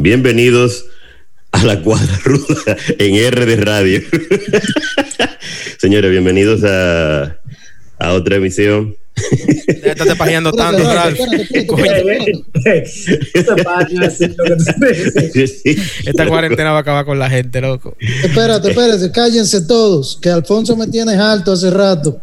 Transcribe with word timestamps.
Bienvenidos 0.00 0.84
a 1.50 1.64
la 1.64 1.82
cuadra 1.82 2.20
ruda 2.22 2.76
en 3.00 3.16
R 3.16 3.46
de 3.46 3.56
Radio. 3.56 4.00
Señores, 5.78 6.08
bienvenidos 6.12 6.62
a, 6.62 7.36
a 7.98 8.12
otra 8.12 8.36
emisión. 8.36 8.94
Ya 9.82 9.92
estás 9.92 10.16
pajeando 10.16 10.52
tanto, 10.52 10.84
Ralph. 10.84 11.18
Esta 16.06 16.28
cuarentena 16.28 16.70
va 16.70 16.78
a 16.78 16.80
acabar 16.80 17.04
con 17.04 17.18
la 17.18 17.28
gente, 17.28 17.60
loco. 17.60 17.96
Espérate, 18.22 18.70
espérate, 18.70 19.10
cállense 19.10 19.62
todos, 19.62 20.16
que 20.22 20.30
Alfonso 20.30 20.76
me 20.76 20.86
tiene 20.86 21.16
alto 21.16 21.52
hace 21.52 21.70
rato. 21.70 22.20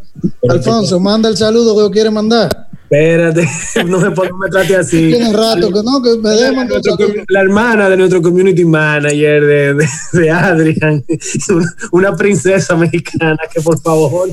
Alfonso, 0.48 0.98
manda 1.02 1.28
el 1.28 1.36
saludo 1.36 1.76
que 1.76 1.82
yo 1.82 1.92
quiere 1.92 2.10
mandar. 2.10 2.65
Espérate, 2.90 3.48
no 3.88 4.00
me, 4.00 4.10
no 4.10 4.38
me 4.38 4.50
trate 4.50 4.76
así. 4.76 5.10
Tiene 5.12 5.34
rato 5.34 5.72
que 5.72 5.82
no, 5.84 6.02
que 6.04 6.18
me 6.18 6.30
La, 6.36 6.50
dejan. 6.50 6.68
nuestro 6.68 6.98
com- 6.98 7.12
la 7.30 7.42
hermana 7.42 7.90
de 7.90 7.98
nuestro 7.98 8.22
community 8.22 8.64
manager 8.64 9.44
de, 9.44 9.74
de, 9.74 9.88
de 10.14 10.30
Adrian, 10.30 11.04
una, 11.92 12.16
princesa 12.16 12.76
mexicana 12.76 13.38
que 13.54 13.62
por 13.62 13.82
favor 13.82 14.30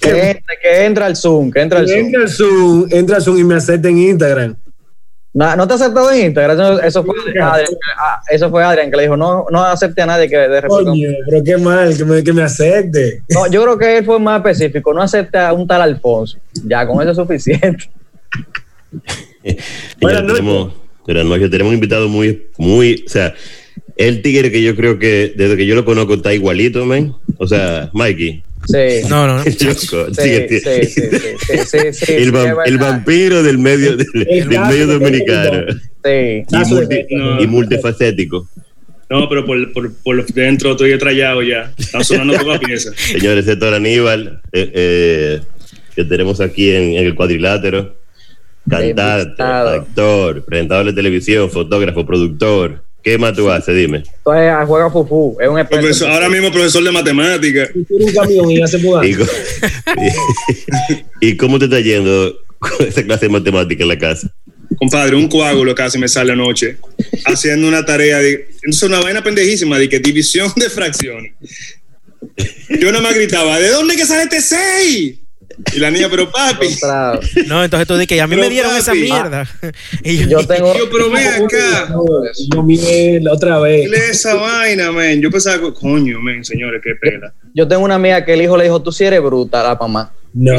Que 0.00 0.08
entre, 0.30 0.42
que 0.62 0.84
entra 0.86 1.06
al 1.06 1.16
Zoom, 1.16 1.50
que 1.50 1.60
entra 1.60 1.80
al 1.80 1.88
Zoom. 1.88 1.98
entra 1.98 2.20
al 2.22 2.28
Zoom, 2.30 2.86
entra 2.90 3.16
al 3.16 3.22
Zoom 3.22 3.38
y 3.38 3.44
me 3.44 3.54
acepta 3.56 3.88
en 3.88 3.98
Instagram. 3.98 4.56
No, 5.32 5.54
no 5.54 5.66
te 5.66 5.74
ha 5.74 5.76
aceptado 5.76 6.10
en 6.10 6.26
Instagram. 6.26 6.58
Eso, 6.58 6.82
eso 6.82 7.04
fue 7.04 7.14
Adrián, 7.40 7.66
ah, 7.96 8.20
eso 8.28 8.50
fue 8.50 8.64
Adrián 8.64 8.90
que 8.90 8.96
le 8.96 9.02
dijo, 9.04 9.16
no, 9.16 9.46
no 9.50 9.64
acepte 9.64 10.02
a 10.02 10.06
nadie 10.06 10.28
que 10.28 10.36
de 10.36 10.60
República 10.60 10.90
Coño, 10.90 11.08
pero 11.28 11.44
qué 11.44 11.56
mal 11.56 11.96
que 11.96 12.04
me, 12.04 12.24
que 12.24 12.32
me 12.32 12.42
acepte. 12.42 13.22
No, 13.28 13.48
yo 13.48 13.62
creo 13.62 13.78
que 13.78 13.98
él 13.98 14.04
fue 14.04 14.18
más 14.18 14.38
específico, 14.38 14.92
no 14.92 15.02
acepta 15.02 15.48
a 15.48 15.52
un 15.52 15.66
tal 15.66 15.82
Alfonso. 15.82 16.38
Ya, 16.64 16.86
con 16.86 17.00
eso 17.00 17.10
es 17.10 17.16
suficiente. 17.16 17.90
Buenas 20.00 21.24
noches, 21.24 21.50
tenemos 21.50 21.70
un 21.70 21.74
invitado 21.74 22.08
muy, 22.08 22.48
muy, 22.58 23.04
o 23.06 23.08
sea, 23.08 23.32
el 23.96 24.22
tigre 24.22 24.50
que 24.50 24.62
yo 24.62 24.74
creo 24.76 24.98
que 24.98 25.32
desde 25.36 25.56
que 25.56 25.66
yo 25.66 25.74
lo 25.74 25.84
conozco 25.84 26.14
está 26.14 26.32
igualito, 26.32 26.84
man. 26.86 27.14
O 27.38 27.46
sea, 27.46 27.90
Mikey. 27.92 28.42
Sí. 28.66 29.08
No, 29.08 29.26
no, 29.26 29.36
no. 29.38 29.44
Sí, 29.50 29.64
Loco, 29.64 30.06
tigre, 30.12 30.48
sí, 30.48 30.60
sí, 30.60 31.00
sí, 31.02 31.18
sí, 31.38 31.58
sí, 31.66 31.78
sí, 31.92 32.12
el, 32.66 32.78
vampiro 32.78 33.42
del 33.42 33.58
medio 33.58 33.96
del, 33.96 34.06
medio 34.48 34.86
dominicano 34.86 35.66
Sí. 36.04 36.44
y, 36.48 36.64
multi- 36.74 37.06
No. 37.10 37.42
y 37.42 37.46
multifacético. 37.46 38.48
No, 39.08 39.28
pero 39.28 39.44
por, 39.44 39.72
por, 39.72 39.92
por 40.04 40.24
dentro 40.26 40.70
estoy 40.72 40.92
estrellado 40.92 41.42
ya. 41.42 41.72
Están 41.76 42.04
sonando 42.04 42.34
pocas 42.38 42.60
piezas. 42.64 42.94
Señores, 42.96 43.46
Héctor 43.48 43.74
Aníbal, 43.74 44.40
eh, 44.52 44.70
eh, 44.72 45.40
que 45.96 46.04
tenemos 46.04 46.40
aquí 46.40 46.70
en, 46.70 46.92
en 46.92 47.06
el 47.06 47.14
cuadrilátero, 47.16 47.96
cantante, 48.68 49.42
actor, 49.42 50.44
presentador 50.44 50.86
de 50.86 50.92
televisión, 50.92 51.50
fotógrafo, 51.50 52.06
productor. 52.06 52.84
¿Qué 53.02 53.16
más 53.18 53.34
tú 53.34 53.50
haces? 53.50 53.74
Dime. 53.74 53.98
Entonces 53.98 54.50
ah, 54.52 54.64
juega 54.66 54.90
Fufu, 54.90 55.36
es 55.40 55.48
un 55.48 55.58
experto. 55.58 55.86
Profesor- 55.86 56.10
ahora 56.10 56.28
mismo 56.28 56.52
profesor 56.52 56.84
de 56.84 56.92
matemáticas. 56.92 57.70
Tiene 57.72 58.04
un 58.04 58.12
camión 58.12 58.50
y. 58.50 58.60
¿Y, 61.28 61.36
cómo 61.36 61.58
te 61.58 61.64
está 61.66 61.80
yendo 61.80 62.34
con 62.58 62.86
esa 62.86 63.02
clase 63.02 63.26
de 63.26 63.32
matemática 63.32 63.82
en 63.82 63.88
la 63.88 63.98
casa? 63.98 64.30
Compadre, 64.78 65.16
un 65.16 65.28
coágulo 65.28 65.74
casi 65.74 65.98
me 65.98 66.08
sale 66.08 66.32
anoche 66.32 66.76
haciendo 67.24 67.66
una 67.68 67.84
tarea 67.84 68.18
de. 68.18 68.48
Es 68.62 68.82
una 68.82 69.00
vaina 69.00 69.22
pendejísima 69.22 69.78
de 69.78 69.88
que 69.88 69.98
división 69.98 70.52
de 70.56 70.68
fracciones. 70.68 71.32
Yo 72.80 72.92
nada 72.92 73.02
más 73.02 73.14
gritaba, 73.14 73.58
¿de 73.58 73.70
dónde 73.70 73.96
que 73.96 74.06
sale 74.06 74.24
este 74.24 74.40
6? 74.40 75.18
Y 75.74 75.78
la 75.78 75.90
niña, 75.90 76.08
pero 76.10 76.30
papi. 76.30 76.68
No, 77.46 77.62
entonces 77.62 77.86
tú 77.86 77.94
dices 77.94 78.06
que 78.08 78.20
a 78.20 78.26
mí 78.26 78.34
Pero, 78.34 78.42
me 78.48 78.50
dieron 78.52 78.76
esa 78.76 78.94
mierda. 78.94 79.46
Y 80.02 80.18
yo, 80.18 80.40
Yo 80.40 80.46
tengo. 80.46 80.72
Yo, 80.74 80.84
pero 80.90 81.10
ven 81.10 81.44
acá. 81.44 81.94
Yo 82.54 82.62
miel 82.62 83.28
otra 83.28 83.58
vez. 83.58 83.88
Lee 83.90 83.96
esa 84.10 84.34
vaina, 84.34 84.90
men. 84.92 85.20
Yo 85.20 85.30
pensaba, 85.30 85.58
que, 85.60 85.72
coño, 85.74 86.20
men, 86.20 86.44
señores, 86.44 86.80
qué 86.82 86.94
pela. 87.00 87.32
Yo 87.54 87.66
tengo 87.68 87.84
una 87.84 87.96
amiga 87.96 88.24
que 88.24 88.34
el 88.34 88.42
hijo 88.42 88.56
le 88.56 88.64
dijo, 88.64 88.80
tú 88.82 88.92
sí 88.92 89.04
eres 89.04 89.22
bruta, 89.22 89.62
la 89.62 89.74
mamá. 89.74 90.12
No. 90.32 90.56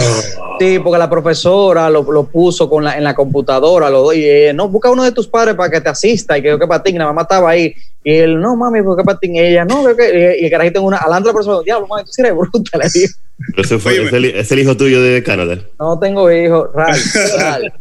Sí, 0.59 0.79
porque 0.79 0.99
la 0.99 1.09
profesora 1.09 1.89
lo, 1.89 2.03
lo 2.11 2.25
puso 2.27 2.69
con 2.69 2.83
la, 2.83 2.97
en 2.97 3.05
la 3.05 3.15
computadora, 3.15 3.89
lo, 3.89 4.11
y 4.11 4.25
eh, 4.25 4.51
no, 4.53 4.67
busca 4.67 4.91
uno 4.91 5.01
de 5.05 5.13
tus 5.13 5.27
padres 5.29 5.55
para 5.55 5.69
que 5.71 5.79
te 5.79 5.87
asista 5.87 6.37
y 6.37 6.41
que 6.41 6.49
yo 6.49 6.59
que 6.59 6.67
patín, 6.67 6.97
la 6.97 7.05
mamá 7.05 7.21
estaba 7.21 7.51
ahí, 7.51 7.73
y 8.03 8.13
él, 8.15 8.37
no 8.41 8.57
mami, 8.57 8.81
porque 8.83 9.05
patín, 9.05 9.33
y 9.35 9.39
ella, 9.39 9.63
no, 9.63 9.85
que, 9.85 9.95
que- 9.95 10.37
y 10.41 10.45
el 10.45 10.51
carajito 10.51 10.79
en 10.79 10.85
una, 10.87 10.97
alando 10.97 11.29
la 11.29 11.33
profesora, 11.33 11.63
diablo, 11.63 11.87
mami, 11.87 12.03
tú 12.03 12.11
sí 12.11 12.21
eres 12.21 12.35
bruta, 12.35 12.77
le 12.77 12.89
digo, 12.93 13.13
Pero 13.49 13.61
ese 13.63 13.79
fue, 13.79 13.93
Oye, 13.99 14.07
es, 14.07 14.13
el, 14.13 14.25
es 14.25 14.51
el 14.51 14.59
hijo 14.59 14.77
tuyo 14.77 15.01
de 15.01 15.23
Canadá. 15.23 15.59
no 15.79 15.99
tengo 15.99 16.27
real. 16.27 17.73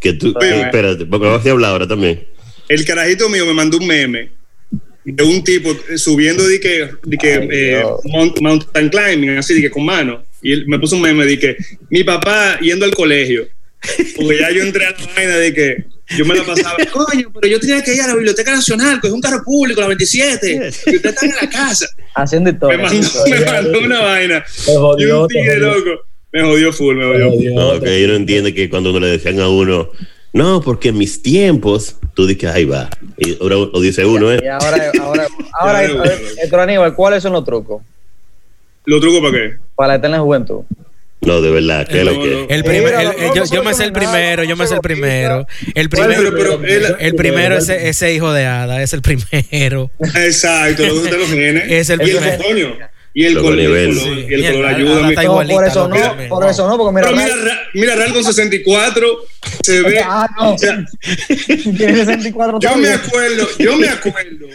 Que 0.00 0.12
tú, 0.14 0.34
Oye, 0.40 0.48
eh, 0.50 0.60
espérate, 0.62 1.06
porque 1.06 1.26
vas 1.26 1.44
a 1.46 1.50
hablar 1.50 1.70
ahora 1.72 1.86
también. 1.88 2.26
El 2.68 2.84
carajito 2.84 3.28
mío 3.28 3.46
me 3.46 3.54
mandó 3.54 3.78
un 3.78 3.86
meme 3.86 4.30
de 5.04 5.22
un 5.24 5.42
tipo 5.42 5.70
subiendo 5.96 6.46
de 6.46 6.60
que, 6.60 6.88
de 7.04 7.16
que 7.16 7.32
Ay, 7.34 7.48
eh, 7.50 7.82
mount- 8.04 8.40
mountain 8.40 8.88
climbing, 8.90 9.30
así 9.38 9.54
de 9.54 9.62
que 9.62 9.70
con 9.70 9.84
mano. 9.84 10.22
Y 10.42 10.52
él 10.52 10.64
me 10.66 10.78
puso 10.78 10.96
un 10.96 11.02
meme 11.02 11.24
de 11.24 11.38
que 11.38 11.56
mi 11.90 12.04
papá 12.04 12.58
yendo 12.60 12.84
al 12.84 12.94
colegio. 12.94 13.46
Porque 14.16 14.38
ya 14.38 14.50
yo 14.50 14.62
entré 14.62 14.86
a 14.86 14.90
la 14.90 14.96
vaina 15.14 15.36
de 15.36 15.54
que 15.54 15.84
yo 16.16 16.24
me 16.24 16.34
la 16.34 16.44
pasaba, 16.44 16.76
coño, 16.92 17.30
pero 17.34 17.46
yo 17.48 17.60
tenía 17.60 17.82
que 17.82 17.94
ir 17.94 18.00
a 18.02 18.08
la 18.08 18.14
Biblioteca 18.14 18.50
Nacional, 18.52 19.00
que 19.00 19.08
es 19.08 19.12
un 19.12 19.20
carro 19.20 19.42
público, 19.44 19.80
la 19.80 19.88
27, 19.88 20.52
y 20.52 20.96
ustedes 20.96 21.04
están 21.14 21.30
en 21.30 21.36
la 21.36 21.48
casa. 21.50 21.86
Haciendo 22.14 22.50
Me 22.50 22.54
historia. 22.54 22.78
mandó, 22.78 23.24
me 23.28 23.40
mandó 23.44 23.78
una 23.80 24.00
vaina. 24.00 24.44
Y 24.66 24.74
jodió, 24.74 25.22
un 25.22 25.28
te 25.28 25.34
tigre 25.38 25.58
loco. 25.58 25.90
Me 26.32 26.42
jodió 26.42 26.72
full, 26.72 26.96
me 26.96 27.04
jodió. 27.04 27.30
jodió, 27.30 27.54
No, 27.54 27.80
que 27.80 28.04
uno 28.04 28.14
entiende 28.14 28.52
que 28.54 28.68
cuando 28.68 28.90
uno 28.90 29.00
le 29.00 29.06
decían 29.08 29.38
a 29.40 29.48
uno, 29.48 29.90
no, 30.32 30.60
porque 30.60 30.88
en 30.90 30.98
mis 30.98 31.22
tiempos, 31.22 31.96
tú 32.14 32.26
dices, 32.26 32.50
ahí 32.50 32.64
va. 32.64 32.90
Y 33.16 33.36
ahora 33.40 33.56
lo 33.56 33.80
dice 33.80 34.04
uno, 34.04 34.32
Y 34.34 34.38
¿eh? 34.38 34.50
ahora, 34.50 34.92
ahora, 35.00 35.26
ahora, 35.60 35.86
ya. 35.86 36.42
Héctor 36.42 36.60
Aníbal, 36.60 36.94
¿cuáles 36.94 37.22
son 37.22 37.32
los 37.32 37.44
trucos 37.44 37.82
¿Lo 38.84 39.00
truco 39.00 39.20
para 39.22 39.32
qué? 39.32 39.56
para 39.74 39.88
la 39.88 39.94
eterna 39.96 40.20
juventud? 40.20 40.62
No, 41.20 41.40
de 41.42 41.50
verdad, 41.50 41.86
¿qué 41.88 41.98
es 41.98 42.04
lo 42.04 42.12
que? 42.22 42.46
el 42.48 42.62
primer, 42.64 42.84
Mira, 42.96 43.00
el- 43.02 43.06
no, 43.08 43.12
el- 43.12 43.38
no, 43.40 43.44
yo, 43.46 43.62
me 43.64 43.74
sé 43.74 43.84
el 43.84 43.92
primero, 43.92 44.44
yo 44.44 44.56
me 44.56 44.66
sé 44.66 44.74
el 44.74 44.80
primero. 44.80 45.46
El 45.74 45.88
primero, 45.88 46.30
pero- 46.36 46.60
pero 46.60 46.64
él- 46.64 46.96
el 47.00 47.14
primero 47.16 47.56
es 47.58 47.64
ese, 47.68 47.88
ese 47.88 48.14
hijo 48.14 48.32
de 48.32 48.46
Ada, 48.46 48.82
es 48.82 48.92
el 48.92 49.02
primero. 49.02 49.90
Exacto, 50.14 50.86
los 50.86 51.02
de 51.04 51.18
los 51.18 51.28
genes. 51.28 51.64
Es 51.70 51.90
el 51.90 51.98
primero. 51.98 52.76
Y 53.14 53.24
el, 53.24 53.34
color, 53.34 53.58
y 53.58 53.62
el 53.62 53.66
nivel. 53.68 53.98
color, 53.98 54.14
Sí. 54.14 54.26
y 54.28 54.34
el 54.34 54.52
color 54.52 54.66
ayuda. 54.66 55.08
Está 55.08 55.24
igualita, 55.24 55.54
por 55.56 55.66
eso 55.66 55.88
no, 55.88 56.28
por 56.28 56.48
eso 56.48 56.68
no, 56.68 56.78
porque 56.78 56.94
mira, 56.94 57.08
Pero 57.08 57.16
mira, 57.20 57.36
Ra- 57.36 57.60
mira, 57.74 57.94
Real 57.96 58.12
con 58.12 58.22
64 58.22 59.18
se 59.64 59.82
ve. 59.82 60.00
Ah, 60.04 60.28
no. 60.38 60.52
o 60.54 60.58
sea, 60.58 60.84
tiene 61.46 61.96
64 61.96 62.58
yo 62.62 62.76
me 62.76 62.90
acuerdo, 62.90 63.48
yo 63.58 63.76
me 63.76 63.88
acuerdo 63.88 64.46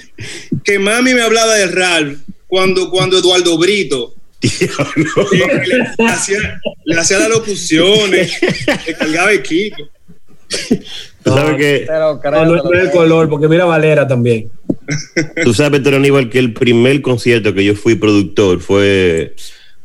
que 0.63 0.79
mami 0.79 1.13
me 1.13 1.21
hablaba 1.23 1.55
de 1.55 1.65
Ralph 1.67 2.19
cuando, 2.47 2.89
cuando 2.89 3.17
Eduardo 3.17 3.57
Brito 3.57 4.13
Le, 4.43 6.05
hacía, 6.05 6.61
le 6.83 6.99
hacía 6.99 7.19
las 7.19 7.29
locuciones, 7.29 8.39
le 8.85 8.93
cargaba 8.93 9.31
equipo. 9.31 9.77
Tú 11.23 11.31
sabes 11.31 11.57
que, 11.57 11.85
creo, 11.85 12.45
No, 12.45 12.55
no 12.55 12.73
el 12.73 12.91
color, 12.91 13.29
porque 13.29 13.47
mira 13.47 13.65
Valera 13.65 14.07
también. 14.07 14.51
tú 15.43 15.53
sabes, 15.53 15.79
Héctor 15.79 15.95
Aníbal, 15.95 16.29
que 16.29 16.39
el 16.39 16.53
primer 16.53 17.01
concierto 17.01 17.53
que 17.53 17.63
yo 17.63 17.75
fui 17.75 17.95
productor 17.95 18.59
fue, 18.59 19.33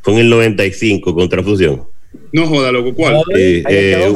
fue 0.03 0.15
en 0.15 0.19
el 0.21 0.31
95 0.31 1.15
con 1.15 1.29
Transfusión. 1.29 1.85
No 2.33 2.47
joda, 2.47 2.73
loco, 2.73 2.95
¿cuál? 2.95 3.17
Eh, 3.37 3.63
eh. 3.69 4.13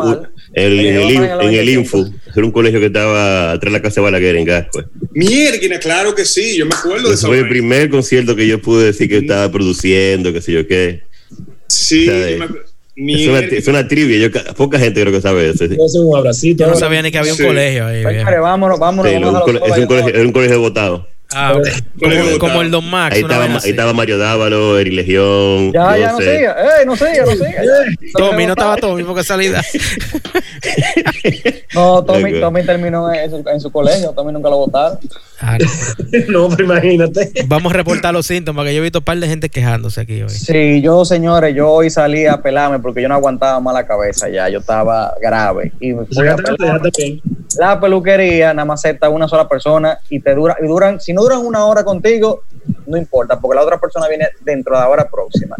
El- 0.54 0.80
en, 0.80 0.86
el, 0.96 1.02
en 1.02 1.08
el 1.10 1.14
en 1.16 1.22
el 1.24 1.38
95. 1.38 1.80
Info, 1.98 2.10
era 2.34 2.46
un 2.46 2.52
colegio 2.52 2.80
que 2.80 2.86
estaba 2.86 3.52
atrás 3.52 3.72
de 3.72 3.78
la 3.78 3.82
casa 3.82 4.00
de 4.00 4.04
Balaguer 4.04 4.36
en 4.36 4.44
Gascue. 4.44 4.84
Mierda, 5.12 5.78
claro 5.80 6.14
que 6.14 6.24
sí, 6.24 6.56
yo 6.56 6.66
me 6.66 6.74
acuerdo 6.74 7.08
de 7.08 7.14
esa 7.14 7.26
fue 7.26 7.38
el 7.38 7.48
primer 7.48 7.88
concierto 7.90 8.34
que 8.36 8.46
yo 8.46 8.60
pude 8.60 8.86
decir 8.86 9.08
que 9.08 9.18
estaba 9.18 9.50
produciendo, 9.50 10.32
qué 10.32 10.40
sé 10.40 10.52
yo 10.52 10.66
qué. 10.66 11.02
Sí, 11.68 12.06
yo 12.06 12.12
me 12.12 12.44
acuerdo. 12.44 12.66
Es 12.94 13.26
una, 13.26 13.38
es 13.40 13.68
una 13.68 13.88
trivia, 13.88 14.18
yo, 14.28 14.54
poca 14.54 14.78
gente 14.78 15.00
creo 15.00 15.12
que 15.12 15.22
sabe 15.22 15.48
eso. 15.48 15.66
sí. 15.66 15.76
Yo 15.78 15.88
soy 15.88 16.02
un 16.04 16.16
abracito. 16.16 16.64
Yo 16.64 16.70
no 16.70 16.76
sabía 16.76 17.00
ni 17.00 17.10
que 17.10 17.16
había 17.18 17.32
un 17.32 17.38
Sí. 17.38 17.44
colegio 17.44 17.86
ahí. 17.86 18.04
Viejo. 18.04 18.42
vámonos, 18.42 18.78
vámonos, 18.78 19.10
Sí, 19.10 19.16
un 19.18 19.40
cole- 19.40 19.60
es 19.66 19.78
un 19.78 19.86
colegio, 19.86 20.10
era 20.14 20.22
un 20.22 20.32
colegio 20.32 20.60
votado. 20.60 21.08
Ah, 21.34 21.54
como, 22.38 22.62
el 22.62 22.70
Don 22.70 22.88
Max. 22.88 23.16
Ahí 23.16 23.22
estaba, 23.22 23.44
ahí 23.44 23.94
Mario 23.94 24.18
Dávalo, 24.18 24.78
Eri 24.78 24.90
Legión. 24.90 25.72
Ya, 25.72 25.96
ya 25.96 26.12
no 26.12 26.18
siga, 26.18 26.56
ey, 26.78 26.86
no 26.86 26.96
siga, 26.96 27.24
no 27.24 27.32
siga. 27.32 27.62
Tommy, 28.16 28.46
no 28.46 28.52
estaba 28.52 28.76
Tommy 28.76 29.02
porque 29.04 29.24
salida. 29.24 29.62
No, 31.74 32.04
Tommy. 32.04 32.40
Tommy 32.40 32.64
terminó 32.64 33.12
en 33.12 33.30
su, 33.30 33.48
en 33.48 33.60
su 33.60 33.70
colegio, 33.70 34.12
Tommy 34.12 34.32
nunca 34.32 34.50
lo 34.50 34.58
votaron. 34.58 34.98
Ah, 35.40 35.58
no. 35.58 35.68
No, 36.28 36.48
pero 36.48 36.64
imagínate. 36.64 37.32
Vamos 37.46 37.72
a 37.72 37.76
reportar 37.76 38.12
los 38.12 38.26
síntomas, 38.26 38.64
que 38.66 38.74
yo 38.74 38.80
he 38.80 38.82
visto 38.82 38.98
un 38.98 39.04
par 39.04 39.18
de 39.18 39.26
gente 39.26 39.48
quejándose 39.48 40.00
aquí 40.00 40.22
hoy. 40.22 40.30
Sí, 40.30 40.80
yo, 40.82 41.04
señores, 41.04 41.54
yo 41.54 41.70
hoy 41.70 41.90
salí 41.90 42.26
a 42.26 42.40
pelarme 42.40 42.78
porque 42.78 43.02
yo 43.02 43.08
no 43.08 43.14
aguantaba 43.14 43.58
más 43.60 43.74
la 43.74 43.86
cabeza 43.86 44.28
ya, 44.28 44.48
yo 44.48 44.58
estaba 44.60 45.14
grave. 45.20 45.72
Y 45.80 45.92
me 45.92 46.04
fui 46.06 46.28
a. 46.28 46.36
La 47.58 47.80
peluquería 47.80 48.54
nada 48.54 48.64
más 48.64 48.80
acepta 48.80 49.08
una 49.08 49.28
sola 49.28 49.48
persona 49.48 49.98
y 50.08 50.20
te 50.20 50.34
dura, 50.34 50.56
y 50.62 50.66
duran, 50.66 51.00
si 51.00 51.12
no 51.12 51.22
duran 51.22 51.44
una 51.44 51.64
hora 51.64 51.84
contigo, 51.84 52.42
no 52.86 52.96
importa, 52.96 53.38
porque 53.40 53.56
la 53.56 53.62
otra 53.62 53.78
persona 53.78 54.08
viene 54.08 54.28
dentro 54.40 54.74
de 54.76 54.82
la 54.82 54.88
hora 54.88 55.08
próxima. 55.08 55.56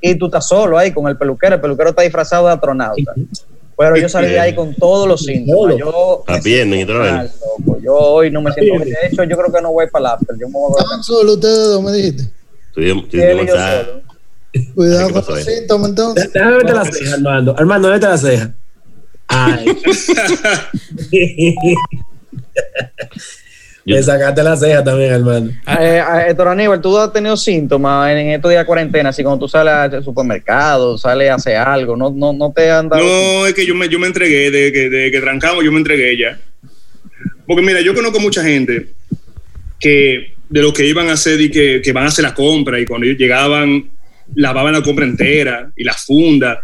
Y 0.00 0.16
tú 0.16 0.26
estás 0.26 0.46
solo 0.46 0.78
ahí 0.78 0.92
con 0.92 1.08
el 1.08 1.16
peluquero, 1.16 1.54
el 1.54 1.60
peluquero 1.60 1.90
está 1.90 2.02
disfrazado 2.02 2.46
de 2.46 2.54
astronauta. 2.54 3.14
Pero 3.76 3.96
yo 3.96 4.08
salí 4.08 4.36
ahí 4.36 4.54
con 4.54 4.74
todos 4.74 5.08
los 5.08 5.22
síntomas. 5.24 5.76
Yo 5.76 6.22
A 6.26 6.38
pierna 6.38 6.76
y 6.76 6.86
toda 6.86 6.98
la 6.98 7.04
vaina. 7.04 7.30
Ah, 7.30 7.48
loco, 7.58 7.80
Yo 7.80 7.94
hoy 7.94 8.30
no 8.30 8.40
me 8.40 8.52
siento 8.52 8.74
bien. 8.84 8.88
De 8.88 9.08
hecho, 9.08 9.24
yo 9.24 9.36
creo 9.36 9.52
que 9.52 9.60
no 9.60 9.72
voy 9.72 9.88
para 9.88 10.02
la 10.02 10.12
after. 10.12 10.36
Yo 10.38 10.46
me 10.46 10.52
voy 10.52 10.74
a 10.78 11.02
solos 11.02 11.34
ustedes 11.34 11.68
dos, 11.68 11.82
me 11.82 11.92
dijiste. 11.92 12.24
Solo. 13.46 14.02
Cuidado 14.74 15.08
¿Qué 15.08 15.12
con 15.14 15.34
los 15.34 15.44
síntomas 15.44 15.90
entonces. 15.90 16.32
Déjame 16.32 16.56
verte 16.56 16.72
la 16.72 16.84
ceja, 16.84 17.14
Armando. 17.14 17.54
Armando, 17.58 17.90
vete 17.90 18.06
la 18.06 18.18
ceja. 18.18 18.54
Ay. 19.34 19.66
Le 23.86 24.02
sacaste 24.02 24.42
la 24.42 24.56
ceja 24.56 24.82
también, 24.82 25.12
Armando. 25.12 25.50
Eh, 25.50 25.98
eh, 25.98 26.24
Héctor 26.28 26.48
Aníbal, 26.48 26.80
¿tú 26.80 26.96
has 26.96 27.12
tenido 27.12 27.36
síntomas 27.36 28.10
en 28.12 28.30
estos 28.30 28.50
días 28.50 28.62
de 28.62 28.66
cuarentena? 28.66 29.10
Así 29.10 29.22
cuando 29.22 29.44
tú 29.44 29.48
sales 29.48 29.74
al 29.74 30.02
supermercado, 30.02 30.96
sales 30.96 31.28
a 31.28 31.34
hacer 31.34 31.56
algo, 31.56 31.94
¿no, 31.94 32.10
no, 32.10 32.32
no 32.32 32.50
te 32.50 32.70
han 32.70 32.88
dado? 32.88 33.04
No, 33.04 33.46
es 33.46 33.52
que 33.52 33.66
yo 33.66 33.74
me, 33.74 33.86
yo 33.90 33.98
me 33.98 34.06
entregué, 34.06 34.50
de 34.50 34.72
que, 34.72 34.88
de 34.88 35.10
que 35.10 35.20
trancamos, 35.20 35.62
yo 35.62 35.70
me 35.70 35.78
entregué 35.78 36.16
ya. 36.16 36.38
Porque 37.46 37.62
mira, 37.62 37.82
yo 37.82 37.94
conozco 37.94 38.20
mucha 38.20 38.42
gente 38.42 38.88
que 39.78 40.34
de 40.48 40.62
lo 40.62 40.72
que 40.72 40.86
iban 40.86 41.10
a 41.10 41.12
hacer 41.12 41.38
y 41.42 41.50
que, 41.50 41.82
que 41.82 41.92
van 41.92 42.04
a 42.04 42.08
hacer 42.08 42.24
la 42.24 42.32
compra 42.32 42.80
y 42.80 42.86
cuando 42.86 43.06
ellos 43.06 43.18
llegaban, 43.18 43.90
lavaban 44.34 44.72
la 44.72 44.82
compra 44.82 45.04
entera 45.04 45.70
y 45.76 45.84
la 45.84 45.92
funda. 45.92 46.58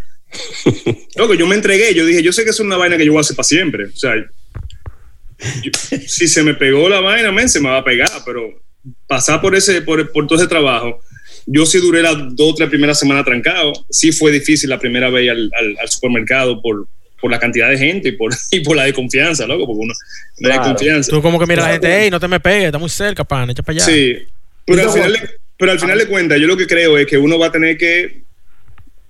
Loco, 1.17 1.35
yo 1.35 1.47
me 1.47 1.55
entregué, 1.56 1.94
yo 1.94 2.05
dije, 2.06 2.23
yo 2.23 2.32
sé 2.32 2.44
que 2.44 2.50
es 2.50 2.61
una 2.61 2.77
vaina 2.77 2.97
que 2.97 3.05
yo 3.05 3.12
voy 3.12 3.19
a 3.19 3.23
hacer 3.23 3.37
para 3.37 3.44
siempre. 3.44 3.85
O 3.87 3.97
sea, 3.97 4.15
yo- 4.17 5.71
si 6.06 6.29
se 6.29 6.43
me 6.43 6.55
pegó 6.55 6.88
la 6.88 7.00
vaina, 7.00 7.32
men, 7.32 7.49
se 7.49 7.61
me 7.61 7.69
va 7.69 7.79
a 7.79 7.85
pegar, 7.85 8.11
pero 8.25 8.61
pasar 9.06 9.41
por 9.41 9.55
ese, 9.55 9.82
por, 9.82 10.11
por 10.12 10.27
todo 10.27 10.38
ese 10.38 10.49
trabajo, 10.49 11.00
yo 11.47 11.67
sí 11.67 11.79
duré 11.79 12.03
las 12.03 12.17
dos 12.37 12.53
o 12.53 12.55
tres 12.55 12.69
primeras 12.69 12.99
semanas 12.99 13.25
trancado. 13.25 13.73
Sí 13.91 14.12
fue 14.12 14.31
difícil 14.31 14.71
la 14.71 14.79
primera 14.79 15.11
vez 15.11 15.31
al, 15.31 15.50
al- 15.59 15.77
al 15.81 15.88
supermercado 15.88 16.61
por, 16.62 16.87
por 17.21 17.31
la 17.31 17.38
cantidad 17.41 17.69
de 17.71 17.79
gente 17.79 18.09
y 18.11 18.12
por, 18.12 18.33
y 18.50 18.61
por 18.61 18.76
la 18.76 18.85
desconfianza, 18.85 19.47
loco, 19.47 19.67
porque 19.67 19.81
uno 19.85 19.94
no 20.41 20.49
hay 20.49 20.55
Claro. 20.59 20.71
confianza. 20.75 21.11
Tú 21.11 21.21
como 21.23 21.38
que 21.38 21.47
mira 21.47 21.62
a 21.65 21.67
la 21.67 21.73
gente, 21.73 22.03
hey, 22.05 22.11
no 22.11 22.21
te 22.21 22.29
me 22.29 22.41
pegues, 22.41 22.67
está 22.67 22.79
muy 22.79 22.91
cerca, 22.91 23.25
pan, 23.25 23.50
echa 23.50 23.62
para 23.62 23.76
allá. 23.76 23.85
Sí, 23.85 24.19
pero 24.67 24.83
al, 24.83 24.91
final 24.91 25.12
de, 25.12 25.31
pero 25.56 25.73
al 25.73 25.81
final 25.81 25.99
de 25.99 26.06
cuentas, 26.06 26.38
yo 26.38 26.47
lo 26.47 26.56
que 26.56 26.67
creo 26.67 26.97
es 26.99 27.06
que 27.06 27.19
uno 27.19 27.38
va 27.38 27.47
a 27.47 27.53
tener 27.53 27.76
que 27.76 28.23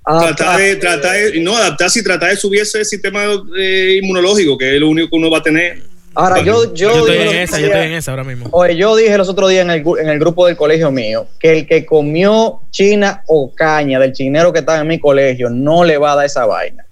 Ah, 0.04 0.32
tratar 0.34 0.58
de, 0.58 0.76
tratar 0.76 1.12
de- 1.14 1.40
no, 1.40 1.56
adaptarse 1.56 2.00
y 2.00 2.02
tratar 2.02 2.30
de 2.30 2.36
subir 2.36 2.62
ese 2.62 2.84
sistema 2.84 3.20
eh, 3.58 3.98
inmunológico, 4.02 4.56
que 4.56 4.74
es 4.74 4.80
lo 4.80 4.88
único 4.88 5.10
que 5.10 5.16
uno 5.16 5.30
va 5.30 5.38
a 5.38 5.42
tener. 5.42 5.82
Ahora, 6.14 6.40
yo, 6.42 6.74
yo, 6.74 6.90
Yo 6.92 7.06
estoy 7.06 7.28
en 7.28 7.36
esa, 7.42 7.60
yo 7.60 7.66
estoy 7.66 7.86
en 7.86 7.92
esa 7.92 8.10
ahora 8.10 8.24
mismo. 8.24 8.48
Oye, 8.50 8.76
yo 8.76 8.96
dije 8.96 9.16
los 9.16 9.28
otros 9.28 9.48
días 9.50 9.62
en 9.64 9.70
el, 9.70 9.84
en 10.00 10.08
el 10.08 10.18
grupo 10.18 10.46
del 10.46 10.56
colegio 10.56 10.90
mío 10.90 11.28
que 11.38 11.58
el 11.58 11.66
que 11.66 11.86
comió 11.86 12.62
china 12.70 13.22
o 13.28 13.54
caña 13.54 14.00
del 14.00 14.12
chinero 14.12 14.52
que 14.52 14.58
estaba 14.58 14.80
en 14.80 14.88
mi 14.88 14.98
colegio 14.98 15.48
no 15.50 15.84
le 15.84 15.98
va 15.98 16.12
a 16.12 16.16
dar 16.16 16.26
esa 16.26 16.46
vaina. 16.46 16.84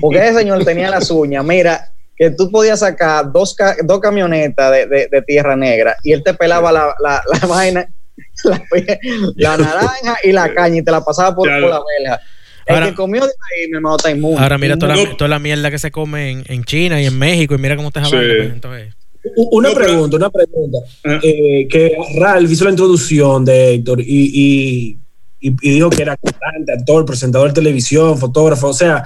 Porque 0.00 0.18
ese 0.18 0.38
señor 0.38 0.64
tenía 0.64 0.90
las 0.90 1.10
uñas, 1.12 1.44
mira, 1.44 1.92
que 2.16 2.30
tú 2.30 2.50
podías 2.50 2.80
sacar 2.80 3.30
dos, 3.30 3.54
ca- 3.54 3.76
dos 3.84 4.00
camionetas 4.00 4.72
de, 4.72 4.86
de- 4.86 5.08
de 5.12 5.22
tierra 5.22 5.54
negra 5.54 5.96
y 6.02 6.12
él 6.12 6.24
te 6.24 6.34
pelaba 6.34 6.72
la, 6.72 6.92
la- 7.00 7.22
la 7.40 7.46
vaina, 7.46 7.86
la, 8.44 8.62
la 9.36 9.56
naranja 9.58 10.16
y 10.24 10.32
la 10.32 10.52
caña 10.52 10.78
y 10.78 10.82
te 10.82 10.90
la 10.90 11.04
pasaba 11.04 11.36
por, 11.36 11.46
Claro. 11.46 11.62
por 11.62 11.70
la 11.70 11.80
verja. 12.00 12.20
El 12.66 12.74
Ahora- 12.74 12.88
que 12.88 12.94
comió 12.94 13.20
de 13.24 13.28
ahí, 13.30 13.68
mi 13.70 13.76
hermano, 13.76 13.96
está 13.96 14.10
inmune. 14.10 14.38
Ahora 14.42 14.58
mira 14.58 14.76
toda 14.76 14.96
la, 14.96 15.04
No. 15.04 15.16
toda 15.16 15.28
la 15.28 15.38
mierda 15.38 15.70
que 15.70 15.78
se 15.78 15.90
come 15.90 16.30
en, 16.30 16.44
en 16.48 16.64
China 16.64 17.00
y 17.00 17.06
en 17.06 17.16
México 17.18 17.54
y 17.54 17.58
mira 17.58 17.76
cómo 17.76 17.90
te 17.92 18.04
Sí. 18.04 18.10
vaina, 18.12 18.34
pues, 18.38 18.52
entonces. 18.52 18.94
Una 19.36 19.68
No, 19.70 19.74
pero- 19.74 19.86
pregunta, 19.86 20.16
una 20.16 20.30
pregunta. 20.30 20.78
Ajá. 21.04 21.20
Eh, 21.22 21.66
que 21.68 21.96
Ralph 22.18 22.50
hizo 22.50 22.64
la 22.64 22.70
introducción 22.70 23.44
de 23.44 23.74
Héctor 23.74 24.00
y, 24.00 24.04
y, 24.06 24.98
y- 25.48 25.56
y 25.62 25.70
dijo 25.74 25.90
que 25.90 26.02
era 26.02 26.16
cantante, 26.16 26.72
actor, 26.72 27.04
presentador 27.04 27.48
de 27.48 27.54
televisión, 27.54 28.18
fotógrafo. 28.18 28.68
O 28.68 28.72
sea, 28.74 29.04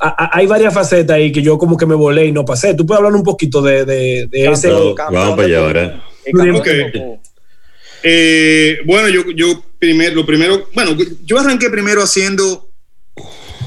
a- 0.00 0.24
a- 0.24 0.30
hay 0.38 0.46
varias 0.46 0.72
facetas 0.72 1.16
ahí 1.16 1.32
que 1.32 1.42
yo 1.42 1.58
como 1.58 1.76
que 1.76 1.84
me 1.86 1.94
volé 1.94 2.26
y 2.26 2.32
no 2.32 2.44
pasé. 2.44 2.74
¿Tú 2.74 2.86
puedes 2.86 2.98
hablar 2.98 3.14
un 3.14 3.22
poquito 3.24 3.60
de, 3.62 3.84
de, 3.84 4.26
de 4.30 4.46
ese? 4.46 4.68
Campeón 4.68 4.94
vamos 5.12 5.36
para 5.36 5.48
allá 5.48 5.58
ahora. 5.58 6.02
Eh, 8.02 8.78
bueno, 8.86 9.08
yo, 9.08 9.30
yo 9.32 9.62
primero, 9.78 10.14
lo 10.14 10.26
primero, 10.26 10.68
bueno, 10.74 10.96
yo 11.24 11.38
arranqué 11.38 11.68
primero 11.68 12.02
haciendo 12.02 12.67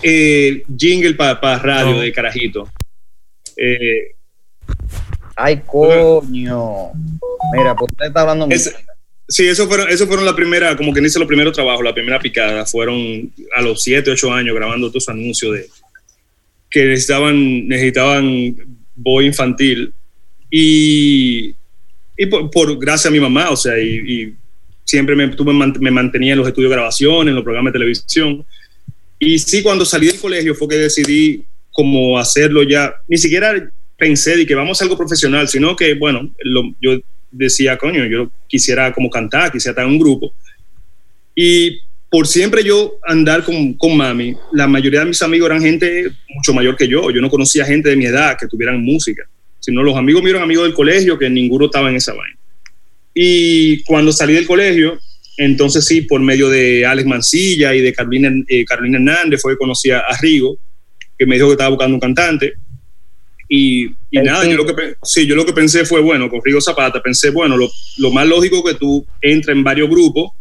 eh, 0.03 0.63
jingle 0.77 1.13
para 1.15 1.59
radio 1.59 1.91
No. 1.93 1.99
de 2.01 2.11
carajito. 2.11 2.69
Eh, 3.57 4.15
Ay, 5.35 5.61
coño. 5.65 6.91
Mira, 7.53 7.75
pues 7.75 7.91
usted 7.91 8.07
está 8.07 8.21
hablando 8.21 8.47
Es- 8.49 8.73
Sí, 9.27 9.47
eso 9.47 9.65
fueron, 9.67 9.87
eso 9.89 10.07
fueron 10.07 10.25
la 10.25 10.35
primera, 10.35 10.75
como 10.75 10.93
que 10.93 10.99
dice 10.99 11.17
los 11.17 11.27
primeros 11.27 11.53
trabajos, 11.53 11.85
la 11.85 11.93
primera 11.93 12.19
picada. 12.19 12.65
Fueron 12.65 13.31
a 13.55 13.61
los 13.61 13.81
7, 13.81 14.11
8 14.11 14.33
años 14.33 14.53
grabando 14.53 14.89
todos 14.89 15.03
esos 15.03 15.13
anuncios 15.15 15.53
de 15.53 15.67
que 16.69 16.83
necesitaban, 16.85 17.65
necesitaban 17.67 18.55
voz 18.93 19.23
infantil. 19.23 19.93
Y, 20.49 21.55
y 22.17 22.25
por, 22.25 22.51
por- 22.51 22.77
gracias 22.77 23.05
a 23.05 23.09
mi 23.11 23.21
mamá, 23.21 23.49
o 23.51 23.55
sea, 23.55 23.79
y, 23.79 23.87
y 24.05 24.35
siempre 24.83 25.15
me, 25.15 25.29
tú 25.29 25.45
me, 25.45 25.53
mant- 25.53 25.79
me 25.79 25.91
mantenía 25.91 26.33
en 26.33 26.39
los 26.39 26.47
estudios 26.49 26.69
de 26.69 26.75
grabación, 26.75 27.29
en 27.29 27.35
los 27.35 27.43
programas 27.45 27.71
de 27.71 27.79
televisión. 27.79 28.45
Y 29.23 29.37
sí, 29.37 29.61
cuando 29.61 29.85
salí 29.85 30.07
del 30.07 30.19
colegio 30.19 30.55
fue 30.55 30.67
que 30.67 30.77
decidí 30.77 31.43
como 31.71 32.17
hacerlo 32.17 32.63
ya, 32.63 32.91
ni 33.07 33.19
siquiera 33.19 33.53
pensé 33.95 34.35
de 34.35 34.47
que 34.47 34.55
vamos 34.55 34.81
a 34.81 34.83
algo 34.83 34.97
profesional, 34.97 35.47
sino 35.47 35.75
que, 35.75 35.93
bueno, 35.93 36.33
lo- 36.43 36.73
yo 36.81 36.99
decía, 37.29 37.77
coño, 37.77 38.03
yo 38.07 38.31
quisiera 38.47 38.91
como 38.91 39.11
cantar, 39.11 39.51
quisiera 39.51 39.73
estar 39.73 39.85
en 39.85 39.91
un 39.91 39.99
grupo. 39.99 40.33
Y 41.35 41.77
por 42.09 42.25
siempre 42.25 42.63
yo 42.63 42.95
andar 43.03 43.43
con, 43.43 43.73
con 43.75 43.95
mami, 43.95 44.35
la 44.53 44.65
mayoría 44.67 45.01
de 45.01 45.05
mis 45.05 45.21
amigos 45.21 45.51
eran 45.51 45.61
gente 45.61 46.11
mucho 46.35 46.51
mayor 46.55 46.75
que 46.75 46.87
yo. 46.87 47.11
Yo 47.11 47.21
no 47.21 47.29
conocía 47.29 47.63
gente 47.63 47.89
de 47.89 47.95
mi 47.95 48.05
edad 48.07 48.35
que 48.39 48.47
tuvieran 48.47 48.81
música, 48.83 49.21
sino 49.59 49.83
los 49.83 49.95
amigos 49.95 50.23
míos 50.23 50.31
eran 50.33 50.45
amigos 50.45 50.65
del 50.65 50.73
colegio 50.73 51.19
que 51.19 51.29
ninguno 51.29 51.65
estaba 51.65 51.91
en 51.91 51.97
esa 51.97 52.13
vaina. 52.15 52.37
Y 53.13 53.83
cuando 53.83 54.11
salí 54.11 54.33
del 54.33 54.47
colegio, 54.47 54.99
entonces 55.37 55.85
sí, 55.85 56.01
por 56.01 56.21
medio 56.21 56.49
de 56.49 56.85
Alex 56.85 57.07
Mancilla 57.07 57.73
y 57.73 57.81
de 57.81 57.93
Carolina, 57.93 58.31
eh, 58.47 58.65
Carolina 58.65 58.97
Hernández, 58.97 59.41
fue 59.41 59.53
que 59.53 59.57
conocí 59.57 59.89
a, 59.91 59.99
a 59.99 60.17
Rigo, 60.17 60.57
que 61.17 61.25
me 61.25 61.35
dijo 61.35 61.47
que 61.47 61.53
estaba 61.53 61.69
buscando 61.69 61.95
un 61.95 62.01
cantante. 62.01 62.53
Y, 63.47 63.87
y 64.09 64.19
nada, 64.23 64.47
yo 64.47 64.55
lo, 64.55 64.65
que, 64.65 64.95
sí, 65.03 65.27
yo 65.27 65.35
lo 65.35 65.45
que 65.45 65.51
pensé 65.51 65.83
fue, 65.83 65.99
bueno, 65.99 66.29
con 66.29 66.39
Rigo 66.43 66.61
Zapata, 66.61 67.01
pensé, 67.01 67.31
bueno, 67.31 67.57
lo, 67.57 67.69
lo 67.97 68.11
más 68.11 68.25
lógico 68.25 68.63
que 68.63 68.75
tú 68.75 69.05
entres 69.21 69.55
en 69.55 69.63
varios 69.63 69.89
grupos, 69.89 70.31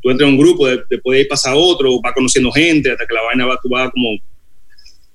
tú 0.00 0.10
entras 0.10 0.28
en 0.28 0.34
un 0.36 0.40
grupo, 0.40 0.68
de- 0.68 0.82
después 0.88 1.16
de 1.16 1.22
ahí 1.22 1.24
pasa 1.26 1.50
a 1.50 1.54
otro, 1.56 2.00
vas 2.00 2.12
conociendo 2.14 2.52
gente, 2.52 2.92
hasta 2.92 3.04
que 3.06 3.14
la 3.14 3.22
vaina 3.22 3.46
va, 3.46 3.58
tú 3.60 3.68
vas 3.68 3.90
como, 3.90 4.10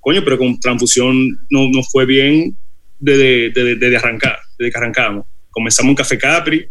coño, 0.00 0.22
pero 0.24 0.36
con 0.36 0.60
transfusión 0.60 1.16
no, 1.48 1.68
no 1.70 1.82
fue 1.84 2.04
bien 2.04 2.54
desde, 2.98 3.50
desde, 3.50 3.76
desde 3.76 3.96
arrancar, 3.96 4.38
desde 4.58 4.70
que 4.70 4.78
arrancamos. 4.78 5.24
Comenzamos 5.50 5.90
en 5.90 5.96
Café 5.96 6.18
Capri, 6.18 6.66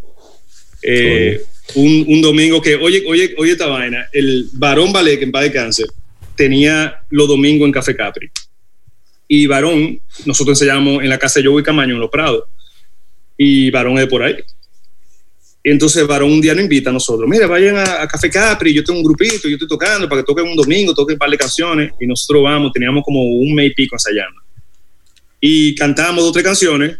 eh, 0.83 1.42
un, 1.76 2.06
un 2.07 2.21
domingo 2.21 2.62
que, 2.62 2.76
oye, 2.76 3.04
oye, 3.07 3.36
oye 3.38 3.52
esta 3.52 3.68
vaina, 3.68 4.07
el 4.12 4.50
varón 4.54 4.92
Ballet, 4.92 5.18
que 5.18 5.26
en 5.26 5.31
paz 5.31 5.44
de 5.44 5.52
cáncer, 5.52 5.88
tenía 6.36 7.02
los 7.09 7.28
domingos 7.28 7.66
en 7.66 7.71
Café 7.71 7.95
Capri. 7.95 8.30
Y 9.28 9.45
varón, 9.47 10.00
nosotros 10.26 10.59
ensayamos 10.59 11.04
en 11.04 11.09
la 11.09 11.18
casa 11.18 11.40
de 11.40 11.47
Joey 11.47 11.64
Camaño, 11.64 11.95
en 11.95 12.00
Los 12.00 12.09
Prados. 12.09 12.44
Y 13.38 13.69
varón 13.71 13.95
es 13.95 14.02
de 14.02 14.07
por 14.07 14.24
ahí. 14.24 14.36
Entonces 15.64 16.07
varón 16.07 16.31
un 16.31 16.40
día 16.40 16.54
nos 16.54 16.64
invita 16.64 16.92
a 16.92 16.94
nosotros, 16.94 17.30
mira, 17.30 17.45
vayan 17.45 17.76
a, 17.76 18.04
a 18.04 18.07
Café 18.07 18.30
Capri, 18.30 18.74
yo 18.74 18.86
tengo 18.86 19.00
un 19.00 19.06
grupito, 19.06 19.50
yo 19.50 19.56
estoy 19.56 19.68
tocando 19.68 20.07
para 20.07 20.21
que 20.21 20.26
toquen 20.26 20.47
un 20.47 20.56
domingo, 20.56 20.94
toquen 20.94 21.16
un 21.16 21.19
par 21.19 21.30
de 21.30 21.38
canciones. 21.38 21.92
Y 22.00 22.07
nosotros 22.07 22.44
vamos, 22.44 22.71
teníamos 22.71 23.04
como 23.04 23.21
un 23.21 23.54
mes 23.54 23.71
y 23.71 23.74
pico 23.74 23.95
ensayando. 23.95 24.42
Y 25.42 25.76
cantábamos 25.76 26.24
dos 26.24 26.31
tres 26.31 26.45
canciones. 26.45 26.97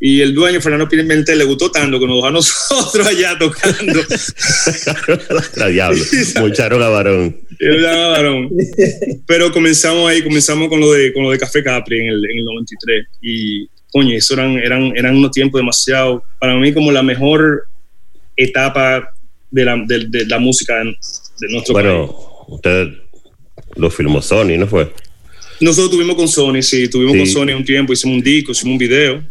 Y 0.00 0.20
el 0.20 0.34
dueño, 0.34 0.60
Fernando 0.60 0.88
Pimentel, 0.88 1.38
le 1.38 1.44
gustó 1.44 1.70
tanto 1.70 1.98
que 1.98 2.06
nos 2.06 2.16
dejó 2.16 2.26
a 2.26 2.30
nosotros 2.32 3.06
allá 3.06 3.38
tocando. 3.38 4.00
La 5.56 5.68
diablo. 5.68 6.04
Mucharon 6.40 6.82
a 6.82 6.88
varón. 6.88 7.36
Llamaba 7.58 8.08
varón. 8.08 8.50
Pero 9.26 9.52
comenzamos 9.52 10.10
ahí, 10.10 10.22
comenzamos 10.22 10.68
con 10.68 10.80
lo 10.80 10.92
de, 10.92 11.12
con 11.12 11.22
lo 11.22 11.30
de 11.30 11.38
Café 11.38 11.62
Capri 11.62 12.00
en 12.00 12.06
el, 12.08 12.24
en 12.24 12.38
el 12.38 12.44
93. 12.44 13.06
Y, 13.22 13.68
coño, 13.92 14.14
eso 14.16 14.34
eran, 14.34 14.58
eran, 14.58 14.92
eran 14.96 15.16
unos 15.16 15.30
tiempos 15.30 15.60
demasiado, 15.60 16.22
para 16.38 16.54
mí, 16.56 16.72
como 16.74 16.92
la 16.92 17.02
mejor 17.02 17.64
etapa 18.36 19.08
de 19.50 19.64
la, 19.64 19.76
de, 19.86 20.06
de 20.08 20.26
la 20.26 20.38
música 20.38 20.74
de, 20.78 20.84
de 21.40 21.48
nuestro 21.52 21.72
país. 21.74 21.86
Bueno, 21.86 22.16
usted 22.48 22.88
lo 23.76 23.90
filmó 23.90 24.20
Sony, 24.20 24.58
¿no 24.58 24.66
fue? 24.66 24.92
Nosotros 25.60 25.92
tuvimos 25.92 26.16
con 26.16 26.28
Sony, 26.28 26.60
sí, 26.62 26.88
tuvimos 26.88 27.12
Sí. 27.12 27.18
con 27.18 27.26
Sony 27.28 27.56
un 27.56 27.64
tiempo, 27.64 27.92
hicimos 27.92 28.16
un 28.16 28.22
disco, 28.22 28.52
hicimos 28.52 28.72
un 28.72 28.78
video. 28.78 29.22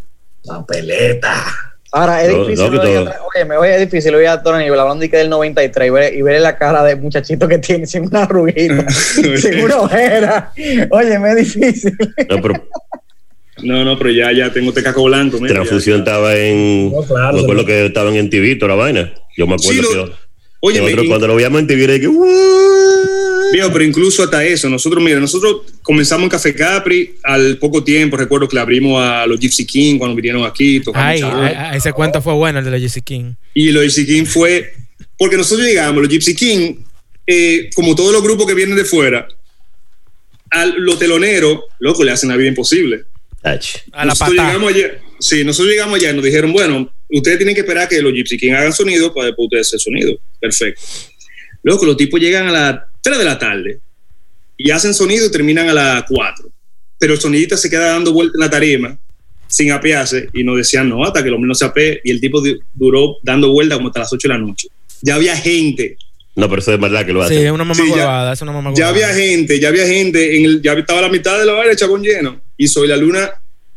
La 0.45 0.65
peleta. 0.65 1.43
Ahora, 1.91 2.23
es 2.23 2.31
No, 2.33 2.45
difícil. 2.45 2.71
no, 2.73 2.81
oye, 2.81 2.97
oye, 3.35 3.45
me 3.45 3.57
voy 3.57 3.67
a 3.69 3.77
difícil. 3.77 4.13
Voy 4.15 4.25
a 4.25 4.41
Tony 4.41 4.67
hablando 4.67 4.95
de 4.95 5.09
que 5.11 5.17
del 5.17 5.29
93 5.29 5.87
y 5.87 5.89
ver, 5.91 6.13
y 6.15 6.21
ver 6.23 6.41
la 6.41 6.57
cara 6.57 6.83
de 6.83 6.95
muchachito 6.95 7.47
que 7.47 7.59
tiene 7.59 7.85
sin 7.85 8.07
una 8.07 8.23
arruguita, 8.23 8.89
sin 8.89 9.59
una 9.63 9.77
ojera. 9.77 10.51
Oye, 10.89 11.19
me 11.19 11.31
es 11.33 11.35
difícil. 11.53 11.95
No, 12.29 12.41
pero 12.41 12.67
No, 13.61 13.85
no, 13.85 13.97
pero 13.97 14.09
ya, 14.09 14.31
ya 14.31 14.51
tengo 14.51 14.69
este 14.69 14.81
caco 14.81 15.03
blanco. 15.03 15.37
mira, 15.39 15.53
Transfusión 15.53 15.97
ya- 15.97 16.03
estaba 16.03 16.35
en. 16.35 16.91
No, 16.91 17.03
claro, 17.03 17.33
me 17.37 17.43
acuerdo 17.43 17.65
que 17.65 17.85
estaban 17.85 18.15
en 18.15 18.29
toda 18.57 18.69
la 18.69 18.75
vaina. 18.75 19.13
Yo 19.37 19.45
me 19.45 19.53
acuerdo 19.53 19.83
Sí, 19.83 19.87
que 19.93 20.11
Oye, 20.65 20.79
Nosotros 20.79 21.07
cuando 21.09 21.27
lo 21.27 21.35
veíamos 21.35 21.59
en 21.59 21.67
TV 21.67 21.99
que. 21.99 22.07
Viejo, 23.51 23.69
pero 23.73 23.83
incluso 23.83 24.23
hasta 24.23 24.45
eso, 24.45 24.69
nosotros, 24.69 25.03
mira, 25.03 25.19
nosotros 25.19 25.63
comenzamos 25.81 26.23
en 26.23 26.29
Café 26.29 26.55
Capri, 26.55 27.15
al 27.21 27.57
poco 27.57 27.83
tiempo, 27.83 28.15
recuerdo 28.15 28.47
que 28.47 28.55
le 28.55 28.61
abrimos 28.61 29.03
a 29.03 29.27
los 29.27 29.41
Gypsy 29.41 29.65
King 29.65 29.97
cuando 29.97 30.15
vinieron 30.15 30.45
aquí, 30.45 30.81
Ay, 30.93 31.21
ay, 31.21 31.53
ay, 31.55 31.77
ese 31.77 31.91
cuento 31.91 32.21
fue 32.21 32.33
bueno, 32.33 32.59
el 32.59 32.65
de 32.65 32.71
la 32.71 32.79
GC 32.79 33.01
King. 33.03 33.33
y 33.53 33.71
los 33.71 33.83
Gypsy 33.83 34.05
King 34.05 34.23
fue, 34.23 34.73
porque 35.17 35.35
nosotros 35.35 35.67
llegamos, 35.67 36.01
los 36.01 36.09
Gypsy 36.09 36.33
King, 36.33 36.75
eh, 37.27 37.69
como 37.75 37.93
todos 37.93 38.13
los 38.13 38.23
grupos 38.23 38.47
que 38.47 38.53
vienen 38.53 38.77
de 38.77 38.85
fuera, 38.85 39.27
a 40.49 40.65
los 40.65 40.97
teloneros, 40.97 41.59
loco, 41.79 42.05
le 42.05 42.11
hacen 42.11 42.29
la 42.29 42.37
vida 42.37 42.47
imposible. 42.47 43.03
Ach. 43.43 43.67
A 43.91 44.05
la 44.05 44.15
patada. 44.15 44.47
llegamos 44.47 44.73
allá, 44.73 44.93
sí, 45.19 45.43
nosotros 45.43 45.73
llegamos 45.73 45.99
allá 45.99 46.11
y 46.11 46.15
nos 46.15 46.23
dijeron, 46.23 46.53
bueno, 46.53 46.89
ustedes 47.17 47.37
tienen 47.37 47.55
que 47.55 47.61
esperar 47.61 47.87
que 47.87 48.01
los 48.01 48.13
Gypsy 48.13 48.37
King 48.37 48.51
hagan 48.53 48.73
sonido 48.73 49.13
para 49.13 49.27
después 49.27 49.45
ustedes 49.47 49.67
hacer 49.67 49.79
sonido. 49.79 50.17
Perfecto. 50.39 50.81
Luego 51.63 51.85
los 51.85 51.97
tipos 51.97 52.19
llegan 52.19 52.47
a 52.47 52.51
las 52.51 52.79
3 53.01 53.17
de 53.17 53.23
la 53.25 53.37
tarde 53.39 53.79
y 54.57 54.71
hacen 54.71 54.93
sonido 54.93 55.25
y 55.25 55.31
terminan 55.31 55.69
a 55.69 55.73
las 55.73 56.03
4. 56.09 56.49
Pero 56.99 57.13
el 57.13 57.19
sonidista 57.19 57.57
se 57.57 57.69
queda 57.69 57.87
dando 57.87 58.13
vueltas 58.13 58.35
en 58.35 58.39
la 58.41 58.49
tarima 58.49 58.97
sin 59.47 59.71
apearse 59.71 60.29
y 60.33 60.43
nos 60.43 60.57
decían 60.57 60.89
no, 60.89 61.03
hasta 61.03 61.21
que 61.21 61.27
el 61.29 61.35
hombre 61.35 61.47
no 61.47 61.55
se 61.55 61.65
apee 61.65 62.01
y 62.03 62.11
el 62.11 62.19
tipo 62.19 62.41
du- 62.41 62.59
duró 62.73 63.17
dando 63.23 63.51
vueltas 63.51 63.77
como 63.77 63.89
hasta 63.89 63.99
las 64.01 64.13
8 64.13 64.27
de 64.27 64.33
la 64.33 64.39
noche. 64.39 64.67
Ya 65.01 65.15
había 65.15 65.35
gente, 65.35 65.97
No, 66.35 66.49
pero 66.49 66.61
eso 66.61 66.73
es 66.73 66.79
verdad 66.79 67.05
que 67.05 67.13
lo 67.13 67.19
Sí, 67.27 67.35
hace. 67.35 67.45
es 67.45 67.51
una 67.51 67.63
mamá 67.63 67.75
Sí, 67.75 67.91
ya- 67.95 68.33
es 68.33 68.41
una 68.41 68.51
mamá 68.53 68.71
ya 68.75 68.91
huevada. 68.91 69.09
había 69.11 69.23
gente, 69.23 69.59
ya 69.59 69.67
había 69.67 69.85
gente, 69.85 70.37
en 70.37 70.45
el, 70.45 70.61
ya 70.63 70.73
estaba 70.73 71.01
la 71.01 71.09
mitad 71.09 71.37
de 71.37 71.45
la 71.45 71.53
vaina, 71.53 71.71
el 71.71 71.77
chabón 71.77 72.01
lleno. 72.01 72.41
Y 72.57 72.67
Soy 72.67 72.87
la 72.87 72.97
Luna 72.97 73.29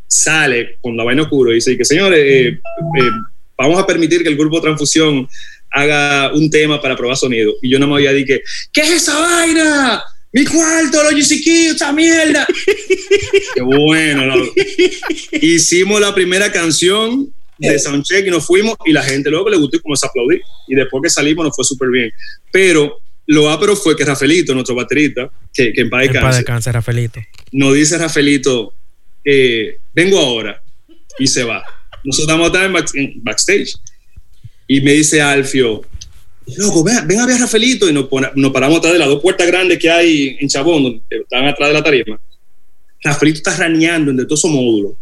sale 0.07 0.77
con 0.81 0.95
la 0.95 1.03
vaina 1.03 1.23
oscura 1.23 1.51
y 1.51 1.55
dice 1.55 1.77
que, 1.77 1.85
señores, 1.85 2.19
eh, 2.19 2.47
eh, 2.47 3.11
vamos 3.57 3.79
a 3.79 3.85
permitir 3.85 4.23
que 4.23 4.29
el 4.29 4.37
grupo 4.37 4.61
Transfusión 4.61 5.27
haga 5.71 6.31
un 6.33 6.49
tema 6.49 6.81
para 6.81 6.95
probar 6.95 7.17
sonido. 7.17 7.53
Y 7.61 7.69
yo 7.69 7.79
no 7.79 7.87
me 7.87 7.95
había 7.95 8.13
dicho, 8.13 8.35
que, 8.35 8.41
¿qué 8.71 8.81
es 8.81 8.91
esa 8.91 9.19
vaina? 9.19 10.03
Mi 10.31 10.45
cuarto, 10.45 11.03
los 11.03 11.13
GCQ, 11.13 11.75
esa 11.75 11.91
mierda. 11.93 12.45
Qué 13.55 13.61
bueno. 13.61 14.33
Hicimos 15.31 16.01
la 16.01 16.13
primera 16.13 16.51
canción 16.51 17.33
de 17.57 17.79
Soundcheck 17.79 18.27
y 18.27 18.29
nos 18.29 18.45
fuimos 18.45 18.75
y 18.85 18.91
la 18.91 19.01
gente 19.03 19.31
luego 19.31 19.49
le 19.49 19.57
gustó 19.57 19.77
y 19.77 19.79
comenzó 19.79 20.05
a 20.05 20.09
aplaudir. 20.09 20.41
Y 20.67 20.75
después 20.75 21.01
que 21.01 21.09
salimos 21.09 21.45
nos 21.45 21.55
fue 21.55 21.65
súper 21.65 21.89
bien. 21.89 22.11
Pero 22.51 22.99
lo 23.25 23.49
ápero 23.49 23.75
fue 23.75 23.95
que 23.95 24.05
Rafaelito, 24.05 24.53
nuestro 24.53 24.75
baterista, 24.75 25.29
que, 25.53 25.73
que 25.73 25.81
en 25.81 25.89
paz 25.89 26.37
descanse, 26.37 26.71
Rafaelito. 26.71 27.19
nos 27.51 27.73
dice 27.73 27.97
Rafaelito, 27.97 28.73
eh, 29.29 29.77
vengo 29.93 30.17
ahora, 30.19 30.61
y 31.19 31.27
se 31.27 31.43
va. 31.43 31.61
Nosotros 32.05 32.29
estamos 32.29 32.49
acá 32.49 32.63
en, 32.65 32.71
back- 32.73 32.95
en 32.95 33.23
backstage, 33.23 33.73
y 34.67 34.79
me 34.81 34.93
dice 34.93 35.21
Alfio, 35.21 35.81
loco, 36.57 36.81
ven, 36.83 37.05
ven 37.05 37.19
a 37.19 37.25
ver 37.25 37.35
a 37.35 37.39
Rafaelito, 37.39 37.89
y 37.89 37.93
nos, 37.93 38.05
pone- 38.07 38.29
nos 38.35 38.51
paramos 38.53 38.77
atrás 38.77 38.93
de 38.93 38.99
las 38.99 39.09
dos 39.09 39.21
puertas 39.21 39.45
grandes 39.47 39.77
que 39.79 39.89
hay 39.89 40.37
en 40.39 40.47
Chabón, 40.47 40.83
donde 40.83 41.01
están 41.09 41.45
atrás 41.45 41.69
de 41.69 41.73
la 41.73 41.83
tarima. 41.83 42.19
Rafaelito 43.03 43.39
está 43.39 43.57
raneando 43.57 44.11
entre 44.11 44.25
todos 44.25 44.39
esos 44.39 44.51
módulos, 44.51 44.93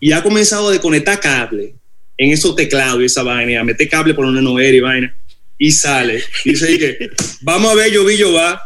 y 0.00 0.12
ha 0.12 0.22
comenzado 0.22 0.68
a 0.68 0.72
desconectar 0.72 1.20
cable 1.20 1.74
en 2.16 2.30
esos 2.30 2.54
teclados 2.56 3.02
y 3.02 3.06
esa 3.06 3.22
vaina, 3.22 3.60
a 3.60 3.88
cable 3.90 4.14
por 4.14 4.24
donde 4.24 4.40
no 4.40 4.58
era 4.58 4.76
y 4.76 4.80
vaina, 4.80 5.14
y 5.58 5.70
sale, 5.72 6.22
dice 6.44 6.78
que, 6.78 7.10
vamos 7.42 7.72
a 7.72 7.74
ver, 7.74 7.92
yo 7.92 8.04
vi, 8.04 8.16
yo 8.16 8.32
va, 8.32 8.60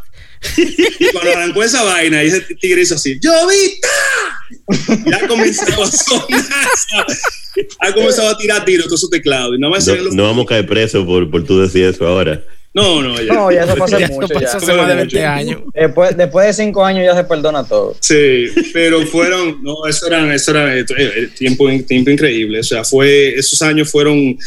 y 0.56 1.06
cuando 1.12 1.30
arrancó 1.32 1.62
esa 1.62 1.82
vaina, 1.82 2.22
y 2.22 2.28
ese 2.28 2.40
tigre 2.60 2.82
hizo 2.82 2.94
así, 2.94 3.18
¡Llovita! 3.20 3.88
Y 5.06 5.12
ha 5.12 5.26
comenzado 5.26 5.82
a 5.82 5.86
sonar, 5.90 7.06
ha 7.80 7.92
comenzado 7.92 8.28
a 8.30 8.38
tirar 8.38 8.64
tiros 8.64 8.86
todos 8.86 9.00
sus 9.00 9.10
teclados. 9.10 9.54
Y 9.56 9.60
No, 9.60 9.70
vamos 10.22 10.44
a 10.44 10.48
caer 10.48 10.66
presos 10.66 11.04
por, 11.04 11.30
por 11.30 11.44
tú 11.44 11.60
decir 11.60 11.84
eso 11.84 12.06
ahora. 12.06 12.42
no, 12.72 13.02
no, 13.02 13.20
ya. 13.20 13.32
No, 13.34 13.50
ya 13.50 13.64
eso 13.64 13.74
pasa 13.76 13.98
Ya 13.98 14.08
mucho. 14.08 14.26
eso 14.26 14.34
pasó 14.34 14.40
Ya. 14.40 14.56
hace 14.56 14.72
más 14.74 14.88
de 14.88 14.94
20 14.94 15.16
Mucho. 15.16 15.28
años. 15.28 15.60
Después, 15.74 16.16
después 16.16 16.46
de 16.46 16.52
cinco 16.64 16.84
años 16.84 17.04
ya 17.04 17.14
se 17.16 17.24
perdona 17.24 17.64
todo. 17.64 17.96
Sí, 18.00 18.46
pero 18.72 19.04
fueron, 19.06 19.62
no, 19.62 19.86
eso 19.86 20.06
era, 20.06 20.34
eso 20.34 20.50
era 20.52 20.76
eh, 20.78 20.84
eh, 20.96 21.28
tiempo, 21.36 21.68
tiempo 21.86 22.10
increíble. 22.10 22.60
O 22.60 22.64
sea, 22.64 22.84
fue, 22.84 23.34
esos 23.34 23.60
años 23.62 23.90
fueron, 23.90 24.38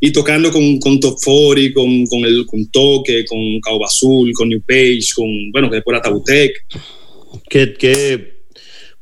y 0.00 0.12
tocando 0.12 0.50
con, 0.52 0.78
con 0.78 1.00
Top 1.00 1.16
40, 1.24 1.74
con, 1.74 2.06
con, 2.06 2.24
el, 2.24 2.46
con 2.46 2.66
Toque, 2.70 3.24
con 3.26 3.38
Cauba 3.60 3.86
Azul, 3.86 4.32
con 4.32 4.48
New 4.48 4.62
Page, 4.66 5.08
con, 5.14 5.50
bueno, 5.50 5.68
que 5.68 5.76
después 5.76 5.94
era 5.94 6.02
Tabutec. 6.02 6.52
Que, 7.48 7.74
que, 7.74 8.38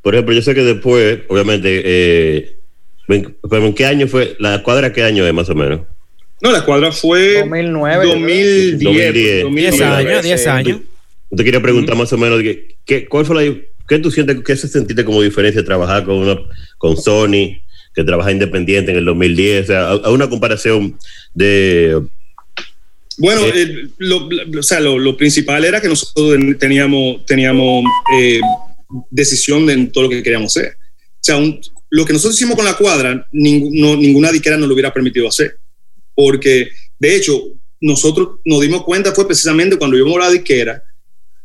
por 0.01 0.15
ejemplo, 0.15 0.33
yo 0.33 0.41
sé 0.41 0.55
que 0.55 0.63
después, 0.63 1.19
obviamente, 1.27 1.81
eh, 1.85 2.57
pero 3.07 3.65
¿en 3.65 3.73
qué 3.73 3.85
año 3.85 4.07
fue? 4.07 4.35
¿La 4.39 4.63
cuadra 4.63 4.91
qué 4.91 5.03
año 5.03 5.25
es 5.25 5.33
más 5.33 5.49
o 5.49 5.55
menos? 5.55 5.81
No, 6.41 6.51
la 6.51 6.65
cuadra 6.65 6.91
fue 6.91 7.39
2009, 7.39 8.05
yo 8.05 8.11
creo. 8.13 8.19
2010. 8.19 8.71
2010. 8.83 9.43
2010. 9.43 9.71
10 9.73 9.81
años, 9.81 10.23
10 10.23 10.41
sí. 10.41 10.49
años. 10.49 10.79
Te 11.35 11.43
quería 11.43 11.61
preguntar 11.61 11.95
más 11.95 12.11
o 12.13 12.17
menos, 12.17 12.41
¿qué, 12.41 12.75
qué, 12.85 13.07
¿cuál 13.07 13.25
fue 13.25 13.35
la, 13.43 13.57
qué 13.87 13.99
tú 13.99 14.11
sientes, 14.11 14.37
qué 14.45 14.55
se 14.55 14.67
sentiste 14.67 15.05
como 15.05 15.21
diferencia 15.21 15.63
trabajar 15.63 16.03
con, 16.05 16.15
una, 16.15 16.37
con 16.77 16.97
Sony, 16.97 17.59
que 17.97 18.03
trabaja 18.03 18.31
independiente 18.31 18.91
en 18.91 18.97
el 18.99 19.05
2010? 19.05 19.63
O 19.63 19.67
sea, 19.67 19.79
a, 19.87 19.91
a 19.93 20.11
una 20.11 20.29
comparación 20.29 20.95
de... 21.33 21.99
Bueno, 23.17 23.41
Eh. 23.47 23.51
eh, 23.55 23.87
lo, 23.97 24.29
lo- 24.29 24.59
o 24.59 24.63
sea, 24.63 24.79
lo, 24.79 24.99
lo 24.99 25.17
principal 25.17 25.65
era 25.65 25.81
que 25.81 25.87
nosotros 25.87 26.37
teníamos, 26.59 27.25
teníamos 27.25 27.83
eh, 28.15 28.39
decisión 29.09 29.65
de 29.65 29.73
en 29.73 29.91
todo 29.91 30.03
lo 30.03 30.09
que 30.11 30.21
queríamos 30.21 30.55
hacer. 30.55 30.73
O 30.75 31.23
sea, 31.23 31.37
un- 31.37 31.59
lo 31.89 32.05
que 32.05 32.13
nosotros 32.13 32.35
hicimos 32.35 32.55
con 32.55 32.65
la 32.65 32.75
cuadra, 32.77 33.27
no- 33.31 33.95
ninguna 33.95 34.31
disquera 34.31 34.57
nos 34.57 34.67
lo 34.67 34.75
hubiera 34.75 34.93
permitido 34.93 35.27
hacer. 35.27 35.57
Porque, 36.13 36.69
de 36.99 37.15
hecho, 37.15 37.41
nosotros 37.81 38.39
nos 38.45 38.61
dimos 38.61 38.83
cuenta 38.83 39.11
fue 39.11 39.25
precisamente 39.27 39.77
cuando 39.77 39.97
íbamos 39.97 40.17
a 40.17 40.25
la 40.25 40.31
disquera 40.31 40.83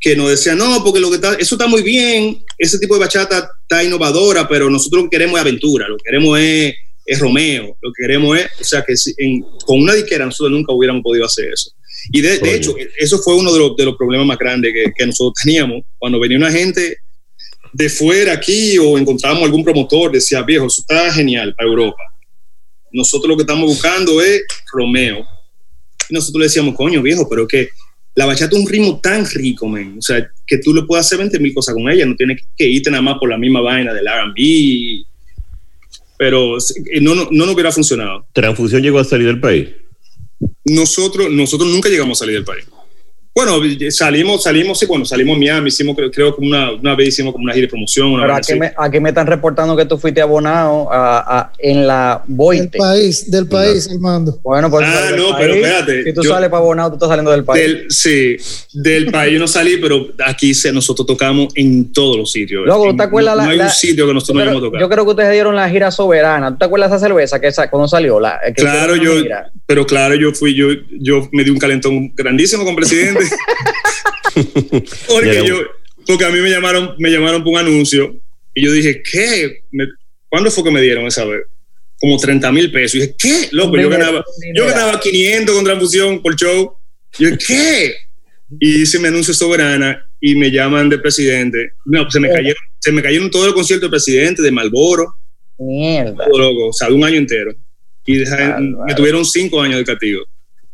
que 0.03 0.17
nos 0.17 0.29
decían, 0.31 0.59
no, 0.59 0.83
porque 0.83 0.99
lo 1.01 1.09
que 1.11 1.15
está, 1.17 1.35
eso 1.35 1.55
está 1.55 1.69
muy 1.69 1.81
bien, 1.83 2.45
ese 2.59 2.79
tipo 2.81 2.95
de 2.95 3.01
bachata 3.01 3.49
está 3.63 3.85
innovadora, 3.85 4.49
pero 4.49 4.69
nosotros 4.69 5.05
lo 5.05 5.09
que 5.09 5.17
queremos 5.17 5.37
es 5.37 5.41
aventura, 5.43 5.87
lo 5.89 5.97
que 5.97 6.03
queremos 6.05 6.39
es, 6.41 6.75
es 7.07 7.19
Romeo, 7.21 7.77
lo 7.81 7.93
que 7.93 8.03
queremos 8.03 8.37
es, 8.37 8.47
o 8.61 8.65
sea, 8.65 8.83
que 8.85 8.97
si- 8.97 9.15
en- 9.17 9.43
con 9.65 9.81
una 9.81 9.95
disquera 9.95 10.25
nosotros 10.27 10.51
nunca 10.51 10.73
hubiéramos 10.73 11.03
podido 11.05 11.25
hacer 11.25 11.53
eso. 11.53 11.71
Y 12.11 12.21
de, 12.21 12.39
hecho, 12.57 12.75
eso 12.99 13.19
fue 13.21 13.37
uno 13.37 13.53
de 13.53 13.61
los, 13.61 13.77
de 13.77 13.85
los 13.85 13.97
problemas 13.97 14.27
más 14.27 14.39
grandes 14.39 14.73
que, 14.75 14.93
que 14.93 15.07
nosotros 15.07 15.35
teníamos. 15.41 15.83
Cuando 15.99 16.19
venía 16.19 16.37
una 16.37 16.51
gente 16.51 16.97
de 17.73 17.89
fuera 17.89 18.33
aquí 18.33 18.77
o 18.79 18.99
encontrábamos 18.99 19.45
algún 19.45 19.63
promotor, 19.63 20.11
decía, 20.11 20.43
viejo, 20.43 20.67
eso 20.67 20.81
está 20.81 21.13
genial 21.13 21.55
para 21.57 21.69
Europa. 21.69 22.03
Nosotros 22.91 23.29
lo 23.29 23.37
que 23.37 23.43
estamos 23.43 23.67
buscando 23.67 24.21
es 24.21 24.43
Romeo. 24.73 25.25
Y 26.11 26.15
nosotros 26.15 26.41
le 26.41 26.47
decíamos, 26.47 26.75
coño, 26.75 27.01
viejo, 27.03 27.29
pero 27.29 27.47
que 27.47 27.69
la 28.15 28.27
bachata 28.27 28.57
es 28.57 28.63
un 28.63 28.69
ritmo 28.69 29.01
tan 29.01 29.27
rico, 29.27 29.67
man. 29.67 29.97
O 29.99 30.03
sea, 30.03 30.29
que 30.47 30.59
tú 30.59 30.75
le 30.75 30.83
puedes 30.83 31.07
hacer 31.07 31.19
20 31.19 31.39
mil 31.39 31.55
cosas 31.55 31.75
con 31.75 31.91
ella, 31.91 32.05
no 32.05 32.15
tienes 32.15 32.43
que 32.57 32.69
irte 32.69 32.91
nada 32.91 33.03
más 33.03 33.19
por 33.19 33.29
la 33.29 33.39
misma 33.39 33.61
vaina 33.61 33.95
del 33.95 34.07
RB. 34.07 35.07
Pero 36.19 36.59
eh, 36.59 37.01
no, 37.01 37.15
no, 37.15 37.29
no 37.31 37.47
nos 37.47 37.55
hubiera 37.55 37.73
funcionado. 37.73 38.27
¿Transfusión 38.33 38.83
llegó 38.83 38.99
a 38.99 39.05
salir 39.05 39.27
del 39.27 39.41
país? 39.41 39.69
Nosotros, 40.65 41.31
nosotros 41.31 41.71
nunca 41.71 41.89
llegamos 41.89 42.19
a 42.19 42.21
salir 42.21 42.37
del 42.37 42.45
país. 42.45 42.65
Bueno, 43.35 43.53
salimos, 43.91 44.43
salimos, 44.43 44.79
sí, 44.79 44.85
bueno, 44.85 45.07
salimos 45.07 45.37
a 45.37 45.39
Miami, 45.39 45.69
hicimos, 45.69 45.97
creo, 45.97 46.11
creo 46.11 46.37
que 46.37 46.45
una, 46.45 46.73
una 46.73 46.95
vez 46.95 47.09
hicimos 47.09 47.33
como 47.33 47.45
una 47.45 47.55
gira 47.55 47.65
de 47.65 47.71
promoción. 47.71 48.09
Una 48.13 48.25
Pero 48.25 48.35
aquí 48.35 48.55
me, 48.57 48.73
aquí 48.77 49.01
me 49.01 49.09
están 49.09 49.27
reportando 49.27 49.75
que 49.75 49.87
tú 49.87 49.97
fuiste 49.97 50.21
abonado 50.21 50.93
a, 50.93 51.39
a- 51.41 51.53
en 51.59 51.87
la 51.87 52.23
Del 52.27 52.37
Boite. 52.37 52.77
país, 52.79 53.31
del 53.31 53.49
país, 53.49 53.89
Armando. 53.91 54.39
Bueno, 54.43 54.71
pues 54.71 54.87
Ah, 54.87 55.07
del 55.07 55.17
no, 55.17 55.35
pero 55.39 55.55
espérate, 55.55 56.05
Si 56.05 56.13
tú 56.13 56.23
yo- 56.25 56.31
sales 56.31 56.51
para 56.51 56.61
abonado, 56.63 56.91
tú 56.91 56.97
estás 56.97 57.09
saliendo 57.09 57.31
del 57.31 57.43
país. 57.45 57.63
Del, 57.67 57.91
sí, 57.91 58.37
del 58.75 59.11
país 59.11 59.33
yo 59.33 59.39
no 59.41 59.49
salí, 59.49 59.79
pero 59.79 60.09
aquí 60.27 60.53
se, 60.53 60.71
nosotros 60.71 61.07
tocamos 61.07 61.49
en 61.55 61.91
todos 61.91 62.19
los 62.19 62.31
sitios. 62.31 62.67
Luego, 62.67 62.95
¿te 62.95 63.03
acuerdas 63.03 63.33
no, 63.35 63.37
la- 63.39 63.45
no 63.45 63.51
hay 63.51 63.57
la- 63.57 63.65
un 63.65 63.71
sitio 63.71 64.07
que 64.07 64.13
nosotros 64.13 64.37
no 64.37 64.43
hayamos 64.43 64.63
tocado. 64.63 64.79
yo 64.83 64.89
creo 64.91 65.05
que 65.07 65.11
ustedes 65.11 65.33
dieron 65.33 65.57
la 65.57 65.71
gira 65.71 65.91
soberana. 65.91 66.51
¿Tú 66.51 66.59
te 66.59 66.65
acuerdas 66.67 66.91
de 66.91 66.97
esa 66.99 67.07
cerveza 67.07 67.41
que 67.41 67.47
esa, 67.47 67.71
cuando 67.71 67.89
salió? 67.89 68.21
La, 68.21 68.39
que 68.45 68.53
Claro, 68.61 68.95
yo? 68.95 69.13
Pero 69.67 69.87
claro, 69.87 70.15
yo 70.15 70.33
fui, 70.35 70.55
yo, 70.55 70.69
yo 71.01 71.29
me 71.33 71.45
di 71.45 71.51
un 71.51 71.59
calentón 71.59 72.13
grandísimo 72.15 72.65
con 72.65 72.77
presidente. 72.77 73.25
porque 75.09 75.43
yo, 75.47 75.57
porque 76.07 76.25
a 76.25 76.31
mí 76.31 76.41
me 76.41 76.51
llamaron, 76.51 76.95
me 76.99 77.11
llamaron 77.11 77.43
por 77.43 77.53
un 77.55 77.59
anuncio 77.61 78.17
y 78.55 78.65
yo 78.65 78.73
dije, 78.73 79.03
¿qué? 79.03 79.61
Me- 79.71 79.87
¿Cuándo 80.29 80.51
fue 80.51 80.65
que 80.65 80.71
me 80.71 80.81
dieron 80.81 81.07
esa 81.07 81.25
vez? 81.25 81.43
Como 82.01 82.17
30 82.19 82.51
mil 82.53 82.73
pesos. 82.73 82.95
Y 82.97 82.99
dije, 83.01 83.15
¿qué? 83.19 83.49
Loco, 83.53 83.77
yo 83.79 83.89
ganaba, 83.89 84.25
yo 84.55 84.67
ganaba 84.67 84.99
500 84.99 85.55
con 85.55 85.65
transfusión 85.65 86.23
por 86.23 86.35
show. 86.37 86.75
Y 87.19 87.25
yo, 87.25 87.31
¿qué? 87.47 87.95
Y 88.59 88.83
hice 88.83 88.99
mi 88.99 89.09
anuncio 89.09 89.33
soberana 89.35 90.05
y 90.21 90.35
me 90.35 90.51
llaman 90.51 90.89
de 90.89 90.99
presidente. 90.99 91.73
No, 91.85 92.11
se 92.11 92.19
me 92.21 92.29
cayeron, 92.29 92.63
se 92.79 92.93
me 92.93 93.03
cayeron 93.03 93.31
todos 93.31 93.47
los 93.47 93.55
conciertos 93.55 93.83
del 93.83 93.91
presidente, 93.91 94.43
de 94.43 94.51
Malboro, 94.51 95.15
Mierda. 95.59 96.27
todo 96.27 96.39
loco, 96.39 96.69
o 96.69 96.73
sea, 96.73 96.89
de 96.89 96.95
un 96.95 97.05
año 97.05 97.17
entero. 97.17 97.53
Y 98.05 98.17
deja- 98.19 98.37
Bárbaro. 98.37 98.85
me 98.87 98.95
tuvieron 98.95 99.25
cinco 99.25 99.61
años 99.61 99.79
de 99.79 99.85
castigo. 99.85 100.23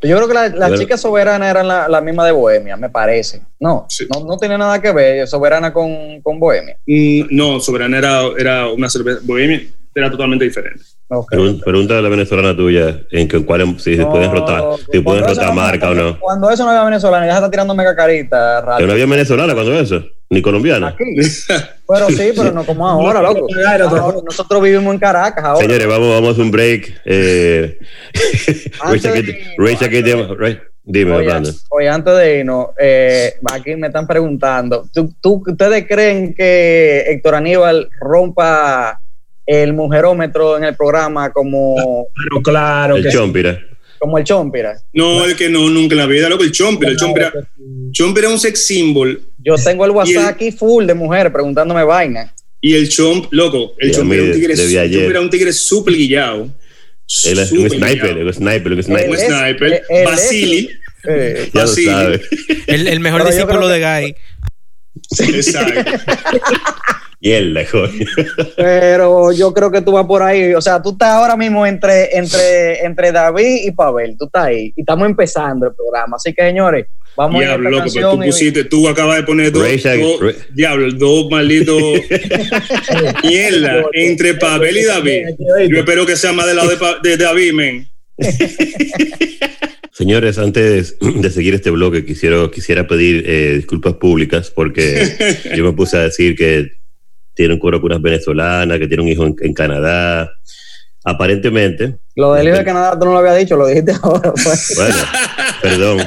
Yo 0.01 0.15
creo 0.17 0.29
que 0.29 0.35
la- 0.35 0.49
las 0.49 0.69
Bueno. 0.71 0.77
chicas 0.79 1.01
soberanas 1.01 1.51
eran 1.51 1.67
la, 1.67 1.89
la 1.89 2.01
misma 2.01 2.25
de 2.25 2.31
Bohemia, 2.33 2.77
me 2.77 2.89
parece. 2.89 3.43
No, 3.59 3.85
Sí. 3.89 4.07
no, 4.15 4.25
no 4.25 4.37
tenía 4.37 4.57
nada 4.57 4.81
que 4.81 4.93
ver 4.93 5.27
soberana 5.27 5.73
con, 5.73 6.21
con 6.23 6.39
Bohemia. 6.39 6.77
Mm, 6.87 7.23
No, 7.31 7.59
Soberana 7.59 7.99
era, 7.99 8.23
era 8.39 8.69
una 8.69 8.89
cerveza. 8.89 9.19
Bohemia, 9.25 9.61
era 9.95 10.09
totalmente 10.11 10.45
diferente. 10.45 10.85
Pregunta 11.65 11.99
a 11.99 12.03
la 12.03 12.09
venezolana 12.09 12.55
tuya 12.57 13.01
en 13.11 13.27
que, 13.27 13.45
cuál, 13.45 13.81
si 13.81 13.97
se 13.97 14.07
pueden 14.07 14.31
rotar, 14.31 14.63
si 14.93 15.01
pueden 15.01 15.25
rotar 15.25 15.47
no- 15.49 15.55
marca 15.55 15.91
o 15.91 15.95
no. 15.95 16.21
Cuando 16.21 16.49
eso 16.51 16.65
no 16.65 16.71
era 16.71 16.85
venezolano, 16.85 17.27
ya 17.27 17.33
se 17.33 17.39
está 17.39 17.51
tirando 17.51 17.75
mega 17.75 17.97
carita. 17.97 18.61
rato. 18.61 18.77
Pero 18.77 18.87
no 18.87 18.93
había 18.93 19.07
venezolana 19.07 19.55
cuando 19.55 19.73
eso, 19.81 20.05
ni 20.31 20.43
colombiana. 20.43 20.89
Aquí. 20.89 21.05
Pero 21.89 22.09
sí, 22.09 22.33
pero 22.37 22.53
no 22.53 22.65
como 22.67 22.87
ahora, 22.89 23.23
loco. 23.23 23.47
Ahora, 23.67 24.21
nosotros 24.25 24.63
vivimos 24.63 24.93
en 24.93 25.01
Caracas 25.01 25.43
ahora. 25.45 25.65
Señores, 25.67 25.87
vamos, 25.87 26.09
vamos 26.11 26.39
a 26.39 26.43
un 26.43 26.51
break. 26.51 27.01
Eh, 27.05 27.79
Rachel, 28.85 29.13
de 29.15 29.23
¿qué- 29.25 29.31
irnos, 29.55 29.71
Rachel, 29.71 29.91
¿qué 29.91 30.03
te- 30.03 30.35
Ra- 30.35 30.63
Dime, 30.91 31.13
Oye, 31.13 31.27
Orlando. 31.27 31.51
oye, 31.71 31.89
antes 31.91 32.17
de 32.17 32.39
irnos, 32.39 32.69
eh, 32.79 33.35
aquí 33.53 33.77
me 33.77 33.89
están 33.89 34.07
preguntando, 34.07 34.89
¿tú, 34.93 35.15
tú- 35.21 35.43
ustedes 35.47 35.87
creen 35.87 36.33
que 36.35 37.05
Héctor 37.09 37.35
Aníbal 37.35 37.91
rompa 38.01 38.99
el 39.45 39.75
mujerómetro 39.75 40.57
en 40.57 40.65
el 40.65 40.75
programa 40.77 41.31
como, 41.31 42.07
Pero 42.15 42.43
claro 42.43 42.97
El 42.97 43.03
que 43.03 43.11
sí. 43.11 43.17
chompira. 43.19 43.59
Como 43.99 44.19
el 44.19 44.25
Chompira? 44.25 44.81
No, 44.93 45.25
el 45.25 45.37
que 45.37 45.49
no, 45.49 45.69
nunca 45.71 45.95
en 45.95 45.99
la 45.99 46.07
vida, 46.07 46.29
loco, 46.29 46.45
el 46.45 46.53
Chompira. 46.53 46.91
El 46.93 46.97
Chompira, 46.97 47.33
Chompira 47.93 48.27
es 48.29 48.33
un 48.35 48.41
sex 48.41 48.67
symbol 48.67 49.21
Yo 49.39 49.55
tengo 49.57 49.85
el 49.85 49.91
el- 49.91 49.97
WhatsApp 49.97 50.29
aquí 50.35 50.53
full 50.53 50.85
de 50.87 50.95
mujeres 50.95 51.33
preguntándome 51.33 51.85
vaina. 51.85 52.33
y 52.61 52.75
el 52.75 52.89
Chomp, 52.89 53.27
loco, 53.33 53.75
el 53.79 53.89
Y 53.89 53.93
a 53.93 53.97
Chompira 53.97 54.23
mí 54.23 54.29
es 54.29 54.35
un 54.35 54.41
tigre, 54.41 54.53
el 54.55 54.61
es 55.17 55.23
un 55.23 55.31
tigre 55.31 55.53
súper 55.53 55.95
guillado. 55.95 56.49
Él 57.25 57.39
es 57.39 57.53
un 57.53 57.71
sniper, 57.71 58.15
guillado. 58.15 58.27
un 58.27 58.33
sniper, 58.35 58.73
Él 58.73 58.85
sniper. 58.85 59.09
Un 59.09 59.15
es- 59.17 59.27
sniper. 59.27 59.83
Basili. 60.05 60.71
eh, 61.09 61.51
Ya 61.55 61.61
lo 61.63 61.69
Basili. 61.69 61.87
sabe. 61.87 62.21
El, 62.67 62.89
el 62.89 63.01
mejor 63.01 63.21
Pero 63.23 63.31
discípulo 63.33 63.59
creo 63.61 63.69
de 63.69 63.79
que- 63.79 64.15
Guy. 65.17 65.35
Exacto. 65.35 65.91
Mierda, 67.21 67.65
coño. 67.67 68.07
pero 68.57 69.33
yo 69.33 69.53
creo 69.53 69.71
que 69.73 69.81
tú 69.83 69.93
vas 69.93 70.07
por 70.07 70.23
ahí. 70.23 70.55
O 70.55 70.61
sea, 70.61 70.81
tú 70.81 70.91
estás 70.93 71.09
ahora 71.11 71.37
mismo 71.37 71.67
entre, 71.67 72.17
entre, 72.17 72.85
entre 72.85 73.11
David 73.13 73.63
y 73.65 73.73
Pavel. 73.73 74.17
Tú 74.17 74.27
estás 74.27 74.45
ahí. 74.47 74.73
Y 74.77 74.81
estamos 74.83 75.07
empezando 75.09 75.67
el 75.67 75.75
programa. 75.75 76.17
Así 76.17 76.33
que, 76.33 76.43
señores, 76.43 76.87
vamos 77.17 77.41
a 77.41 77.45
ir 77.45 77.51
a 77.51 77.59
Diablo, 77.59 77.69
esta 77.71 77.81
loco, 77.81 77.93
pero 77.95 78.11
tú 78.13 78.23
y- 78.23 78.27
pusiste, 78.27 78.65
tú 78.65 78.89
acabas 78.89 79.17
de 79.17 79.23
poner 79.25 79.51
dos, 79.51 79.63
dos- 79.65 80.35
diablo, 80.55 80.93
dos 80.93 81.29
malditos 81.31 81.83
mierda 83.25 83.83
entre 83.95 84.35
Pavel 84.35 84.77
y 84.77 84.85
David. 84.85 85.23
Yo 85.69 85.79
espero 85.79 86.07
que 86.07 86.15
sea 86.17 86.33
más 86.33 86.47
del 86.47 86.57
lado 86.57 86.71
de, 86.71 86.77
Pa- 86.77 86.99
de 87.03 87.17
David, 87.17 87.53
men. 87.53 87.89
Señores, 89.93 90.39
antes 90.39 90.97
de 91.01 91.31
seguir 91.31 91.55
este 91.55 91.71
bloque, 91.71 92.05
quisiera, 92.05 92.49
quisiera 92.53 92.87
pedir 92.87 93.25
eh, 93.27 93.55
disculpas 93.57 93.95
públicas 93.95 94.53
porque 94.55 95.09
yo 95.57 95.65
me 95.65 95.73
puse 95.73 95.97
a 95.97 96.03
decir 96.03 96.37
que 96.37 96.71
tiene 97.39 97.55
un 97.55 97.61
coro 97.61 97.81
con 97.81 97.91
unas 97.93 98.03
venezolanas, 98.03 98.79
que 98.79 98.87
tiene 98.89 99.03
un 99.05 99.09
hijo 99.09 99.25
en, 99.25 99.35
en 99.41 99.55
Canadá. 99.55 100.31
Aparentemente, 101.05 101.97
Lo 102.17 102.35
del 102.35 102.49
hijo 102.49 102.59
de 102.59 102.65
Canadá 102.65 102.99
tú 102.99 103.07
no 103.07 103.13
lo 103.13 103.19
habías 103.19 103.39
dicho, 103.39 103.57
lo 103.57 103.67
dijiste 103.67 103.93
ahora. 104.03 104.33
pues. 104.33 104.75
bueno, 104.77 104.97
perdón, 105.63 105.99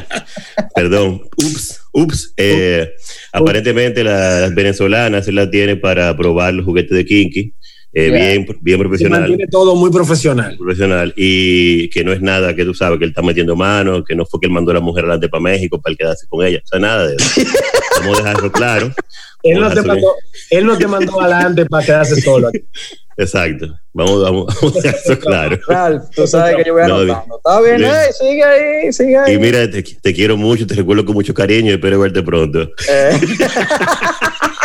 perdón, 0.76 1.22
ups, 1.38 1.80
ups. 1.94 2.34
Eh, 2.38 2.92
aparentemente 3.32 4.04
la- 4.04 4.42
las 4.42 4.54
venezolanas 4.54 5.28
él 5.28 5.36
la 5.36 5.50
tiene 5.50 5.78
para 5.78 6.16
probar 6.16 6.54
los 6.54 6.66
juguetes 6.66 6.92
de 6.96 7.06
Kinky, 7.06 7.54
eh, 7.94 8.10
Ya. 8.10 8.16
bien, 8.18 8.46
bien 8.62 8.78
Se 8.78 8.84
profesional. 8.84 9.20
mantiene 9.22 9.48
todo 9.52 9.76
muy 9.76 9.92
profesional. 9.92 10.56
profesional 10.58 11.14
y 11.18 11.90
que 11.90 12.04
no 12.04 12.14
es 12.14 12.22
nada 12.22 12.56
que 12.56 12.64
tú 12.66 12.74
sabes 12.74 12.98
que 13.00 13.06
él 13.06 13.12
está 13.12 13.22
metiendo 13.22 13.56
mano, 13.56 14.04
que 14.04 14.16
no 14.16 14.26
fue 14.26 14.40
que 14.40 14.48
él 14.48 14.54
mandó 14.54 14.72
a 14.72 14.76
la 14.76 14.80
mujer 14.80 15.04
adelante 15.06 15.28
para 15.30 15.42
México 15.44 15.82
para 15.82 15.96
quedarse 15.96 16.26
con 16.28 16.46
ella, 16.46 16.60
o 16.64 16.68
sea, 16.68 16.80
nada 16.80 17.08
de 17.08 17.16
eso. 17.16 17.42
Vamos 18.02 18.20
a 18.20 18.22
dejar 18.24 18.38
eso 18.38 18.52
claro. 18.52 18.92
Él 19.44 19.60
no, 19.60 19.66
a 19.66 19.74
te 19.74 19.82
mandó, 19.82 20.14
él 20.52 20.66
no 20.66 20.78
te 20.78 20.88
mandó 20.88 21.20
adelante 21.22 21.66
para 21.66 21.86
quedarse 21.86 22.22
solo 22.22 22.48
aquí. 22.50 22.60
bien. 22.72 23.02
Exacto. 23.18 23.68
Vamos, 23.94 24.22
vamos, 24.24 24.56
vamos 24.62 24.78
a 24.78 24.82
dejar 24.82 25.00
eso 25.04 25.20
claro. 25.20 25.60
Tú 26.16 26.26
sabes 26.28 26.56
que 26.58 26.64
yo 26.66 26.74
voy 26.74 26.88
No, 26.88 26.96
anotando. 27.00 27.38
Está 27.38 27.62
bien, 27.62 27.84
eh, 27.84 28.14
sigue 28.18 28.44
ahí, 28.44 28.94
sigue 28.94 29.18
ahí. 29.18 29.34
Y 29.34 29.38
mira, 29.38 29.70
te, 29.70 29.84
te 29.84 30.14
quiero 30.14 30.38
mucho, 30.38 30.66
te 30.66 30.76
recuerdo 30.76 31.04
con 31.06 31.16
mucho 31.16 31.34
cariño 31.34 31.72
y 31.72 31.74
espero 31.74 32.00
verte 32.00 32.24
pronto. 32.24 32.62
Eh, 32.90 33.20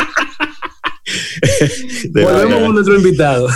Volvemos 2.13 2.61
con 2.63 2.75
nuestro 2.75 2.97
invitado. 2.97 3.49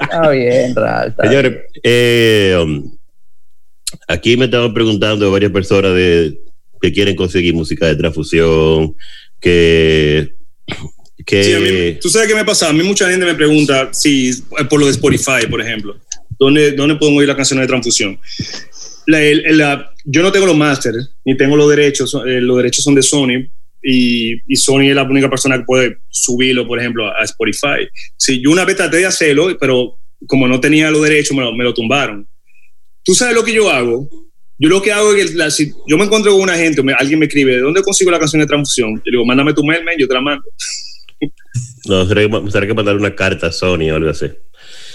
está 0.00 0.30
bien, 0.30 0.70
está 0.70 1.14
Señores, 1.22 1.56
eh, 1.82 2.56
um, 2.62 2.96
aquí 4.08 4.36
me 4.36 4.46
estaban 4.46 4.72
preguntando 4.74 5.30
varias 5.30 5.52
personas 5.52 5.94
de 5.94 6.38
que 6.80 6.92
quieren 6.92 7.16
conseguir 7.16 7.54
música 7.54 7.86
de 7.86 7.96
transfusión, 7.96 8.94
que, 9.40 10.34
que 11.24 11.44
Sí, 11.44 11.52
a 11.54 11.60
mí- 11.60 11.98
tú 12.00 12.08
sabes 12.10 12.28
qué 12.28 12.34
me 12.34 12.44
pasa. 12.44 12.68
A 12.68 12.72
mí 12.72 12.82
mucha 12.82 13.08
gente 13.10 13.24
me 13.24 13.34
pregunta 13.34 13.88
si 13.92 14.30
eh, 14.30 14.64
por 14.68 14.78
lo 14.80 14.86
de 14.86 14.92
Spotify, 14.92 15.46
por 15.48 15.60
ejemplo, 15.62 15.96
¿dónde, 16.38 16.72
dónde 16.72 16.96
puedo 16.96 17.12
oír 17.14 17.28
las 17.28 17.36
canciones 17.36 17.62
de 17.64 17.68
transfusión? 17.68 18.18
La- 19.06 19.20
la- 19.52 19.90
yo 20.04 20.22
no 20.22 20.30
tengo 20.32 20.44
los 20.46 20.56
masters 20.56 21.10
ni 21.24 21.34
tengo 21.36 21.56
los 21.56 21.68
derechos. 21.70 22.14
eh, 22.26 22.40
los 22.40 22.56
derechos 22.58 22.84
son 22.84 22.94
de 22.94 23.02
Sony 23.02 23.48
y, 23.84 24.32
y 24.52 24.56
Sony 24.56 24.88
es 24.88 24.94
la 24.94 25.02
única 25.02 25.28
persona 25.28 25.58
que 25.58 25.64
puede 25.64 25.98
subirlo, 26.08 26.66
por 26.66 26.80
ejemplo, 26.80 27.06
a, 27.06 27.22
Spotify. 27.24 27.86
Sí, 28.16 28.40
yo 28.42 28.50
una 28.50 28.64
vez 28.64 28.76
traté 28.76 28.96
de 28.98 29.06
hacerlo, 29.06 29.56
pero 29.60 29.98
como 30.26 30.48
no 30.48 30.58
tenía 30.60 30.90
los 30.90 31.02
derechos, 31.02 31.36
me 31.36 31.42
lo, 31.42 31.54
me 31.54 31.64
lo 31.64 31.74
tumbaron. 31.74 32.26
¿Tú 33.04 33.14
sabes 33.14 33.34
lo 33.34 33.44
que 33.44 33.52
yo 33.52 33.70
hago? 33.70 34.08
Yo 34.58 34.68
lo 34.68 34.80
que 34.80 34.92
hago 34.92 35.12
es 35.14 35.30
que 35.32 35.36
la- 35.36 35.50
si 35.50 35.72
yo 35.86 35.98
me 35.98 36.04
encuentro 36.04 36.32
con 36.32 36.40
una 36.40 36.56
gente, 36.56 36.82
me- 36.82 36.94
alguien 36.94 37.18
me 37.18 37.26
escribe, 37.26 37.56
¿de 37.56 37.60
dónde 37.60 37.82
consigo 37.82 38.10
la 38.10 38.18
canción 38.18 38.40
de 38.40 38.46
transfusión? 38.46 38.94
Yo 39.04 39.10
digo, 39.10 39.26
mándame 39.26 39.52
tu 39.52 39.62
mail, 39.64 39.84
man, 39.84 39.94
yo 39.98 40.08
te 40.08 40.14
la 40.14 40.20
mando. 40.22 40.44
no, 41.86 42.06
será, 42.06 42.22
que- 42.22 42.66
que 42.68 42.74
mandar 42.74 42.96
una 42.96 43.14
carta 43.14 43.48
a 43.48 43.52
Sony 43.52 43.90
o 43.90 43.96
algo 43.96 44.10
así. 44.10 44.26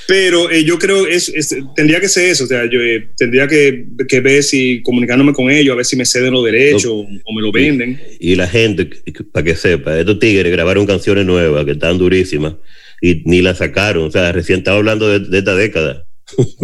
Pero 0.10 0.50
eh, 0.50 0.64
yo 0.64 0.80
creo 0.80 1.06
es, 1.06 1.30
es- 1.30 1.56
tendría 1.76 2.00
que 2.02 2.10
ser 2.10 2.32
eso, 2.32 2.46
o 2.46 2.48
sea, 2.48 2.68
yo 2.68 2.82
eh, 2.82 3.10
tendría 3.16 3.48
que, 3.48 3.86
que 4.08 4.22
ver 4.22 4.42
si 4.42 4.82
comunicándome 4.82 5.34
con 5.34 5.52
ellos, 5.52 5.74
a 5.74 5.76
ver 5.76 5.86
si 5.86 5.96
me 5.96 6.04
ceden 6.04 6.34
los 6.34 6.44
derechos 6.44 6.88
o, 6.88 7.02
o 7.02 7.34
me 7.36 7.42
lo 7.44 7.52
venden. 7.52 8.02
Y 8.20 8.34
la 8.34 8.48
gente, 8.48 8.90
para 9.32 9.44
que 9.44 9.56
sepa, 9.56 10.00
estos 10.00 10.18
tigres 10.18 10.52
grabaron 10.52 10.88
canciones 10.88 11.28
nuevas 11.28 11.64
que 11.64 11.74
están 11.74 12.00
durísimas 12.00 12.56
y 13.02 13.22
ni 13.26 13.44
las 13.44 13.60
sacaron. 13.60 14.06
O 14.08 14.12
sea, 14.12 14.32
recién 14.32 14.58
estaba 14.60 14.78
hablando 14.78 15.08
de, 15.08 15.20
de 15.30 15.38
esta 15.38 15.54
década. 15.56 16.08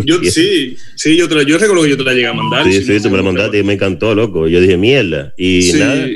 Yo 0.06 0.24
sí, 0.32 0.76
sí, 0.96 1.16
yo, 1.16 1.30
te 1.30 1.36
la, 1.36 1.44
yo 1.44 1.60
recuerdo 1.60 1.84
que 1.84 1.90
yo 1.92 1.98
te 1.98 2.04
la 2.04 2.14
llegué 2.14 2.26
a 2.26 2.34
mandar. 2.34 2.66
Sí, 2.66 2.74
si 2.80 2.84
sí, 2.84 2.94
no- 2.94 3.02
tú 3.04 3.10
me 3.12 3.18
la 3.18 3.24
mandaste 3.24 3.60
y 3.60 3.64
me 3.64 3.74
encantó, 3.74 4.16
loco. 4.16 4.48
Yo 4.48 4.60
dije, 4.60 4.76
mierda. 4.76 5.36
Y 5.38 5.62
Sí. 5.62 5.78
nada. 5.78 6.08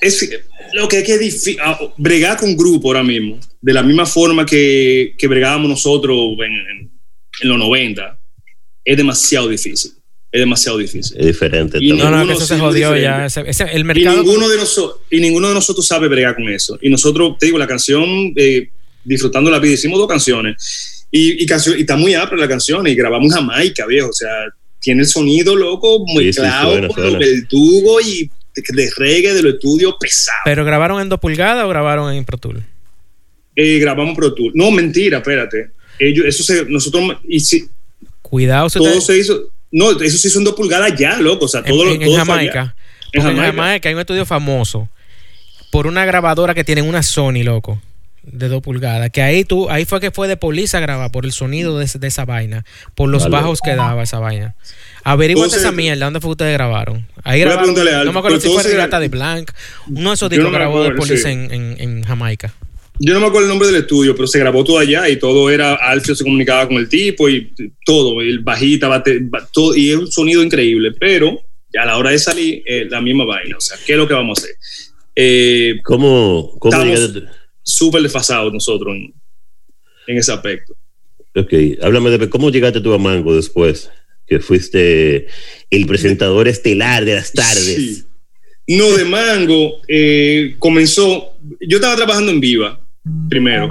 Es 0.00 0.28
lo 0.78 0.88
que 0.88 0.98
es 0.98 1.04
que 1.04 1.14
es 1.14 1.20
difícil, 1.20 1.58
bregar 1.96 2.36
con 2.38 2.56
grupo 2.56 2.88
ahora 2.88 3.02
mismo, 3.02 3.38
de 3.60 3.72
la 3.72 3.82
misma 3.82 4.06
forma 4.06 4.46
que, 4.46 5.14
que 5.18 5.26
bregábamos 5.26 5.68
nosotros 5.68 6.16
en, 6.38 6.52
en- 6.52 6.90
en 7.40 7.48
los 7.48 7.58
90, 7.58 8.18
es 8.84 8.96
demasiado 8.96 9.48
difícil. 9.48 9.92
Es 10.30 10.40
demasiado 10.40 10.76
difícil. 10.78 11.16
Es 11.18 11.26
diferente. 11.26 11.78
Y 11.80 11.92
No, 11.92 12.10
no, 12.10 12.26
que 12.26 12.32
eso 12.34 12.44
se 12.44 12.54
sí, 12.54 12.60
jodió 12.60 12.90
muy 12.90 13.00
ya. 13.00 13.26
Ese- 13.26 13.44
ese- 13.46 13.64
el 13.72 13.80
Y 13.80 13.84
mercado. 13.84 14.16
ninguno, 14.22 14.48
de 14.48 14.56
nosotros, 14.56 15.00
y 15.10 15.20
ninguno 15.20 15.48
de 15.48 15.54
nosotros 15.54 15.86
sabe 15.86 16.08
bregar 16.08 16.34
con 16.34 16.48
eso. 16.48 16.78
Y 16.82 16.90
nosotros, 16.90 17.38
te 17.38 17.46
digo, 17.46 17.58
la 17.58 17.66
canción, 17.66 18.32
eh, 18.36 18.68
disfrutando 19.04 19.50
la 19.50 19.58
vida, 19.58 19.74
hicimos 19.74 19.98
dos 19.98 20.08
canciones. 20.08 21.06
Y, 21.10 21.42
y, 21.42 21.46
canción, 21.46 21.78
y 21.78 21.82
está 21.82 21.96
muy 21.96 22.12
apra 22.14 22.36
la 22.36 22.48
canción. 22.48 22.86
Y 22.86 22.94
grabamos 22.94 23.32
Jamaica, 23.32 23.86
viejo. 23.86 24.10
O 24.10 24.12
sea, 24.12 24.28
tiene 24.80 25.02
el 25.02 25.08
sonido 25.08 25.56
loco, 25.56 26.04
Sí, 26.18 26.24
sí, 26.26 26.32
suena, 26.34 26.62
con 26.64 26.90
suena. 26.92 27.10
lo 27.10 27.18
verdugo 27.18 28.00
y 28.00 28.30
de, 28.62 28.82
de 28.82 28.90
reggae, 28.96 29.34
de 29.34 29.42
los 29.42 29.54
estudios 29.54 29.94
pesado. 30.00 30.38
¿Pero 30.44 30.64
grabaron 30.64 31.00
en 31.00 31.08
2 31.08 31.18
pulgadas 31.20 31.64
o 31.64 31.68
grabaron 31.68 32.12
en 32.12 32.24
Pro 32.24 32.38
Tool? 32.38 32.64
Eh, 33.56 33.78
grabamos 33.78 34.16
Pro 34.16 34.32
Tour. 34.34 34.52
No, 34.54 34.70
mentira, 34.70 35.18
espérate. 35.18 35.70
Ellos, 35.98 36.26
eso 36.26 36.42
se, 36.44 36.64
nosotros, 36.66 37.16
y 37.26 37.40
si, 37.40 37.68
Cuidado 38.22 38.68
todo 38.68 39.00
se 39.00 39.18
hizo, 39.18 39.50
no, 39.72 39.90
eso 40.00 40.18
se 40.18 40.28
hizo 40.28 40.38
en 40.38 40.44
dos 40.44 40.54
pulgadas 40.54 40.94
ya, 40.96 41.18
loco. 41.18 41.46
O 41.46 41.48
sea, 41.48 41.60
en, 41.60 41.66
todo 41.66 41.84
lo 41.86 41.90
en- 41.92 42.02
en 42.02 42.08
todo 42.08 42.14
allá. 42.16 42.24
Jamaica. 42.24 42.76
En 43.12 43.26
en 43.26 43.36
Jamaica. 43.36 43.88
Hay 43.88 43.94
un 43.94 44.00
estudio 44.00 44.26
famoso 44.26 44.88
por 45.72 45.86
una 45.86 46.04
grabadora 46.04 46.54
que 46.54 46.62
tiene 46.64 46.82
una 46.82 47.02
Sony, 47.02 47.42
loco, 47.42 47.80
de 48.22 48.48
2 48.48 48.62
pulgadas. 48.62 49.10
Que 49.10 49.22
ahí 49.22 49.44
tú, 49.44 49.68
ahí 49.70 49.86
fue 49.86 49.98
que 50.00 50.10
fue 50.10 50.28
de 50.28 50.36
Police 50.36 50.76
a 50.76 50.80
grabar 50.80 51.10
por 51.10 51.24
el 51.24 51.32
sonido 51.32 51.78
de, 51.78 51.84
esa 51.84 52.24
vaina, 52.26 52.64
por 52.94 53.08
los 53.08 53.24
Vale. 53.24 53.36
bajos 53.36 53.60
que 53.62 53.74
daba 53.74 54.02
esa 54.02 54.18
vaina. 54.18 54.54
Averiguate 55.12 55.46
Entonces- 55.46 55.60
esa 55.66 55.72
mierda, 55.72 56.04
¿dónde 56.06 56.20
fue 56.20 56.28
que 56.28 56.32
ustedes 56.32 56.52
grabaron? 56.54 57.06
Ahí 57.24 57.40
grabaron, 57.40 57.74
preguntarle 57.74 57.94
a 57.94 58.04
no 58.04 58.12
me 58.12 58.18
acuerdo 58.18 58.38
pero 58.38 58.52
si 58.54 58.60
fue 58.62 58.70
Regata 58.70 59.00
de 59.00 59.08
Blanc, 59.08 59.50
uno 59.88 60.10
de 60.10 60.14
esos 60.14 60.30
discos 60.30 60.50
no 60.50 60.52
grabó 60.58 60.82
de 60.84 60.90
Police 60.92 61.18
sí. 61.22 61.28
en, 61.28 61.52
en- 61.52 61.76
en 61.80 62.02
Jamaica. 62.04 62.52
Yo 63.00 63.14
no 63.14 63.20
me 63.20 63.26
acuerdo 63.26 63.46
el 63.46 63.50
nombre 63.50 63.68
del 63.68 63.76
estudio, 63.82 64.14
pero 64.16 64.26
se 64.26 64.38
grabó 64.40 64.64
todo 64.64 64.78
allá 64.78 65.08
y 65.08 65.16
todo 65.18 65.50
era, 65.50 65.74
Alfio 65.74 66.14
se 66.16 66.24
comunicaba 66.24 66.66
con 66.66 66.78
el 66.78 66.88
tipo 66.88 67.28
y 67.28 67.52
todo, 67.86 68.20
el 68.20 68.40
bajita, 68.40 68.88
bate, 68.88 69.20
todo, 69.52 69.76
y 69.76 69.90
es 69.90 69.96
un 69.96 70.10
sonido 70.10 70.42
increíble, 70.42 70.90
pero 70.98 71.40
ya 71.72 71.82
a 71.82 71.86
la 71.86 71.96
hora 71.96 72.10
de 72.10 72.18
salir, 72.18 72.62
eh, 72.66 72.86
la 72.90 73.00
misma 73.00 73.24
vaina, 73.24 73.56
o 73.56 73.60
sea, 73.60 73.76
¿qué 73.86 73.92
es 73.92 73.98
lo 73.98 74.08
que 74.08 74.14
vamos 74.14 74.38
a 74.38 74.42
hacer? 74.42 74.56
Eh, 75.14 75.76
¿Cómo, 75.84 76.56
cómo 76.58 76.72
Estamos-? 76.82 77.22
Súper 77.62 78.02
desfasados 78.02 78.52
nosotros 78.52 78.94
en, 78.96 79.14
en 80.08 80.18
ese 80.18 80.32
aspecto. 80.32 80.74
Ok, 81.36 81.52
háblame 81.82 82.10
de 82.10 82.28
cómo 82.28 82.50
llegaste 82.50 82.80
tú 82.80 82.92
a 82.94 82.98
Mango 82.98 83.36
después, 83.36 83.90
que 84.28 84.40
fuiste 84.40 85.26
el 85.70 85.86
presentador 85.86 86.48
estelar 86.48 87.04
de 87.04 87.14
las 87.14 87.32
tardes. 87.32 87.74
Sí. 87.76 88.04
No, 88.68 88.90
de 88.96 89.04
Mango 89.04 89.80
eh, 89.88 90.54
comenzó. 90.58 91.32
Yo 91.60 91.78
estaba 91.78 91.96
trabajando 91.96 92.30
en 92.32 92.40
Viva 92.40 92.78
primero. 93.30 93.68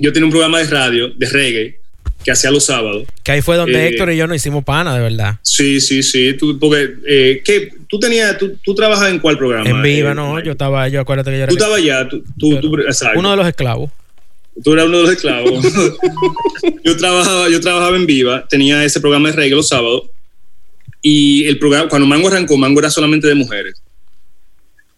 yo 0.00 0.12
tenía 0.12 0.26
un 0.26 0.30
programa 0.30 0.58
de 0.58 0.64
radio, 0.66 1.08
de 1.08 1.26
reggae, 1.28 1.80
que 2.24 2.30
hacía 2.30 2.50
los 2.52 2.64
sábados. 2.64 3.04
Que 3.24 3.32
ahí 3.32 3.42
fue 3.42 3.56
donde 3.56 3.74
Eh, 3.84 3.88
Héctor 3.88 4.12
y 4.12 4.16
yo 4.16 4.26
nos 4.28 4.36
hicimos 4.36 4.62
pana, 4.64 4.94
de 4.94 5.00
verdad. 5.02 5.36
Sí, 5.42 5.80
sí, 5.80 6.02
sí. 6.04 6.34
Tú, 6.34 6.56
porque, 6.58 6.94
eh, 7.08 7.42
¿qué? 7.44 7.70
¿Tú 7.88 7.98
tenías, 7.98 8.38
tú, 8.38 8.56
tú 8.62 8.74
trabajas 8.74 9.10
en 9.10 9.18
cuál 9.18 9.36
programa? 9.36 9.68
En 9.68 9.82
viva, 9.82 10.12
Eh, 10.12 10.14
no, 10.14 10.40
yo 10.42 10.52
estaba, 10.52 10.88
yo 10.88 11.00
acuérdate 11.00 11.30
que 11.32 11.36
yo 11.38 11.42
era 11.44 11.50
Tú 11.50 11.56
estabas 11.56 11.78
allá, 11.78 12.08
tú, 12.08 12.22
tú, 12.38 12.60
tú- 12.60 12.76
exacto. 12.78 13.18
uno 13.18 13.30
de 13.32 13.36
los 13.36 13.46
esclavos. 13.48 13.90
Tú 14.62 14.72
eras 14.72 14.86
uno 14.86 14.98
de 14.98 15.02
los 15.04 15.12
esclavos. 15.12 15.64
yo, 16.84 16.96
trabajaba, 16.96 17.48
yo 17.48 17.60
trabajaba 17.60 17.96
en 17.96 18.06
Viva, 18.06 18.46
tenía 18.48 18.84
ese 18.84 19.00
programa 19.00 19.30
de 19.30 19.36
reggae 19.36 19.56
los 19.56 19.68
sábados. 19.68 20.10
Y 21.02 21.44
el 21.46 21.58
programa, 21.58 21.88
cuando 21.88 22.06
Mango 22.06 22.28
arrancó, 22.28 22.56
Mango 22.56 22.80
era 22.80 22.88
solamente 22.90 23.26
de 23.26 23.34
mujeres. 23.34 23.74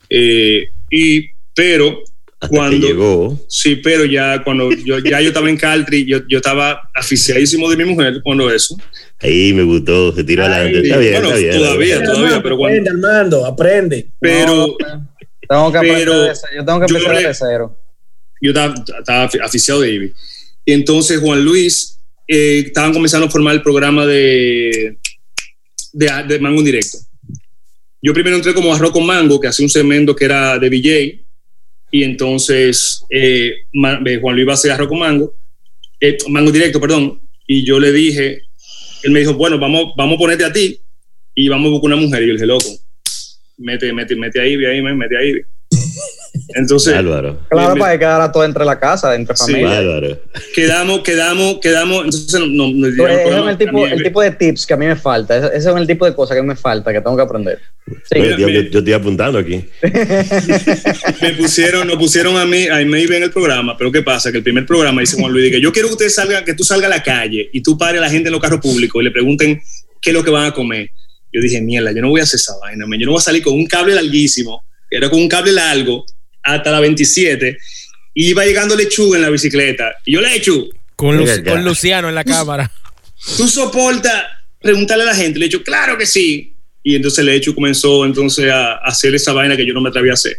Eh, 0.09 0.69
y, 0.90 1.31
pero, 1.55 2.01
Hasta 2.38 2.49
cuando. 2.49 2.87
llegó. 2.87 3.40
Sí, 3.49 3.77
pero 3.77 4.05
ya 4.05 4.42
cuando 4.45 4.71
yo, 4.73 4.99
ya 4.99 5.21
yo 5.21 5.29
estaba 5.29 5.49
en 5.51 5.57
Caltri, 5.57 6.05
yo, 6.05 6.21
yo 6.29 6.37
estaba 6.38 6.88
aficiadísimo 6.95 7.69
de 7.71 7.77
mi 7.77 7.85
mujer 7.85 8.21
cuando 8.23 8.51
eso. 8.53 8.77
Ahí 9.21 9.53
me 9.55 9.62
gustó, 9.62 10.14
se 10.14 10.23
tiró 10.23 10.45
Ay, 10.45 10.53
adelante. 10.53 10.81
Está 10.87 10.99
bien, 10.99 11.12
bueno, 11.14 11.29
está 11.29 11.38
bien. 11.40 11.57
todavía, 11.57 11.95
está 11.95 12.05
bien. 12.05 12.14
todavía, 12.14 12.42
pero 12.42 12.57
cuando- 12.59 12.79
Aprende, 12.79 12.90
Armando, 13.09 13.47
aprende. 13.47 14.07
Pero 14.21 14.77
Tengo 15.49 15.73
que 15.73 15.79
aprender 15.79 15.99
pero 16.07 16.23
de 16.23 16.35
cero. 16.35 16.53
Yo 16.57 16.64
tengo 16.64 16.81
que 16.81 16.87
yo 16.92 16.99
empezar 16.99 17.23
de 17.29 17.35
cero. 17.35 17.77
Yo 18.40 18.51
estaba, 18.51 18.75
estaba 18.99 19.29
afi- 19.29 19.40
aficiado 19.42 19.81
de 19.81 19.92
Ivy. 19.92 20.12
Y 20.64 20.72
entonces 20.72 21.20
Juan 21.20 21.44
Luis, 21.44 21.99
eh, 22.29 22.64
estaban 22.66 22.92
comenzando 22.92 23.27
a 23.27 23.31
formar 23.31 23.55
el 23.55 23.62
programa 23.62 24.05
de, 24.07 24.96
de, 25.92 26.38
Mango 26.40 26.61
en 26.61 26.64
directo. 26.66 26.99
Yo 28.03 28.12
primero 28.12 28.37
entré 28.37 28.55
como 28.55 28.75
arroz 28.75 28.92
con 28.92 29.07
mango, 29.07 29.40
que 29.40 29.49
hacía 29.49 29.64
un 29.64 29.70
segmento 29.70 30.14
que 30.14 30.27
era 30.27 30.59
de 30.59 30.68
BJ, 30.68 31.25
y 31.90 32.03
entonces 32.03 33.03
eh, 33.11 33.53
eh, 33.72 34.18
Juan 34.20 34.35
Luis 34.35 34.42
iba 34.44 34.53
a 34.53 34.55
hacer 34.55 34.70
arroz 34.72 34.88
con 34.88 34.99
mango, 34.99 35.35
eh, 36.01 36.16
mango 36.29 36.53
directo, 36.53 36.81
perdón, 36.81 37.20
y 37.46 37.64
yo 37.64 37.81
le 37.81 37.92
dije, 37.92 38.42
él 39.03 39.12
me 39.12 39.20
dijo, 39.20 39.35
bueno, 39.35 39.59
vamos, 39.59 39.92
vamos 39.96 40.16
a 40.16 40.18
ponerte 40.18 40.44
a 40.44 40.53
ti 40.53 40.81
y 41.35 41.49
vamos 41.49 41.68
a 41.68 41.70
buscar 41.70 41.87
una 41.92 41.96
mujer. 41.96 42.22
Y 42.22 42.27
yo 42.27 42.33
le 42.33 42.38
dije, 42.38 42.46
loco, 42.46 42.66
mete, 43.59 43.92
mete, 43.92 44.16
mete 44.16 44.40
a 44.40 44.46
Ivy 44.46 44.66
ahí, 44.66 44.83
mete 44.83 45.16
a 45.16 45.25
Ivy. 45.25 45.42
Entonces, 46.55 46.95
Bárbaro. 46.95 47.41
Claro, 47.51 47.75
me- 47.75 47.81
para 47.81 47.93
que 47.95 47.99
quedara 47.99 48.31
todo 48.33 48.45
entre 48.45 48.65
la 48.65 48.79
casa, 48.79 49.15
entre 49.15 49.37
Sí. 49.37 49.45
familia. 49.53 49.69
Bárbaro. 49.81 50.21
quedamos, 50.55 51.01
quedamos, 51.01 51.59
quedamos. 51.61 52.05
Entonces 52.05 52.41
no, 52.41 52.47
no, 52.47 52.87
dieron 52.89 53.11
ese 53.11 53.29
es 53.41 53.47
el 53.49 53.59
tipo, 53.59 53.87
el 53.87 54.03
tipo 54.03 54.23
de 54.23 54.31
tips 54.31 54.67
que 54.67 54.75
a 54.75 54.77
mí 54.77 54.87
me 54.87 54.97
falta. 54.97 55.37
Ese, 55.37 55.47
ese 55.57 55.71
es 55.71 55.77
el 55.77 55.87
tipo 55.87 56.05
de 56.07 56.15
cosas 56.15 56.37
que 56.37 56.43
me 56.43 56.55
falta, 56.57 56.93
que 56.93 57.01
tengo 57.01 57.17
que 57.17 57.23
aprender. 57.23 57.59
Sí. 58.11 58.19
Yo, 58.39 58.49
yo- 58.49 58.49
yo 58.49 58.79
estoy 58.79 58.93
apuntando 58.93 59.39
aquí. 59.39 59.65
Me 61.23 61.33
pusieron, 61.35 61.87
nos 61.87 61.97
pusieron 61.97 62.37
a 62.37 62.45
mí, 62.45 62.67
a 62.69 62.77
mí 62.85 63.03
en 63.03 63.23
el 63.23 63.31
programa, 63.31 63.77
pero 63.77 63.91
¿qué 63.93 64.03
pasa? 64.03 64.31
Que 64.31 64.39
el 64.39 64.45
primer 64.45 64.67
programa 64.67 65.01
dice 65.01 65.17
Juan 65.19 65.33
Luis, 65.33 65.51
que 65.51 65.61
yo 65.61 65.73
quiero 65.73 65.89
que 65.89 65.93
ustedes 65.95 66.15
salgan, 66.15 66.45
que 66.45 66.55
tú 66.55 66.65
salgas 66.65 66.91
a 66.91 66.97
la 66.97 67.03
calle 67.03 67.49
y 67.53 67.63
tú 67.63 67.77
pares 67.79 67.99
a 68.01 68.05
la 68.05 68.11
gente 68.11 68.29
en 68.29 68.33
los 68.33 68.41
carros 68.41 68.61
públicos 68.61 69.01
y 69.01 69.05
le 69.05 69.11
pregunten 69.11 69.61
qué 70.01 70.11
es 70.11 70.15
lo 70.15 70.23
que 70.25 70.31
van 70.31 70.47
a 70.47 70.53
comer. 70.53 70.91
Yo 71.33 71.41
dije, 71.41 71.61
mierda, 71.61 71.93
yo 71.93 72.01
no 72.03 72.09
voy 72.09 72.21
a 72.21 72.25
hacer 72.25 72.39
esa 72.39 72.55
vaina, 72.61 72.87
man. 72.87 72.99
yo 72.99 73.07
no 73.07 73.13
voy 73.13 73.19
a 73.19 73.23
salir 73.23 73.43
con 73.43 73.53
un 73.55 73.67
cable 73.67 73.95
larguísimo, 73.95 74.65
era 74.91 75.11
con 75.11 75.21
un 75.21 75.29
cable 75.29 75.53
largo 75.53 76.05
hasta 76.47 76.71
la 76.71 76.81
27 76.81 77.59
y 78.15 78.31
iba 78.31 78.45
llegando 78.45 78.75
lechuga 78.77 79.17
en 79.19 79.23
la 79.23 79.31
bicicleta. 79.31 79.95
Y 80.05 80.13
yo, 80.15 80.21
lechu, 80.21 80.71
Con, 80.97 81.17
Lu- 81.19 81.27
con 81.45 81.65
Luciano 81.65 82.09
en 82.09 82.15
la 82.15 82.25
cámara. 82.25 82.71
¿tú 83.37 83.47
soportas 83.49 84.25
preguntarle 84.63 85.05
a 85.05 85.09
la 85.09 85.15
gente? 85.15 85.39
Le 85.39 85.47
he 85.47 85.49
dicho, 85.49 85.63
claro 85.63 85.99
que 85.99 86.07
sí. 86.07 86.55
Y 86.83 86.95
entonces 86.95 87.25
le 87.25 87.33
he 87.33 87.37
hecho 87.37 87.55
comenzó 87.55 88.05
entonces 88.07 88.51
a, 88.51 88.75
hacer 88.77 89.15
esa 89.15 89.33
vaina 89.33 89.57
que 89.57 89.67
yo 89.67 89.75
no 89.75 89.81
me 89.81 89.89
atrevía 89.89 90.13
a 90.13 90.15
hacer. 90.15 90.37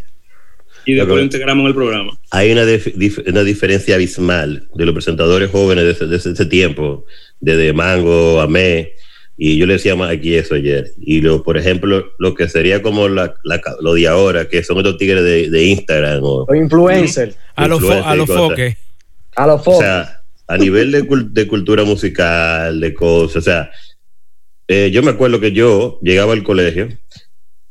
Y 0.85 0.93
después 0.93 1.07
Pero- 1.07 1.15
lo 1.17 1.21
integramos 1.23 1.63
en 1.63 1.67
el 1.67 1.75
programa. 1.75 2.17
Hay 2.31 2.51
una, 2.51 2.63
dif- 2.63 3.23
una 3.29 3.43
diferencia 3.43 3.95
abismal 3.95 4.67
de 4.73 4.85
los 4.85 4.93
presentadores 4.93 5.51
jóvenes 5.51 5.83
de 5.83 5.91
ese, 5.91 6.05
de 6.07 6.15
ese- 6.15 6.45
tiempo, 6.45 7.05
desde 7.41 7.73
Mango 7.73 8.39
a 8.39 8.47
Me, 8.47 8.93
y 9.37 9.57
yo 9.57 9.65
le 9.67 9.73
decía 9.73 9.95
más 9.95 10.09
aquí 10.11 10.33
eso 10.35 10.55
ayer. 10.55 10.91
Y 10.99 11.21
lo, 11.21 11.43
por 11.43 11.57
ejemplo, 11.57 12.11
lo 12.17 12.33
que 12.33 12.49
sería 12.49 12.81
como 12.81 13.07
la, 13.07 13.35
la 13.43 13.61
lo 13.81 13.93
de 13.93 14.07
ahora, 14.07 14.49
que 14.49 14.63
son 14.63 14.77
estos 14.77 14.97
tigres 14.97 15.23
de, 15.23 15.49
de 15.49 15.63
Instagram 15.65 16.19
o, 16.23 16.45
Los 16.49 16.57
influencers, 16.57 17.37
A 17.55 17.67
los 17.67 17.83
a 17.83 18.15
los 18.15 18.27
foques. 18.27 18.75
a 19.35 19.45
los 19.47 19.61
O 19.61 19.63
focos. 19.63 19.79
sea, 19.83 20.21
a 20.47 20.57
nivel 20.57 20.91
de, 20.91 21.05
de 21.29 21.47
cultura 21.47 21.83
musical, 21.83 22.79
de 22.79 22.93
cosas, 22.93 23.35
o 23.37 23.41
sea, 23.41 23.69
eh, 24.67 24.89
yo 24.91 25.01
me 25.03 25.11
acuerdo 25.11 25.39
que 25.39 25.51
yo 25.51 25.99
llegaba 26.01 26.33
al 26.33 26.43
colegio 26.43 26.89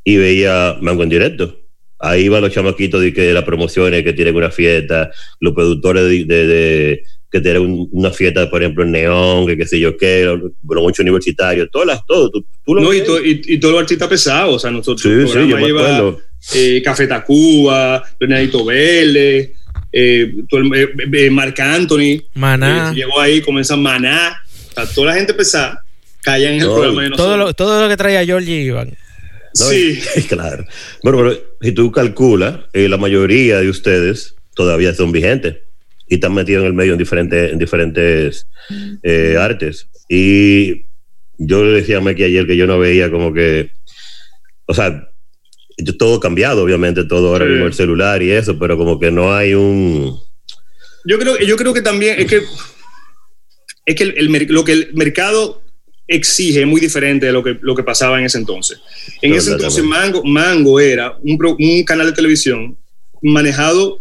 y 0.04 0.16
veía 0.18 0.76
Mango 0.80 1.02
en 1.02 1.08
directo. 1.08 1.60
Ahí 1.98 2.24
iban 2.24 2.42
los 2.42 2.52
chamaquitos 2.52 3.00
de, 3.00 3.12
que, 3.12 3.22
de 3.22 3.32
las 3.32 3.44
promociones 3.44 4.02
que 4.04 4.12
tienen 4.12 4.36
una 4.36 4.50
fiesta, 4.50 5.10
los 5.40 5.54
productores 5.54 6.04
de, 6.04 6.24
de- 6.26 6.46
de- 6.46 7.02
que 7.30 7.40
tienen 7.40 7.62
un- 7.62 7.88
una 7.92 8.10
fiesta, 8.10 8.48
por 8.48 8.62
ejemplo, 8.62 8.84
en 8.84 8.92
Neón, 8.92 9.46
que 9.46 9.56
qué 9.56 9.66
sé 9.66 9.78
yo 9.80 9.96
qué, 9.96 10.26
bueno, 10.62 10.82
muchos 10.82 11.00
universitarios, 11.00 11.68
todas 11.72 11.88
las, 11.88 12.06
todo. 12.06 12.30
Tú, 12.30 12.46
tú 12.64 12.74
lo 12.74 12.82
No, 12.82 12.94
y, 12.94 13.02
to- 13.02 13.22
y, 13.24 13.42
y 13.46 13.58
todos 13.58 13.74
los 13.74 13.82
artistas 13.82 14.08
pesados. 14.08 14.54
O 14.54 14.58
sea, 14.58 14.70
nosotros 14.70 15.02
Sí, 15.02 15.08
el 15.08 15.28
sí, 15.28 15.34
yo 15.50 15.56
me 15.56 15.68
iba, 15.68 15.80
acuerdo. 15.80 16.20
eh, 16.54 16.80
Café 16.84 17.06
Tacuba, 17.06 18.02
Leonardo 18.20 18.64
Verde, 18.64 19.54
eh, 19.92 20.32
el- 20.50 20.74
eh, 20.74 20.88
eh, 21.26 21.30
Marc 21.30 21.58
Anthony. 21.60 22.22
Maná. 22.34 22.90
eh, 22.92 22.94
llegó 22.94 23.20
ahí, 23.20 23.40
comienza 23.40 23.76
Maná. 23.76 24.36
O 24.70 24.74
sea, 24.74 24.86
toda 24.86 25.08
la 25.08 25.14
gente 25.14 25.34
pesada 25.34 25.82
caía 26.22 26.48
en 26.52 26.60
el 26.60 26.66
No, 26.66 26.74
programa 26.74 27.02
de 27.02 27.10
nosotros. 27.10 27.26
Todo 27.26 27.36
lo, 27.38 27.54
todo 27.54 27.82
lo 27.82 27.88
que 27.88 27.96
traía 27.96 28.24
Georgie 28.24 28.62
Iván. 28.62 28.88
¿no? 28.90 29.64
Sí. 29.66 29.98
Y- 30.16 30.22
claro. 30.22 30.64
Bueno, 31.02 31.18
pero 31.18 31.40
si 31.60 31.72
tú 31.72 31.90
calculas, 31.90 32.60
eh, 32.72 32.88
la 32.88 32.98
mayoría 32.98 33.58
de 33.58 33.68
ustedes 33.70 34.34
todavía 34.54 34.94
son 34.94 35.12
vigentes 35.12 35.56
y 36.08 36.14
están 36.16 36.34
metidos 36.34 36.62
en 36.62 36.68
el 36.68 36.74
medio 36.74 36.92
en 36.92 36.98
diferentes, 36.98 37.52
en 37.52 37.58
diferentes 37.58 38.46
eh, 39.02 39.36
artes. 39.38 39.88
Y 40.08 40.86
yo 41.38 41.64
le 41.64 41.72
decía 41.72 41.98
a 41.98 42.00
Meki 42.00 42.24
ayer 42.24 42.46
que 42.46 42.56
yo 42.56 42.66
no 42.66 42.78
veía 42.78 43.10
como 43.10 43.32
que, 43.32 43.70
o 44.66 44.74
sea, 44.74 45.08
yo- 45.78 45.96
todo 45.96 46.20
cambiado, 46.20 46.62
obviamente, 46.62 47.04
todo 47.04 47.28
ahora 47.28 47.44
Sí. 47.44 47.50
mismo 47.52 47.66
el 47.66 47.74
celular 47.74 48.22
y 48.22 48.30
eso, 48.32 48.58
pero 48.58 48.76
como 48.78 48.98
que 48.98 49.10
no 49.10 49.34
hay 49.34 49.54
un... 49.54 50.18
Yo 51.04 51.18
creo, 51.18 51.38
yo 51.38 51.56
creo 51.56 51.74
que 51.74 51.82
también 51.82 52.18
es 52.18 52.26
que, 52.26 52.42
es 53.84 53.94
que 53.94 54.02
el, 54.04 54.46
lo 54.48 54.64
que 54.64 54.72
el 54.72 54.90
mercado 54.94 55.62
exige 56.08 56.60
es 56.60 56.66
muy 56.66 56.80
diferente 56.80 57.26
de 57.26 57.32
lo 57.32 57.42
que, 57.42 57.58
lo 57.60 57.74
que 57.74 57.82
pasaba 57.82 58.18
en 58.18 58.24
ese 58.26 58.38
entonces. 58.38 58.80
En 59.22 59.30
No, 59.30 59.36
ese 59.36 59.52
entonces. 59.52 59.84
Mango, 59.84 60.22
Mango 60.24 60.80
era 60.80 61.16
un, 61.22 61.36
pro- 61.36 61.56
un 61.58 61.84
canal 61.84 62.06
de 62.06 62.12
televisión 62.12 62.76
manejado 63.22 64.00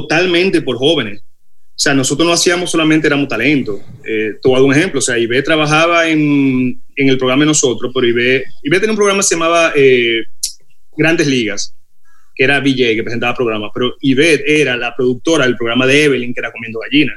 totalmente 0.00 0.62
por 0.62 0.76
jóvenes. 0.76 1.20
O 1.20 1.78
sea, 1.78 1.92
nosotros 1.92 2.26
no 2.26 2.32
hacíamos 2.32 2.70
solamente 2.70 3.06
éramos 3.06 3.28
talento. 3.28 3.80
Eh, 4.04 4.34
te 4.40 4.48
voy 4.48 4.54
a 4.54 4.60
dar 4.60 4.66
un 4.68 4.74
ejemplo. 4.74 4.98
O 4.98 5.02
sea, 5.02 5.18
Ibe 5.18 5.42
trabajaba 5.42 6.08
en, 6.08 6.80
en 6.96 7.08
el 7.08 7.18
programa 7.18 7.42
de 7.42 7.48
nosotros, 7.48 7.90
pero 7.92 8.06
Ibe, 8.06 8.44
Ibe 8.62 8.80
tenía 8.80 8.92
un 8.92 8.96
programa 8.96 9.20
que 9.20 9.26
se 9.26 9.34
llamaba 9.34 9.72
eh, 9.74 10.22
Grandes 10.96 11.26
Ligas, 11.26 11.74
que 12.34 12.44
era 12.44 12.60
VJ, 12.60 12.94
que 12.94 13.02
presentaba 13.02 13.34
programas, 13.34 13.70
pero 13.74 13.94
Ivette 14.00 14.44
era 14.46 14.76
la 14.76 14.94
productora 14.94 15.46
del 15.46 15.56
programa 15.56 15.86
de 15.86 16.04
Evelyn, 16.04 16.32
que 16.32 16.40
era 16.40 16.52
Comiendo 16.52 16.80
Gallina. 16.80 17.12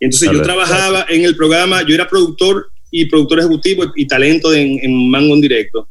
Y 0.00 0.04
entonces 0.04 0.30
yo 0.30 0.42
trabajaba 0.42 1.06
en 1.08 1.24
el 1.24 1.36
programa, 1.36 1.82
yo 1.82 1.94
era 1.94 2.08
productor 2.08 2.70
y 2.90 3.06
productor 3.06 3.40
ejecutivo 3.40 3.84
y, 3.84 4.02
y 4.02 4.06
talento 4.06 4.52
en, 4.52 4.78
en 4.82 5.10
Mango 5.10 5.34
en 5.34 5.40
Directo. 5.40 5.88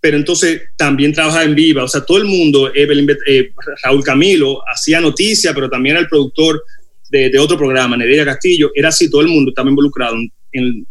Pero 0.00 0.16
entonces 0.16 0.62
también 0.76 1.12
trabajaba 1.12 1.44
en 1.44 1.54
Viva, 1.56 1.82
o 1.84 1.88
sea, 1.88 2.02
todo 2.02 2.18
el 2.18 2.24
mundo, 2.24 2.70
Evelyn, 2.74 3.06
Bet- 3.06 3.18
eh, 3.26 3.50
Raúl 3.82 4.04
Camilo, 4.04 4.60
hacía 4.72 5.00
noticia, 5.00 5.52
pero 5.52 5.68
también 5.68 5.96
era 5.96 6.02
el 6.02 6.08
productor 6.08 6.62
de, 7.10 7.30
de 7.30 7.38
otro 7.38 7.56
programa, 7.56 7.96
Nereida 7.96 8.24
Castillo, 8.24 8.70
era 8.74 8.90
así, 8.90 9.10
todo 9.10 9.22
el 9.22 9.28
mundo 9.28 9.50
estaba 9.50 9.68
involucrado 9.68 10.14
en, 10.52 10.86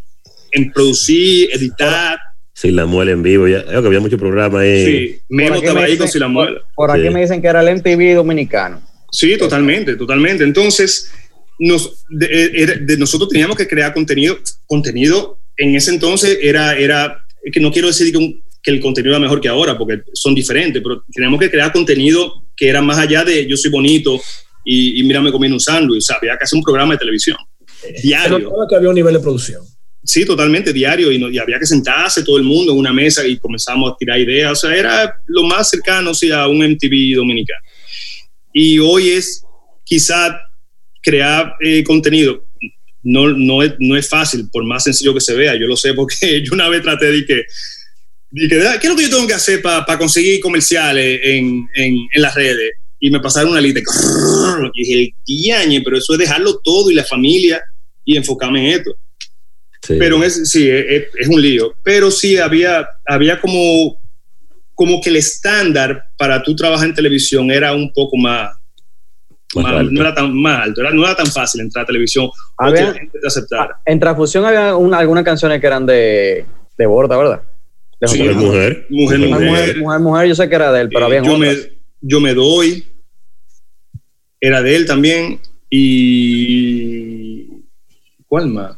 en, 0.51 0.71
producir, 0.73 1.49
editar. 1.53 2.17
Sin 2.53 2.75
la 2.75 2.85
muela 2.85 3.11
en 3.11 3.21
vivo, 3.23 3.47
ya, 3.47 3.63
que 3.65 3.75
había 3.75 3.99
muchos 3.99 4.19
programas 4.19 4.61
ahí. 4.61 4.85
Sí, 4.85 5.21
Memo 5.29 5.55
estaba 5.55 5.83
ahí 5.83 5.97
con 5.97 6.07
Si 6.07 6.19
la 6.19 6.27
muela. 6.27 6.59
Por 6.75 6.89
aquí 6.91 7.03
Sí. 7.03 7.09
me 7.11 7.21
dicen 7.21 7.41
que 7.41 7.47
era 7.47 7.61
el 7.61 7.69
MTV 7.77 8.15
dominicano. 8.15 8.81
Sí, 9.11 9.37
totalmente, 9.37 9.95
totalmente. 9.95 10.43
Entonces, 10.43 11.11
nos, 11.59 12.03
de, 12.09 12.25
eh, 12.31 12.65
de 12.81 12.97
nosotros 12.97 13.29
teníamos 13.29 13.55
que 13.55 13.67
crear 13.67 13.93
contenido. 13.93 14.37
Contenido 14.65 15.39
en 15.55 15.75
ese 15.75 15.91
entonces 15.91 16.39
era, 16.41 16.75
era 16.77 17.23
que 17.51 17.59
no 17.59 17.71
quiero 17.71 17.87
decir 17.89 18.11
que, 18.11 18.17
un- 18.17 18.41
que 18.67 18.73
el 18.73 18.81
contenido 18.81 19.13
era 19.15 19.21
mejor 19.21 19.39
que 19.39 19.47
ahora, 19.47 19.77
porque 19.77 20.01
son 20.13 20.35
diferentes, 20.35 20.81
pero 20.83 21.01
teníamos 21.13 21.39
que 21.39 21.49
crear 21.49 21.71
contenido 21.71 22.43
que 22.53 22.67
era 22.67 22.81
más 22.81 22.97
allá 22.97 23.23
de 23.23 23.47
yo 23.47 23.55
soy 23.55 23.71
bonito 23.71 24.19
y, 24.65 24.99
y 24.99 25.03
mírame 25.03 25.31
comiendo 25.31 25.55
un 25.55 25.61
sándwich. 25.61 25.99
O 25.99 26.01
sea, 26.01 26.17
había 26.17 26.37
que 26.37 26.43
hacer 26.43 26.57
un 26.57 26.63
programa 26.63 26.93
de 26.95 26.97
televisión 26.99 27.37
Se 27.81 27.93
diario. 28.01 28.39
notaba 28.39 28.67
que 28.67 28.75
había 28.75 28.89
un 28.89 28.95
nivel 28.95 29.13
de 29.13 29.19
producción. 29.21 29.63
Sí, 30.03 30.25
totalmente 30.25 30.73
diario 30.73 31.11
y, 31.13 31.17
no- 31.17 31.29
y 31.29 31.37
había 31.37 31.59
que 31.59 31.65
sentarse 31.65 32.23
todo 32.23 32.37
el 32.37 32.43
mundo 32.43 32.73
en 32.73 32.77
una 32.77 32.91
mesa 32.91 33.25
y 33.25 33.37
comenzamos 33.37 33.93
a 33.93 33.95
tirar 33.97 34.19
ideas. 34.19 34.51
O 34.51 34.55
sea, 34.55 34.75
era 34.75 35.15
lo 35.27 35.43
más 35.43 35.69
cercano 35.69 36.13
sí, 36.13 36.29
a 36.29 36.45
un 36.47 36.57
MTV 36.57 37.15
dominicano. 37.15 37.61
Y 38.51 38.79
hoy 38.79 39.09
es 39.11 39.43
quizá 39.85 40.37
crear 41.01 41.53
eh, 41.61 41.83
contenido. 41.85 42.43
No, 43.03 43.29
no, 43.29 43.63
es, 43.63 43.73
no 43.79 43.95
es 43.95 44.09
fácil, 44.09 44.49
por 44.51 44.65
más 44.65 44.83
sencillo 44.83 45.13
que 45.13 45.21
se 45.21 45.33
vea. 45.35 45.55
Yo 45.55 45.67
lo 45.67 45.77
sé 45.77 45.93
porque 45.93 46.41
yo 46.43 46.51
una 46.53 46.67
vez 46.67 46.81
traté 46.81 47.05
de 47.11 47.25
que, 47.25 47.43
que, 48.33 48.67
"Ah, 48.67 48.77
¿qué 48.79 48.87
es 48.87 48.91
lo 48.93 48.97
que 48.97 49.03
yo 49.03 49.09
tengo 49.09 49.27
que 49.27 49.33
hacer 49.33 49.61
para 49.61 49.97
conseguir 49.97 50.39
comerciales 50.41 51.19
en, 51.23 51.67
en, 51.75 51.95
en 52.13 52.21
las 52.21 52.35
redes? 52.35 52.73
y 52.99 53.11
me 53.11 53.19
pasaron 53.19 53.51
una 53.51 53.61
lista. 53.61 53.79
Y 53.79 53.83
dije, 54.83 54.99
el 55.03 55.13
diañe, 55.23 55.81
pero 55.83 55.97
eso 55.99 56.13
es 56.13 56.19
dejarlo 56.19 56.57
todo 56.63 56.89
y 56.89 56.95
la 56.95 57.03
familia 57.03 57.61
y 58.03 58.17
enfocarme 58.17 58.59
en 58.73 58.79
esto. 58.79 58.95
Sí. 59.83 59.97
Pero 59.99 60.23
es, 60.23 60.49
sí, 60.49 60.67
es, 60.67 61.03
es 61.15 61.27
un 61.27 61.39
lío. 61.39 61.75
Pero 61.83 62.09
sí, 62.09 62.37
había, 62.37 62.87
había 63.05 63.39
como, 63.39 63.99
como 64.73 64.99
que 64.99 65.11
el 65.11 65.17
estándar 65.17 66.05
para 66.17 66.41
tú 66.41 66.55
trabajar 66.55 66.87
en 66.87 66.95
televisión 66.95 67.51
era 67.51 67.71
un 67.75 67.93
poco 67.93 68.17
más, 68.17 68.53
Más 69.53 69.63
más- 69.63 69.73
alto. 69.75 69.91
no 69.93 70.01
era 70.01 70.15
tan 70.15 70.33
más 70.35 70.63
alto, 70.63 70.81
era- 70.81 70.91
no 70.91 71.03
era 71.05 71.15
tan 71.15 71.27
fácil 71.27 71.61
entrar 71.61 71.83
a 71.83 71.85
televisión 71.85 72.25
o 72.25 72.33
Había- 72.57 72.77
que 72.77 72.87
la 72.87 72.93
gente 72.95 73.19
te 73.21 73.27
aceptara. 73.27 73.79
En 73.85 73.99
Transfusión 73.99 74.43
había 74.43 74.75
una- 74.75 74.97
algunas 74.97 75.23
canciones 75.23 75.61
que 75.61 75.67
eran 75.67 75.85
de, 75.85 76.47
de 76.75 76.85
Borda, 76.87 77.15
¿verdad? 77.15 77.43
De 77.99 78.07
Sí, 78.07 78.19
Mujer, 78.19 78.35
mujer. 78.35 78.85
Mujer, 78.89 79.19
Mujer, 79.19 79.29
mujer, 79.49 79.77
mujer, 79.77 79.99
mujer, 79.99 80.27
yo 80.27 80.35
sé 80.35 80.47
que 80.49 80.55
era 80.55 80.71
de 80.71 80.81
él, 80.81 80.89
pero 80.89 81.01
Eh, 81.11 81.17
había 81.17 81.23
yo, 81.23 81.37
me, 81.37 81.55
yo 82.01 82.19
me 82.19 82.33
doy, 82.33 82.85
era 84.39 84.61
de 84.61 84.75
él 84.75 84.85
también, 84.85 85.39
y 85.69 87.47
¿cuál 88.27 88.47
más? 88.49 88.77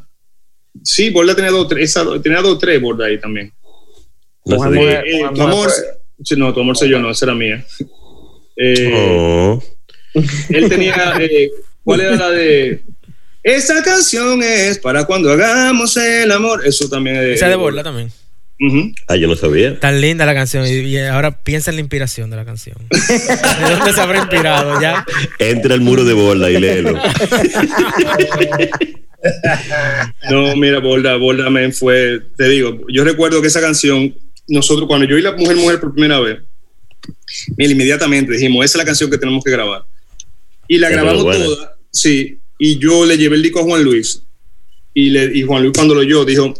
Sí, 0.82 1.10
Borda 1.10 1.34
tenía 1.34 1.50
dos, 1.50 1.68
tres, 1.68 1.90
esa, 1.90 2.04
tenía 2.22 2.40
dos, 2.40 2.58
tres 2.58 2.80
Borda 2.80 3.06
ahí 3.06 3.18
también. 3.20 3.52
No 4.46 4.56
Mujer, 4.56 4.72
mujer, 4.72 5.04
Eh, 5.06 5.18
mujer, 5.20 5.34
tu 5.34 5.42
amor, 5.42 5.70
no, 6.38 6.54
tu 6.54 6.60
amor 6.60 6.76
soy 6.76 6.88
yo, 6.90 6.98
no, 6.98 7.10
esa 7.10 7.26
era 7.26 7.34
mía. 7.34 7.64
Eh, 8.56 8.92
Oh. 8.94 9.62
Él 10.48 10.68
tenía, 10.68 11.14
eh, 11.20 11.50
¿cuál 11.84 12.00
era 12.00 12.16
la 12.16 12.30
de? 12.30 12.82
Esa 13.42 13.82
canción 13.82 14.42
es 14.42 14.78
para 14.78 15.04
cuando 15.04 15.30
hagamos 15.30 15.96
el 15.96 16.30
amor. 16.30 16.66
Eso 16.66 16.88
también 16.90 17.16
es 17.16 17.36
Esa 17.36 17.48
de 17.48 17.54
Borla 17.54 17.82
también. 17.82 18.10
Ujú. 18.60 18.92
Ah, 19.08 19.16
yo 19.16 19.26
no 19.26 19.36
sabía. 19.36 19.80
Tan 19.80 20.00
linda 20.02 20.26
la 20.26 20.34
canción. 20.34 20.66
Y, 20.66 20.70
y 20.70 20.98
ahora 20.98 21.42
piensa 21.42 21.70
en 21.70 21.76
la 21.76 21.80
inspiración 21.80 22.28
de 22.28 22.36
la 22.36 22.44
canción. 22.44 22.76
¿De 22.90 23.70
dónde 23.70 23.92
se 23.92 24.00
habrá 24.00 24.18
inspirado 24.18 24.80
ya? 24.80 25.06
Entra 25.38 25.74
al 25.74 25.80
muro 25.80 26.04
de 26.04 26.12
bola 26.12 26.50
y 26.50 26.60
léelo. 26.60 27.00
No, 30.30 30.56
mira, 30.56 30.78
Borda, 30.80 31.16
Borda 31.16 31.50
me 31.50 31.72
fue, 31.72 32.20
te 32.36 32.48
digo, 32.48 32.86
yo 32.88 33.04
recuerdo 33.04 33.40
que 33.40 33.48
esa 33.48 33.60
canción, 33.60 34.14
nosotros 34.48 34.86
cuando 34.86 35.06
yo 35.06 35.18
y 35.18 35.22
la 35.22 35.32
mujer 35.32 35.56
mujer 35.56 35.80
por 35.80 35.92
primera 35.92 36.20
vez, 36.20 36.38
mira, 37.56 37.72
inmediatamente 37.72 38.32
dijimos, 38.32 38.64
esa 38.64 38.78
es 38.78 38.78
la 38.78 38.84
canción 38.84 39.10
que 39.10 39.18
tenemos 39.18 39.42
que 39.44 39.50
grabar. 39.50 39.84
Y 40.68 40.78
la 40.78 40.88
pero 40.88 41.02
grabamos 41.02 41.36
toda, 41.36 41.76
sí, 41.90 42.38
y 42.58 42.78
yo 42.78 43.04
le 43.04 43.18
llevé 43.18 43.36
el 43.36 43.42
disco 43.42 43.60
a 43.60 43.64
Juan 43.64 43.82
Luis, 43.82 44.22
y, 44.94 45.10
le, 45.10 45.36
y 45.36 45.42
Juan 45.42 45.62
Luis 45.62 45.72
cuando 45.74 45.94
lo 45.94 46.00
oyó 46.00 46.24
dijo, 46.24 46.54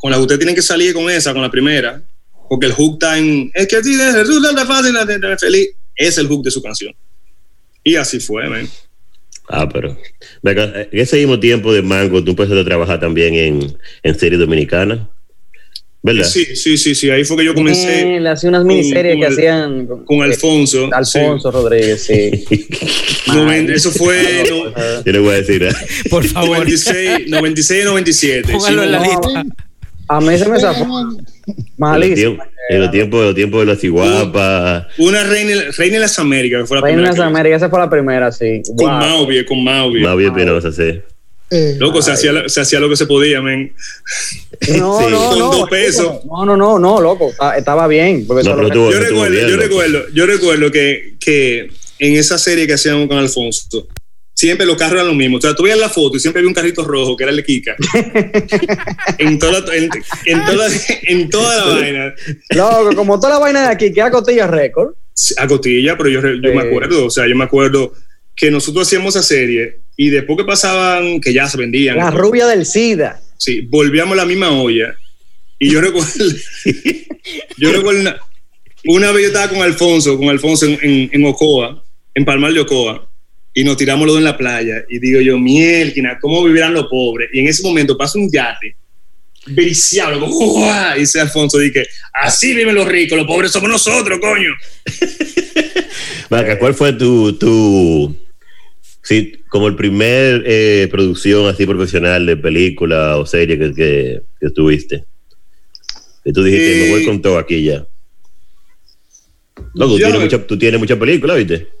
con 0.00 0.10
la 0.10 0.16
que 0.16 0.22
ustedes 0.22 0.38
tienen 0.38 0.54
que 0.54 0.62
salir 0.62 0.92
con 0.94 1.10
esa, 1.10 1.32
con 1.32 1.42
la 1.42 1.50
primera, 1.50 2.02
porque 2.48 2.66
el 2.66 2.72
hook 2.72 2.94
está 2.94 3.18
en, 3.18 3.50
es 3.54 3.68
que 3.68 3.76
a 3.76 3.82
ti 3.82 3.96
te 3.96 4.12
resulta 4.12 4.64
fácil, 4.66 4.94
feliz, 5.38 5.68
es 5.94 6.18
el 6.18 6.26
hook 6.26 6.42
de 6.42 6.50
su 6.50 6.62
canción. 6.62 6.94
Y 7.84 7.96
así 7.96 8.18
fue, 8.20 8.48
man. 8.48 8.68
Ah, 9.48 9.68
pero. 9.68 9.96
Venga, 10.42 10.64
en 10.90 11.00
ese 11.00 11.16
mismo 11.16 11.38
tiempo 11.40 11.72
de 11.72 11.82
Mango, 11.82 12.22
tú 12.22 12.30
empezaste 12.30 12.60
a 12.60 12.64
trabajar 12.64 13.00
también 13.00 13.34
en, 13.34 13.76
en 14.02 14.18
series 14.18 14.38
dominicanas. 14.40 15.00
¿Verdad? 16.02 16.24
Sí, 16.24 16.56
sí, 16.56 16.78
sí, 16.78 16.94
sí, 16.94 17.10
ahí 17.10 17.24
fue 17.24 17.36
que 17.36 17.44
yo 17.44 17.52
comencé 17.54 18.16
Eh, 18.16 18.20
le 18.20 18.30
hacía 18.30 18.48
unas 18.48 18.64
miniseries 18.64 19.12
con 19.16 19.20
que 19.20 19.26
el- 19.26 19.32
hacían 19.34 19.86
con, 19.86 20.04
con 20.06 20.22
Alfonso. 20.22 20.86
eh, 20.86 20.90
Alfonso 20.94 21.50
Rodríguez, 21.50 22.02
sí. 22.04 22.30
Noven- 23.26 23.70
eso 23.70 23.90
fue 23.92 24.44
no, 24.48 25.02
Yo 25.04 25.12
le 25.12 25.18
voy 25.18 25.34
a 25.34 25.36
decir. 25.42 25.62
¿eh? 25.62 25.72
Por 26.08 26.24
favor. 26.24 26.58
96, 26.60 27.28
96 27.28 27.84
97. 27.84 28.50
Póngalo 28.52 28.82
en 28.84 28.92
la 28.92 29.00
lista. 29.00 29.44
A 30.10 30.20
mí 30.20 30.36
se 30.36 30.48
me 30.48 30.58
zafó. 30.58 30.86
Malísimo. 31.78 32.42
en 32.68 32.80
los 32.80 32.90
tiempos, 32.90 33.24
los 33.24 33.34
tiempos 33.34 33.60
de 33.60 33.66
las 33.66 33.78
ciguapas. 33.80 34.86
Una 34.98 35.22
reina, 35.24 35.54
reina 35.76 35.94
de 35.94 36.00
las 36.00 36.18
Américas, 36.18 36.60
que 36.62 36.66
fue 36.66 36.76
la 36.78 36.82
Reina 36.82 36.96
primera. 36.96 37.10
de 37.10 37.16
que 37.16 37.20
hice. 37.20 37.28
América, 37.28 37.56
esa 37.56 37.70
fue 37.70 37.78
la 37.78 37.90
primera, 37.90 38.32
sí. 38.32 38.62
Con 38.76 38.76
Wow. 38.76 38.88
Mauvie, 38.88 39.44
con 39.46 39.62
Mauvie. 39.64 40.16
Bien 40.16 40.34
penosa, 40.34 40.72
sí. 40.72 41.00
Eh, 41.52 41.74
Loco, 41.80 42.00
se 42.00 42.12
hacía, 42.12 42.48
se 42.48 42.60
hacía 42.60 42.78
lo 42.78 42.88
que 42.88 42.96
se 42.96 43.06
podía, 43.06 43.40
men. 43.42 43.72
No, 44.78 44.98
Sí. 45.00 45.04
no, 45.10 45.30
Con 45.30 45.38
no. 45.38 45.50
dos 45.52 45.68
pesos. 45.70 46.24
No, 46.24 46.44
no, 46.44 46.56
no, 46.56 46.78
no, 46.78 47.00
loco. 47.00 47.32
ta- 47.36 47.56
Estaba 47.56 47.86
bien. 47.88 48.24
No, 48.28 48.40
Yo 48.40 48.54
recuerdo, 48.56 49.30
bien, 49.30 49.48
yo 49.48 49.56
recuerdo, 49.56 50.00
yo 50.14 50.26
recuerdo 50.26 50.70
que, 50.70 51.14
que 51.18 51.70
en 51.98 52.16
esa 52.16 52.38
serie 52.38 52.66
que 52.68 52.74
hacíamos 52.74 53.08
con 53.08 53.18
Alfonso, 53.18 53.88
siempre 54.40 54.64
los 54.64 54.76
carros 54.78 54.94
eran 54.94 55.08
los 55.08 55.16
mismos. 55.16 55.38
O 55.44 55.48
sea, 55.48 55.54
tú 55.54 55.64
veías 55.64 55.78
la 55.78 55.90
foto 55.90 56.16
y 56.16 56.20
siempre 56.20 56.40
había 56.40 56.48
un 56.48 56.54
carrito 56.54 56.82
rojo 56.82 57.14
que 57.14 57.24
era 57.24 57.30
el 57.30 57.36
de 57.36 57.44
Kika. 57.44 57.76
en, 59.18 59.38
toda, 59.38 59.76
en, 59.76 59.90
en 60.24 60.44
toda, 60.46 60.68
en 61.02 61.28
toda 61.28 61.56
la 61.66 61.74
vaina. 61.74 62.14
Loco, 62.50 62.96
como 62.96 63.20
toda 63.20 63.34
la 63.34 63.38
vaina 63.38 63.62
de 63.62 63.68
aquí, 63.74 63.92
que 63.92 64.00
a 64.02 64.10
Cotilla 64.10 64.46
Record. 64.46 64.94
a 65.36 65.46
cotilla, 65.46 65.96
pero 65.98 66.08
yo, 66.08 66.20
yo 66.22 66.50
Sí. 66.50 66.56
me 66.56 66.62
acuerdo, 66.62 67.06
o 67.06 67.10
sea, 67.10 67.28
yo 67.28 67.36
me 67.36 67.44
acuerdo 67.44 67.92
que 68.34 68.50
nosotros 68.50 68.86
hacíamos 68.86 69.14
esa 69.14 69.22
serie 69.26 69.80
y 69.96 70.08
después 70.08 70.38
que 70.38 70.44
pasaban, 70.44 71.20
que 71.20 71.32
ya 71.34 71.46
se 71.46 71.58
vendían, 71.58 71.98
La 71.98 72.10
rubia 72.10 72.46
del 72.46 72.64
SIDA. 72.64 73.20
sí, 73.36 73.60
volvíamos 73.68 74.14
a 74.14 74.16
la 74.22 74.24
misma 74.24 74.50
olla. 74.50 74.94
Y 75.58 75.70
yo 75.70 75.82
recuerdo, 75.82 76.08
yo 77.58 77.72
recuerdo 77.72 78.00
una, 78.00 78.16
una 78.86 79.12
vez 79.12 79.22
yo 79.24 79.28
estaba 79.28 79.48
con 79.48 79.60
Alfonso, 79.60 80.16
con 80.16 80.30
Alfonso 80.30 80.64
en, 80.64 80.78
en, 80.80 81.10
en 81.12 81.26
Ocoa, 81.26 81.84
en 82.14 82.24
Palmar 82.24 82.54
de 82.54 82.60
Ocoa, 82.60 83.09
y 83.54 83.64
nos 83.64 83.76
tiramos 83.76 84.06
los 84.06 84.14
dos 84.14 84.20
en 84.20 84.24
la 84.24 84.36
playa. 84.36 84.84
Y 84.88 84.98
digo 84.98 85.20
yo, 85.20 85.38
mielquina, 85.38 86.18
¿cómo 86.20 86.44
vivirán 86.44 86.74
los 86.74 86.86
pobres? 86.86 87.30
Y 87.32 87.40
en 87.40 87.48
ese 87.48 87.62
momento 87.62 87.96
pasa 87.96 88.18
un 88.18 88.30
yate, 88.30 88.76
briciado, 89.46 90.20
como, 90.20 90.66
y 90.96 91.00
dice 91.00 91.20
Alfonso, 91.20 91.58
dije, 91.58 91.86
así 92.12 92.54
viven 92.54 92.74
los 92.74 92.86
ricos, 92.86 93.18
los 93.18 93.26
pobres 93.26 93.50
somos 93.50 93.70
nosotros, 93.70 94.18
coño. 94.20 94.50
Vaca, 96.30 96.58
¿cuál 96.58 96.74
fue 96.74 96.92
tu, 96.92 97.32
tu 97.32 98.16
sí, 99.02 99.32
como 99.48 99.66
el 99.66 99.74
primer 99.74 100.44
eh, 100.46 100.88
producción 100.90 101.48
así 101.48 101.66
profesional 101.66 102.24
de 102.24 102.36
película 102.36 103.16
o 103.16 103.26
serie 103.26 103.58
que, 103.58 103.74
que, 103.74 104.22
que 104.40 104.50
tuviste? 104.50 105.04
Que 106.22 106.32
tú 106.32 106.44
dijiste, 106.44 106.72
Eh, 106.72 106.84
me 106.84 106.90
voy 106.90 107.04
con 107.04 107.20
todo 107.20 107.38
aquí 107.38 107.64
ya. 107.64 107.84
Loco, 109.74 109.92
tú 109.92 109.98
tienes, 109.98 110.14
eh. 110.14 110.18
mucha, 110.18 110.46
tú 110.46 110.58
tienes 110.58 110.80
muchas 110.80 110.98
películas, 110.98 111.36
¿viste? 111.36 111.79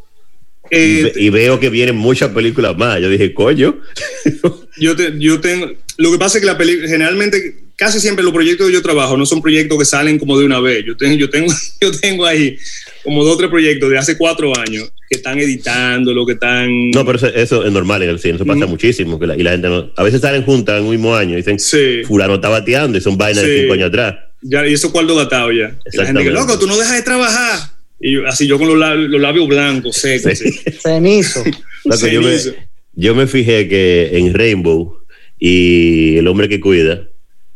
Y, 0.70 0.76
Eh, 1.06 1.12
y 1.16 1.30
veo 1.30 1.58
que 1.60 1.68
vienen 1.70 1.96
muchas 1.96 2.30
películas 2.30 2.76
más. 2.76 3.00
Yo 3.00 3.08
dije, 3.08 3.32
coño. 3.34 3.78
Yo, 4.78 4.96
te- 4.96 5.12
yo 5.18 5.40
tengo. 5.40 5.70
Lo 5.98 6.10
que 6.10 6.18
pasa 6.18 6.38
es 6.38 6.40
que 6.40 6.46
la 6.46 6.56
película, 6.56 6.88
generalmente, 6.88 7.64
casi 7.76 8.00
siempre 8.00 8.24
los 8.24 8.32
proyectos 8.32 8.66
que 8.68 8.72
yo 8.72 8.80
trabajo 8.80 9.16
no 9.16 9.26
son 9.26 9.42
proyectos 9.42 9.78
que 9.78 9.84
salen 9.84 10.18
como 10.18 10.38
de 10.38 10.46
una 10.46 10.58
vez. 10.60 10.84
Yo 10.86 10.96
tengo, 10.96 11.16
yo 11.16 11.28
tengo, 11.28 11.52
yo 11.82 11.90
tengo 11.92 12.24
ahí 12.24 12.56
como 13.04 13.22
dos 13.24 13.34
o 13.34 13.36
tres 13.36 13.50
proyectos 13.50 13.90
de 13.90 13.98
hace 13.98 14.16
cuatro 14.16 14.56
años 14.56 14.90
que 15.10 15.16
están 15.16 15.38
editando, 15.38 16.14
lo 16.14 16.24
que 16.24 16.32
están. 16.34 16.90
No, 16.92 17.04
pero 17.04 17.18
eso, 17.18 17.26
eso 17.26 17.64
es 17.66 17.72
normal 17.72 18.02
en 18.04 18.10
el 18.10 18.18
cine, 18.20 18.36
eso 18.36 18.46
pasa 18.46 18.64
Mm. 18.64 18.70
muchísimo. 18.70 19.18
Que 19.18 19.26
la- 19.26 19.36
y 19.36 19.42
la 19.42 19.50
gente 19.50 19.68
no- 19.68 19.90
a 19.96 20.02
veces 20.02 20.20
salen 20.22 20.44
juntas 20.44 20.78
en 20.78 20.84
un 20.84 20.90
mismo 20.92 21.14
año 21.14 21.34
y 21.34 21.36
dicen, 21.38 21.58
Sí. 21.58 22.02
fulano 22.06 22.36
está 22.36 22.48
bateando 22.48 22.96
y 22.96 23.00
son 23.02 23.18
vainas 23.18 23.44
de 23.44 23.60
cinco 23.62 23.74
años 23.74 23.88
atrás. 23.88 24.14
Ya, 24.40 24.66
y 24.66 24.72
eso 24.72 24.90
cuarto 24.92 25.14
datado 25.14 25.52
ya. 25.52 25.76
Y 25.92 25.96
la 25.98 26.06
gente 26.06 26.22
que, 26.24 26.30
loco, 26.30 26.58
tú 26.58 26.66
no 26.66 26.78
dejas 26.78 26.96
de 26.96 27.02
trabajar. 27.02 27.58
Y 28.00 28.14
yo- 28.14 28.26
así 28.26 28.46
yo 28.46 28.58
con 28.58 28.68
los 28.68 28.78
labios, 28.78 29.10
los 29.10 29.20
labios 29.20 29.46
blancos, 29.46 29.96
secos. 29.96 30.38
Sí. 30.38 30.50
Cenizo. 30.82 31.44
Loco, 31.84 32.06
yo, 32.08 32.22
me, 32.22 32.38
Cenizo. 32.38 32.54
yo 32.94 33.14
me 33.14 33.26
fijé 33.26 33.68
que 33.68 34.10
en 34.18 34.32
Rainbow 34.34 34.96
y 35.38 36.16
El 36.18 36.26
hombre 36.28 36.48
que 36.48 36.60
cuida, 36.60 37.08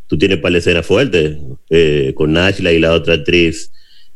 tú 0.07 0.17
tienes 0.17 0.39
para 0.39 0.53
la 0.53 0.57
escena 0.59 0.81
fuerte 0.83 1.37
eh, 1.69 2.13
con 2.15 2.33
Nashla 2.33 2.71
y 2.71 2.79
la 2.79 2.93
otra 2.93 3.15
actriz. 3.15 3.71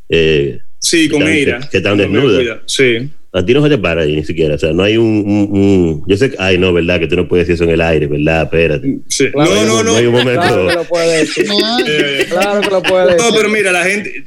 eh, 0.09 0.59
Sí, 0.81 1.09
con 1.09 1.21
están- 1.23 1.33
Eira. 1.35 1.59
que 1.69 1.77
están 1.77 1.97
No 1.97 2.03
desnudas. 2.03 2.59
Sí. 2.67 3.09
a 3.33 3.45
ti 3.45 3.53
no 3.53 3.61
se 3.61 3.69
te 3.69 3.77
para 3.77 4.01
ahí 4.03 4.15
ni 4.15 4.23
siquiera. 4.23 4.55
O 4.55 4.57
sea, 4.57 4.71
no 4.71 4.81
hay 4.81 4.95
un, 4.97 5.05
un- 5.05 5.49
un- 5.59 6.03
Yo 6.07 6.15
sé 6.17 6.31
que. 6.31 6.37
Ay, 6.39 6.57
no, 6.57 6.71
¿verdad? 6.73 6.99
Que 6.99 7.07
tú 7.07 7.15
no 7.17 7.27
puedes 7.27 7.45
decir 7.47 7.55
eso 7.61 7.65
en 7.65 7.71
el 7.71 7.81
aire, 7.81 8.07
¿verdad? 8.07 8.43
Espérate. 8.43 8.97
sí. 9.09 9.29
Claro, 9.31 9.53
no, 9.53 9.65
no, 9.65 9.83
no 9.83 9.95
hay 9.97 10.05
un 10.05 10.13
no. 10.13 10.19
momento. 10.19 10.41
Claro 10.41 10.67
que 10.67 10.73
lo 10.75 10.83
puede 10.85 11.17
decir. 11.19 11.45
no, 11.47 11.79
Eh, 11.87 12.25
Claro 12.29 12.61
que 12.61 12.69
lo 12.69 12.81
puede 12.81 13.05
No, 13.05 13.11
decir. 13.11 13.33
pero 13.35 13.49
mira, 13.49 13.71
la 13.71 13.83
gente. 13.83 14.23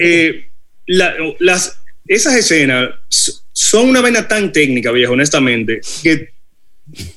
eh, 0.00 0.44
la- 0.88 1.14
las, 1.38 1.80
esas 2.06 2.34
escenas 2.34 2.90
son 3.52 3.88
una 3.90 4.00
vaina 4.00 4.26
tan 4.26 4.50
técnica, 4.52 4.90
viejo, 4.92 5.12
honestamente, 5.12 5.80
que, 6.02 6.30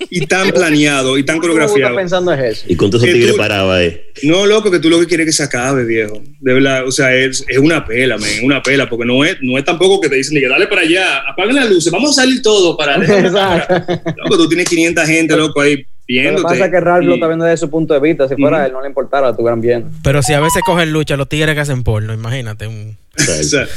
y 0.10 0.26
tan 0.26 0.50
planeado 0.54 1.18
y 1.18 1.24
tan 1.24 1.38
¿Cómo 1.38 1.48
tú 1.48 1.54
estás 1.54 1.72
coreografiado. 1.72 1.96
pensando 1.96 2.34
es 2.34 2.58
eso? 2.60 2.66
Y 2.68 2.76
con 2.76 2.90
todos 2.92 3.04
esos 3.04 3.14
Que 3.14 3.20
tigres 3.20 3.36
tú- 3.36 3.38
parados 3.42 3.74
ahí. 3.74 4.02
No, 4.24 4.46
loco, 4.46 4.70
que 4.70 4.80
tú 4.80 4.90
lo 4.90 5.00
que 5.00 5.06
quieres 5.08 5.28
es 5.28 5.34
que 5.34 5.38
se 5.38 5.44
acabe, 5.44 5.86
viejo. 5.86 6.22
De 6.42 6.54
verdad, 6.54 6.86
o 6.86 6.92
sea, 6.92 7.16
es, 7.16 7.46
es 7.48 7.58
una 7.58 7.86
pela, 7.86 8.18
man, 8.18 8.30
una 8.44 8.62
pela, 8.62 8.90
porque 8.90 9.06
no 9.06 9.24
es, 9.24 9.38
no 9.42 9.58
es 9.58 9.64
tampoco 9.64 10.02
que 10.02 10.10
te 10.10 10.16
dicen, 10.16 10.38
que 10.40 10.48
dale 10.50 10.68
para 10.68 10.82
allá, 10.82 11.20
apaguen 11.30 11.56
las 11.56 11.70
luces, 11.70 11.92
vamos 11.92 12.12
a 12.18 12.22
salir 12.22 12.42
todos 12.42 12.76
para. 12.78 12.96
Exacto. 13.20 13.74
Loco, 14.18 14.38
tú 14.38 14.50
tienes 14.50 14.68
500 14.68 15.06
gente, 15.08 15.38
loco, 15.38 15.62
ahí 15.62 15.78
Lo 15.78 15.84
que 15.84 15.88
viéndote. 16.08 16.44
pasa 16.44 16.66
es 16.66 16.72
que 16.72 16.80
Ralph 16.82 17.06
lo 17.06 17.14
está 17.14 17.28
viendo 17.28 17.46
desde 17.46 17.58
su 17.58 17.70
punto 17.70 17.94
de 17.94 18.02
vista. 18.02 18.28
Si 18.28 18.36
fuera 18.36 18.66
él, 18.66 18.74
no 18.74 18.82
le 18.82 18.90
importara, 18.90 19.28
lo 19.28 19.32
estuvieran 19.32 19.62
viendo. 19.62 19.90
Pero 20.04 20.22
si 20.22 20.34
a 20.34 20.42
veces 20.42 20.62
cogen 20.66 20.92
lucha 20.92 21.16
los 21.16 21.30
tigres 21.30 21.56
que 21.56 21.62
hacen 21.62 21.84
porno, 21.84 22.14
imagínate. 22.14 22.68
un- 22.68 22.98
O 23.18 23.22
sea, 23.24 23.36
O 23.40 23.44
sea, 23.44 23.68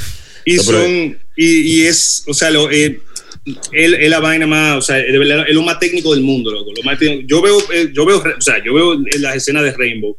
y 0.44 0.57
pero- 0.59 0.62
son, 0.83 1.18
y, 1.37 1.47
y 1.81 1.83
es, 1.87 2.25
o 2.27 2.35
sea, 2.35 2.51
lo, 2.51 2.70
eh, 2.70 3.01
él 3.73 3.94
es 3.94 4.11
la 4.11 4.20
vaina 4.20 4.47
más, 4.47 4.77
o 4.79 4.83
sea, 4.83 4.97
de 4.97 5.18
verdad, 5.18 5.44
es 5.49 5.55
lo 5.55 5.62
más 5.62 5.79
técnico 5.79 6.14
del 6.14 6.23
mundo, 6.23 6.51
loco. 6.53 6.70
Lo 6.77 6.83
más 6.83 6.99
técnico. 6.99 7.27
yo 7.29 7.42
veo, 7.42 7.59
eh, 7.73 7.90
yo 7.92 8.05
veo, 8.07 8.18
o 8.18 8.40
sea, 8.40 8.62
yo 8.64 8.73
veo 8.75 8.94
en 8.94 9.23
las 9.23 9.37
escenas 9.37 9.62
de 9.64 9.73
Rainbow 9.73 10.16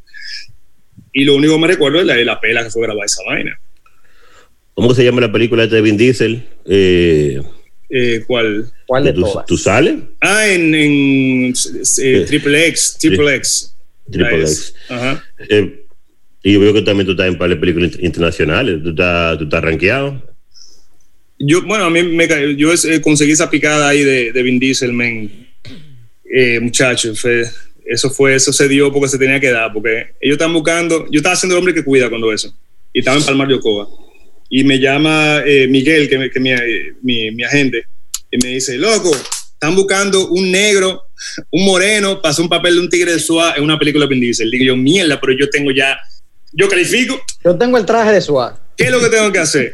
y 1.13 1.23
lo 1.23 1.35
único 1.35 1.53
que 1.55 1.59
me 1.61 1.67
recuerdo 1.67 1.99
es 2.01 2.05
la, 2.05 2.15
la 2.17 2.39
pela 2.39 2.63
que 2.63 2.69
fue 2.71 2.81
grabar 2.83 3.05
esa 3.05 3.21
vaina. 3.27 3.57
¿Cómo 4.73 4.93
se 4.93 5.03
llama 5.05 5.21
la 5.21 5.31
película 5.31 5.63
esta 5.63 5.75
de 5.77 5.81
Vin 5.81 5.95
Diesel? 5.97 6.43
Eh, 6.65 7.41
Eh, 7.89 8.23
¿Cuál? 8.27 8.69
¿Cuál 8.87 9.03
de 9.05 9.13
¿tú, 9.13 9.21
todas? 9.21 9.45
tú 9.45 9.57
sales? 9.57 9.95
Ah, 10.19 10.47
en, 10.47 10.73
en 10.75 11.53
eh, 12.01 12.25
Triple 12.27 12.67
X, 12.67 12.97
Triple 12.99 13.35
X. 13.35 13.75
Triple 14.11 14.41
X. 14.41 14.73
Ajá. 14.89 15.23
Y 16.45 16.53
yo 16.53 16.59
veo 16.59 16.73
que 16.75 16.83
también 16.83 17.07
tú 17.07 17.13
estás 17.13 17.25
en 17.27 17.39
de 17.39 17.55
películas 17.55 17.91
int- 17.93 18.03
internacionales. 18.03 18.79
Tú 18.83 18.89
estás, 18.91 19.35
tú 19.39 19.45
estás 19.45 19.63
rankeado. 19.63 20.21
Yo, 21.39 21.63
bueno, 21.63 21.85
a 21.85 21.89
mí 21.89 22.03
me 22.03 22.27
yo 22.55 22.71
eh, 22.71 23.01
conseguí 23.01 23.31
esa 23.31 23.49
picada 23.49 23.89
ahí 23.89 24.03
de, 24.03 24.31
de 24.31 24.43
Vin 24.43 24.59
Diesel, 24.59 24.93
men. 24.93 25.47
Eh, 26.23 26.59
muchachos, 26.59 27.19
eso 27.85 28.09
fue, 28.11 28.35
eso 28.35 28.53
se 28.53 28.67
dio 28.67 28.91
porque 28.93 29.07
se 29.09 29.17
tenía 29.17 29.39
que 29.39 29.49
dar, 29.49 29.73
porque 29.73 30.13
ellos 30.21 30.35
están 30.35 30.53
buscando, 30.53 31.07
yo 31.11 31.17
estaba 31.17 31.33
haciendo 31.33 31.55
el 31.55 31.59
hombre 31.59 31.73
que 31.73 31.83
cuida 31.83 32.09
cuando 32.09 32.31
eso, 32.31 32.53
y 32.93 32.99
estaba 32.99 33.17
en 33.17 33.23
Palmar 33.23 33.47
de 33.47 33.59
y 34.49 34.63
me 34.63 34.79
llama 34.79 35.41
eh, 35.45 35.67
Miguel, 35.67 36.09
que, 36.09 36.17
me- 36.17 36.29
que 36.29 36.39
mi, 36.39 36.51
eh, 36.51 36.93
mi, 37.03 37.31
mi 37.31 37.43
agente, 37.43 37.85
y 38.31 38.37
me 38.43 38.53
dice, 38.55 38.77
loco, 38.77 39.11
están 39.53 39.75
buscando 39.75 40.27
un 40.29 40.51
negro, 40.51 41.03
un 41.51 41.65
moreno, 41.65 42.21
pasó 42.21 42.41
un 42.43 42.49
papel 42.49 42.75
de 42.75 42.81
un 42.81 42.89
tigre 42.89 43.13
de 43.13 43.19
SWAT 43.19 43.57
en 43.57 43.63
una 43.63 43.79
película 43.79 44.05
de 44.05 44.09
Vin 44.09 44.21
Diesel. 44.21 44.51
Digo 44.51 44.65
yo, 44.65 44.75
mierda, 44.75 45.19
pero 45.21 45.33
yo 45.37 45.49
tengo 45.49 45.71
ya, 45.71 45.97
yo 46.55 46.67
califico, 46.69 47.19
Yo 47.43 47.57
tengo 47.57 47.77
el 47.77 47.85
traje 47.85 48.11
de 48.11 48.21
SWAT. 48.21 48.57
¿Qué 48.77 48.85
es 48.85 48.91
lo 48.91 48.99
que 48.99 49.09
tengo 49.09 49.31
que 49.31 49.39
hacer? 49.39 49.71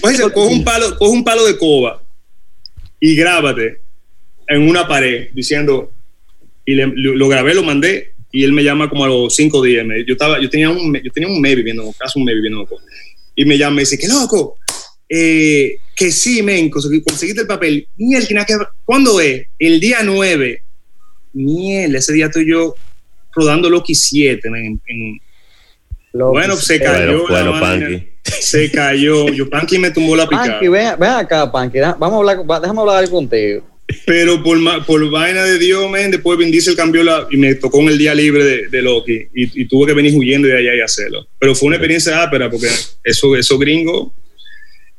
Coge, 0.00 0.20
coge 0.32 0.54
un 0.54 0.64
palo, 0.64 0.96
coge 0.98 1.12
un 1.12 1.24
palo 1.24 1.44
de 1.46 1.56
coba 1.58 2.02
y 3.00 3.14
grábate 3.16 3.80
en 4.48 4.68
una 4.68 4.86
pared 4.86 5.28
diciendo, 5.32 5.92
y 6.64 6.74
le- 6.74 6.92
lo, 6.94 7.28
grabé, 7.28 7.54
lo 7.54 7.62
mandé, 7.62 8.12
y 8.30 8.44
él 8.44 8.52
me 8.52 8.62
llama 8.62 8.88
como 8.88 9.04
a 9.04 9.08
los 9.08 9.34
cinco 9.34 9.62
días. 9.62 9.84
me- 9.86 10.04
yo, 10.04 10.12
estaba, 10.12 10.40
yo, 10.40 10.48
tenía 10.50 10.70
un, 10.70 10.94
yo 11.02 11.10
tenía 11.12 11.28
un 11.28 11.40
mes 11.40 11.56
viviendo, 11.56 11.92
casi 11.98 12.18
un 12.18 12.24
mes 12.24 12.34
viviendo. 12.34 12.68
Y 13.34 13.44
me 13.44 13.56
llama 13.58 13.76
y 13.76 13.80
dice, 13.80 13.98
qué 13.98 14.08
loco, 14.08 14.58
eh, 15.08 15.76
que 15.96 16.12
sí, 16.12 16.42
men, 16.42 16.68
conseguiste 16.70 17.40
el 17.40 17.46
papel. 17.46 17.88
Que- 17.96 18.56
¿cuándo 18.84 19.20
es? 19.20 19.46
El 19.58 19.80
día 19.80 19.98
9. 20.04 20.62
Mierda, 21.32 21.98
ese 21.98 22.12
día 22.12 22.26
estoy 22.26 22.48
yo 22.48 22.74
rodando 23.34 23.68
Loki 23.70 23.94
7, 23.94 24.48
men, 24.50 24.80
en- 24.86 25.20
Lo 26.12 26.30
Bueno, 26.30 26.56
se 26.56 26.80
cayó. 26.80 27.26
Bueno, 27.28 27.58
la 27.60 28.00
se 28.22 28.70
cayó. 28.70 29.28
Yo, 29.28 29.48
Panky 29.48 29.78
me 29.78 29.90
tumbó 29.90 30.16
la 30.16 30.28
picada. 30.28 30.52
Panky, 30.52 30.68
ven, 30.68 30.94
ven 30.98 31.10
acá, 31.10 31.50
Panky. 31.50 31.78
Vamos 31.80 32.12
a 32.12 32.16
hablar, 32.16 32.50
va- 32.50 32.60
déjame 32.60 32.80
hablar 32.80 33.08
contigo. 33.10 33.64
Pero 34.04 34.42
por, 34.42 34.58
por 34.84 35.10
vaina 35.10 35.44
de 35.44 35.58
Dios, 35.58 35.90
men, 35.90 36.10
después 36.10 36.38
Vin 36.38 36.50
Diesel 36.50 36.76
cambió 36.76 37.02
la. 37.02 37.26
Y 37.30 37.38
me 37.38 37.54
tocó 37.54 37.80
en 37.80 37.88
el 37.88 37.96
día 37.98 38.14
libre 38.14 38.44
de, 38.44 38.68
de 38.68 38.82
Loki. 38.82 39.14
Y, 39.34 39.62
y 39.62 39.66
tuve 39.66 39.86
que 39.86 39.94
venir 39.94 40.14
huyendo 40.14 40.46
de 40.46 40.58
allá 40.58 40.74
y 40.76 40.80
hacerlo. 40.80 41.26
Pero 41.38 41.54
fue 41.54 41.68
una 41.68 41.76
experiencia 41.76 42.22
ápera 42.22 42.50
porque 42.50 42.66
eso, 43.04 43.34
esos 43.36 43.58
gringos 43.58 44.12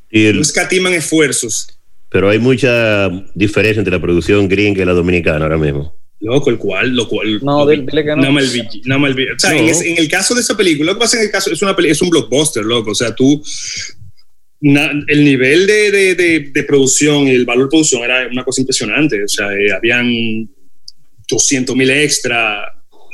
Y 0.10 0.26
el- 0.26 0.38
no 0.38 0.42
escatiman 0.42 0.94
esfuerzos. 0.94 1.68
pero 2.10 2.30
hay 2.30 2.40
mucha 2.40 3.10
diferencia 3.36 3.80
entre 3.80 3.94
la 3.94 4.02
producción 4.02 4.48
gringa 4.48 4.82
y 4.82 4.86
la 4.86 4.94
dominicana 4.94 5.46
ahora 5.46 5.58
mismo. 5.58 5.96
Loco, 6.22 6.50
el 6.50 6.58
cual, 6.58 6.90
lo 6.96 7.08
cual. 7.08 7.40
No, 7.42 7.66
dile- 7.66 7.86
dile 7.90 8.04
que 8.04 8.10
no. 8.10 8.18
Bill- 8.18 8.82
nada 8.86 9.00
más 9.00 9.10
el 9.12 9.16
bill. 9.16 9.32
O 9.32 9.40
sea, 9.40 9.56
en, 9.56 9.66
No. 9.66 9.72
es- 9.72 9.82
en 9.82 9.98
el 9.98 10.10
caso 10.10 10.36
de 10.36 10.42
esa 10.42 10.58
película, 10.58 10.92
lo 10.92 10.98
que 10.98 11.00
pasa 11.00 11.18
en 11.18 11.24
el 11.24 11.32
caso 11.32 11.52
es 11.52 11.62
una 11.62 11.76
peli- 11.76 11.90
es 11.92 12.02
un 12.02 12.10
blockbuster, 12.10 12.64
loco. 12.66 12.92
O 12.92 12.96
sea, 12.96 13.14
tú. 13.16 13.42
na- 14.62 14.92
el 15.08 15.24
nivel 15.24 15.66
de, 15.66 15.90
de, 15.90 16.16
de, 16.16 16.40
de 16.54 16.64
producción 16.64 17.28
y 17.28 17.32
el 17.32 17.46
valor 17.46 17.66
de 17.66 17.70
producción 17.70 18.04
era 18.04 18.28
una 18.30 18.44
cosa 18.44 18.60
impresionante. 18.60 19.24
O 19.24 19.28
sea, 19.30 19.48
eh, 19.54 19.72
habían 19.72 20.50
200 21.30 21.74
mil 21.78 21.90
extra. 21.90 22.66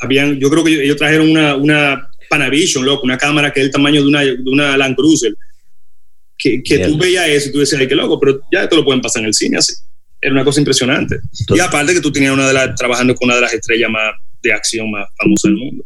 Habían, 0.02 0.40
yo 0.40 0.50
creo 0.50 0.64
que 0.64 0.84
ellos 0.84 0.98
trajeron 0.98 1.30
una, 1.30 1.56
una 1.56 2.10
Panavision, 2.32 2.84
loco, 2.84 3.04
una 3.04 3.20
cámara 3.20 3.54
que 3.54 3.60
es 3.60 3.68
el 3.68 3.72
tamaño 3.72 4.02
de 4.02 4.08
una, 4.08 4.22
de 4.22 4.38
una 4.48 4.76
Land 4.76 4.96
Cruiser. 4.96 5.36
Que, 6.38 6.64
que 6.64 6.80
tú 6.80 6.98
veías 6.98 7.30
eso 7.30 7.50
y 7.50 7.52
tú 7.52 7.60
decías, 7.60 7.80
ay, 7.80 7.88
qué 7.88 7.96
loco, 7.96 8.20
pero 8.20 8.42
ya 8.52 8.64
esto 8.64 8.76
lo 8.76 8.84
pueden 8.84 9.02
pasar 9.02 9.22
en 9.22 9.28
el 9.28 9.34
cine 9.36 9.58
así. 9.58 9.74
Era 10.26 10.34
una 10.34 10.44
cosa 10.44 10.60
impresionante. 10.60 11.20
Y 11.50 11.60
aparte 11.60 11.94
que 11.94 12.02
tú 12.02 12.12
tenías 12.12 12.34
una 12.34 12.48
de 12.48 12.54
las, 12.54 12.74
trabajando 12.76 13.14
con 13.14 13.28
una 13.28 13.36
de 13.36 13.42
las 13.42 13.54
estrellas 13.54 13.92
más 13.92 14.16
de 14.42 14.52
acción 14.52 14.90
más 14.90 15.08
famosas 15.16 15.44
del 15.52 15.58
mundo. 15.58 15.86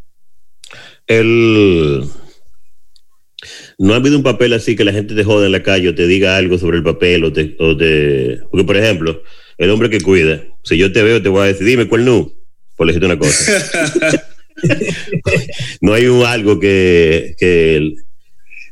El... 1.08 2.06
No 3.78 3.94
ha 3.94 3.98
habido 3.98 4.16
un 4.16 4.24
papel 4.24 4.54
así 4.54 4.78
que 4.78 4.86
la 4.86 4.94
gente 4.94 5.14
te 5.14 5.26
joda 5.26 5.46
en 5.48 5.52
la 5.52 5.62
calle 5.62 5.90
o 5.90 5.96
te 5.96 6.08
diga 6.08 6.38
algo 6.38 6.58
sobre 6.58 6.78
el 6.78 6.84
papel 6.84 7.26
o 7.26 7.34
te, 7.34 7.54
o 7.60 7.76
te- 7.76 8.40
Porque, 8.50 8.64
por 8.64 8.78
ejemplo, 8.78 9.22
el 9.58 9.70
hombre 9.72 9.90
que 9.90 10.00
cuida, 10.00 10.42
si 10.64 10.78
yo 10.78 10.90
te 10.94 11.04
veo, 11.04 11.22
te 11.22 11.28
voy 11.28 11.42
a 11.42 11.46
decir, 11.48 11.66
dime 11.68 11.90
cuál 11.90 12.06
no, 12.06 12.32
por 12.78 12.88
decirte 12.88 13.08
una 13.08 13.20
cosa. 13.20 13.44
no 15.82 15.94
hay 15.94 16.06
un 16.08 16.26
algo 16.26 16.62
que... 16.62 17.36
que 17.38 17.94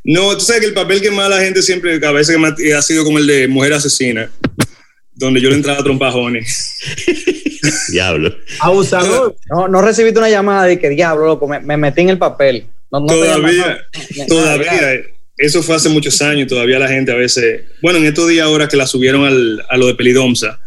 No, 0.04 0.34
tú 0.34 0.44
sabes 0.44 0.62
que 0.62 0.68
el 0.68 0.74
papel 0.74 1.02
que 1.02 1.10
más 1.10 1.28
la 1.28 1.40
gente 1.40 1.60
siempre, 1.60 2.00
a 2.06 2.12
veces 2.12 2.34
que 2.36 2.40
más 2.40 2.54
ha 2.74 2.82
sido 2.82 3.04
como 3.04 3.18
el 3.18 3.26
de 3.26 3.48
mujer 3.48 3.74
asesina, 3.74 4.30
donde 5.18 5.40
yo 5.40 5.50
le 5.50 5.56
entraba 5.56 5.80
a 5.80 5.82
trompajones. 5.82 6.78
diablo. 7.92 8.34
Abusador. 8.60 9.36
No, 9.50 9.66
no 9.66 9.80
recibiste 9.80 10.18
una 10.18 10.28
llamada 10.28 10.64
de 10.64 10.78
que 10.78 10.90
diablo, 10.90 11.24
loco, 11.24 11.48
me, 11.48 11.58
me 11.60 11.76
metí 11.76 12.02
en 12.02 12.10
el 12.10 12.18
papel. 12.18 12.66
No, 12.90 13.00
no 13.00 13.06
te 13.06 13.14
todavía, 13.14 13.78
todavía, 14.28 15.02
eso 15.36 15.62
fue 15.62 15.76
hace 15.76 15.88
muchos 15.88 16.20
años, 16.20 16.48
todavía 16.48 16.78
la 16.78 16.88
gente 16.88 17.12
a 17.12 17.14
veces, 17.14 17.62
bueno, 17.82 17.98
en 17.98 18.06
estos 18.06 18.28
días 18.28 18.46
ahora 18.46 18.68
que 18.68 18.76
la 18.76 18.86
subieron 18.86 19.24
al, 19.24 19.64
a 19.68 19.76
lo 19.76 19.86
de 19.86 19.94
Pelidomsa, 19.94 20.60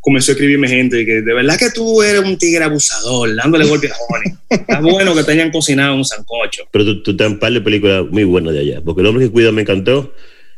comenzó 0.00 0.30
a 0.30 0.34
escribirme 0.34 0.68
gente 0.68 1.04
que 1.04 1.20
de 1.22 1.34
verdad 1.34 1.58
que 1.58 1.70
tú 1.70 2.02
eres 2.02 2.22
un 2.22 2.38
tigre 2.38 2.64
abusador, 2.64 3.34
dándole 3.34 3.66
golpes 3.66 3.90
a 3.90 3.94
jóvenes. 3.94 4.38
Está 4.48 4.80
bueno 4.80 5.14
que 5.14 5.24
te 5.24 5.32
hayan 5.32 5.50
cocinado 5.50 5.94
un 5.94 6.04
sancocho. 6.04 6.62
Pero 6.70 6.84
tú, 6.84 7.02
tú 7.02 7.16
te 7.16 7.26
un 7.26 7.38
par 7.38 7.52
de 7.52 7.60
películas 7.60 8.04
muy 8.10 8.24
buenas 8.24 8.54
de 8.54 8.60
allá. 8.60 8.80
Porque 8.84 9.00
el 9.00 9.06
hombre 9.08 9.26
que 9.26 9.32
cuida 9.32 9.52
me 9.52 9.62
encantó 9.62 10.14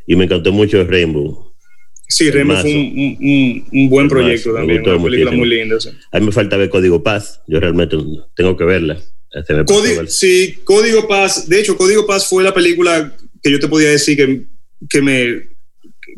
y 0.06 0.16
me 0.16 0.24
encantó 0.24 0.52
mucho 0.52 0.84
Rainbow. 0.84 1.49
Sí, 2.10 2.30
Remo 2.30 2.56
fue 2.56 2.70
un, 2.74 3.16
un- 3.20 3.68
un- 3.72 3.88
buen 3.88 4.08
proyecto 4.08 4.50
Mazo, 4.52 4.66
me 4.66 4.74
también, 4.74 4.96
una 4.96 5.04
película 5.04 5.30
muy 5.30 5.48
linda. 5.48 5.80
sí. 5.80 5.90
A 6.10 6.18
mí 6.18 6.26
me 6.26 6.32
falta 6.32 6.56
ver 6.56 6.68
Código 6.68 7.02
Paz. 7.02 7.40
Yo 7.46 7.60
realmente 7.60 7.96
tengo 8.34 8.56
que 8.56 8.64
verla. 8.64 8.98
Pasó 9.32 9.64
Código, 9.64 10.06
sí, 10.08 10.58
Código 10.64 11.06
Paz. 11.06 11.48
De 11.48 11.60
hecho, 11.60 11.76
Código 11.76 12.04
Paz 12.06 12.26
fue 12.28 12.42
la 12.42 12.52
película 12.52 13.14
que 13.42 13.50
yo 13.52 13.60
te 13.60 13.68
podía 13.68 13.90
decir 13.90 14.16
que, 14.16 14.42
que, 14.88 15.00
me, 15.00 15.42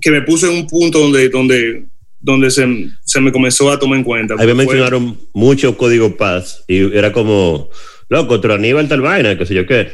que 0.00 0.10
me 0.10 0.22
puso 0.22 0.48
en 0.50 0.54
un 0.56 0.66
punto 0.66 0.98
donde, 0.98 1.28
donde, 1.28 1.84
donde 2.18 2.50
se, 2.50 2.66
se 3.04 3.20
me 3.20 3.30
comenzó 3.30 3.70
a 3.70 3.78
tomar 3.78 3.98
en 3.98 4.04
cuenta. 4.04 4.32
A 4.34 4.38
mí 4.38 4.46
me 4.46 4.54
mencionaron 4.54 5.18
mucho 5.34 5.76
Código 5.76 6.16
Paz 6.16 6.64
y 6.68 6.96
era 6.96 7.12
como, 7.12 7.68
loco, 8.08 8.34
otro 8.34 8.54
Aníbal 8.54 8.88
tal 8.88 9.02
vaina, 9.02 9.36
qué 9.36 9.44
sé 9.44 9.54
yo 9.54 9.66
qué. 9.66 9.88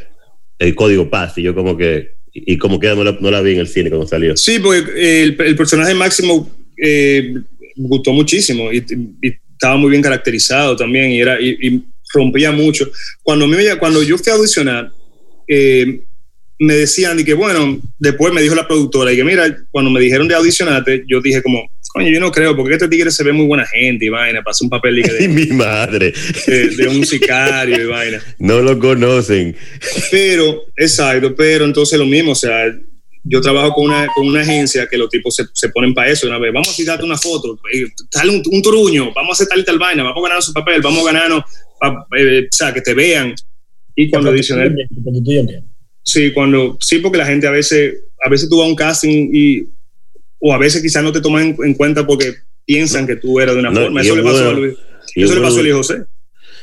El 0.60 0.76
Código 0.76 1.10
Paz. 1.10 1.36
Y 1.38 1.42
yo 1.42 1.56
como 1.56 1.76
que, 1.76 2.17
y 2.32 2.54
y 2.54 2.58
como 2.58 2.78
que 2.78 2.88
no 2.88 3.04
la, 3.04 3.16
no 3.20 3.30
la 3.30 3.40
vi 3.42 3.52
en 3.52 3.60
el 3.60 3.68
cine 3.68 3.88
cuando 3.90 4.06
salió. 4.06 4.36
Sí, 4.36 4.58
porque 4.58 5.22
el, 5.22 5.36
el 5.40 5.56
personaje 5.56 5.94
máximo 5.94 6.50
eh, 6.82 7.34
gustó 7.76 8.12
muchísimo 8.12 8.72
y, 8.72 8.78
y 9.22 9.32
estaba 9.52 9.76
muy 9.76 9.90
bien 9.90 10.02
caracterizado 10.02 10.76
también 10.76 11.10
y, 11.10 11.20
era, 11.20 11.40
y, 11.40 11.82
rompía 12.14 12.52
mucho. 12.52 12.90
Cuando, 13.22 13.46
me- 13.46 13.76
cuando 13.78 14.02
yo 14.02 14.16
fui 14.16 14.32
a 14.32 14.36
audicionar, 14.36 14.90
eh, 15.46 16.00
me 16.58 16.74
decían 16.74 17.20
y 17.20 17.24
que 17.24 17.34
bueno, 17.34 17.80
después 17.98 18.32
me 18.32 18.42
dijo 18.42 18.54
la 18.54 18.66
productora 18.66 19.12
y 19.12 19.16
que 19.16 19.24
mira, 19.24 19.56
cuando 19.70 19.90
me 19.90 20.00
dijeron 20.00 20.26
de 20.26 20.34
audicionarte, 20.34 21.04
yo 21.06 21.20
dije 21.20 21.42
como, 21.42 21.68
coño, 21.98 22.10
yo 22.14 22.20
no 22.20 22.30
creo, 22.32 22.56
porque 22.56 22.74
este 22.74 22.88
tigre 22.88 23.10
se 23.10 23.22
ve 23.24 23.32
muy 23.32 23.46
buena 23.46 23.66
gente 23.66 24.06
y 24.06 24.08
vaina, 24.08 24.42
pasa 24.42 24.64
un 24.64 24.70
papel 24.70 25.02
de, 25.02 25.28
mi 25.28 25.46
madre. 25.46 26.12
de- 26.46 26.68
de 26.70 26.88
un 26.88 27.04
sicario 27.04 27.82
y 27.82 27.86
vaina. 27.86 28.20
No 28.38 28.60
lo 28.60 28.78
conocen. 28.78 29.54
Pero, 30.10 30.62
exacto, 30.76 31.34
pero 31.34 31.64
entonces 31.64 31.98
lo 31.98 32.06
mismo, 32.06 32.32
o 32.32 32.34
sea, 32.34 32.66
yo 33.24 33.40
trabajo 33.40 33.72
con 33.74 33.86
una, 33.86 34.06
con 34.14 34.26
una 34.26 34.40
agencia 34.40 34.86
que 34.86 34.96
los 34.96 35.10
tipos 35.10 35.34
se, 35.36 35.44
se 35.52 35.68
ponen 35.70 35.92
para 35.92 36.10
eso, 36.10 36.26
una 36.26 36.38
vez, 36.38 36.52
vamos 36.52 36.68
a 36.68 36.72
citarte 36.72 37.04
una 37.04 37.18
foto, 37.18 37.58
eh, 37.74 37.86
dale 38.12 38.30
un, 38.30 38.42
un 38.50 38.62
turuño, 38.62 39.12
vamos 39.14 39.30
a 39.30 39.32
hacer 39.34 39.48
tal 39.48 39.60
y 39.60 39.64
tal 39.64 39.78
vaina, 39.78 40.02
vamos 40.02 40.24
a 40.24 40.28
ganar 40.28 40.42
su 40.42 40.52
papel, 40.52 40.80
vamos 40.80 41.02
a 41.02 41.12
ganarnos, 41.12 41.42
pa- 41.78 42.06
eh, 42.18 42.44
o 42.50 42.56
sea, 42.56 42.72
que 42.72 42.80
te 42.80 42.94
vean. 42.94 43.34
Y 43.94 44.08
cuando 44.08 44.30
adicional, 44.30 44.74
sí, 46.02 46.32
cuando, 46.32 46.78
sí, 46.80 47.00
porque 47.00 47.18
la 47.18 47.26
gente 47.26 47.46
a 47.46 47.50
veces, 47.50 47.96
a 48.24 48.28
veces 48.30 48.48
tú 48.48 48.58
vas 48.58 48.66
a 48.66 48.70
un 48.70 48.76
casting 48.76 49.30
y, 49.32 49.64
o 50.40 50.52
a 50.54 50.58
veces 50.58 50.82
quizás 50.82 51.02
no 51.02 51.12
te 51.12 51.20
toman 51.20 51.42
en, 51.48 51.56
en 51.64 51.74
cuenta 51.74 52.06
porque 52.06 52.34
piensan 52.64 53.06
que 53.06 53.16
tú 53.16 53.40
eras 53.40 53.54
de 53.54 53.60
una 53.60 53.70
No, 53.70 53.80
forma. 53.82 54.00
Eso 54.02 54.10
es 54.12 54.16
le 54.18 54.22
pasó 54.22 54.38
a 54.38 54.44
bueno. 54.44 54.60
Luis. 54.60 54.74
Eso 55.16 55.26
es 55.32 55.34
le 55.34 55.40
pasó 55.40 55.58
a 55.58 55.62
Luis 55.62 55.74
José. 55.74 56.02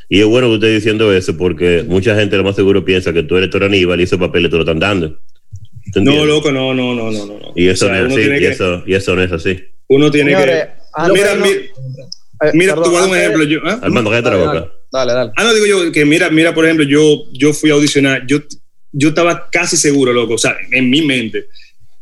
Y 0.08 0.20
es 0.20 0.26
bueno 0.26 0.48
que 0.50 0.54
usted 0.56 0.74
diciendo 0.76 1.12
eso 1.14 1.36
porque 1.36 1.84
mucha 1.88 2.16
gente 2.16 2.38
lo 2.38 2.44
más 2.44 2.56
seguro 2.56 2.86
piensa 2.86 3.12
que 3.12 3.24
tú 3.24 3.38
eres 3.38 3.50
Toro 3.50 3.66
Aníbal 3.66 4.00
y 4.00 4.04
esos 4.04 4.20
papeles 4.20 4.52
te 4.52 4.58
lo 4.58 4.62
están 4.64 4.80
dando. 4.80 5.20
¿Te 5.92 6.02
No, 6.02 6.26
loco, 6.26 6.52
no, 6.52 6.74
no, 6.74 6.94
no, 6.94 7.12
no, 7.12 7.26
no. 7.26 7.40
Y 7.56 7.68
eso 7.68 7.86
O 7.86 7.90
sea, 7.90 8.02
no 8.02 8.08
es 8.08 8.14
así. 8.14 8.22
Y 8.22 8.40
que- 8.40 8.48
eso, 8.50 8.84
y 8.86 8.94
eso 8.94 9.16
no 9.16 9.24
es 9.24 9.32
así. 9.32 9.60
Uno 9.88 10.12
tiene 10.12 10.32
Señores, 10.34 10.66
que. 10.66 11.12
Mira, 11.12 11.36
no- 11.36 11.46
mira, 11.46 11.58
eh, 11.58 12.52
mira, 12.54 12.76
perdón, 12.76 12.96
a 12.96 13.00
dar 13.02 13.10
un 13.10 13.18
ejemplo. 13.18 13.44
Yo, 13.46 13.60
¿ah? 13.66 13.80
Armando, 13.82 14.10
cállate 14.12 14.30
la 14.32 14.38
boca. 14.38 14.72
Dale, 14.92 15.14
dale. 15.14 15.32
Ah, 15.36 15.44
no, 15.44 15.54
digo 15.54 15.66
yo 15.66 15.92
que 15.92 16.06
mira, 16.06 16.30
mira, 16.30 16.54
por 16.54 16.66
ejemplo, 16.66 16.86
yo, 16.86 17.24
yo 17.34 17.54
fui 17.54 17.70
a 17.70 17.74
audicionar, 17.74 18.26
yo, 18.28 18.40
yo 18.92 19.10
estaba 19.10 19.50
casi 19.52 19.76
seguro, 19.78 20.14
loco, 20.14 20.36
o 20.36 20.38
sea, 20.38 20.56
en 20.72 20.90
mi 20.90 21.02
mente, 21.02 21.48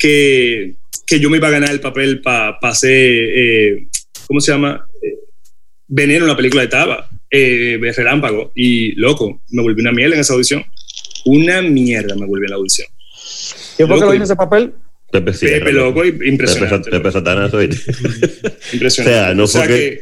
que, 0.07 0.75
que 1.07 1.19
yo 1.19 1.29
me 1.29 1.37
iba 1.37 1.47
a 1.47 1.51
ganar 1.51 1.71
el 1.71 1.79
papel 1.79 2.19
para 2.21 2.59
pa 2.59 2.69
hacer, 2.69 2.91
eh, 2.91 3.87
¿cómo 4.27 4.41
se 4.41 4.51
llama? 4.51 4.85
Eh, 5.01 5.15
Veneno 5.87 6.25
en 6.25 6.29
la 6.31 6.35
película 6.35 6.61
de 6.63 6.67
Taba, 6.67 7.09
eh, 7.31 7.79
Relámpago, 7.95 8.51
y 8.53 8.91
loco, 8.95 9.41
me 9.51 9.61
volví 9.61 9.79
una 9.81 9.91
mierda 9.93 10.15
en 10.15 10.21
esa 10.21 10.33
audición. 10.33 10.63
Una 11.25 11.61
mierda 11.61 12.15
me 12.15 12.25
volví 12.25 12.43
en 12.45 12.49
la 12.51 12.57
audición. 12.57 12.87
¿Quién 13.77 13.87
fue 13.87 13.97
que 13.99 14.05
lo 14.05 14.13
hizo 14.13 14.23
ese 14.25 14.35
papel? 14.35 14.73
Pepe, 15.11 15.33
sí, 15.33 15.45
Pepe, 15.45 15.71
loco, 15.71 16.03
y- 16.03 16.11
Pepe, 16.11 16.27
impresionante. 16.27 16.89
Pepe 16.91 17.11
Satanás, 17.11 17.53
oíste. 17.53 17.77
Impresionante. 18.73 19.19
O 19.19 19.23
sea, 19.25 19.33
no 19.33 19.43
O 19.43 19.47
sea, 19.47 19.63
fue 19.63 19.69
que- 19.69 19.75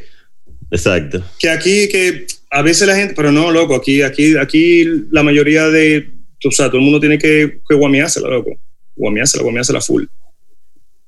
Exacto. 0.76 1.22
que 1.38 1.48
aquí, 1.50 1.88
que 1.88 2.26
a 2.50 2.62
veces 2.62 2.88
la 2.88 2.96
gente, 2.96 3.14
pero 3.14 3.30
no, 3.30 3.50
loco, 3.52 3.74
aquí, 3.76 4.02
aquí, 4.02 4.36
aquí 4.36 4.84
la 5.10 5.22
mayoría 5.22 5.68
de, 5.68 6.10
o 6.44 6.50
sea, 6.50 6.66
todo 6.66 6.78
el 6.78 6.82
mundo 6.84 6.98
tiene 6.98 7.18
que, 7.18 7.60
que 7.68 7.74
guamiársela, 7.76 8.28
loco. 8.28 8.58
Guamiársela, 8.96 9.42
guamiársela 9.44 9.80
full. 9.80 10.04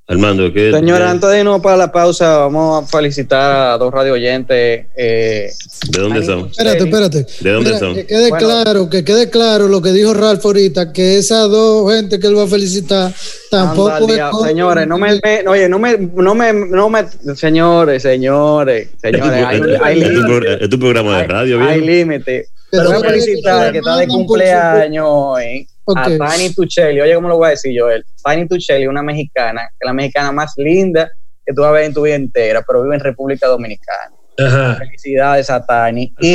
Armando, 0.07 0.53
¿qué? 0.53 0.71
Señora, 0.71 1.07
de, 1.07 1.11
antes 1.13 1.31
de 1.31 1.39
irnos 1.39 1.63
para 1.63 1.79
la 1.79 1.91
pausa, 1.91 2.37
vamos 2.41 2.85
a 2.85 2.87
felicitar 2.87 3.71
a 3.73 3.79
dos 3.79 3.91
radio 3.91 4.13
oyentes. 4.13 4.85
Eh, 4.95 5.51
¿De 5.89 5.99
dónde 5.99 6.23
son? 6.23 6.41
Espérate, 6.51 6.85
espérate. 6.85 7.27
¿De 7.41 7.51
dónde 7.51 7.71
Mira, 7.71 7.79
son? 7.79 7.95
Que 7.95 8.07
quede 8.07 8.29
Bueno. 8.29 8.47
claro, 8.47 8.91
que 8.91 9.03
quede 9.03 9.31
claro 9.31 9.67
lo 9.67 9.81
que 9.81 9.93
dijo 9.93 10.13
Ralph 10.13 10.45
ahorita, 10.45 10.93
que 10.93 11.17
esas 11.17 11.49
dos 11.49 11.91
gente 11.95 12.19
que 12.21 12.27
él 12.27 12.37
va 12.37 12.43
a 12.45 12.47
felicitar 12.47 13.15
tampoco 13.51 14.07
es 14.13 14.21
Señores, 14.47 14.87
no 14.87 14.99
me, 14.99 15.19
me- 15.25 15.49
oye, 15.49 15.71
no 15.71 15.79
me, 15.79 15.97
no 15.97 16.35
me, 16.35 16.53
no 16.53 16.91
me, 16.91 17.07
señores, 17.35 18.03
señores, 18.03 18.89
Es 19.03 19.11
tu, 19.13 19.19
señores, 19.19 19.47
hay, 19.47 19.61
es- 19.61 19.81
hay 19.83 20.03
es 20.03 20.13
tu 20.13 20.37
es 20.65 20.69
tu 20.69 20.79
programa 20.79 21.17
de 21.23 21.27
radio, 21.29 21.61
Hay 21.67 21.81
límite. 21.81 22.49
Pero 22.71 22.91
voy 22.93 22.97
a 22.97 23.01
felicitar 23.09 23.73
que 23.73 23.79
está 23.79 23.97
de 23.97 24.07
cumpleaños 24.07 25.07
hoy 25.09 25.67
A 25.97 26.05
Tiny 26.19 26.55
Tuchelli. 26.55 27.01
Oye, 27.01 27.15
¿cómo 27.15 27.29
lo 27.29 27.37
voy 27.37 27.49
a 27.49 27.51
decir 27.51 27.73
yo? 27.77 27.91
Él? 27.91 28.05
Tiny 28.25 28.49
Tuchelli, 28.49 28.87
una 28.87 29.03
mexicana, 29.03 29.63
que 29.69 29.77
es 29.81 29.87
la 29.87 29.93
mexicana 29.93 30.33
más 30.33 30.53
linda 30.57 31.11
que 31.47 31.53
tú 31.53 31.61
vas 31.61 31.71
a 31.71 31.73
ver 31.73 31.85
en 31.85 31.95
tu 31.95 32.03
vida 32.03 32.15
entera, 32.15 32.63
pero 32.67 32.83
vive 32.83 32.95
en 32.95 33.01
República 33.01 33.47
Dominicana. 33.49 34.11
Ajá. 34.39 34.77
Felicidades 34.77 35.51
a 35.51 35.65
Tiny. 35.65 36.13
Y 36.19 36.35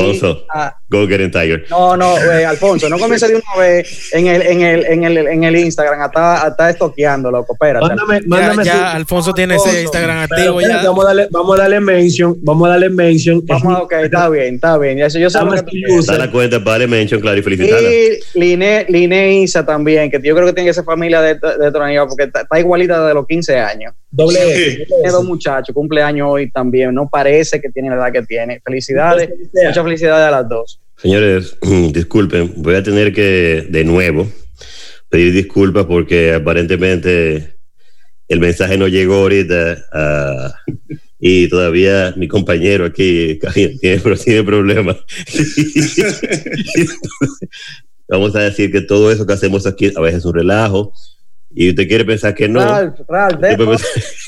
a- 0.54 0.79
Go 0.90 1.08
Get 1.08 1.22
It 1.22 1.32
Tiger. 1.32 1.66
no, 1.70 1.96
no, 1.96 2.16
güey, 2.26 2.44
Alfonso, 2.44 2.90
no 2.90 2.98
comiences 2.98 3.30
de 3.30 3.36
una 3.36 3.62
vez 3.62 4.12
en 4.14 4.26
el, 4.28 4.42
en 4.42 4.62
el, 4.62 4.86
en 4.86 5.04
el, 5.04 5.18
en 5.28 5.44
el 5.44 5.56
Instagram, 5.56 6.02
hasta, 6.02 6.48
hasta 6.48 6.70
estoqueando, 6.72 7.30
loco, 7.30 7.54
espérate. 7.54 7.86
Mándame, 7.86 8.22
Ya, 8.22 8.28
mándame 8.28 8.64
ya 8.66 8.74
su- 8.74 8.98
Alfonso 8.98 9.34
tiene 9.34 9.54
Alfonso. 9.54 9.72
ese 9.74 9.82
Instagram 9.84 10.28
Pero 10.30 10.42
activo 10.58 10.62
ya. 10.62 10.82
vamos, 10.84 11.06
a 11.06 11.08
darle, 11.10 11.28
vamos 11.30 11.58
a 11.60 11.62
darle 11.62 11.80
mention. 11.80 12.36
Vamos 12.42 12.68
a 12.68 12.72
darle 12.72 12.90
mention. 12.90 13.42
Vamos, 13.46 13.78
a- 13.78 13.84
ok, 13.84 13.94
está 14.04 14.30
bien, 14.30 14.56
está 14.56 14.78
bien. 14.80 14.98
Ya 14.98 15.10
sé- 15.10 15.20
Yo 15.20 15.30
sé. 15.30 15.38
Da 16.08 16.18
la 16.18 16.32
cuenta 16.32 16.58
para 16.60 16.72
darle 16.72 16.88
mention, 16.88 17.22
claro, 17.22 17.38
y 17.38 17.44
felicitarla. 17.44 17.90
Y 17.90 18.20
Line, 18.34 18.86
Line 18.90 19.34
Isa 19.42 19.66
también, 19.66 20.10
que 20.10 20.20
yo 20.24 20.34
creo 20.36 20.48
que 20.48 20.54
tiene 20.54 20.70
que 20.70 20.74
ser 20.74 20.84
familia 20.84 21.22
de, 21.22 21.36
de 21.36 21.72
Tronilla, 21.72 22.08
porque 22.08 22.24
está, 22.24 22.42
está 22.42 22.60
igualita 22.60 23.06
de 23.08 23.14
los 23.14 23.28
15 23.28 23.58
años. 23.60 23.94
Doble 24.12 24.40
Sí. 24.40 24.62
S. 24.82 24.86
Tiene 24.88 25.12
dos 25.12 25.24
muchachos, 25.24 25.74
cumpleaños 25.74 26.28
hoy 26.32 26.50
también. 26.50 26.94
No 26.96 27.08
parece 27.08 27.62
que 27.62 27.70
tiene 27.70 27.90
la 27.90 27.96
edad 27.98 28.12
que 28.12 28.24
tiene. 28.24 28.60
Felicidades, 28.66 29.30
muchas 29.54 29.84
felicidades 29.84 30.28
a 30.28 30.32
las 30.32 30.50
dos. 30.50 30.79
Señores, 31.02 31.58
disculpen, 31.94 32.54
voy 32.58 32.76
a 32.76 32.84
tener 32.84 33.14
que 33.14 33.68
de 33.70 33.84
nuevo 33.86 34.30
pedir 35.08 35.34
disculpas 35.34 35.86
porque 35.86 36.34
aparentemente 36.34 37.56
el 38.28 38.40
mensaje 38.40 38.78
no 38.78 38.88
llegó 38.88 39.16
ahorita 39.16 39.78
ah, 39.94 40.54
y 41.18 41.48
todavía 41.48 42.14
mi 42.18 42.28
compañero 42.28 42.86
aquí 42.86 43.40
tiene, 43.82 44.00
tiene 44.00 44.44
problemas. 44.44 44.98
Vamos 48.10 48.36
a 48.36 48.42
decir 48.42 48.72
que 48.72 48.82
todo 48.82 49.10
eso 49.12 49.26
que 49.26 49.34
hacemos 49.34 49.66
aquí 49.66 49.92
a 49.96 50.02
veces 50.02 50.20
es 50.20 50.26
un 50.26 50.34
relajo 50.34 50.92
y 51.54 51.70
usted 51.70 51.88
quiere 51.88 52.06
pensar 52.06 52.34
que 52.36 52.48
no. 52.48 52.60
Ralph, 52.60 53.00
Ralph, 53.08 53.40
de- 53.40 53.50
Usted 53.52 53.66
puede 53.66 53.78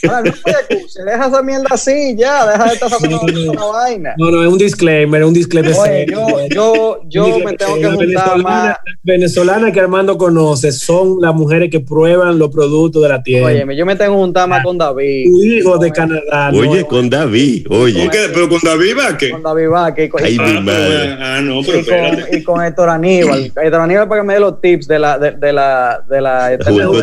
Ralph, 0.03 0.35
no 0.45 0.51
acuses, 0.77 1.05
deja 1.05 1.27
esa 1.27 1.41
mierda 1.43 1.67
así, 1.69 2.15
ya, 2.17 2.51
deja 2.51 2.65
de 2.65 2.73
estar 2.73 2.89
haciendo 2.93 3.21
una 3.51 3.65
vaina. 3.65 4.15
No, 4.17 4.31
no, 4.31 4.41
es 4.41 4.47
un 4.49 4.57
disclaimer, 4.57 5.21
es 5.21 5.27
un 5.27 5.33
disclaimer. 5.33 5.73
Oye, 5.77 6.05
yo, 6.09 6.47
yo, 6.49 6.97
yo 7.09 7.39
me 7.39 7.53
tengo 7.53 7.75
que 7.75 7.87
juntar 7.89 8.37
más. 8.39 8.69
venezolanas- 8.69 8.77
venezolanas 9.03 9.71
que 9.71 9.79
Armando 9.79 10.17
conoce 10.17 10.71
son 10.71 11.17
las 11.21 11.33
mujeres 11.35 11.69
que 11.69 11.79
prueban 11.79 12.39
los 12.39 12.49
productos 12.49 13.01
de 13.03 13.09
la 13.09 13.21
tienda. 13.21 13.47
Oye, 13.49 13.75
yo 13.77 13.85
me 13.85 13.95
tengo 13.95 14.13
que 14.13 14.17
juntar 14.17 14.47
más 14.49 14.63
con 14.63 14.77
David. 14.77 15.25
tu 15.31 15.43
hijo 15.43 15.77
de 15.77 15.91
Canadá. 15.91 16.51
no, 16.51 16.57
Oye, 16.59 16.85
con 16.85 17.09
David, 17.09 17.67
oye. 17.69 17.99
¿Cómo 17.99 18.11
que- 18.11 18.29
pero 18.33 18.49
con 18.49 18.59
David 18.63 18.95
Vázquez. 18.95 19.31
Con 19.31 19.43
David 19.43 19.67
Vázquez 19.69 20.05
y 20.05 20.09
con, 20.09 20.23
Ay, 20.23 20.31
mi 20.39 20.53
con- 20.55 20.65
madre. 20.65 21.15
Ah, 21.19 21.39
no, 21.43 21.61
pero 21.65 21.79
y 21.79 21.83
con, 21.85 22.35
y 22.39 22.43
con 22.43 22.63
Héctor 22.65 22.89
Aníbal. 22.89 23.45
Héctor 23.45 23.81
Aníbal 23.81 24.07
para 24.07 24.21
que 24.21 24.27
me 24.27 24.33
dé 24.33 24.39
los 24.39 24.59
tips 24.61 24.87
de 24.87 24.99
la, 24.99 25.17
de, 25.19 25.31
de 25.31 25.53
la, 25.53 26.03
de 26.09 26.21
la, 26.21 26.49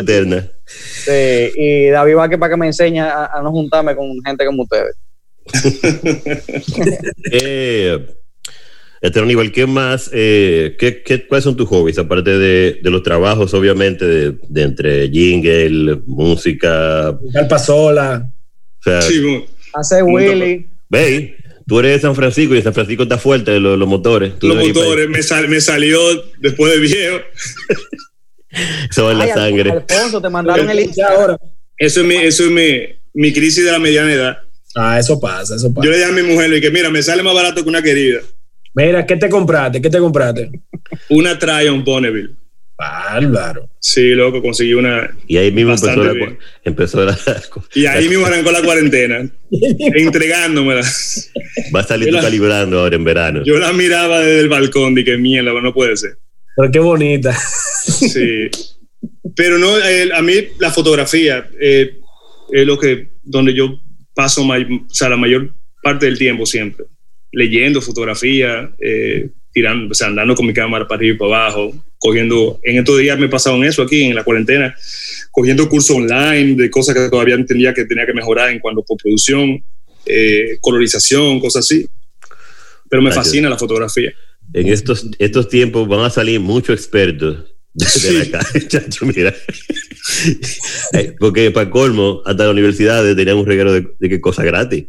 eterna. 0.09 0.51
Sí, 0.65 1.51
y 1.57 1.87
David 1.89 2.15
Vázquez 2.15 2.39
para 2.39 2.53
que 2.53 2.59
me 2.59 2.65
enseñe 2.67 2.99
a, 2.99 3.25
a 3.27 3.41
no 3.41 3.51
juntarme 3.51 3.95
con 3.95 4.07
gente 4.25 4.45
como 4.45 4.63
ustedes. 4.63 4.95
Eh, 7.31 8.05
este 9.01 9.19
Aníbal, 9.19 9.51
¿qué 9.51 9.65
más? 9.65 10.09
eh, 10.13 10.75
qué, 10.77 11.01
qué, 11.03 11.25
¿Cuáles 11.25 11.43
son 11.45 11.55
tus 11.55 11.69
hobbies? 11.69 11.97
Aparte 11.97 12.37
de, 12.37 12.79
de 12.83 12.89
los 12.89 13.01
trabajos, 13.01 13.53
obviamente, 13.53 14.05
de, 14.05 14.35
de 14.49 14.61
entre 14.61 15.09
jingle, 15.09 16.01
música. 16.05 17.17
Alpa 17.35 17.59
sola. 17.59 18.29
O 18.79 18.83
sea, 18.83 19.01
Sí. 19.01 19.45
Hace 19.73 20.01
Willy. 20.03 20.67
ve, 20.89 21.35
tú 21.67 21.79
eres 21.79 21.93
de 21.93 21.99
San 21.99 22.15
Francisco 22.15 22.55
y 22.55 22.61
San 22.61 22.73
Francisco 22.73 23.03
está 23.03 23.17
fuerte 23.17 23.59
los, 23.59 23.77
los 23.77 23.87
motores. 23.87 24.37
Tú 24.39 24.47
Los 24.49 24.57
motores, 24.67 25.07
me, 25.07 25.21
sal- 25.23 25.47
me 25.47 25.61
salió 25.61 25.99
después 26.39 26.73
de 26.73 26.79
viejo. 26.79 27.17
Eso 28.89 29.13
la 29.13 29.27
sangre. 29.33 29.71
Alfonso, 29.71 30.21
te 30.21 30.29
mandaron 30.29 30.69
el 30.69 30.77
Ya 30.77 30.83
Instagram. 30.83 31.19
ahora. 31.19 31.37
Eso 31.77 32.01
es 32.01 32.05
mi, 32.07 32.15
eso 32.15 32.43
es 32.45 32.51
mi, 32.51 32.79
mi 33.13 33.31
crisis 33.33 33.63
de 33.65 33.71
la 33.71 33.79
mediana 33.79 34.11
edad. 34.13 34.37
Ah, 34.75 34.99
eso 34.99 35.19
pasa, 35.19 35.55
eso 35.55 35.73
pasa. 35.73 35.85
Yo 35.85 35.91
le 35.91 35.97
dije 35.97 36.09
a 36.09 36.13
mi 36.13 36.23
mujer, 36.23 36.49
le 36.49 36.57
dije, 36.57 36.71
mira, 36.71 36.89
me 36.89 37.01
sale 37.01 37.23
más 37.23 37.33
barato 37.33 37.63
que 37.63 37.69
una 37.69 37.81
querida. 37.81 38.19
Mira, 38.73 39.05
¿qué 39.05 39.15
te 39.17 39.29
compraste? 39.29 39.81
¿Qué 39.81 39.89
te 39.89 39.97
compraste? 39.99 40.51
Una 41.09 41.37
Tryon 41.39 41.83
Bonneville. 41.83 42.35
Bárbaro. 42.77 43.69
Sí, 43.79 44.11
loco, 44.11 44.41
conseguí 44.41 44.73
una. 44.73 45.09
Y 45.27 45.35
ahí 45.35 45.51
mismo 45.51 45.73
empezó 45.73 46.01
la, 46.01 46.37
empezó 46.63 47.03
la. 47.03 47.17
Y 47.75 47.85
ahí 47.87 48.07
mismo 48.07 48.25
arrancó 48.25 48.51
la 48.53 48.61
cuarentena, 48.61 49.29
entregándomela. 49.95 50.81
Va 51.75 51.79
a 51.81 51.83
salir 51.83 52.07
tú 52.09 52.15
la- 52.15 52.21
calibrando 52.21 52.79
ahora 52.79 52.95
en 52.95 53.03
verano. 53.03 53.43
Yo 53.43 53.57
la 53.57 53.73
miraba 53.73 54.19
desde 54.19 54.39
el 54.41 54.49
balcón, 54.49 54.95
dije, 54.95 55.17
mierda, 55.17 55.51
no 55.61 55.73
puede 55.73 55.97
ser. 55.97 56.17
Pero 56.59 56.71
qué 56.71 56.79
bonita. 56.79 57.33
Sí. 57.85 58.49
Pero 59.33 59.57
no, 59.57 59.77
eh, 59.79 60.09
a 60.13 60.21
mí 60.21 60.33
la 60.59 60.71
fotografía 60.71 61.49
eh, 61.59 61.99
es 62.51 62.67
lo 62.67 62.77
que, 62.77 63.11
donde 63.23 63.53
yo 63.53 63.79
paso 64.13 64.43
may- 64.43 64.65
o 64.65 64.93
sea, 64.93 65.07
la 65.07 65.15
mayor 65.15 65.53
parte 65.81 66.05
del 66.07 66.17
tiempo 66.17 66.45
siempre. 66.45 66.85
Leyendo 67.31 67.81
fotografía, 67.81 68.69
eh, 68.79 69.29
tirando, 69.53 69.91
o 69.91 69.93
sea, 69.93 70.07
andando 70.07 70.35
con 70.35 70.47
mi 70.47 70.53
cámara 70.53 70.85
para 70.85 70.97
arriba 70.97 71.15
y 71.15 71.17
para 71.17 71.43
abajo, 71.45 71.73
cogiendo, 71.97 72.59
en 72.63 72.79
estos 72.79 72.99
días 72.99 73.17
me 73.17 73.27
he 73.27 73.29
pasado 73.29 73.55
en 73.55 73.63
eso 73.63 73.81
aquí, 73.81 74.03
en 74.03 74.15
la 74.15 74.25
cuarentena, 74.25 74.75
cogiendo 75.31 75.69
cursos 75.69 75.95
online 75.95 76.55
de 76.55 76.69
cosas 76.69 76.95
que 76.95 77.09
todavía 77.09 77.35
entendía 77.35 77.73
que 77.73 77.85
tenía 77.85 78.05
que 78.05 78.13
mejorar 78.13 78.49
en 78.49 78.59
cuanto 78.59 78.81
a 78.81 78.97
producción, 79.01 79.63
eh, 80.05 80.57
colorización, 80.59 81.39
cosas 81.39 81.65
así. 81.65 81.87
Pero 82.89 83.01
me 83.01 83.11
fascina 83.11 83.49
la 83.49 83.57
fotografía. 83.57 84.11
En 84.53 84.67
estos, 84.67 85.05
estos 85.19 85.47
tiempos 85.49 85.87
van 85.87 86.01
a 86.01 86.09
salir 86.09 86.39
muchos 86.39 86.75
expertos 86.75 87.45
de, 87.73 87.85
la 87.85 87.89
Sí. 88.25 88.31
calle, 88.31 88.67
chacho, 88.67 89.05
mira. 89.05 89.33
Porque 91.19 91.51
para 91.51 91.69
colmo, 91.69 92.21
hasta 92.25 92.43
las 92.45 92.53
universidades 92.53 93.15
tenían 93.15 93.37
un 93.37 93.45
regalo 93.45 93.73
de, 93.73 93.87
de 93.99 94.09
qué 94.09 94.19
cosa 94.21 94.43
gratis. 94.43 94.85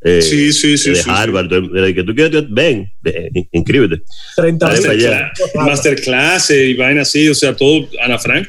Eh, 0.00 0.22
Sí, 0.22 0.52
sí, 0.52 0.78
sí, 0.78 0.90
De 0.90 0.96
sí, 0.96 1.02
sí. 1.02 1.10
Harvard, 1.12 1.48
de- 1.48 1.80
de 1.80 1.94
que 1.94 2.04
tú 2.04 2.14
quieres, 2.14 2.44
ven, 2.50 2.86
ven, 3.00 3.30
in- 3.34 3.48
inscríbete. 3.52 4.02
30 4.36 4.66
Vale, 4.66 4.78
mil. 4.78 4.86
para 4.88 4.98
allá. 4.98 5.32
Masterclass, 5.54 5.66
masterclass 5.66 6.50
y 6.50 6.74
vaina 6.74 7.02
así, 7.02 7.28
o 7.28 7.34
sea, 7.34 7.54
todo 7.54 7.88
Ana 8.02 8.18
Frank. 8.18 8.48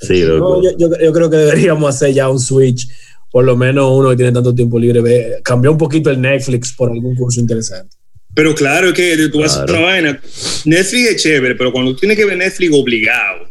Sí, 0.00 0.22
No, 0.22 0.62
yo, 0.62 0.70
yo- 0.78 0.98
yo 0.98 1.12
creo 1.12 1.28
que 1.30 1.36
deberíamos 1.36 1.94
hacer 1.94 2.14
ya 2.14 2.28
un 2.28 2.40
switch. 2.40 2.88
Por 3.32 3.44
lo 3.44 3.56
menos 3.56 3.90
uno 3.92 4.10
que 4.10 4.16
tiene 4.16 4.32
tanto 4.32 4.54
tiempo 4.54 4.78
libre. 4.78 5.00
ve- 5.00 5.40
Cambiar 5.44 5.72
un 5.72 5.78
poquito 5.78 6.10
el 6.10 6.20
Netflix 6.20 6.72
por 6.72 6.90
algún 6.90 7.14
curso 7.14 7.40
interesante. 7.40 7.96
Pero 8.34 8.54
claro, 8.54 8.92
que 8.94 9.16
tú 9.30 9.40
vas 9.40 9.52
a 9.52 9.62
hacer 9.64 9.66
Claro. 9.66 9.82
una 9.82 9.92
vaina. 9.92 10.20
Netflix 10.64 11.08
es 11.10 11.22
chévere, 11.22 11.54
pero 11.56 11.72
cuando 11.72 11.92
tú 11.92 11.98
tienes 12.00 12.16
que 12.16 12.24
ver 12.24 12.36
Netflix 12.38 12.72
obligado, 12.72 13.50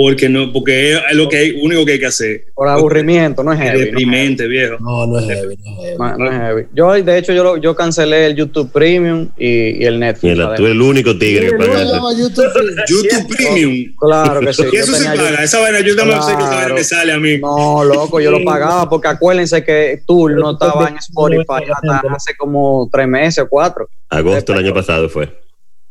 porque 0.00 0.28
no, 0.28 0.52
porque 0.52 0.92
es 0.92 1.00
lo 1.16 1.28
que 1.28 1.36
hay, 1.38 1.50
único 1.60 1.84
que 1.84 1.92
hay 1.94 1.98
que 1.98 2.06
hacer. 2.06 2.44
Por 2.54 2.68
aburrimiento, 2.68 3.42
no 3.42 3.52
es 3.52 3.58
Es 3.58 3.64
heavy. 3.64 3.72
no 3.72 3.78
es 3.78 3.84
heavy. 3.88 3.90
deprimente, 4.04 4.46
viejo. 4.46 4.76
No, 4.78 5.06
no 5.08 5.18
es 5.18 5.24
heavy, 5.26 5.56
no 5.56 5.70
es 5.72 5.84
heavy. 5.86 5.98
No, 5.98 6.16
no 6.18 6.30
es 6.30 6.38
heavy. 6.38 6.62
Yo, 6.72 6.92
de 6.92 7.18
hecho, 7.18 7.32
yo, 7.32 7.42
lo- 7.42 7.56
yo 7.56 7.74
cancelé 7.74 8.26
el 8.26 8.36
YouTube 8.36 8.70
Premium 8.70 9.28
y, 9.36 9.82
y 9.82 9.84
el 9.86 9.98
Netflix. 9.98 10.34
Mira, 10.36 10.54
tú 10.54 10.62
eres 10.66 10.76
el 10.76 10.82
único 10.82 11.18
tigre 11.18 11.46
que 11.46 11.56
¿Cómo 11.56 11.66
paga 11.66 11.78
se 11.78 11.82
eso. 11.84 11.94
llama 11.94 12.12
YouTube 12.16 12.52
Premium? 12.52 12.76
YouTube 12.88 13.36
Premium. 13.36 13.94
Claro 13.98 14.40
que 14.40 14.52
sí. 14.52 14.62
Y 14.72 14.76
eso 14.76 14.92
se 14.94 15.04
paga. 15.04 15.16
YouTube- 15.16 15.42
Esa 15.42 15.60
vaina, 15.60 15.80
yo 15.80 15.96
también 15.96 16.22
sé 16.22 16.26
que 16.28 16.32
esa 16.38 16.42
vaina 16.44 16.58
Claro. 16.60 16.74
me 16.76 16.84
sale 16.84 17.12
a 17.12 17.18
mí. 17.18 17.38
No, 17.38 17.84
loco, 17.84 18.20
yo 18.20 18.30
lo 18.30 18.44
pagaba 18.44 18.88
porque 18.88 19.08
acuérdense 19.08 19.64
que 19.64 20.02
Tool 20.06 20.36
no 20.36 20.52
estaba 20.52 20.88
en 20.90 20.96
Spotify 20.98 21.64
hasta 21.74 22.02
hace 22.14 22.36
como 22.36 22.88
tres 22.92 23.08
meses 23.08 23.42
o 23.42 23.48
cuatro. 23.48 23.88
Agosto 24.10 24.52
del 24.52 24.64
año 24.64 24.74
pasado 24.74 25.08
fue. 25.08 25.28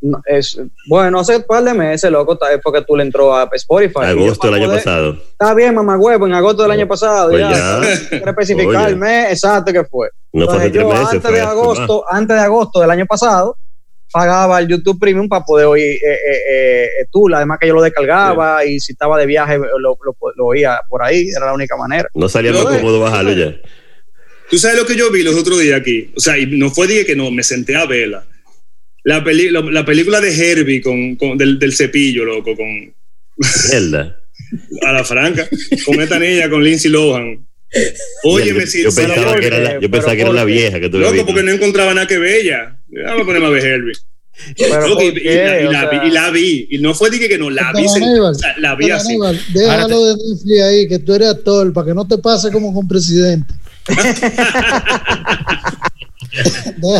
No, 0.00 0.20
es, 0.26 0.60
bueno, 0.88 1.18
hace 1.18 1.36
un 1.38 1.42
par 1.42 1.64
de 1.64 1.74
meses, 1.74 2.08
loco, 2.10 2.38
ta- 2.38 2.46
fue 2.62 2.72
que 2.72 2.82
Tool 2.82 3.00
entró 3.00 3.34
a 3.34 3.48
Spotify. 3.52 4.04
Agosto 4.04 4.46
del 4.46 4.54
año 4.54 4.66
poder- 4.66 4.78
pasado. 4.84 5.16
Está 5.32 5.54
bien, 5.54 5.74
mamá 5.74 5.96
huevo, 5.98 6.26
en 6.26 6.34
agosto 6.34 6.62
del 6.62 6.70
año 6.70 6.86
pasado. 6.86 7.30
Pues 7.30 7.40
ya, 7.40 7.50
ya. 7.50 8.08
Quiero 8.08 8.30
especificar 8.30 8.88
el 8.90 8.96
mes 8.96 9.32
exacto 9.32 9.72
que 9.72 9.84
fue. 9.84 10.08
No 10.32 10.44
Entonces, 10.44 10.72
yo 10.72 10.88
meses. 10.88 11.04
antes 11.06 11.22
fue 11.22 11.32
de 11.32 11.40
agosto, 11.40 12.04
antes 12.08 12.36
de 12.36 12.42
agosto 12.42 12.80
del 12.80 12.90
año 12.92 13.06
pasado, 13.06 13.56
pagaba 14.12 14.60
el 14.60 14.68
YouTube 14.68 14.98
Premium 15.00 15.28
para 15.28 15.44
poder 15.44 15.66
oír 15.66 15.82
eh, 15.84 15.98
eh, 16.12 16.84
eh, 17.00 17.06
Tool. 17.10 17.34
Además 17.34 17.58
que 17.60 17.66
yo 17.66 17.74
lo 17.74 17.82
descargaba 17.82 18.64
y 18.64 18.78
si 18.78 18.92
estaba 18.92 19.18
de 19.18 19.26
viaje 19.26 19.58
lo, 19.58 19.78
lo- 19.78 19.96
lo 20.36 20.46
oía 20.46 20.78
por 20.88 21.02
ahí. 21.02 21.28
Era 21.36 21.46
la 21.46 21.54
única 21.54 21.76
manera. 21.76 22.08
No 22.14 22.28
salía 22.28 22.52
más 22.52 22.62
eh, 22.72 22.78
cómodo 22.78 23.00
bajarlo 23.00 23.32
ya. 23.32 23.52
Tú 24.48 24.58
sabes 24.58 24.78
lo 24.78 24.86
que 24.86 24.94
yo 24.96 25.10
vi 25.10 25.22
los 25.24 25.34
otros 25.36 25.58
días 25.58 25.78
aquí. 25.80 26.12
O 26.16 26.20
sea, 26.20 26.38
y 26.38 26.46
no 26.46 26.70
fue 26.70 26.86
dije 26.86 27.04
que 27.04 27.16
no, 27.16 27.30
me 27.32 27.42
senté 27.42 27.76
a 27.76 27.84
verla. 27.84 28.24
La, 29.08 29.24
peli- 29.24 29.48
la, 29.50 29.60
la 29.62 29.84
película 29.86 30.20
de 30.20 30.30
Herbie 30.34 30.82
con, 30.82 31.16
con- 31.16 31.38
del, 31.38 31.58
del 31.58 31.72
cepillo, 31.74 32.24
loco, 32.24 32.54
con 32.54 32.66
Mierda. 33.70 34.16
a 34.82 34.92
la 34.92 35.02
franca, 35.04 35.48
con 35.86 36.00
esta 36.00 36.18
niña, 36.18 36.50
con 36.50 36.62
Lindsay 36.62 36.90
Lohan. 36.90 37.46
Óyeme, 38.24 38.60
yo, 38.60 38.66
si 38.66 38.82
yo 38.82 38.90
pensaba 38.94 39.32
¿por 39.32 39.40
que 39.40 39.46
era 39.46 39.58
la, 39.60 39.80
yo 39.80 39.90
pensaba 39.90 40.12
¿Pero 40.12 40.16
que 40.16 40.22
era 40.22 40.32
la 40.32 40.44
vieja 40.44 40.80
que 40.80 40.88
tú 40.88 40.98
loco, 40.98 41.24
porque 41.26 41.42
no 41.42 41.50
encontraba 41.52 41.94
nada 41.94 42.06
que 42.06 42.18
bella. 42.18 42.78
Déjame 42.88 43.24
ponerme 43.24 43.46
a 43.46 43.50
ver 43.50 43.64
Herbie. 43.64 43.94
Pero 44.56 45.02
y, 45.02 45.12
la, 45.24 45.60
y 45.60 45.64
la 45.64 45.80
sea, 45.80 45.90
vi, 45.90 46.08
y 46.08 46.10
la 46.10 46.30
vi. 46.30 46.66
Y 46.70 46.78
no 46.78 46.94
fue 46.94 47.10
dije 47.10 47.28
que 47.28 47.38
no, 47.38 47.50
la 47.50 47.72
vi. 47.72 47.86
Aníbal, 47.88 48.36
la 48.58 48.74
vi 48.74 48.90
así. 48.90 49.08
Aníbal, 49.12 49.40
déjalo 49.52 50.06
de 50.06 50.14
Netflix 50.16 50.60
ahí, 50.62 50.86
que 50.88 50.98
tú 50.98 51.14
eres 51.14 51.28
actor, 51.28 51.72
para 51.72 51.86
que 51.88 51.94
no 51.94 52.06
te 52.06 52.18
pase 52.18 52.50
como 52.50 52.72
con 52.74 52.86
presidente. 52.86 53.52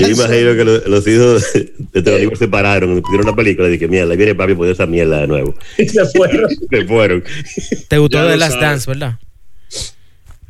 Yo 0.01 0.09
imagino 0.09 0.55
que 0.57 0.65
lo- 0.65 0.89
los 0.89 1.07
hijos 1.07 1.45
de 1.93 2.03
Teronimo 2.03 2.37
se 2.37 2.49
pararon, 2.49 3.01
pusieron 3.03 3.27
una 3.29 3.37
película 3.37 3.69
y 3.69 3.73
dije, 3.73 3.89
mierda, 3.89 4.13
ahí 4.13 4.17
viene 4.17 4.35
papi 4.35 4.53
a 4.53 4.57
poner 4.57 4.73
esa 4.73 4.87
mierda 4.87 5.21
de 5.21 5.27
nuevo. 5.27 5.55
Se 5.77 6.05
fueron. 6.07 6.51
Se 6.71 6.85
fueron. 6.87 7.25
¿Te 7.89 7.99
gustó 7.99 8.19
de 8.25 8.31
lo 8.31 8.37
Last 8.37 8.53
sabes. 8.55 8.69
Dance, 8.69 8.91
verdad? 8.91 9.15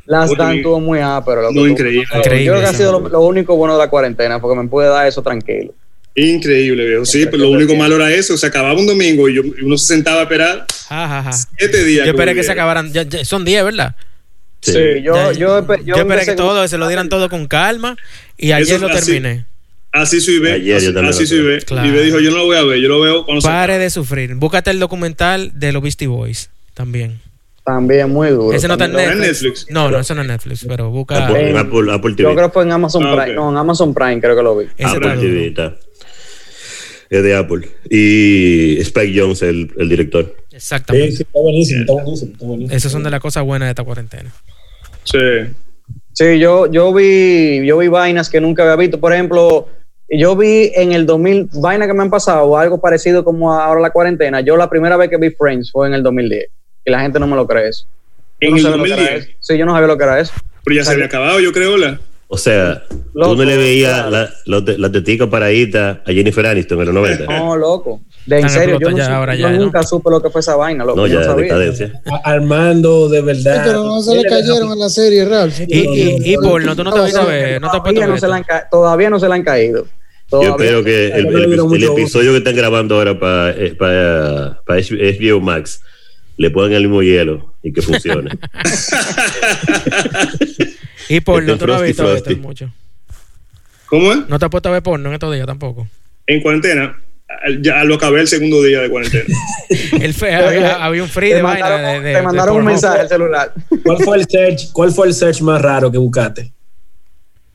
Las 0.05 0.35
Dan 0.35 0.61
tuvo 0.63 0.79
muy 0.79 0.99
ápero. 0.99 1.41
loco. 1.43 1.53
no, 1.53 1.67
increíble. 1.67 2.03
Yo 2.11 2.17
Increíble, 2.17 2.45
creo 2.51 2.59
que 2.61 2.65
ha 2.65 2.73
sido 2.73 2.99
lo, 2.99 3.09
lo 3.09 3.21
único 3.21 3.55
bueno 3.55 3.73
de 3.75 3.79
la 3.79 3.89
cuarentena, 3.89 4.41
porque 4.41 4.59
me 4.59 4.67
puede 4.67 4.89
dar 4.89 5.05
eso 5.07 5.21
tranquilo. 5.21 5.73
Increíble, 6.15 6.85
viejo. 6.87 7.05
Sí, 7.05 7.25
pero 7.27 7.37
lo 7.43 7.51
único 7.51 7.75
malo 7.75 7.95
era 7.95 8.11
eso. 8.11 8.35
Se 8.35 8.47
acababa 8.47 8.79
un 8.79 8.87
domingo 8.87 9.29
y, 9.29 9.35
yo- 9.35 9.43
y 9.43 9.61
uno 9.63 9.77
se 9.77 9.85
sentaba 9.93 10.21
a 10.21 10.23
esperar 10.23 10.65
Ja, 10.89 11.07
ja, 11.07 11.23
ja. 11.23 11.31
siete 11.31 11.83
días. 11.85 12.05
Yo 12.07 12.11
esperé 12.13 12.33
que 12.33 12.43
se 12.43 12.51
acabaran. 12.51 12.91
ya- 12.91 13.03
ya- 13.03 13.23
son 13.23 13.45
10, 13.45 13.63
¿verdad? 13.65 13.95
Sí. 14.61 14.73
Sí, 14.73 14.79
yo, 15.03 15.13
Ya- 15.15 15.31
yo, 15.31 15.65
yo 15.85 15.95
esperé 15.95 16.25
que 16.25 16.33
todo, 16.35 16.67
se 16.67 16.77
lo 16.77 16.87
dieran 16.87 17.07
todo 17.09 17.29
con 17.29 17.47
calma 17.47 17.95
y 18.37 18.51
ayer 18.51 18.75
Eso 18.75 18.87
lo 18.87 18.93
terminé. 18.93 19.45
Así 19.91 20.21
soy 20.21 20.39
ve. 20.39 20.51
Ayer 20.53 20.65
yo 20.65 20.75
así, 20.77 20.85
también 20.93 21.05
así 21.07 21.25
soy. 21.27 21.59
Claro. 21.61 21.87
Y 21.87 21.91
ve 21.91 22.03
dijo, 22.03 22.19
yo 22.19 22.29
no 22.31 22.37
lo 22.37 22.45
voy 22.45 22.57
a 22.57 22.63
ver, 22.63 22.79
yo 22.79 22.89
lo 22.89 22.99
veo 23.01 23.25
cuando 23.25 23.41
se 23.41 23.47
Pare 23.47 23.77
de 23.79 23.89
sufrir. 23.89 24.35
Búscate 24.35 24.69
el 24.71 24.79
documental 24.79 25.51
de 25.57 25.71
los 25.71 25.81
Beastie 25.81 26.07
Boys 26.07 26.49
también. 26.73 27.19
También 27.65 28.09
muy 28.09 28.29
duro. 28.29 28.53
Ese 28.55 28.67
no 28.67 28.73
está 28.73 28.85
en 28.85 28.93
Netflix. 28.93 29.19
Netflix. 29.43 29.65
No, 29.69 29.89
no, 29.91 29.99
eso 29.99 30.13
no 30.15 30.21
es 30.21 30.27
Netflix, 30.27 30.65
pero 30.67 30.89
busca. 30.89 31.27
Apple, 31.27 31.49
en- 31.51 31.57
Apple, 31.57 31.91
Apple 31.93 32.15
TV. 32.15 32.29
Yo 32.29 32.35
creo 32.35 32.47
que 32.49 32.53
fue 32.53 32.63
en 32.63 32.71
Amazon 32.71 33.03
Ah, 33.05 33.15
Prime. 33.15 33.35
No, 33.35 33.49
en 33.51 33.57
Amazon 33.57 33.93
Prime 33.93 34.19
creo 34.19 34.35
que 34.35 34.43
lo 34.43 34.57
vi. 34.57 34.65
Ese 34.77 34.89
Apple. 34.95 35.17
TV 35.17 35.47
está. 35.47 35.75
Es 37.09 37.23
de 37.23 37.35
Apple. 37.35 37.67
Y 37.89 38.77
Spike 38.81 39.19
Jones, 39.19 39.41
el, 39.41 39.71
el 39.77 39.89
director. 39.89 40.35
Exactamente. 40.59 41.11
sí, 41.15 41.23
está 41.23 41.39
buenísimo, 41.39 41.81
está 41.81 41.93
buenísimo, 41.93 42.31
está 42.33 42.45
buenísimo. 42.45 42.75
Esas 42.77 42.91
son 42.91 43.03
de 43.03 43.09
las 43.09 43.19
cosas 43.21 43.43
buenas 43.43 43.67
de 43.67 43.71
esta 43.71 43.83
cuarentena. 43.83 44.31
Sí. 45.03 45.17
Sí, 46.13 46.37
yo, 46.39 46.69
yo 46.69 46.93
vi, 46.93 47.65
yo 47.65 47.77
vi 47.77 47.87
vainas 47.87 48.29
que 48.29 48.41
nunca 48.41 48.63
había 48.63 48.75
visto. 48.75 48.99
Por 48.99 49.13
ejemplo, 49.13 49.69
yo 50.09 50.35
vi 50.35 50.71
en 50.75 50.91
el 50.91 51.05
2000 51.05 51.49
vainas 51.53 51.87
que 51.87 51.93
me 51.93 52.03
han 52.03 52.09
pasado, 52.09 52.57
algo 52.57 52.81
parecido 52.81 53.23
como 53.23 53.53
ahora 53.53 53.79
la 53.79 53.91
cuarentena. 53.91 54.41
Yo 54.41 54.57
la 54.57 54.69
primera 54.69 54.97
vez 54.97 55.09
que 55.09 55.17
vi 55.17 55.29
Friends 55.31 55.71
fue 55.71 55.87
en 55.87 55.93
el 55.93 56.03
2010. 56.03 56.47
Y 56.85 56.91
la 56.91 56.99
gente 57.01 57.19
no 57.19 57.27
me 57.27 57.35
lo 57.35 57.47
cree 57.47 57.69
eso. 57.69 57.85
Yo 58.41 58.47
En 58.49 58.51
no 58.51 58.57
el 58.57 58.63
sabía 58.63 58.77
lo 58.77 58.83
que 58.83 58.91
era 58.91 59.01
2010. 59.03 59.23
eso. 59.29 59.37
Sí, 59.39 59.57
yo 59.57 59.65
no 59.65 59.73
sabía 59.73 59.87
lo 59.87 59.97
que 59.97 60.03
era 60.03 60.19
eso. 60.19 60.33
Pero 60.65 60.75
ya 60.75 60.83
se 60.83 60.91
había 60.91 61.05
acabado, 61.05 61.39
yo 61.39 61.51
creo, 61.53 61.77
la. 61.77 61.99
O 62.31 62.37
sea, 62.37 62.83
tú 63.11 63.35
no 63.35 63.43
le 63.43 63.57
veías 63.57 63.91
claro. 63.91 64.11
la, 64.11 64.29
la, 64.45 64.63
te- 64.63 64.77
la 64.77 64.91
tetica 64.91 65.27
paradita 65.27 66.03
a 66.05 66.11
Jennifer 66.11 66.45
Aniston 66.45 66.79
en 66.79 66.85
los 66.85 66.93
90. 66.93 67.25
No, 67.25 67.57
loco. 67.57 68.01
De 68.27 68.39
en 68.41 68.49
serio, 68.49 68.77
yo, 68.79 68.91
no 68.91 68.97
explotadas 68.97 69.05
sé- 69.07 69.11
ya 69.11 69.17
ahora 69.17 69.35
yo 69.35 69.41
ya, 69.49 69.53
¿no? 69.53 69.63
nunca 69.65 69.81
supe 69.81 70.11
lo 70.11 70.21
que 70.21 70.29
fue 70.29 70.41
esa 70.41 70.55
vaina, 70.55 70.85
loco. 70.85 70.95
No, 70.99 71.07
yo 71.07 71.13
ya, 71.15 71.19
no 71.21 71.25
sabía. 71.25 71.43
decadencia. 71.45 72.01
Armando, 72.23 73.09
de 73.09 73.19
Sí, 73.21 73.25
verdad. 73.25 73.63
pero 73.65 73.83
no 73.83 73.99
se 74.03 74.15
le 74.15 74.23
cayeron 74.25 74.71
en 74.71 74.77
la 74.79 74.89
serie, 74.89 75.25
Ralph. 75.25 75.59
Y, 75.67 75.79
y, 75.79 76.33
y 76.33 76.37
porno, 76.37 76.75
tú 76.75 76.83
no 76.83 76.93
te 76.93 76.99
vas 76.99 77.15
a 77.15 77.25
ver, 77.25 77.59
no 77.59 77.71
Todavía 77.71 78.05
no, 78.05 78.17
se 78.19 78.27
le 78.27 78.33
a 78.33 78.35
han 78.37 78.45
todavía 78.69 79.09
no 79.09 79.19
se 79.19 79.27
le 79.27 79.33
han 79.33 79.43
caído. 79.43 79.87
Yo 80.31 80.41
espero 80.43 80.83
que 80.83 81.07
el, 81.07 81.83
episodio 81.83 82.31
que 82.33 82.37
están 82.37 82.55
grabando 82.55 82.93
ahora 82.93 83.19
para, 83.19 83.49
eh, 83.57 83.73
para, 83.73 84.61
para 84.67 84.79
HBO 84.79 85.39
Max 85.41 85.81
le 86.37 86.51
pongan 86.51 86.73
el 86.73 86.83
mismo 86.83 87.01
hielo 87.01 87.55
y 87.63 87.73
que 87.73 87.81
funcione. 87.81 88.29
Y 91.09 91.19
porno, 91.21 91.53
Este 91.53 91.59
tú 91.65 91.67
no 91.67 91.73
has 91.75 91.81
visto 91.81 92.13
esto 92.15 92.35
mucho. 92.37 92.71
¿Cómo 93.87 94.13
es? 94.13 94.19
No 94.29 94.37
te 94.39 94.45
has 94.45 94.51
puesto 94.51 94.69
a 94.69 94.71
ver 94.73 94.83
porno 94.83 95.09
en 95.09 95.13
estos 95.15 95.33
días 95.33 95.45
tampoco. 95.47 95.87
En 96.27 96.41
cuarentena. 96.41 96.95
Ya 97.61 97.83
lo 97.83 97.95
acabé 97.95 98.21
el 98.21 98.27
segundo 98.27 98.61
día 98.63 98.81
de 98.81 98.89
cuarentena. 98.89 99.23
El 100.01 100.13
fe, 100.13 100.33
había, 100.33 100.83
había 100.83 101.03
un 101.03 101.09
free 101.09 101.29
te 101.29 101.35
de 101.35 101.41
vaina 101.43 101.69
mandaron, 101.69 101.85
de, 102.03 102.07
de- 102.07 102.11
te 102.13 102.17
de 102.17 102.21
mandaron 102.23 102.49
un 102.55 102.55
porno. 102.61 102.71
mensaje 102.71 102.99
al 103.01 103.09
celular. 103.09 103.53
¿Cuál 103.83 103.97
fue 104.03 104.17
el 104.17 104.25
search? 104.27 104.71
¿Cuál 104.71 104.91
fue 104.91 105.07
el 105.07 105.13
search 105.13 105.41
más 105.41 105.61
raro 105.61 105.91
que 105.91 105.97
buscaste? 105.99 106.51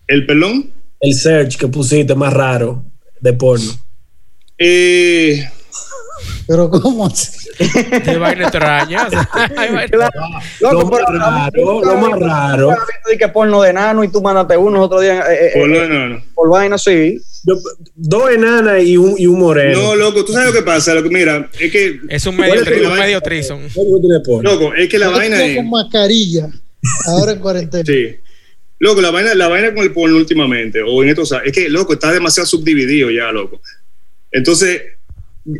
¿El 0.06 0.26
pelón? 0.26 0.70
El 1.00 1.14
search 1.14 1.56
que 1.56 1.66
pusiste 1.68 2.14
más 2.14 2.32
raro 2.32 2.84
de 3.20 3.32
porno. 3.32 3.72
Eh, 4.58 5.44
Pero 6.46 6.68
¿cómo 6.70 7.06
así? 7.06 7.48
De 8.04 8.18
vaina 8.18 8.42
extraña. 8.44 9.08
Lo 10.60 10.72
Loco, 10.72 10.90
más 10.90 11.02
raro, 11.08 11.82
lo 11.84 11.96
más 11.96 12.20
raro. 12.20 12.76
de 13.10 13.18
que 13.18 13.28
porno 13.28 13.62
de 13.62 13.72
nano 13.72 14.04
y 14.04 14.08
tú 14.08 14.20
mandaste 14.20 14.56
uno 14.56 14.82
otro 14.82 15.00
día 15.00 15.20
eh, 15.32 15.46
eh, 15.46 15.50
por 15.54 15.70
eh, 15.70 15.88
lo 15.88 15.88
no, 15.88 16.08
no. 16.10 16.22
por 16.34 16.50
vaina, 16.50 16.76
sí. 16.78 17.20
Yo- 17.44 17.58
dos 17.94 18.30
enanas 18.30 18.82
y 18.82 18.96
un, 18.96 19.14
y 19.18 19.26
un 19.26 19.38
moreno. 19.38 19.80
No, 19.80 19.94
loco, 19.96 20.24
tú 20.24 20.32
sabes 20.32 20.48
lo 20.48 20.52
que 20.54 20.62
pasa. 20.62 20.94
Lo 20.94 21.02
que, 21.02 21.10
mira, 21.10 21.48
es 21.58 21.70
que. 21.70 22.00
Es 22.08 22.26
un 22.26 22.36
medio, 22.36 22.62
medio 22.96 23.20
trison. 23.20 23.60
¿Cuál 23.74 23.86
fue 23.90 24.00
tu 24.00 24.08
de 24.08 24.20
porno? 24.20 24.50
Loco, 24.52 24.74
es 24.74 24.88
que 24.88 24.98
la 24.98 25.06
Yo 25.06 25.12
vaina 25.12 25.44
es. 25.44 25.56
con 25.56 25.70
mascarilla, 25.70 26.48
ahora 27.06 27.32
en 27.32 27.38
cuarentena. 27.38 27.84
Sí. 27.86 28.16
Loco, 28.78 29.00
la 29.00 29.10
vaina, 29.10 29.34
la 29.34 29.48
vaina 29.48 29.72
con 29.74 29.82
el 29.84 29.92
porno 29.92 30.16
últimamente, 30.16 30.80
o 30.86 31.02
en 31.02 31.10
estos 31.10 31.32
es 31.44 31.52
que, 31.52 31.68
loco, 31.68 31.92
está 31.94 32.12
demasiado 32.12 32.46
subdividido 32.46 33.10
ya, 33.10 33.30
loco. 33.30 33.60
Entonces, 34.32 34.82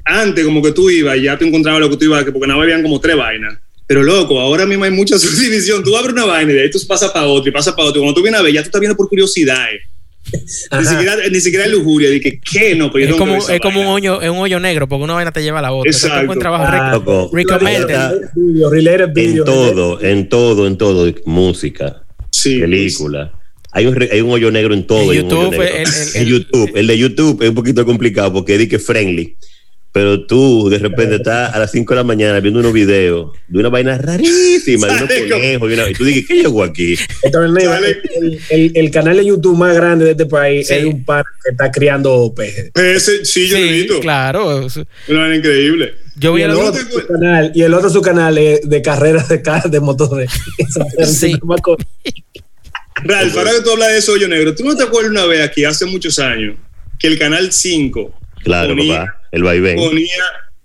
antes 0.04 0.44
como 0.44 0.62
que 0.62 0.72
tú 0.72 0.90
ibas 0.90 1.16
y 1.18 1.22
ya 1.22 1.36
te 1.38 1.46
encontrabas 1.46 1.80
lo 1.80 1.90
que 1.90 1.96
tú 1.96 2.04
ibas, 2.06 2.24
que 2.24 2.32
porque 2.32 2.46
nada 2.46 2.58
más 2.58 2.64
habían 2.64 2.82
como 2.82 3.00
tres 3.00 3.16
vainas. 3.16 3.58
Pero 3.86 4.02
loco, 4.02 4.40
ahora 4.40 4.64
mismo 4.66 4.84
hay 4.84 4.90
mucha 4.90 5.18
subdivisión. 5.18 5.82
Tú 5.84 5.96
abres 5.96 6.12
una 6.14 6.24
vaina 6.24 6.52
y 6.52 6.54
de 6.54 6.62
ahí 6.62 6.70
tú 6.70 6.78
pasas 6.88 7.10
para 7.10 7.26
otra 7.26 7.50
y 7.50 7.52
pasas 7.52 7.74
para 7.74 7.88
otra. 7.88 8.00
Cuando 8.00 8.14
tú 8.14 8.22
vienes 8.22 8.40
a 8.40 8.42
ver, 8.42 8.52
ya 8.54 8.62
tú 8.62 8.66
estás 8.68 8.80
viendo 8.80 8.96
por 8.96 9.08
curiosidad. 9.08 9.66
eh. 9.72 9.80
Ni 10.78 10.86
siquiera, 10.86 11.16
ni 11.30 11.40
siquiera 11.40 11.66
lujuria, 11.68 12.08
de 12.08 12.18
que, 12.18 12.40
¿qué? 12.40 12.74
No, 12.74 12.90
pero 12.90 13.04
yo 13.04 13.10
Es 13.14 13.18
como, 13.18 13.36
es 13.36 13.60
un 13.76 13.86
hoyo, 13.86 14.22
es 14.22 14.30
un 14.30 14.38
hoyo 14.38 14.58
negro, 14.58 14.88
porque 14.88 15.04
una 15.04 15.12
vaina 15.12 15.32
te 15.32 15.42
lleva 15.42 15.58
a 15.58 15.62
la 15.62 15.72
otra. 15.72 15.90
Entonces, 15.90 16.04
Exacto. 16.04 16.18
tú 16.18 16.22
encuentras 16.24 16.48
abajo 16.54 16.64
Ah, 16.66 16.94
rico- 16.98 17.12
Loco, 17.12 17.36
recommended. 17.36 17.90
está 17.90 18.12
Video, 18.34 18.70
related 18.70 19.08
video. 19.14 19.36
en 19.40 19.44
todo, 19.44 20.00
en 20.02 20.28
todo, 20.30 20.66
en 20.66 20.78
todo, 20.78 21.14
música, 21.26 22.02
Sí, 22.30 22.58
película. 22.58 23.32
Hay 23.72 23.86
un, 23.86 23.94
re- 23.96 24.08
hay 24.12 24.20
un 24.22 24.30
hoyo 24.30 24.50
negro 24.50 24.72
en 24.72 24.86
todo. 24.86 25.12
YouTube, 25.12 25.54
el- 26.14 26.26
YouTube, 26.26 26.70
el 26.74 26.86
de 26.86 26.96
YouTube 26.98 27.42
es 27.42 27.48
un 27.50 27.54
poquito 27.54 27.84
complicado 27.84 28.32
porque 28.32 28.54
es 28.54 28.66
que 28.68 28.78
friendly. 28.78 29.36
Pero 29.94 30.26
tú 30.26 30.68
de 30.68 30.78
repente 30.80 31.14
estás 31.14 31.54
a 31.54 31.58
las 31.60 31.70
5 31.70 31.94
de 31.94 31.96
la 32.00 32.02
mañana 32.04 32.40
viendo 32.40 32.58
unos 32.58 32.72
videos 32.72 33.30
de 33.46 33.60
una 33.60 33.68
vaina 33.68 33.96
rarísima, 33.96 34.88
de 34.88 34.92
unos 34.94 35.08
conejos, 35.30 35.70
y, 35.70 35.74
una- 35.74 35.88
y 35.88 35.92
tú 35.94 36.04
dices, 36.04 36.24
¿qué 36.26 36.34
llegó 36.34 36.64
aquí? 36.64 36.96
El, 37.22 37.56
el, 37.58 38.40
el- 38.50 38.72
el 38.74 38.90
canal 38.90 39.16
de 39.18 39.24
YouTube 39.24 39.56
más 39.56 39.72
grande 39.72 40.04
de 40.04 40.10
este 40.10 40.26
país 40.26 40.66
Sí. 40.66 40.74
es 40.74 40.84
un 40.84 41.04
par 41.04 41.24
que 41.44 41.52
está 41.52 41.70
criando 41.70 42.32
peces. 42.34 42.72
Ese, 42.74 43.24
sí, 43.24 43.46
yo 43.46 43.56
lo 43.56 43.64
Sí, 43.66 43.70
visto. 43.72 44.00
claro. 44.00 44.66
Una 45.08 45.20
vaina 45.20 45.36
increíble. 45.36 45.94
Yo 46.16 46.32
Y 46.32 46.36
vi 46.38 46.42
el, 46.42 46.50
el 46.50 46.56
no 46.56 46.64
otro, 46.64 46.80
su 46.90 47.06
canal, 47.06 47.52
y 47.54 47.62
el 47.62 47.74
otro 47.74 47.88
su 47.90 48.02
canal 48.02 48.36
es 48.38 48.68
de 48.68 48.82
carreras 48.82 49.28
de, 49.28 49.42
ca- 49.42 49.62
de 49.70 49.78
motores. 49.80 50.28
Sí. 51.06 51.34
Ralph, 53.04 53.36
ahora 53.36 53.50
que 53.52 53.60
tú 53.62 53.70
hablas 53.70 53.88
de 53.90 53.98
eso, 53.98 54.12
hoyo 54.12 54.28
negro, 54.28 54.54
¿tú 54.54 54.64
no 54.64 54.76
te 54.76 54.82
acuerdas 54.84 55.10
una 55.10 55.26
vez 55.26 55.40
aquí, 55.40 55.64
hace 55.64 55.84
muchos 55.86 56.18
años, 56.18 56.56
que 56.98 57.06
el 57.08 57.18
canal 57.18 57.52
5 57.52 58.12
Claro, 58.44 58.68
ponía, 58.76 58.98
papá, 59.00 59.20
el 59.34 59.42
vaivén. 59.42 59.76
ponía, 59.76 60.08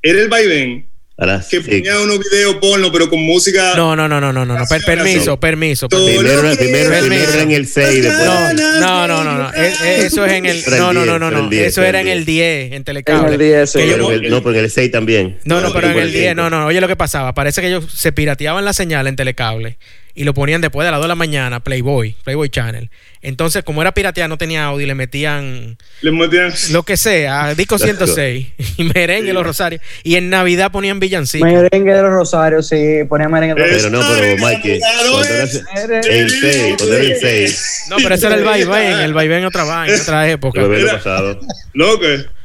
era 0.01 0.21
el 0.21 0.29
vaivén, 0.29 0.87
A 1.17 1.25
las 1.25 1.49
que 1.49 1.61
sí. 1.61 1.69
ponía 1.69 1.99
unos 1.99 2.19
videos 2.19 2.55
porno, 2.55 2.91
pero 2.93 3.09
con 3.09 3.19
música. 3.21 3.73
No, 3.75 3.93
no, 3.95 4.07
no, 4.07 4.21
no, 4.21 4.31
no, 4.31 4.45
no. 4.45 4.57
no. 4.57 4.65
Per- 4.69 4.81
permiso, 4.85 5.37
permiso. 5.37 5.89
Primero, 5.89 6.21
primero, 6.57 6.89
primero 6.99 7.33
era 7.33 7.41
en 7.41 7.51
el 7.51 7.67
6 7.67 8.03
después. 8.03 8.25
No, 8.25 9.05
no, 9.05 9.07
no, 9.07 9.23
no, 9.25 9.37
no. 9.37 9.53
Es- 9.53 9.81
es- 9.81 10.03
Eso 10.05 10.25
es 10.25 10.31
en 10.33 10.45
el. 10.45 10.63
No, 10.77 10.93
no, 10.93 11.01
10, 11.03 11.05
no, 11.07 11.19
no, 11.19 11.29
no. 11.31 11.49
10, 11.49 11.67
Eso 11.67 11.83
era 11.83 11.99
en 11.99 12.07
el 12.07 12.23
10, 12.23 12.67
en 12.67 12.73
En 12.73 12.83
telecable. 12.85 13.33
el 13.33 13.37
10, 13.39 13.69
sí. 13.69 13.79
Pero 13.79 14.11
el- 14.11 14.29
no, 14.29 14.41
pero 14.41 14.57
en 14.59 14.63
el 14.63 14.71
6 14.71 14.91
también. 14.91 15.37
No, 15.43 15.59
no, 15.59 15.73
pero 15.73 15.89
en 15.89 15.99
el 15.99 16.13
10, 16.13 16.29
cinco. 16.29 16.41
no, 16.43 16.49
no. 16.49 16.65
Oye, 16.67 16.79
lo 16.79 16.87
que 16.87 16.95
pasaba, 16.95 17.33
parece 17.33 17.59
que 17.59 17.67
ellos 17.67 17.85
se 17.93 18.13
pirateaban 18.13 18.63
la 18.63 18.71
señal 18.71 19.05
en 19.07 19.17
telecable 19.17 19.77
y 20.19 20.25
lo 20.25 20.33
ponían 20.33 20.59
después 20.59 20.85
de 20.85 20.91
las 20.91 20.97
2 20.99 21.05
de 21.05 21.07
la 21.07 21.15
mañana, 21.15 21.61
Playboy, 21.61 22.13
Playboy 22.25 22.49
Channel. 22.49 22.89
Entonces, 23.21 23.63
como 23.63 23.81
era 23.81 23.93
pirateado, 23.93 24.27
no 24.27 24.37
tenía 24.37 24.65
audio 24.65 24.83
y 24.83 24.87
le 24.87 24.93
metían 24.93 25.77
Le 26.01 26.11
metían. 26.11 26.51
lo 26.71 26.83
que 26.83 26.97
sea, 26.97 27.55
disco 27.55 27.77
106, 27.77 28.47
y 28.77 28.83
merengue, 28.83 29.31
los 29.31 29.45
rosarios. 29.45 29.81
Y 30.03 30.15
en 30.15 30.29
Navidad 30.29 30.71
ponían 30.73 30.99
villancicos. 30.99 31.49
Merengue 31.49 31.93
de 31.93 32.01
los 32.01 32.11
Rosarios, 32.11 32.67
sí, 32.67 33.05
ponía 33.07 33.29
merengue 33.29 33.55
de 33.55 33.61
los 33.71 33.77
Pero 33.81 33.89
no, 33.91 34.01
pero 34.13 34.35
cuando 34.41 35.23
es. 35.23 35.63
el 36.09 36.29
6, 36.29 36.75
cuando 36.77 36.95
era 36.95 37.03
el 37.05 37.15
6, 37.17 37.83
No, 37.89 37.95
pero 38.03 38.15
ese 38.15 38.25
era 38.27 38.35
el 38.35 38.43
vaivén, 38.43 38.99
el 38.99 39.13
vaivén 39.13 39.45
otra 39.45 39.63
vaina, 39.63 39.95
otra 40.01 40.29
época. 40.29 40.59
lo 40.59 40.65
había 40.65 40.79
Era- 40.79 40.93
pasado. 40.97 41.39
Loco, 41.73 42.03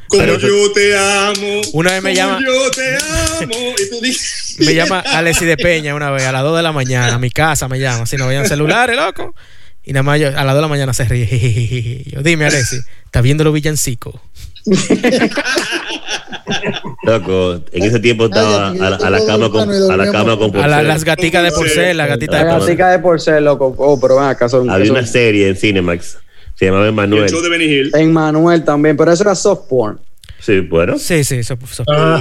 Como 0.08 0.22
Pero- 0.22 0.38
yo 0.38 0.72
te 0.72 0.96
amo. 0.98 1.60
Una 1.72 1.92
vez 1.92 2.02
me 2.02 2.14
como 2.14 2.26
llama- 2.26 2.40
Yo 2.46 2.70
te 2.70 2.96
amo. 2.96 3.74
Y 3.78 3.90
tú 3.90 4.00
dices. 4.02 4.56
Me 4.60 4.72
llama 4.74 5.00
Alexi 5.00 5.44
de 5.46 5.56
Peña 5.56 5.94
una 5.96 6.10
vez 6.12 6.22
a 6.24 6.30
las 6.32 6.42
2 6.44 6.56
de 6.56 6.62
la 6.62 6.70
mañana, 6.70 7.14
a 7.14 7.18
mi 7.18 7.30
casa 7.30 7.66
me 7.66 7.80
llama, 7.80 8.06
si 8.06 8.16
no 8.16 8.28
veían 8.28 8.46
celulares, 8.46 8.96
loco. 8.96 9.34
Y 9.82 9.92
nada 9.92 10.04
más 10.04 10.20
yo, 10.20 10.28
a 10.28 10.44
las 10.44 10.46
2 10.46 10.54
de 10.54 10.60
la 10.62 10.68
mañana 10.68 10.94
se 10.94 11.04
ríe. 11.04 12.04
Yo, 12.06 12.22
dime, 12.22 12.46
Alexi, 12.46 12.76
¿estás 13.04 13.22
viendo 13.22 13.42
los 13.44 13.52
villancicos? 13.52 14.14
Loco, 17.02 17.60
en 17.72 17.82
ese 17.82 18.00
tiempo 18.00 18.26
estaba 18.26 18.68
a, 18.70 18.74
la- 18.74 18.96
a 18.96 19.26
cama 19.26 19.50
con, 19.50 19.68
a 19.70 19.96
la 19.96 20.10
cama 20.12 20.38
con 20.38 20.56
A 20.56 20.66
la- 20.66 20.82
las 20.82 21.04
gatitas 21.04 21.42
de 21.42 21.50
porcel, 21.52 21.96
las 21.96 22.08
gatitas 22.08 22.40
de 22.40 22.44
La 22.46 22.52
porcel. 22.52 22.68
gatica 22.76 22.90
de 22.90 22.98
porcel, 23.00 23.44
loco. 23.44 23.74
Oh, 23.78 24.00
pero 24.00 24.20
acá, 24.20 24.48
son, 24.48 24.70
Había 24.70 24.86
son- 24.86 24.96
una 24.96 25.06
serie 25.06 25.48
en 25.48 25.56
Cinemax, 25.56 26.18
se 26.54 26.66
llamaba 26.66 26.84
El 26.84 26.90
Emanuel. 26.90 27.28
show 27.28 27.40
de 27.42 27.48
Benny 27.48 27.64
Hill. 27.64 27.90
En 27.94 28.12
Manuel 28.12 28.64
también, 28.64 28.96
pero 28.96 29.12
eso 29.12 29.22
era 29.24 29.34
soft 29.34 29.68
porn. 29.68 29.98
Sí, 30.40 30.60
bueno. 30.60 30.98
Sí, 30.98 31.24
sí, 31.24 31.36
eso, 31.36 31.56
eso- 31.62 31.84
Ah, 31.88 32.20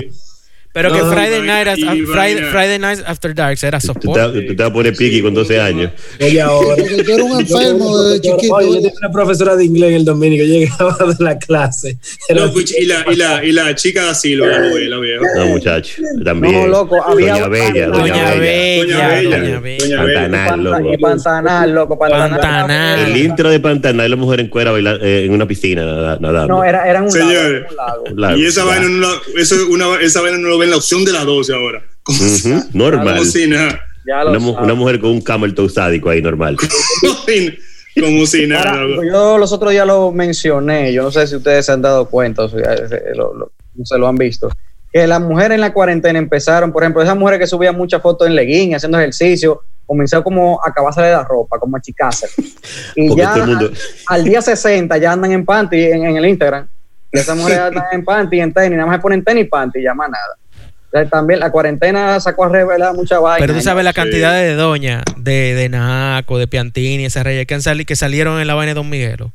Pero 0.74 0.92
que 0.92 0.98
No, 0.98 1.12
Friday, 1.12 1.40
vaina 1.40 1.64
Night, 1.66 2.06
Friday. 2.12 2.44
Friday 2.52 2.80
Night 2.80 3.00
After 3.06 3.36
Dark 3.36 3.58
era 3.62 3.80
Tú 3.80 3.88
softball. 3.88 4.34
te, 4.34 4.42
tú 4.42 4.56
te 4.56 4.64
vas 4.64 4.72
a 4.72 4.74
poner 4.74 4.96
piqui 4.96 5.22
con 5.22 5.34
12 5.34 5.60
años. 5.60 5.92
oye, 6.20 6.42
ahora. 6.42 6.76
Tú 6.84 7.12
eres 7.14 7.20
un 7.22 7.40
enfermo 7.40 8.02
desde 8.02 8.22
chiquito. 8.22 8.56
Oye, 8.56 8.68
yo 8.70 8.76
tenía 8.78 8.92
una 9.00 9.12
profesora 9.12 9.56
de 9.56 9.66
inglés 9.66 9.90
en 9.92 9.96
el 9.98 10.06
dominico, 10.06 10.44
llegaba 10.44 10.98
de 11.06 11.24
la 11.24 11.38
clase. 11.38 11.98
Era- 12.28 12.46
Loco, 12.46 12.60
y, 12.62 12.86
la, 12.86 13.06
y, 13.12 13.16
la, 13.16 13.44
y 13.46 13.52
la 13.52 13.76
chica 13.76 14.04
da 14.04 14.16
Silva, 14.16 14.48
la 14.48 14.98
viejo. 15.00 15.24
No, 15.36 15.46
muchacho. 15.46 16.02
También. 16.26 16.54
No, 16.62 16.68
loco, 16.68 17.04
había- 17.08 17.34
Doña 17.34 17.48
Bella, 17.50 17.88
Doña 17.88 18.14
Bella. 18.36 18.36
Bella, 18.40 18.84
Doña 18.84 19.60
Bella. 19.60 19.78
Doña 19.78 20.04
Bella. 20.04 20.28
Pantanal, 20.34 20.64
loco. 20.64 20.98
Pantanal, 21.02 21.72
loco. 21.76 22.00
Pantanal. 22.00 22.30
Pantanal. 22.40 23.00
El 23.12 23.18
intro 23.18 23.50
de 23.52 23.60
Pantanal, 23.60 24.10
la 24.10 24.16
mujer 24.18 24.40
en 24.40 24.48
cuera 24.48 24.72
bailando, 24.72 25.06
eh, 25.06 25.26
en 25.26 25.34
una 25.34 25.48
piscina 25.48 25.86
nada- 25.86 26.18
nadando. 26.20 26.48
No, 26.56 26.64
era, 26.64 26.90
era 26.90 27.04
un 27.04 27.10
lago, 27.16 27.32
era 27.32 27.66
un 28.12 28.20
lago. 28.22 28.38
Y 28.38 28.46
esa 28.46 28.62
ya. 28.62 28.68
vaina, 28.68 28.90
no 28.90 29.00
la, 29.02 29.22
eso, 29.40 29.56
es 29.56 29.62
una, 29.62 30.02
esa 30.02 30.22
vaina 30.22 30.38
no 30.40 30.48
lo 30.50 30.58
ven 30.64 30.68
en 30.68 30.72
la 30.72 30.78
opción 30.78 31.06
de 31.06 31.12
la 31.12 31.24
12 31.24 31.54
ahora. 31.54 31.84
Como, 32.04 32.20
Normal. 32.74 33.18
como 33.18 33.26
si 33.26 33.48
nada. 33.48 33.80
Ya 34.06 34.24
lo 34.24 34.32
Una, 34.32 34.74
mujer 34.74 35.00
con 35.00 35.12
un 35.12 35.22
camel 35.22 35.54
toe 35.56 35.70
sádico 35.70 36.10
ahí, 36.10 36.22
normal. 36.22 36.58
como 38.00 38.26
si 38.26 38.48
nada. 38.48 38.72
Ahora, 38.82 39.08
yo 39.10 39.38
los 39.38 39.52
otros 39.54 39.72
días 39.72 39.86
lo 39.88 40.12
mencioné, 40.12 40.92
yo 40.92 41.04
no 41.04 41.12
sé 41.12 41.26
si 41.28 41.36
ustedes 41.36 41.66
se 41.66 41.72
han 41.72 41.82
dado 41.82 42.10
cuenta 42.10 42.44
o 42.44 42.48
eh, 42.48 42.88
se 42.90 43.16
lo, 43.16 43.34
lo- 43.34 43.52
se 43.84 43.98
lo 43.98 44.08
han 44.08 44.16
visto, 44.16 44.50
que 44.92 45.08
las 45.08 45.20
mujeres 45.22 45.56
en 45.56 45.62
la 45.62 45.74
cuarentena 45.74 46.20
empezaron, 46.20 46.72
por 46.72 46.84
ejemplo, 46.84 47.02
esas 47.02 47.18
mujeres 47.18 47.40
que 47.40 47.48
subían 47.48 47.76
muchas 47.76 48.02
fotos 48.02 48.28
en 48.28 48.36
legging, 48.36 48.76
haciendo 48.76 49.00
ejercicio, 49.00 49.62
comenzaron 49.86 50.24
como 50.24 50.60
a 50.64 50.70
acabarse 50.70 51.02
de 51.02 51.12
la 51.12 51.24
ropa, 51.24 51.58
como 51.60 51.76
a 51.76 51.80
achicarse. 51.80 52.28
Y 52.96 53.08
Porque 53.08 53.22
ya 53.24 53.34
todo 53.34 53.44
el 53.44 53.50
mundo- 53.50 53.72
al, 54.08 54.20
al 54.20 54.24
día 54.26 54.42
60 54.42 54.98
ya 54.98 55.12
andan 55.14 55.32
en 55.32 55.46
panty 55.46 55.82
en, 55.86 56.06
en 56.06 56.18
el 56.18 56.26
Instagram. 56.26 56.68
Y 57.12 57.20
esas 57.20 57.36
mujeres 57.38 57.58
ya 57.60 57.66
andan 57.68 57.86
en 57.94 58.04
panty, 58.06 58.40
en 58.42 58.54
tenis, 58.54 58.72
nada 58.78 58.86
más 58.88 58.98
se 58.98 59.02
ponen 59.02 59.24
tenis 59.24 59.46
y 59.46 59.48
panty, 59.48 59.82
ya 59.82 59.94
más 59.94 60.10
nada. 60.10 60.36
Sea, 60.94 61.10
También 61.10 61.40
la 61.40 61.52
cuarentena 61.52 62.20
sacó 62.20 62.46
a 62.46 62.50
revelar 62.50 62.94
mucha 62.94 63.18
vaina. 63.20 63.40
Pero 63.46 63.54
tú 63.56 63.62
sabes 63.62 63.84
la 63.84 63.92
Sí. 63.92 63.96
cantidad 63.96 64.34
de 64.34 64.54
doña, 64.54 65.02
de, 65.18 65.56
de 65.56 65.68
Naco, 65.70 66.38
de 66.38 66.48
Piantini, 66.48 67.04
esas 67.06 67.24
reyes 67.24 67.46
que, 67.48 67.56
han 67.56 67.62
sali- 67.64 67.84
que 67.86 67.96
salieron 67.96 68.40
en 68.40 68.46
la 68.48 68.54
vaina 68.54 68.70
de 68.72 68.76
Don 68.76 68.90
Miguelo. 68.90 69.32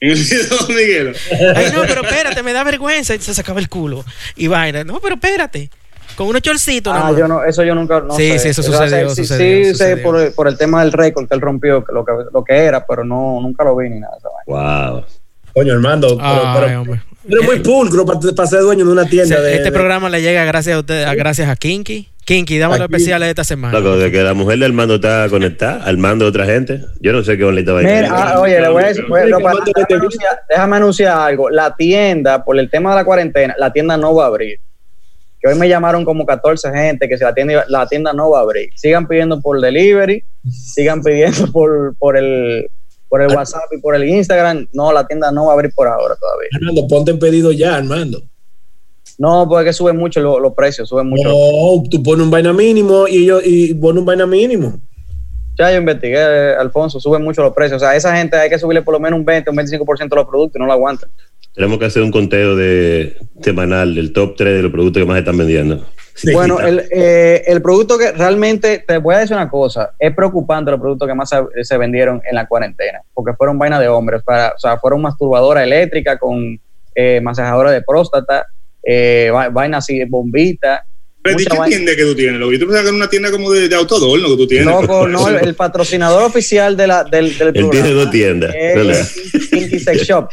Don 0.00 0.68
Miguel. 0.76 1.16
Ay, 1.56 1.66
no, 1.74 1.82
pero 1.86 2.02
espérate, 2.02 2.42
me 2.42 2.52
da 2.52 2.62
vergüenza. 2.62 3.14
Y 3.14 3.20
se 3.20 3.32
sacaba 3.32 3.58
el 3.58 3.68
culo. 3.70 4.04
Y 4.36 4.48
vaina. 4.48 4.84
No, 4.84 5.00
pero 5.00 5.14
espérate. 5.14 5.70
Con 6.14 6.28
unos 6.28 6.42
chorcitos. 6.42 6.92
Ah, 6.94 7.12
yo 7.16 7.26
no, 7.26 7.42
eso 7.42 7.64
yo 7.64 7.74
nunca. 7.74 8.00
No 8.00 8.14
Sí, 8.14 8.32
sé. 8.32 8.38
sí, 8.38 8.48
eso 8.50 8.62
sucedió, 8.62 9.08
sí, 9.10 9.24
sucedió, 9.24 9.64
sí, 9.64 9.70
sucedió. 9.72 9.96
sé 9.96 10.02
por, 10.02 10.20
el- 10.20 10.32
por 10.32 10.46
el 10.46 10.58
tema 10.58 10.82
del 10.82 10.92
récord 10.92 11.26
que 11.26 11.34
él 11.34 11.40
rompió, 11.40 11.84
lo, 11.92 12.04
que 12.04 12.12
lo 12.32 12.44
que 12.44 12.54
era, 12.54 12.86
pero 12.86 13.02
no, 13.02 13.38
nunca 13.40 13.64
lo 13.64 13.74
vi 13.76 13.88
ni 13.88 14.00
nada. 14.00 14.12
esa 14.18 14.28
vaina. 14.46 14.90
Wow. 14.90 15.04
Coño, 15.54 15.72
Armando, 15.72 16.08
pero, 16.16 16.20
Ay, 16.22 16.60
pero- 16.60 16.80
hombre. 16.82 17.02
Pero 17.28 17.40
es 17.42 17.46
muy 17.46 17.60
pulcro 17.60 18.04
para, 18.04 18.18
para 18.34 18.48
ser 18.48 18.60
dueño 18.60 18.84
de 18.84 18.92
una 18.92 19.06
tienda. 19.06 19.40
De, 19.40 19.52
este 19.52 19.64
de- 19.64 19.72
programa 19.72 20.08
le 20.08 20.22
llega 20.22 20.44
gracias 20.44 20.76
a 20.76 20.80
ustedes, 20.80 21.06
a- 21.06 21.14
gracias 21.14 21.48
a 21.48 21.56
Kinky. 21.56 22.08
Kinky, 22.24 22.56
dame 22.58 22.76
A 22.76 22.78
los 22.78 22.84
especiales 22.86 23.26
de 23.26 23.30
esta 23.30 23.44
semana. 23.44 23.78
Loco, 23.78 23.98
de 23.98 24.10
que 24.10 24.22
la 24.22 24.32
mujer 24.32 24.58
del 24.58 24.72
mando 24.72 24.94
está 24.94 25.28
conectada 25.28 25.84
al 25.84 25.98
mando 25.98 26.24
de 26.24 26.30
otra 26.30 26.46
gente. 26.46 26.80
Yo 27.00 27.12
no 27.12 27.22
sé 27.22 27.36
qué 27.36 27.44
bonita 27.44 27.72
vaina. 27.74 27.90
Mira, 27.94 28.08
ah, 28.12 28.40
oye, 28.40 28.58
le 28.60 28.68
voy 28.70 28.82
a 28.82 28.86
decir, 28.88 29.04
para- 29.06 29.26
déjame, 29.26 29.94
anunciar, 29.94 30.40
déjame 30.48 30.76
anunciar 30.76 31.18
algo. 31.18 31.50
La 31.50 31.76
tienda, 31.76 32.42
por 32.42 32.58
el 32.58 32.70
tema 32.70 32.90
de 32.90 32.96
la 32.96 33.04
cuarentena, 33.04 33.54
la 33.58 33.72
tienda 33.72 33.96
no 33.98 34.14
va 34.14 34.24
a 34.24 34.26
abrir. 34.28 34.58
Que 35.38 35.48
hoy 35.50 35.58
me 35.58 35.68
llamaron 35.68 36.06
como 36.06 36.24
14 36.24 36.70
gente 36.72 37.06
que 37.06 37.18
si 37.18 37.24
la 37.24 37.34
tienda, 37.34 37.66
la 37.68 37.86
tienda 37.86 38.14
no 38.14 38.30
va 38.30 38.38
a 38.38 38.42
abrir. 38.42 38.70
Sigan 38.74 39.06
pidiendo 39.06 39.42
por 39.42 39.60
delivery, 39.60 40.24
sigan 40.50 41.02
pidiendo 41.02 41.46
por, 41.52 41.94
por 41.98 42.16
el 42.16 42.66
por 43.08 43.22
el 43.22 43.28
WhatsApp 43.34 43.64
y 43.76 43.80
por 43.80 43.94
el 43.94 44.04
Instagram. 44.08 44.66
No, 44.72 44.92
la 44.92 45.06
tienda 45.06 45.30
no 45.30 45.46
va 45.46 45.52
a 45.52 45.54
abrir 45.54 45.72
por 45.74 45.86
ahora 45.88 46.16
todavía. 46.16 46.48
Armando, 46.54 46.86
ponte 46.88 47.10
en 47.12 47.18
pedido 47.18 47.52
ya, 47.52 47.76
Armando. 47.76 48.22
No, 49.18 49.46
porque 49.48 49.72
suben 49.72 49.96
mucho 49.96 50.20
lo- 50.20 50.40
los 50.40 50.54
precios, 50.54 50.88
suben 50.88 51.08
mucho. 51.08 51.28
No, 51.28 51.82
tú 51.88 52.02
pones 52.02 52.24
un 52.24 52.30
vaina 52.30 52.52
mínimo 52.52 53.06
y 53.06 53.26
yo 53.26 53.40
y 53.44 53.72
pones 53.74 54.00
un 54.00 54.06
vaina 54.06 54.26
mínimo. 54.26 54.80
Ya 55.56 55.70
yo 55.70 55.78
investigué, 55.78 56.18
Alfonso, 56.56 56.98
suben 56.98 57.22
mucho 57.22 57.40
los 57.42 57.52
precios. 57.54 57.76
O 57.76 57.80
sea, 57.84 57.90
a 57.90 57.96
esa 57.96 58.16
gente 58.16 58.36
hay 58.36 58.50
que 58.50 58.58
subirle 58.58 58.82
por 58.82 58.92
lo 58.94 58.98
menos 58.98 59.18
un 59.20 59.24
20 59.24 59.48
o 59.48 59.52
un 59.52 59.58
25% 59.58 60.08
de 60.08 60.16
los 60.16 60.26
productos 60.26 60.56
y 60.56 60.58
no 60.58 60.66
lo 60.66 60.72
aguantan. 60.72 61.10
Tenemos 61.54 61.78
que 61.78 61.84
hacer 61.84 62.02
un 62.02 62.10
conteo 62.10 62.56
de 62.56 63.16
semanal 63.40 63.94
del 63.94 64.12
top 64.12 64.34
3 64.36 64.56
de 64.56 64.62
los 64.62 64.72
productos 64.72 65.00
que 65.00 65.06
más 65.06 65.18
están 65.18 65.38
vendiendo. 65.38 65.86
Sí, 66.16 66.32
Bueno, 66.32 66.60
el, 66.60 66.84
eh, 66.92 67.42
el 67.46 67.60
producto 67.60 67.98
que 67.98 68.12
realmente, 68.12 68.84
te 68.86 68.98
voy 68.98 69.16
a 69.16 69.18
decir 69.18 69.34
una 69.34 69.48
cosa, 69.50 69.94
es 69.98 70.14
preocupante 70.14 70.70
los 70.70 70.78
productos 70.80 71.08
que 71.08 71.14
más 71.14 71.28
se, 71.28 71.38
se 71.64 71.76
vendieron 71.76 72.22
en 72.28 72.36
la 72.36 72.46
cuarentena, 72.46 73.00
porque 73.12 73.32
fueron 73.36 73.58
vainas 73.58 73.80
de 73.80 73.88
hombres, 73.88 74.22
para, 74.22 74.50
o 74.50 74.58
sea, 74.58 74.78
fueron 74.78 75.02
masturbadora 75.02 75.64
eléctrica 75.64 76.16
con 76.16 76.60
eh, 76.94 77.20
masajadora 77.20 77.72
de 77.72 77.82
próstata, 77.82 78.46
eh, 78.84 79.28
va- 79.34 79.48
vaina 79.48 79.78
así, 79.78 80.04
bombita. 80.04 80.86
Pero, 81.20 81.40
¿y 81.40 81.44
qué 81.46 81.56
vaina. 81.56 81.66
tienda 81.76 81.96
que 81.96 82.02
tú 82.04 82.14
tienes, 82.14 82.38
loco? 82.38 82.52
Yo 82.52 82.58
te 82.60 82.64
pensaba 82.66 82.82
que 82.82 82.88
era 82.88 82.96
una 82.96 83.08
tienda 83.08 83.30
como 83.32 83.50
de, 83.50 83.68
de 83.68 83.74
autoadorno 83.74 84.28
que 84.28 84.36
tú 84.36 84.46
tienes. 84.46 84.66
Loco, 84.66 85.08
no, 85.08 85.26
el, 85.28 85.36
el 85.48 85.54
patrocinador 85.54 86.22
oficial 86.22 86.76
de 86.76 86.86
la, 86.86 87.02
del, 87.02 87.36
del 87.38 87.48
Él 87.56 87.70
tiene 87.70 87.90
dos 87.90 88.10
tiendas, 88.12 88.54
Kinky 89.50 89.80
Sex 89.80 90.02
Shop. 90.06 90.28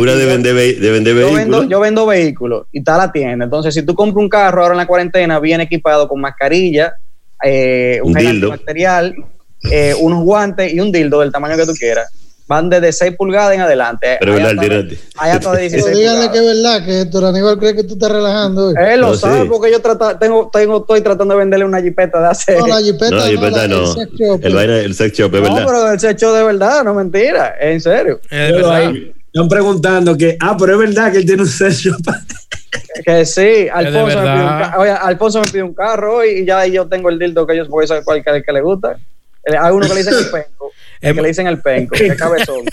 Una 0.00 0.14
de 0.14 0.26
vender, 0.26 0.54
ve- 0.54 0.74
de 0.74 0.90
vender 0.90 1.14
yo 1.14 1.20
vehículos. 1.20 1.38
vendo, 1.60 1.62
yo 1.64 1.80
vendo 1.80 2.06
vehículos 2.06 2.66
y 2.72 2.78
está 2.78 2.96
la 2.96 3.12
tienda. 3.12 3.44
Entonces, 3.44 3.74
si 3.74 3.82
tú 3.82 3.94
compras 3.94 4.22
un 4.22 4.28
carro 4.28 4.62
ahora 4.62 4.74
en 4.74 4.78
la 4.78 4.86
cuarentena, 4.86 5.38
viene 5.40 5.64
equipado 5.64 6.08
con 6.08 6.20
mascarilla, 6.20 6.94
eh, 7.44 8.00
un, 8.02 8.12
Un 8.16 8.26
antibacterial, 8.26 9.14
eh, 9.70 9.94
unos 10.00 10.22
guantes 10.24 10.72
y 10.72 10.80
un 10.80 10.90
dildo 10.92 11.20
del 11.20 11.30
tamaño 11.32 11.56
que 11.56 11.66
tú 11.66 11.72
quieras. 11.74 12.08
Van 12.48 12.68
desde 12.68 12.92
6 12.92 13.14
pulgadas 13.16 13.54
en 13.54 13.60
adelante. 13.62 14.16
Pero 14.20 14.34
Hay 14.34 14.42
verdad, 14.42 14.84
hay 15.16 15.30
hasta 15.30 15.52
de 15.52 15.56
Pero 15.70 15.84
16 15.86 15.96
díganle 15.96 16.20
que 16.22 16.28
pulgadas. 16.38 16.46
es 16.56 16.62
verdad, 16.62 16.84
que 16.86 17.00
Héctor 17.00 17.24
Aníbal 17.24 17.58
cree 17.58 17.74
que 17.76 17.84
tú 17.84 17.94
estás 17.94 18.10
relajando 18.10 18.66
hoy. 18.68 18.74
Él 18.78 19.00
lo 19.00 19.08
No, 19.10 19.14
sabe 19.14 19.42
sí. 19.42 19.48
porque 19.48 19.70
yo 19.70 19.80
trata, 19.80 20.18
tengo, 20.18 20.50
tengo, 20.52 20.78
estoy 20.78 21.00
tratando 21.02 21.34
de 21.34 21.38
venderle 21.40 21.64
una 21.64 21.80
jipeta 21.80 22.20
de 22.20 22.26
hace. 22.28 22.58
No, 22.58 22.66
la 22.66 22.80
jipeta 22.80 23.10
No, 23.10 23.16
no, 23.24 23.30
yo 23.30 23.40
la- 23.50 23.68
no. 23.68 23.80
el 23.82 23.86
sex 23.94 24.10
shop. 24.18 24.40
El, 24.44 24.56
el 24.58 24.94
sex 24.94 25.16
shop, 25.18 25.34
es 25.34 25.40
No, 25.40 25.48
verdad. 25.54 25.66
pero 25.66 25.92
él 25.92 26.00
se 26.00 26.10
echó 26.10 26.32
de 26.34 26.42
verdad, 26.44 26.84
no 26.84 26.94
mentira, 26.94 27.54
en 27.60 27.80
serio. 27.80 28.20
Es 28.24 28.28
Pero 28.30 28.56
verdad. 28.56 28.74
ahí 28.88 29.12
están 29.32 29.48
preguntando 29.48 30.16
que, 30.16 30.36
ah, 30.40 30.56
pero 30.58 30.74
es 30.74 30.78
verdad 30.90 31.10
que 31.12 31.18
él 31.18 31.26
tiene 31.26 31.42
un 31.42 31.48
sello. 31.48 31.96
Que 33.04 33.24
sí, 33.26 33.68
Alfonso 33.72 34.16
me, 34.22 34.22
pidió 34.32 34.46
un 34.46 34.80
oye, 34.80 34.90
Alfonso 34.90 35.40
me 35.40 35.46
pidió 35.46 35.66
un 35.66 35.74
carro 35.74 36.16
hoy 36.16 36.28
y 36.40 36.44
ya 36.46 36.66
yo 36.66 36.86
tengo 36.88 37.10
el 37.10 37.18
dildo 37.18 37.46
que 37.46 37.56
yo 37.56 37.66
voy 37.68 37.84
a 37.84 37.88
saber 37.88 38.02
cuál 38.04 38.24
que, 38.24 38.42
que 38.42 38.52
le 38.52 38.60
gusta. 38.62 38.96
Eh, 39.44 39.56
Hay 39.60 39.72
uno 39.72 39.86
que 39.86 39.92
le 39.94 40.00
dicen 40.00 40.14
el 40.14 40.30
penco, 40.30 40.70
el 41.02 41.14
que 41.14 41.22
le 41.22 41.28
dicen 41.28 41.46
el 41.48 41.60
penco, 41.60 41.94
que 41.96 42.16
cabezón. 42.16 42.64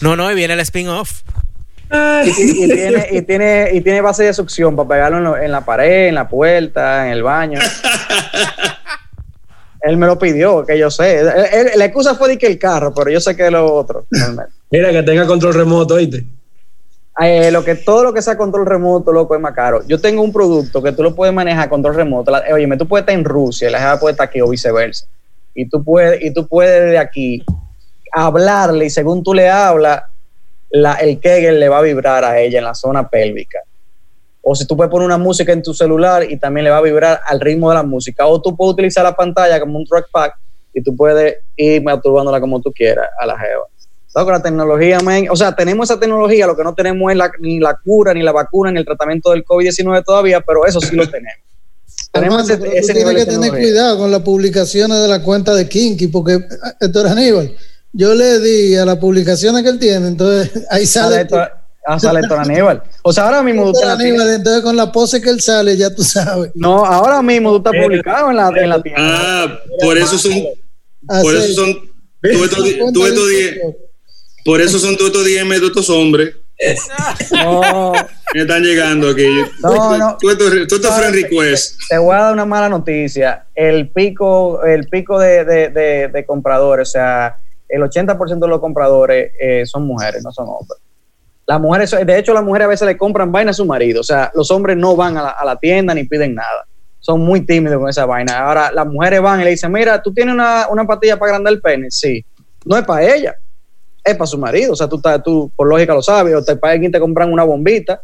No, 0.00 0.14
no, 0.16 0.30
y 0.30 0.34
viene 0.36 0.54
el 0.54 0.60
spin-off. 0.60 1.22
Y, 1.90 2.28
y- 2.28 2.64
y 2.64 2.68
tiene, 2.68 3.06
y, 3.10 3.22
tiene, 3.22 3.68
y 3.72 3.80
tiene 3.80 4.00
base 4.00 4.24
de 4.24 4.34
succión 4.34 4.76
para 4.76 4.88
pegarlo 4.88 5.18
en, 5.18 5.24
lo- 5.24 5.36
en 5.38 5.50
la 5.50 5.64
pared, 5.64 6.08
en 6.08 6.14
la 6.14 6.28
puerta, 6.28 7.06
en 7.06 7.12
el 7.12 7.22
baño. 7.22 7.58
Él 9.82 9.96
me 9.96 10.06
lo 10.06 10.18
pidió, 10.18 10.64
que 10.66 10.78
yo 10.78 10.90
sé. 10.90 11.20
Él- 11.20 11.28
él- 11.52 11.70
la 11.76 11.84
excusa 11.84 12.14
fue 12.14 12.28
de 12.30 12.38
que 12.38 12.46
el 12.46 12.58
carro, 12.58 12.92
pero 12.94 13.10
yo 13.10 13.20
sé 13.20 13.36
que 13.36 13.46
es 13.46 13.52
lo 13.52 13.72
otro. 13.72 14.06
realmente. 14.10 14.52
Mira, 14.70 14.90
que 14.90 15.02
tenga 15.02 15.26
control 15.26 15.54
remoto, 15.54 15.94
¿oíste? 15.94 16.24
Eh, 17.20 17.50
lo 17.50 17.64
que, 17.64 17.74
todo 17.74 18.04
lo 18.04 18.12
que 18.12 18.22
sea 18.22 18.36
control 18.36 18.64
remoto, 18.66 19.12
loco, 19.12 19.34
es 19.34 19.40
más 19.40 19.52
caro. 19.54 19.82
Yo 19.88 20.00
tengo 20.00 20.22
un 20.22 20.32
producto 20.32 20.80
que 20.82 20.92
tú 20.92 21.02
lo 21.02 21.14
puedes 21.14 21.34
manejar 21.34 21.68
control 21.68 21.94
remoto. 21.96 22.30
La, 22.30 22.44
oye, 22.52 22.68
tú 22.76 22.86
puedes 22.86 23.02
estar 23.02 23.14
en 23.18 23.24
Rusia 23.24 23.68
y 23.68 23.72
la 23.72 23.78
jefa 23.80 23.98
puede 23.98 24.12
estar 24.12 24.28
aquí 24.28 24.40
o 24.40 24.48
viceversa. 24.48 25.06
Y 25.54 25.68
tú 25.68 25.82
puedes, 25.82 26.22
y 26.22 26.32
tú 26.32 26.46
puedes 26.46 26.92
de 26.92 26.98
aquí 26.98 27.42
hablarle 28.12 28.84
y 28.86 28.90
según 28.90 29.22
tú 29.24 29.34
le 29.34 29.48
hablas, 29.48 30.02
la, 30.70 30.94
el 30.94 31.18
Kegel 31.18 31.58
le 31.58 31.68
va 31.68 31.78
a 31.78 31.82
vibrar 31.82 32.24
a 32.24 32.38
ella 32.38 32.58
en 32.58 32.64
la 32.64 32.74
zona 32.74 33.08
pélvica. 33.08 33.58
O 34.50 34.54
si 34.54 34.66
tú 34.66 34.76
puedes 34.76 34.90
poner 34.90 35.04
una 35.04 35.18
música 35.18 35.52
en 35.52 35.62
tu 35.62 35.74
celular 35.74 36.24
y 36.24 36.38
también 36.38 36.64
le 36.64 36.70
va 36.70 36.78
a 36.78 36.80
vibrar 36.80 37.20
al 37.26 37.38
ritmo 37.38 37.68
de 37.68 37.74
la 37.74 37.82
música. 37.82 38.26
O 38.26 38.40
tú 38.40 38.56
puedes 38.56 38.72
utilizar 38.72 39.04
la 39.04 39.14
pantalla 39.14 39.60
como 39.60 39.78
un 39.78 39.84
trackpad 39.84 40.30
y 40.72 40.82
tú 40.82 40.96
puedes 40.96 41.36
ir 41.54 41.82
masturbándola 41.82 42.40
como 42.40 42.58
tú 42.58 42.72
quieras 42.72 43.10
a 43.20 43.26
la 43.26 43.38
jeva. 43.38 43.64
Loco, 44.14 44.30
la 44.30 44.42
tecnología, 44.42 45.00
man, 45.00 45.26
o 45.30 45.36
sea, 45.36 45.54
tenemos 45.54 45.90
esa 45.90 46.00
tecnología, 46.00 46.46
lo 46.46 46.56
que 46.56 46.64
no 46.64 46.74
tenemos 46.74 47.12
es 47.12 47.18
la, 47.18 47.30
ni 47.40 47.60
la 47.60 47.76
cura, 47.76 48.14
ni 48.14 48.22
la 48.22 48.32
vacuna, 48.32 48.72
ni 48.72 48.78
el 48.78 48.86
tratamiento 48.86 49.32
del 49.32 49.44
COVID-19 49.44 50.02
todavía, 50.02 50.40
pero 50.40 50.64
eso 50.64 50.80
sí 50.80 50.96
lo 50.96 51.06
tenemos. 51.06 51.44
tenemos 52.12 52.50
Armando, 52.50 52.66
ese, 52.66 52.78
ese 52.78 52.92
tú 52.94 52.98
nivel 53.00 53.16
tienes 53.16 53.26
que 53.26 53.48
tener 53.48 53.50
cuidado 53.50 53.98
con 53.98 54.10
las 54.10 54.22
publicaciones 54.22 54.98
de 55.02 55.08
la 55.08 55.22
cuenta 55.22 55.54
de 55.54 55.68
Kinky, 55.68 56.06
porque, 56.08 56.34
eh, 56.36 56.48
Héctor 56.80 57.06
Aníbal, 57.06 57.54
yo 57.92 58.14
le 58.14 58.40
di 58.40 58.76
a 58.76 58.86
las 58.86 58.96
publicaciones 58.96 59.62
que 59.62 59.68
él 59.68 59.78
tiene, 59.78 60.08
entonces 60.08 60.66
ahí 60.70 60.86
sale. 60.86 61.28
Sale 61.28 61.57
ah, 61.88 61.98
sale 61.98 62.20
Héctor 62.20 62.38
Aníbal. 62.40 62.82
O 63.02 63.12
sea, 63.12 63.24
ahora 63.24 63.42
mismo 63.42 63.64
tú 63.64 63.78
estás 63.78 63.98
Aníbal, 63.98 64.28
entonces 64.34 64.62
con 64.62 64.76
la 64.76 64.90
pose 64.92 65.20
que 65.20 65.30
él 65.30 65.40
sale, 65.40 65.76
ya 65.76 65.94
tú 65.94 66.02
sabes. 66.04 66.50
No, 66.54 66.84
ahora 66.84 67.22
mismo 67.22 67.50
tú 67.50 67.56
estás 67.58 67.72
publicado 67.82 68.30
en 68.30 68.36
la, 68.36 68.48
en 68.56 68.68
la 68.68 68.82
tienda. 68.82 69.02
Ah, 69.04 69.58
por 69.80 69.96
eso 69.98 70.18
son, 70.18 70.32
por 71.06 71.36
Así. 71.36 71.52
eso 71.52 71.62
son, 71.62 71.74
tú 72.20 72.44
estos 72.44 72.64
tú 72.92 73.06
estos 73.06 73.24
por 74.44 74.60
eso 74.60 74.78
son 74.78 74.96
todos 74.96 75.10
estos 75.10 75.24
DM 75.24 75.48
de 75.60 75.66
estos 75.66 75.90
hombres 75.90 76.34
No, 77.32 77.92
que 78.32 78.40
están 78.40 78.62
llegando 78.62 79.10
aquí. 79.10 79.26
No, 79.62 79.96
no. 79.98 80.16
Tú 80.18 80.28
tú 80.36 80.76
estos 80.76 80.94
friend 80.96 81.14
requests. 81.14 81.76
te 81.88 81.98
voy 81.98 82.14
a 82.14 82.18
dar 82.24 82.32
una 82.32 82.44
mala 82.44 82.68
noticia. 82.68 83.46
El 83.54 83.90
pico, 83.90 84.62
el 84.64 84.88
pico 84.88 85.18
de, 85.18 85.44
de, 85.44 85.68
de- 85.68 86.08
de 86.08 86.26
compradores, 86.26 86.88
o 86.88 86.92
sea, 86.92 87.36
el 87.68 87.82
80% 87.82 88.38
de 88.38 88.48
los 88.48 88.60
compradores 88.60 89.32
eh, 89.40 89.64
son 89.66 89.86
mujeres, 89.86 90.22
no 90.24 90.32
son 90.32 90.46
hombres. 90.48 90.80
Las 91.48 91.58
mujeres, 91.58 91.90
de 92.04 92.18
hecho, 92.18 92.34
las 92.34 92.44
mujeres 92.44 92.66
a 92.66 92.68
veces 92.68 92.86
le 92.86 92.98
compran 92.98 93.32
vaina 93.32 93.52
a 93.52 93.54
su 93.54 93.64
marido. 93.64 94.02
O 94.02 94.04
sea, 94.04 94.30
los 94.34 94.50
hombres 94.50 94.76
no 94.76 94.94
van 94.94 95.16
a 95.16 95.22
la, 95.22 95.30
a 95.30 95.44
la 95.46 95.56
tienda 95.56 95.94
ni 95.94 96.04
piden 96.04 96.34
nada. 96.34 96.66
Son 97.00 97.20
muy 97.20 97.40
tímidos 97.40 97.78
con 97.78 97.88
esa 97.88 98.04
vaina. 98.04 98.38
Ahora, 98.40 98.70
las 98.70 98.86
mujeres 98.86 99.22
van 99.22 99.40
y 99.40 99.44
le 99.44 99.50
dicen, 99.50 99.72
mira, 99.72 100.02
tú 100.02 100.12
tienes 100.12 100.34
una, 100.34 100.66
una 100.68 100.84
pastilla 100.86 101.18
para 101.18 101.30
agrandar 101.32 101.54
el 101.54 101.62
pene. 101.62 101.86
Sí. 101.90 102.22
No 102.66 102.76
es 102.76 102.84
para 102.84 103.02
ella, 103.14 103.34
es 104.04 104.14
para 104.14 104.26
su 104.26 104.36
marido. 104.36 104.74
O 104.74 104.76
sea, 104.76 104.86
tú, 104.88 104.96
estás- 104.96 105.22
tú 105.22 105.50
por 105.56 105.66
lógica 105.66 105.94
lo 105.94 106.02
sabes. 106.02 106.34
O 106.34 106.44
te 106.44 106.54
para 106.56 106.74
alguien 106.74 106.92
te 106.92 107.00
compran 107.00 107.32
una 107.32 107.44
bombita, 107.44 108.02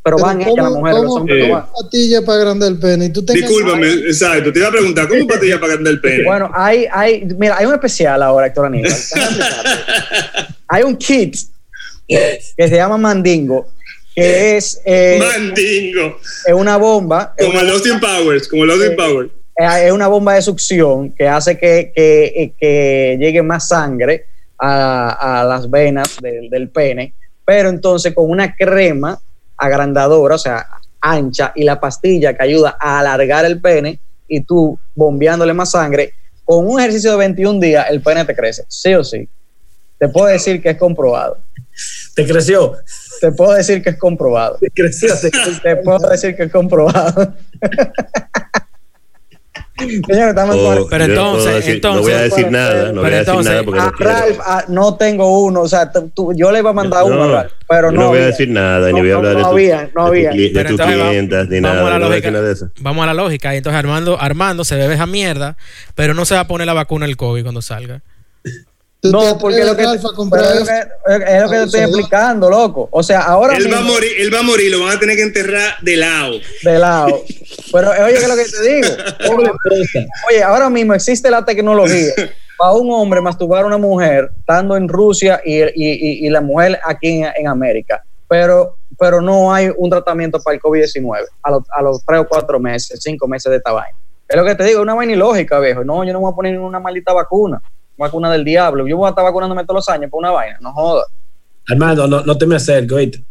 pero, 0.00 0.18
van 0.18 0.40
ellas, 0.42 0.54
las 0.54 0.70
mujeres, 0.70 1.02
los 1.02 1.16
hombres 1.16 1.48
no 1.48 1.54
van. 1.54 1.66
patilla 1.72 2.22
para 2.24 2.38
agrandar 2.38 2.68
el 2.68 2.78
pene? 2.78 3.06
Y 3.06 3.08
tú 3.08 3.22
Discúlpame, 3.22 3.88
exacto. 3.90 4.52
Te 4.52 4.60
iba 4.60 4.68
a 4.68 4.70
preguntar, 4.70 5.08
¿cómo 5.08 5.26
patilla 5.26 5.58
para 5.58 5.72
grande 5.72 5.90
el 5.90 6.00
pene? 6.00 6.24
Bueno, 6.24 6.48
hay, 6.54 6.86
hay, 6.92 7.24
mira, 7.38 7.56
hay 7.58 7.66
un 7.66 7.72
especial 7.74 8.22
ahora, 8.22 8.46
Héctor 8.46 8.66
Aníbal. 8.66 8.92
Hay 10.68 10.82
un 10.82 10.96
kit 10.96 11.36
que 12.08 12.68
se 12.68 12.76
llama 12.76 12.96
Mandingo, 12.98 13.68
que 14.14 14.56
es, 14.56 14.80
eh, 14.84 15.18
Mandingo. 15.18 16.18
es 16.46 16.54
una 16.54 16.76
bomba, 16.76 17.34
Como 17.38 17.60
el 17.60 17.70
Austin 17.70 18.00
Powers, 18.00 18.48
como 18.48 18.64
el 18.64 18.70
Austin 18.70 18.96
Powers. 18.96 19.30
es 19.56 19.92
una 19.92 20.08
bomba 20.08 20.34
de 20.34 20.42
succión 20.42 21.10
que 21.12 21.26
hace 21.26 21.58
que, 21.58 21.92
que, 21.94 22.52
que 22.58 23.16
llegue 23.18 23.42
más 23.42 23.68
sangre 23.68 24.26
a, 24.58 25.40
a 25.40 25.44
las 25.44 25.70
venas 25.70 26.16
del, 26.20 26.48
del 26.50 26.68
pene, 26.68 27.14
pero 27.44 27.68
entonces 27.68 28.14
con 28.14 28.30
una 28.30 28.54
crema 28.54 29.18
agrandadora, 29.56 30.34
o 30.34 30.38
sea, 30.38 30.66
ancha, 31.00 31.52
y 31.54 31.64
la 31.64 31.78
pastilla 31.78 32.34
que 32.34 32.42
ayuda 32.42 32.76
a 32.80 33.00
alargar 33.00 33.44
el 33.44 33.60
pene 33.60 33.98
y 34.26 34.40
tú 34.40 34.78
bombeándole 34.94 35.52
más 35.52 35.70
sangre, 35.72 36.14
con 36.44 36.66
un 36.66 36.80
ejercicio 36.80 37.12
de 37.12 37.16
21 37.18 37.60
días 37.60 37.86
el 37.90 38.00
pene 38.02 38.24
te 38.24 38.34
crece, 38.34 38.64
sí 38.68 38.94
o 38.94 39.04
sí. 39.04 39.28
Te 39.98 40.08
puedo 40.08 40.26
decir 40.26 40.60
que 40.60 40.70
es 40.70 40.76
comprobado. 40.76 41.38
Te 42.14 42.26
creció. 42.26 42.74
Te 43.20 43.32
puedo 43.32 43.52
decir 43.52 43.82
que 43.82 43.90
es 43.90 43.98
comprobado. 43.98 44.56
Te 44.60 44.70
creció. 44.70 45.12
te. 45.20 45.30
Te 45.62 45.76
puedo 45.76 46.08
decir 46.08 46.36
que 46.36 46.44
es 46.44 46.52
comprobado. 46.52 47.34
Señor, 49.76 50.28
estamos 50.28 50.54
con- 50.56 50.78
O 50.78 50.86
Pero 50.88 51.06
no 51.08 51.12
entonces- 51.14 51.54
decir- 51.56 51.74
entonces- 51.74 51.96
no 51.96 52.02
voy 52.02 52.12
a 52.12 52.22
decir 52.22 52.50
nada, 52.50 52.92
no 52.92 53.00
voy 53.00 53.02
Pero 53.02 53.04
a 53.04 53.18
decir 53.18 53.18
entonces, 53.18 53.50
nada 53.52 53.62
porque 53.64 53.80
Ah, 53.80 53.84
no 53.86 53.92
quiero. 53.92 54.12
Ralph, 54.12 54.38
ah, 54.46 54.64
no 54.68 54.96
tengo 54.96 55.38
uno, 55.44 55.60
o 55.62 55.68
sea, 55.68 55.90
tú- 55.90 56.10
tú- 56.14 56.32
yo 56.32 56.52
le 56.52 56.60
iba 56.60 56.70
a 56.70 56.72
mandar 56.72 57.02
uno 57.04 57.24
a 57.24 57.32
Ralph, 57.32 57.52
pero 57.68 57.90
no. 57.90 58.02
no 58.02 58.06
voy 58.08 58.18
a 58.18 58.20
había. 58.20 58.26
decir 58.30 58.48
nada, 58.50 58.86
ni 58.86 58.92
No, 58.92 58.98
voy 59.00 59.08
a 59.08 59.12
no, 59.12 59.18
hablar 59.18 59.32
no 59.32 59.38
de, 59.38 59.44
tu- 59.44 59.50
había, 59.50 59.76
no 59.76 59.82
de 59.82 59.90
tu 59.92 60.00
había. 60.00 60.30
de 60.30 60.64
tus 60.64 60.80
clientas, 60.80 61.48
ni 61.48 61.60
vamos 61.60 61.78
a 61.78 61.82
nada, 61.82 61.90
la 61.90 61.98
no 61.98 62.06
a 62.06 62.08
lógica. 62.08 62.30
nada 62.30 62.44
de 62.46 62.52
eso. 62.52 62.70
Vamos 62.80 63.02
a 63.02 63.06
la 63.06 63.14
lógica. 63.14 63.52
Y 63.54 63.56
entonces 63.58 63.78
Armando, 63.78 64.20
Armando 64.20 64.64
se 64.64 64.76
bebe 64.76 64.94
esa 64.94 65.06
mierda, 65.06 65.56
pero 65.96 66.14
no 66.14 66.24
se 66.24 66.34
va 66.34 66.40
a 66.42 66.46
poner 66.46 66.66
la 66.68 66.72
vacuna 66.74 67.06
del 67.06 67.16
COVID 67.16 67.42
cuando 67.42 67.60
salga. 67.60 68.00
¿Tú 69.04 69.10
te 69.10 69.16
No, 69.18 69.36
porque 69.38 69.62
lo 69.62 69.76
que, 69.76 69.84
comprar 70.16 70.44
es 70.44 70.60
lo 70.60 70.64
que, 70.64 71.36
es 71.36 71.42
lo 71.42 71.50
que 71.50 71.56
te 71.58 71.62
estoy 71.64 71.80
explicando, 71.82 72.48
loco. 72.48 72.88
O 72.90 73.02
sea, 73.02 73.20
ahora 73.20 73.54
Él 73.54 73.70
va 73.70 73.76
a 73.76 73.80
mismo, 73.82 73.92
morir, 73.92 74.12
él 74.18 74.32
va 74.32 74.38
a 74.38 74.42
morir, 74.42 74.70
lo 74.72 74.80
van 74.82 74.96
a 74.96 74.98
tener 74.98 75.14
que 75.16 75.22
enterrar 75.24 75.74
de 75.82 75.96
lado. 75.98 76.32
de 76.62 76.78
lado. 76.78 77.22
Pero 77.70 77.90
oye, 77.90 78.14
¿qué 78.14 78.22
es 78.22 78.28
lo 78.28 78.34
que 78.36 78.44
te 78.46 78.62
digo? 78.62 78.88
Oye, 80.30 80.42
ahora 80.42 80.70
mismo 80.70 80.94
existe 80.94 81.30
la 81.30 81.44
tecnología 81.44 82.14
para 82.56 82.72
un 82.72 82.90
hombre 82.92 83.20
masturbar 83.20 83.64
a 83.64 83.66
una 83.66 83.76
mujer 83.76 84.30
estando 84.38 84.74
en 84.74 84.88
Rusia 84.88 85.38
y, 85.44 85.58
y- 85.60 85.66
y- 85.74 86.26
y 86.26 86.30
la 86.30 86.40
mujer 86.40 86.80
aquí 86.86 87.08
en, 87.20 87.28
en 87.36 87.46
América. 87.48 88.02
Pero, 88.26 88.76
pero 88.98 89.20
no 89.20 89.52
hay 89.52 89.70
un 89.76 89.90
tratamiento 89.90 90.40
para 90.40 90.54
el 90.54 90.62
COVID-19 90.62 91.24
a 91.42 91.50
los, 91.50 91.62
a 91.76 91.82
los 91.82 92.02
tres 92.06 92.20
o 92.20 92.26
cuatro 92.26 92.58
meses, 92.58 93.00
cinco 93.02 93.28
meses 93.28 93.50
de 93.50 93.58
esta 93.58 93.70
vaina. 93.72 93.98
Es 94.26 94.34
lo 94.36 94.44
que 94.46 94.54
te 94.54 94.64
digo, 94.64 94.78
es 94.78 94.82
una 94.82 94.94
vaina 94.94 95.12
ilógica, 95.12 95.60
viejo. 95.60 95.84
No, 95.84 96.04
yo 96.04 96.12
no 96.14 96.20
me 96.20 96.24
voy 96.24 96.32
a 96.32 96.36
poner 96.36 96.58
una 96.58 96.80
maldita 96.80 97.12
vacuna, 97.12 97.60
vacuna 97.96 98.30
del 98.32 98.44
diablo. 98.44 98.86
Yo 98.86 98.96
voy 98.96 99.06
a 99.06 99.10
estar 99.10 99.24
vacunándome 99.24 99.62
todos 99.64 99.76
los 99.78 99.88
años 99.88 100.10
por 100.10 100.18
una 100.20 100.30
vaina, 100.30 100.58
no 100.60 100.72
jodas. 100.72 101.06
Armando, 101.68 102.06
no, 102.06 102.22
no 102.22 102.36
te 102.38 102.46
me 102.46 102.56
acerques, 102.56 102.92
oíste. 102.92 103.24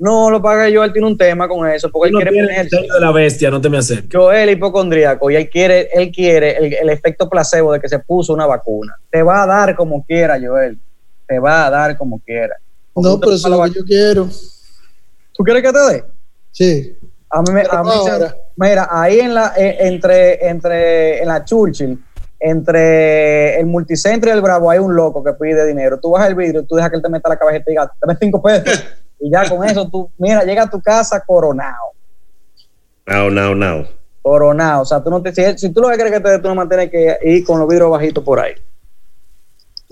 No, 0.00 0.30
lo 0.30 0.40
paga 0.40 0.68
yo, 0.68 0.84
él 0.84 0.92
tiene 0.92 1.08
un 1.08 1.16
tema 1.18 1.48
con 1.48 1.68
eso, 1.68 1.90
porque 1.90 2.08
él 2.08 2.12
no 2.14 2.20
quiere 2.20 2.38
el 2.38 2.46
ponerse. 2.46 2.76
de 2.76 3.00
la 3.00 3.10
bestia, 3.10 3.50
no 3.50 3.60
te 3.60 3.68
me 3.68 3.78
acerques. 3.78 4.10
Joel 4.12 4.48
es 4.48 4.56
hipocondríaco 4.56 5.28
y 5.30 5.34
él 5.36 5.50
quiere, 5.50 5.88
él 5.92 6.12
quiere 6.12 6.56
el, 6.56 6.72
el 6.74 6.90
efecto 6.90 7.28
placebo 7.28 7.72
de 7.72 7.80
que 7.80 7.88
se 7.88 7.98
puso 7.98 8.32
una 8.32 8.46
vacuna. 8.46 8.94
Te 9.10 9.22
va 9.24 9.42
a 9.42 9.46
dar 9.46 9.74
como 9.74 10.04
quiera, 10.04 10.38
Joel. 10.40 10.78
Te 11.26 11.38
va 11.40 11.66
a 11.66 11.70
dar 11.70 11.96
como 11.98 12.20
quiera. 12.20 12.54
Porque 12.92 13.08
No, 13.08 13.18
pero 13.18 13.32
eso 13.32 13.48
es 13.48 13.56
lo 13.56 13.64
que 13.64 13.70
yo 13.78 13.84
quiero. 13.84 14.28
¿Tú 15.34 15.42
quieres 15.42 15.62
que 15.64 15.72
te 15.72 15.78
dé? 15.92 16.04
Sí. 16.52 16.96
A 17.30 17.42
mí, 17.42 17.52
me- 17.52 17.64
a 17.68 17.82
mí 17.82 17.90
se- 18.04 18.34
mira, 18.56 18.88
ahí 18.90 19.18
en 19.20 19.34
la, 19.34 19.52
eh, 19.56 19.78
entre, 19.80 20.48
entre, 20.48 21.20
en 21.22 21.28
la 21.28 21.44
Churchill, 21.44 22.02
entre 22.40 23.58
el 23.58 23.66
multicentro 23.66 24.30
y 24.30 24.32
el 24.32 24.40
Bravo, 24.40 24.70
hay 24.70 24.78
un 24.78 24.94
loco 24.94 25.22
que 25.24 25.32
pide 25.32 25.66
dinero. 25.66 25.98
Tú 26.00 26.10
bajas 26.10 26.28
el 26.28 26.34
vidrio, 26.34 26.64
tú 26.64 26.76
dejas 26.76 26.90
que 26.90 26.96
él 26.96 27.02
te 27.02 27.08
meta 27.08 27.28
la 27.28 27.36
cabeza 27.38 27.58
y 27.58 27.64
te 27.64 27.70
diga, 27.72 27.92
dame 28.00 28.16
cinco 28.20 28.40
pesos. 28.42 28.84
y 29.20 29.30
ya 29.30 29.48
con 29.48 29.64
eso 29.68 29.88
tú, 29.88 30.10
mira, 30.18 30.44
llega 30.44 30.62
a 30.64 30.70
tu 30.70 30.80
casa 30.80 31.22
coronado. 31.26 31.92
Now, 33.06 33.30
now, 33.30 33.54
now. 33.54 33.86
Coronado. 34.22 34.82
O 34.82 34.84
sea, 34.84 35.02
tú 35.02 35.10
no 35.10 35.22
te, 35.22 35.34
si, 35.34 35.58
si 35.58 35.72
tú 35.72 35.80
lo 35.80 35.88
que 35.88 35.94
quieres 35.94 36.12
que 36.12 36.20
te 36.20 36.30
dé, 36.30 36.38
tú 36.38 36.48
no 36.48 36.54
mantienes 36.54 36.90
que 36.90 37.18
ir 37.24 37.44
con 37.44 37.58
los 37.58 37.68
vidrios 37.68 37.90
bajitos 37.90 38.22
por 38.22 38.38
ahí. 38.40 38.52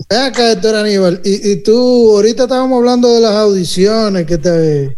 Ven 0.09 0.19
acá, 0.19 0.51
Héctor 0.51 0.75
Aníbal. 0.75 1.21
Y, 1.23 1.51
y 1.51 1.63
tú, 1.63 2.15
ahorita 2.15 2.43
estábamos 2.43 2.77
hablando 2.77 3.13
de 3.13 3.19
las 3.21 3.31
audiciones, 3.31 4.25
que 4.25 4.37
te, 4.37 4.97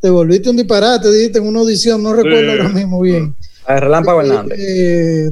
te 0.00 0.10
volviste 0.10 0.50
un 0.50 0.56
disparate, 0.56 1.10
dijiste 1.10 1.38
en 1.38 1.46
una 1.46 1.60
audición, 1.60 2.02
no 2.02 2.12
recuerdo 2.12 2.52
Sí. 2.52 2.58
ahora 2.58 2.68
mismo 2.70 3.00
bien. 3.00 3.36
A 3.66 3.74
ver, 3.74 3.84
Relámpago 3.84 4.20
Hernández. 4.20 4.58
Eh, 4.60 5.30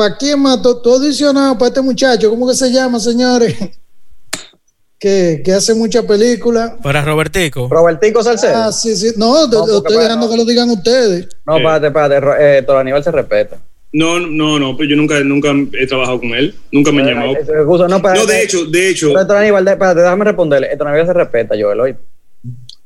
¿Para 0.00 0.16
quién 0.16 0.40
más? 0.40 0.62
¿Tú, 0.62 0.80
audicionado 0.86 1.58
para 1.58 1.68
este 1.68 1.82
muchacho? 1.82 2.30
¿Cómo 2.30 2.48
que 2.48 2.54
se 2.54 2.72
llama, 2.72 2.98
señores? 2.98 3.54
que, 4.98 5.42
que 5.44 5.52
hace 5.52 5.74
muchas 5.74 6.06
películas. 6.06 6.72
Para 6.82 7.02
Robertico. 7.04 7.68
Robertico 7.70 8.22
Salcedo. 8.22 8.54
Ah, 8.56 8.72
sí, 8.72 8.96
sí. 8.96 9.12
No, 9.18 9.46
No, 9.46 9.64
te 9.66 9.72
estoy 9.76 9.82
para- 9.96 10.04
dejando 10.04 10.24
no. 10.24 10.32
que 10.32 10.38
lo 10.38 10.44
digan 10.46 10.70
ustedes. 10.70 11.28
no, 11.46 11.56
espérate, 11.58 11.86
espérate. 11.88 12.58
Eh, 12.60 12.66
Aníbal 12.78 13.04
se 13.04 13.10
respeta. 13.10 13.58
No, 13.92 14.18
no, 14.20 14.58
no, 14.58 14.74
pues 14.74 14.88
yo 14.88 14.96
nunca, 14.96 15.20
nunca 15.20 15.50
he 15.78 15.86
trabajado 15.86 16.18
con 16.20 16.30
él, 16.30 16.54
nunca 16.72 16.92
me 16.92 17.02
han 17.02 17.08
llamado. 17.08 17.32
Eh, 17.32 17.40
eh, 17.46 17.52
excusa, 17.58 17.86
no, 17.86 17.96
espérate. 17.96 18.20
No, 18.20 18.26
de 18.26 18.42
hecho, 18.42 18.64
de 18.64 18.88
hecho, 18.88 19.12
Pero 19.12 19.36
Aníbal, 19.38 19.68
espérate, 19.68 20.00
déjame 20.00 20.24
responderle. 20.24 20.68
Héctor 20.72 20.88
Aníbal 20.88 21.06
se 21.08 21.12
respeta, 21.12 21.54
Joel, 21.60 21.80
hoy. 21.80 21.96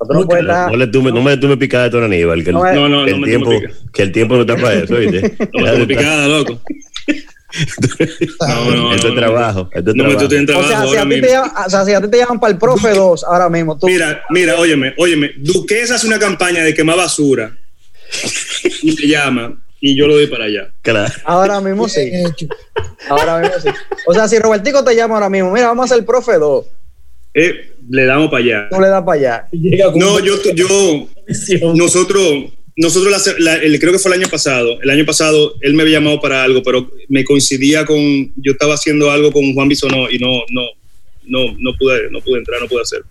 No 0.09 0.27
puedes 0.27 0.43
estar. 0.43 0.69
No, 0.73 0.77
le 0.77 0.87
tume, 0.89 1.13
no 1.13 1.23
me 1.23 1.37
tume 1.37 1.57
picada 1.57 1.89
de 1.89 2.05
Aníbal, 2.05 2.43
que, 2.43 2.51
el- 2.51 2.57
No, 2.57 2.67
eh. 2.67 2.75
no, 2.75 2.89
no, 2.89 3.05
que 3.05 3.11
no 3.13 3.17
el 3.19 3.21
me 3.21 3.27
tiempo, 3.29 3.51
que 3.93 4.03
el 4.03 4.11
tiempo 4.11 4.35
no 4.35 4.41
está 4.41 4.57
para 4.57 4.75
eso, 4.83 4.97
¿viste? 4.97 5.37
No 5.53 5.63
me 5.79 5.87
picada, 5.87 6.27
loco. 6.27 6.59
No, 8.41 8.71
no, 8.71 8.95
Esto 8.95 9.09
es 9.09 9.15
no, 9.15 9.21
trabajo, 9.21 9.71
esto 9.73 9.91
es 9.91 9.97
No 9.97 10.05
me 10.05 10.15
trabajo. 10.15 10.35
en 10.35 10.51
O 10.51 10.63
sea, 10.69 10.87
si 10.87 10.97
a, 10.97 11.03
ti 11.05 11.21
te 11.21 11.29
llaman, 11.29 11.53
o 11.67 11.71
sea, 11.71 11.85
si 11.85 11.93
a 11.93 12.01
ti 12.01 12.09
te 12.09 12.19
llaman 12.19 12.41
para 12.41 12.53
el 12.53 12.59
profe 12.59 12.91
2 12.91 13.25
ahora 13.25 13.49
mismo, 13.49 13.79
tú. 13.79 13.87
Mira, 13.87 14.23
mira, 14.31 14.59
óyeme, 14.59 14.95
óyeme, 14.99 15.33
Duquesa 15.37 15.95
hace 15.95 16.07
una 16.07 16.19
campaña 16.19 16.63
de 16.63 16.75
quemar 16.75 16.97
basura 16.97 17.57
y 18.83 18.93
me 18.93 19.07
llama 19.07 19.65
y 19.81 19.95
yo 19.95 20.07
lo 20.07 20.15
doy 20.15 20.27
para 20.27 20.47
allá. 20.47 20.73
Claro. 20.83 21.13
Ahora 21.25 21.61
mismo 21.61 21.89
sí. 21.89 22.11
Ahora 23.09 23.39
mismo 23.39 23.55
sí. 23.61 23.69
O 24.07 24.15
sea, 24.15 24.27
si 24.29 24.39
Robertico 24.39 24.83
te 24.83 24.97
llama 24.97 25.15
ahora 25.15 25.29
mismo, 25.29 25.53
mira, 25.53 25.67
vamos 25.67 25.83
a 25.83 25.87
hacer 25.87 25.99
el 25.99 26.05
profe 26.05 26.39
2. 26.39 26.65
Eh, 27.35 27.75
le 27.91 28.07
damos 28.07 28.31
para 28.31 28.43
allá. 28.43 28.69
Tú 28.71 28.81
le 28.81 28.89
das 28.89 29.03
para 29.03 29.19
allá. 29.19 29.49
No, 29.97 30.21
yo, 30.21 30.37
yo, 30.55 31.09
nosotros, 31.75 32.54
nosotros 32.77 33.11
la- 33.13 33.35
la- 33.39 33.63
el- 33.63 33.79
creo 33.79 33.93
que 33.93 33.99
fue 33.99 34.13
el 34.15 34.21
año 34.21 34.31
pasado. 34.31 34.81
El 34.83 34.91
año 34.91 35.05
pasado 35.07 35.55
él 35.61 35.75
me 35.75 35.83
había 35.83 35.99
llamado 35.99 36.21
para 36.21 36.43
algo, 36.43 36.63
pero 36.63 36.91
me 37.09 37.25
coincidía 37.25 37.85
con, 37.85 37.97
yo 38.37 38.53
estaba 38.53 38.75
haciendo 38.75 39.11
algo 39.11 39.31
con 39.33 39.55
Juan 39.55 39.69
Bisonó 39.69 40.11
y 40.11 40.19
no, 40.19 40.29
no, 40.51 40.63
no, 41.27 41.55
no 41.59 41.71
pude, 41.79 42.11
no 42.11 42.21
pude 42.21 42.39
entrar, 42.39 42.61
no 42.61 42.69
pude 42.69 42.83
hacer. 42.83 43.03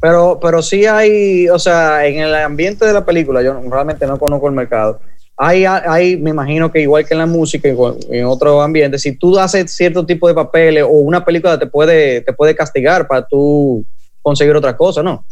Pero, 0.00 0.38
pero 0.40 0.62
sí 0.62 0.84
hay, 0.84 1.48
o 1.48 1.58
sea, 1.58 2.06
en 2.06 2.18
el 2.18 2.34
ambiente 2.34 2.84
de 2.84 2.92
la 2.92 3.04
película, 3.04 3.42
yo 3.42 3.58
realmente 3.70 4.06
no 4.06 4.18
conozco 4.18 4.48
el 4.48 4.54
mercado. 4.54 5.00
Hay, 5.36 5.64
hay, 5.64 6.16
me 6.16 6.30
imagino 6.30 6.70
que 6.70 6.80
igual 6.82 7.06
que 7.06 7.14
en 7.14 7.18
la 7.18 7.26
música, 7.26 7.68
en 7.68 8.24
otro 8.26 8.62
ambiente, 8.62 8.98
si 8.98 9.16
tú 9.16 9.38
haces 9.38 9.72
cierto 9.72 10.04
tipo 10.06 10.28
de 10.28 10.34
papeles 10.34 10.84
o 10.84 10.88
una 10.88 11.24
película 11.24 11.58
te 11.58 11.66
puede, 11.66 12.20
te 12.20 12.32
puede 12.32 12.54
castigar 12.54 13.08
para 13.08 13.26
tú 13.26 13.84
conseguir 14.22 14.54
otra 14.54 14.76
cosa, 14.76 15.02
¿no? 15.02 15.24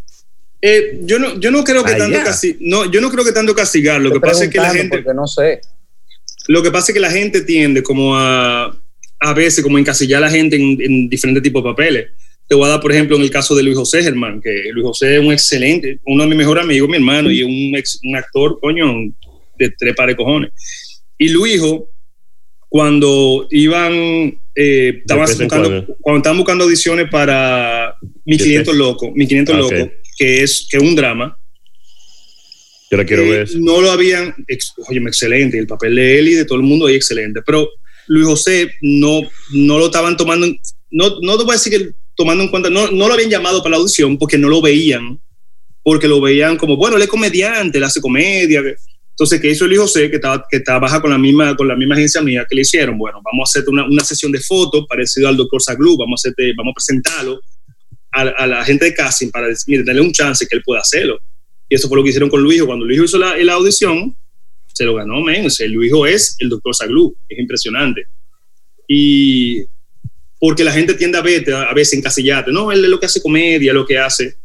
Eh, 0.65 1.01
yo 1.03 1.19
no, 1.19 1.41
yo 1.41 1.51
no 1.51 1.65
creo 1.65 1.83
que 1.85 1.93
Ah, 1.93 1.99
tanto 1.99 2.17
ya. 2.19 2.25
casti- 2.25 2.57
no, 2.61 2.89
yo 2.91 3.01
no 3.01 3.11
creo 3.11 3.25
que 3.25 3.33
tanto 3.33 3.53
castigar. 3.55 4.01
Lo 4.01 4.11
que 4.11 4.17
Estoy 4.19 4.31
pasa 4.31 4.45
es 4.45 4.51
que 4.51 4.59
la 4.59 4.71
gente, 4.73 4.99
Porque 4.99 5.15
no 5.15 5.27
sé. 5.27 5.61
lo 6.47 6.63
que 6.63 6.71
pasa 6.71 6.93
es 6.93 6.95
que 6.95 7.01
la 7.01 7.11
gente 7.11 7.41
tiende 7.43 7.83
como 7.83 8.17
a, 8.17 8.75
a 9.21 9.35
veces 9.35 9.63
como 9.65 9.77
encasillar 9.79 10.23
a 10.23 10.27
la 10.27 10.31
gente 10.33 10.55
en, 10.57 10.81
en 10.81 11.09
diferentes 11.09 11.43
tipos 11.43 11.63
de 11.65 11.71
papeles. 11.71 12.07
Te 12.49 12.55
voy 12.55 12.67
a 12.67 12.71
dar, 12.71 12.81
por 12.81 12.93
ejemplo, 12.93 13.17
en 13.17 13.23
el 13.23 13.31
caso 13.31 13.55
de 13.57 13.63
Luis 13.65 13.77
José 13.77 14.03
Germán, 14.05 14.41
que 14.41 14.65
Luis 14.73 14.85
José 14.87 15.17
es 15.17 15.21
un 15.25 15.33
excelente, 15.33 15.99
uno 16.07 16.23
de 16.25 16.29
mis 16.29 16.39
mejores 16.39 16.63
amigos, 16.65 16.89
mi 16.89 16.97
hermano, 16.97 17.31
y 17.31 17.43
un, 17.43 17.77
ex- 17.77 17.99
un 18.05 18.15
actor, 18.15 18.59
coño, 18.61 18.87
de 19.59 19.71
tres 19.77 19.95
pares 19.97 20.15
de 20.15 20.23
cojones. 20.23 20.51
Y 21.19 21.29
Luijo, 21.31 21.89
cuando 22.69 23.47
iban, 23.51 23.93
eh, 24.55 24.99
estaban 25.01 25.25
buscando, 25.27 25.87
cuando. 26.01 26.19
estaban 26.19 26.37
buscando 26.39 26.65
audiciones 26.65 27.09
para 27.11 27.95
Mi 28.25 28.37
¿Qué 28.37 28.45
500 28.45 28.75
es? 28.75 28.79
Loco, 28.79 29.13
Mi 29.15 29.27
500 29.27 29.55
Ah, 29.55 29.59
Loco, 29.59 29.75
ok. 29.85 29.93
Que 30.23 30.43
es, 30.45 30.69
que 30.71 30.77
es 30.77 30.83
un 30.83 30.95
drama, 30.95 31.37
Yo 32.91 32.97
la 32.97 33.05
quiero 33.05 33.23
eh, 33.25 33.31
ver. 33.31 33.49
no 33.57 33.81
lo 33.81 33.91
habían, 33.91 34.33
ex- 34.47 34.73
óyeme, 34.89 35.09
excelente, 35.11 35.59
el 35.59 35.67
papel 35.67 35.97
de 35.97 36.19
él 36.19 36.29
y 36.29 36.35
de 36.35 36.45
todo 36.45 36.59
el 36.59 36.65
mundo 36.65 36.87
ahí 36.87 36.95
excelente, 36.95 37.41
pero 37.45 37.69
Luis 38.07 38.27
José 38.27 38.71
no, 38.83 39.23
no 39.53 39.79
lo 39.79 39.87
estaban 39.87 40.17
tomando, 40.17 40.47
no, 40.91 41.21
no 41.21 41.37
te 41.39 41.45
voy 41.45 41.55
a 41.55 41.59
decir 41.59 41.73
que 41.73 41.91
tomando 42.15 42.45
en 42.45 42.51
cuenta, 42.51 42.71
no, 42.71 42.89
no 42.93 43.09
lo 43.09 43.15
habían 43.15 43.31
llamado 43.31 43.63
para 43.63 43.73
la 43.73 43.77
audición 43.79 44.17
porque 44.17 44.39
no 44.39 44.49
lo 44.49 44.61
veían, 44.63 45.21
porque 45.83 46.07
lo 46.07 46.21
veían 46.21 46.57
como, 46.57 46.77
bueno, 46.77 46.97
él 46.97 47.03
es 47.03 47.09
comediante, 47.09 47.79
él 47.79 47.85
hace 47.85 48.01
comedia. 48.01 48.63
Entonces, 49.11 49.41
¿qué 49.41 49.51
hizo 49.51 49.67
Luis 49.67 49.81
José, 49.81 50.09
que, 50.09 50.17
estaba, 50.17 50.45
que 50.49 50.61
trabaja 50.61 51.01
con 51.01 51.11
la, 51.11 51.19
misma, 51.19 51.57
con 51.57 51.67
la 51.67 51.75
misma 51.75 51.97
agencia 51.97 52.21
mía, 52.23 52.47
que 52.49 52.55
le 52.55 52.63
hicieron? 52.63 52.97
Bueno, 52.97 53.21
vamos 53.25 53.49
a 53.49 53.51
hacerte 53.51 53.71
una, 53.71 53.85
una 53.87 54.05
sesión 54.05 54.31
de 54.31 54.39
fotos 54.41 54.85
parecido 54.89 55.27
al 55.29 55.37
doctor 55.37 55.61
Saglu, 55.61 55.97
vamos 55.97 56.21
a, 56.21 56.29
hacerte, 56.29 56.53
vamos 56.57 56.73
a 56.73 56.75
presentarlo 56.75 57.41
a, 58.13 58.47
la 58.47 58.65
gente 58.65 58.85
de 58.85 58.95
casting 58.95 59.31
para 59.31 59.49
decir, 59.49 59.65
mire, 59.69 59.85
darle 59.85 60.03
un 60.03 60.13
chance 60.13 60.47
que 60.47 60.57
él 60.57 60.63
pueda 60.65 60.81
hacerlo. 60.81 61.19
Y 61.69 61.75
eso 61.75 61.89
fue 61.89 61.97
lo 61.97 62.05
que 62.05 62.11
hicieron 62.11 62.29
con 62.29 62.43
Luijo. 62.43 62.67
Cuando 62.67 62.85
Luijo 62.85 63.05
hizo 63.05 63.19
la, 63.19 63.37
la 63.39 63.55
audición, 63.55 64.15
se 64.67 64.85
lo 64.85 64.95
ganó, 64.95 65.21
men. 65.21 65.47
O 65.47 65.51
sea, 65.51 65.67
es 66.09 66.37
el 66.39 66.49
doctor 66.49 66.75
Saglu, 66.75 67.17
es 67.29 67.39
impresionante. 67.39 68.07
Y 68.87 69.65
porque 70.39 70.65
la 70.65 70.73
gente 70.73 70.95
tiende 70.95 71.19
a 71.19 71.23
verte, 71.23 71.53
a 71.55 71.73
veces 71.73 71.99
encasillarte, 71.99 72.51
no, 72.53 72.73
él 72.73 72.85
es 72.85 72.91
lo 72.91 72.99
que 72.99 73.07
hace 73.07 73.23
comedia, 73.23 73.73
lo 73.73 73.87
que 73.87 73.97
hace. 73.99 74.37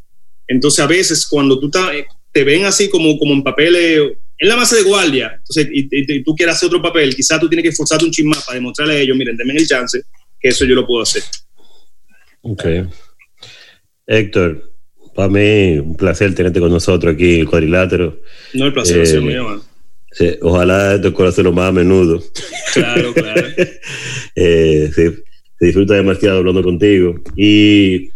Entonces, 0.47 0.79
a 0.79 0.87
veces, 0.87 1.25
cuando 1.25 1.59
tú 1.59 1.69
ta- 1.69 1.91
te 2.31 2.43
ven 2.43 2.65
así 2.65 2.87
como, 2.87 3.17
como 3.17 3.33
en 3.33 3.43
papeles, 3.43 4.13
en 4.37 4.47
la 4.47 4.55
base 4.55 4.75
de 4.77 4.83
guardia, 4.83 5.33
entonces, 5.35 5.67
y, 5.73 5.81
y- 5.91 6.17
y 6.19 6.23
tú 6.23 6.35
quieres 6.35 6.55
hacer 6.55 6.67
otro 6.67 6.81
papel, 6.81 7.15
quizás 7.15 7.39
tú 7.39 7.49
tienes 7.49 7.63
que 7.63 7.69
esforzarte 7.69 8.05
un 8.05 8.11
chin 8.11 8.27
más 8.27 8.45
para 8.45 8.55
demostrarle 8.55 8.93
a 8.95 8.99
ellos, 8.99 9.17
miren, 9.17 9.35
denme 9.35 9.53
el 9.55 9.67
chance, 9.67 10.03
que 10.39 10.49
eso 10.49 10.63
yo 10.65 10.75
lo 10.75 10.85
puedo 10.85 11.01
hacer. 11.01 11.23
Ok. 12.41 12.63
Héctor, 14.07 14.71
para 15.13 15.27
mí 15.27 15.77
un 15.79 15.95
placer 15.95 16.33
tenerte 16.33 16.59
con 16.59 16.71
nosotros 16.71 17.13
aquí 17.13 17.35
en 17.35 17.39
el 17.41 17.47
cuadrilátero. 17.49 18.21
No 18.53 18.65
el 18.65 18.73
placer, 18.73 18.97
Eh, 18.97 19.01
ha 19.01 19.05
sido 19.05 19.21
mío. 19.21 19.61
Sí, 20.11 20.31
ojalá 20.41 20.95
esto 20.95 21.13
pueda 21.13 21.29
hacerlo 21.29 21.51
más 21.51 21.69
a 21.69 21.71
menudo. 21.73 22.23
Claro, 22.73 23.13
claro. 23.13 23.47
Eh, 24.39 24.91
sí, 24.93 25.01
se 25.59 25.65
disfruta 25.65 25.95
demasiado 25.95 26.37
hablando 26.37 26.61
contigo. 26.61 27.15
Y 27.35 28.11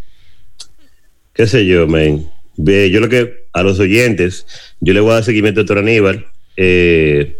qué 1.32 1.48
sé 1.48 1.66
yo, 1.66 1.88
man. 1.88 2.24
Yo 2.56 3.00
lo 3.00 3.08
que 3.08 3.46
a 3.52 3.64
los 3.64 3.80
oyentes, 3.80 4.46
yo 4.80 4.94
le 4.94 5.00
voy 5.00 5.10
a 5.10 5.14
dar 5.14 5.24
seguimiento 5.24 5.58
a 5.58 5.62
Héctor 5.62 5.78
Aníbal. 5.78 6.26
Eh, 6.56 7.38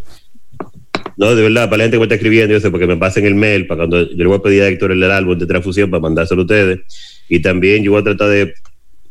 no, 1.15 1.33
de 1.33 1.43
verdad, 1.43 1.69
para 1.69 1.77
la 1.77 1.83
gente 1.85 1.95
que 1.95 1.99
me 1.99 2.03
está 2.03 2.15
escribiendo, 2.15 2.53
yo 2.53 2.59
sé, 2.59 2.71
porque 2.71 2.87
me 2.87 2.97
pasen 2.97 3.25
el 3.25 3.35
mail, 3.35 3.67
para 3.67 3.79
cuando 3.79 4.09
yo 4.09 4.17
le 4.17 4.25
voy 4.25 4.37
a 4.37 4.41
pedir 4.41 4.63
a 4.63 4.67
Héctor 4.67 4.91
el 4.91 5.03
álbum 5.03 5.39
de 5.39 5.45
transfusión 5.45 5.89
para 5.89 6.01
mandárselo 6.01 6.41
a 6.41 6.43
ustedes. 6.43 6.79
Y 7.29 7.41
también 7.41 7.83
yo 7.83 7.91
voy 7.91 8.01
a 8.01 8.03
tratar 8.03 8.29
de, 8.29 8.53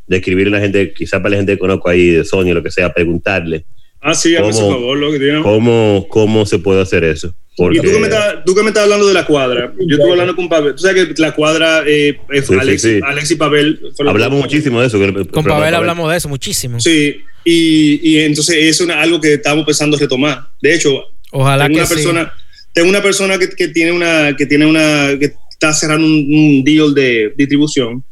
de 0.07 0.17
escribirle 0.17 0.57
a 0.57 0.61
la 0.61 0.65
gente, 0.65 0.93
quizá 0.93 1.19
para 1.19 1.31
la 1.31 1.37
gente 1.39 1.53
que 1.53 1.59
conozco 1.59 1.89
ahí 1.89 2.11
de 2.11 2.25
Sony 2.25 2.51
o 2.51 2.55
lo 2.55 2.63
que 2.63 2.71
sea, 2.71 2.93
preguntarle 2.93 3.65
Ah, 4.05 4.15
sí, 4.15 4.35
hazme 4.35 4.49
ese 4.51 4.61
¿Cómo? 4.63 4.73
favor, 4.73 4.99
lo 4.99 5.13
que 5.13 5.19
tiene. 5.21 5.43
cómo, 5.43 6.07
cómo 6.09 6.45
se 6.45 6.59
puede 6.59 6.83
hacer 6.83 7.05
eso. 7.05 7.33
Porque, 7.57 7.79
Y 7.79 7.81
tú 7.83 7.89
que, 7.89 7.99
me 8.01 8.09
estás, 8.09 8.45
tú 8.45 8.53
que 8.55 8.63
me 8.63 8.69
estás 8.71 8.83
hablando 8.85 9.07
de 9.07 9.15
la 9.15 9.25
cuadra, 9.25 9.73
yo 9.79 9.95
estuve 9.97 10.11
hablando 10.11 10.35
con 10.35 10.49
Pavel. 10.49 10.75
Tú 10.75 10.83
sabes 10.83 11.07
que 11.07 11.23
la 11.23 11.33
cuadra, 11.33 11.85
eh, 11.87 12.19
eh, 12.33 12.43
Sí, 12.43 12.55
Alex, 12.59 12.83
sí. 12.83 12.99
Alex 13.05 13.31
y 13.31 13.37
Pavel. 13.37 13.81
hablamos 14.09 14.41
muchísimo 14.41 14.81
de 14.81 14.89
eso. 14.89 14.99
que- 14.99 15.27
Con 15.29 15.45
Pavel 15.45 15.73
hablamos 15.75 16.11
de 16.11 16.17
eso 16.17 16.29
muchísimo. 16.29 16.81
Sí, 16.81 17.21
y, 17.45 18.01
y 18.03 18.19
entonces 18.23 18.57
es 18.57 18.81
una, 18.81 19.01
algo 19.01 19.21
que 19.21 19.35
estamos 19.35 19.65
pensando 19.65 19.97
retomar. 19.97 20.49
De 20.61 20.75
hecho, 20.75 21.05
Ojalá 21.31 21.67
tengo 21.69 21.77
que 21.77 21.81
una 21.83 21.87
sí. 21.89 21.95
persona, 21.95 22.33
tengo 22.73 22.89
una 22.89 23.03
persona 23.03 23.39
que, 23.39 23.51
que 23.51 23.69
tiene 23.69 23.93
una, 23.93 24.35
que 24.37 24.47
tiene 24.47 24.67
una, 24.67 25.17
que 25.21 25.33
está 25.67 25.73
cerrando 25.73 26.07
un, 26.07 26.13
un 26.13 26.65
deal 26.65 26.95
de 26.95 27.33
distribución 27.37 28.05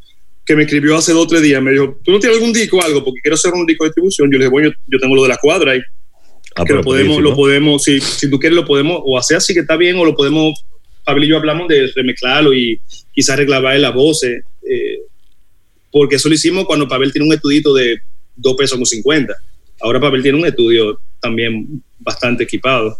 que 0.45 0.55
me 0.55 0.63
escribió 0.63 0.97
hace 0.97 1.13
dos 1.13 1.25
o 1.25 1.27
tres 1.27 1.41
días. 1.41 1.61
Me 1.61 1.71
dijo, 1.71 1.99
¿tú 2.03 2.11
no 2.11 2.19
tienes 2.19 2.37
algún 2.37 2.53
disco 2.53 2.77
o 2.77 2.81
algo? 2.81 3.03
Porque 3.03 3.21
quiero 3.21 3.35
hacer 3.35 3.53
un 3.53 3.65
disco 3.65 3.83
de 3.83 3.89
distribución. 3.89 4.29
Yo 4.31 4.37
le 4.37 4.45
dije, 4.45 4.51
bueno, 4.51 4.69
yo, 4.69 4.75
yo 4.87 4.99
tengo 4.99 5.15
lo 5.15 5.23
de 5.23 5.29
la 5.29 5.37
cuadra 5.37 5.75
y 5.75 5.81
Ah, 6.55 6.65
que 6.65 6.73
lo 6.73 6.81
podemos, 6.81 7.21
lo 7.21 7.33
podemos, 7.33 7.83
si, 7.83 8.01
si 8.01 8.29
tú 8.29 8.37
quieres, 8.37 8.57
lo 8.57 8.65
podemos 8.65 9.01
o 9.05 9.17
hacer 9.17 9.37
así 9.37 9.53
que 9.53 9.61
está 9.61 9.77
bien, 9.77 9.95
o 9.97 10.03
lo 10.03 10.15
podemos, 10.15 10.65
Pablo 11.05 11.23
y 11.23 11.29
yo 11.29 11.37
hablamos 11.37 11.67
de 11.69 11.89
remezclarlo 11.95 12.53
y 12.53 12.79
quizás 13.13 13.37
reclamarle 13.37 13.79
las 13.79 13.93
voces, 13.93 14.43
eh, 14.69 14.99
porque 15.91 16.15
eso 16.15 16.27
lo 16.27 16.35
hicimos 16.35 16.65
cuando 16.65 16.89
Pavel 16.89 17.11
tiene 17.13 17.27
un 17.27 17.33
estudito 17.33 17.73
de 17.73 17.99
2 18.35 18.55
pesos 18.57 18.77
con 18.77 18.85
50. 18.85 19.33
Ahora 19.79 19.99
Pavel 19.99 20.21
tiene 20.21 20.39
un 20.39 20.45
estudio 20.45 20.99
también 21.21 21.81
bastante 21.99 22.43
equipado. 22.43 22.97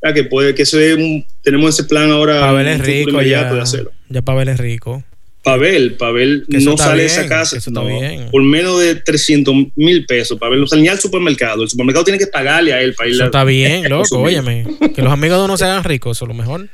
Sea, 0.00 0.12
que 0.14 0.24
puede 0.24 0.54
que 0.54 0.62
eso 0.62 0.78
es 0.78 0.96
un- 0.96 1.24
tenemos 1.42 1.74
ese 1.74 1.84
plan 1.88 2.10
ahora 2.10 2.40
Pavel 2.40 2.68
es 2.68 2.80
rico 2.80 3.20
ya. 3.22 3.52
de 3.52 3.60
hacerlo. 3.60 3.90
Ya 4.08 4.22
Pavel 4.22 4.48
es 4.48 4.58
rico. 4.58 5.02
Pavel, 5.42 5.94
Pavel 5.94 6.44
no 6.48 6.76
sale 6.76 7.02
de 7.02 7.06
esa 7.06 7.26
casa 7.26 7.52
que 7.52 7.58
eso 7.58 7.70
está 7.70 7.80
no, 7.80 7.86
bien. 7.86 8.28
por 8.30 8.42
menos 8.42 8.78
de 8.80 8.96
300 8.96 9.54
mil 9.76 10.04
pesos. 10.04 10.38
Pavel 10.38 10.60
no 10.60 10.66
sale 10.66 10.82
ni 10.82 10.88
al 10.88 11.00
supermercado. 11.00 11.62
El 11.62 11.70
supermercado 11.70 12.04
tiene 12.04 12.18
que 12.18 12.26
pagarle 12.26 12.72
a 12.74 12.82
él 12.82 12.94
para 12.94 13.08
ir 13.08 13.14
Eso 13.14 13.22
a- 13.24 13.26
está 13.26 13.44
bien, 13.44 13.82
loco, 13.88 14.00
consumir. 14.08 14.26
óyeme. 14.26 14.66
Que 14.94 15.00
los 15.02 15.12
amigos 15.12 15.38
de 15.38 15.44
uno 15.46 15.56
se 15.56 15.64
hagan 15.64 15.84
ricos, 15.84 16.18
eso 16.18 16.26
es 16.26 16.28
lo 16.28 16.34
mejor. 16.34 16.68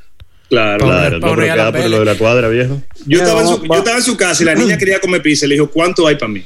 Claro. 0.49 0.85
Pavel- 0.85 0.91
Claro, 0.99 1.19
no, 1.21 1.21
pero 1.37 1.53
a 1.63 1.67
por 1.67 1.73
Vélez. 1.75 1.91
lo 1.91 1.99
de 2.01 2.05
la 2.05 2.15
cuadra, 2.17 2.49
viejo. 2.49 2.83
Yo 3.07 3.19
estaba, 3.19 3.43
en 3.43 3.49
su, 3.49 3.65
yo 3.65 3.75
estaba 3.75 3.97
en 3.97 4.03
su 4.03 4.17
casa 4.17 4.43
y 4.43 4.47
la 4.47 4.55
niña 4.55 4.77
quería 4.77 4.99
comer 5.01 5.23
pizza. 5.23 5.47
Le 5.47 5.55
dijo, 5.55 5.71
¿cuánto 5.71 6.07
hay 6.07 6.17
para 6.17 6.29
mí? 6.33 6.43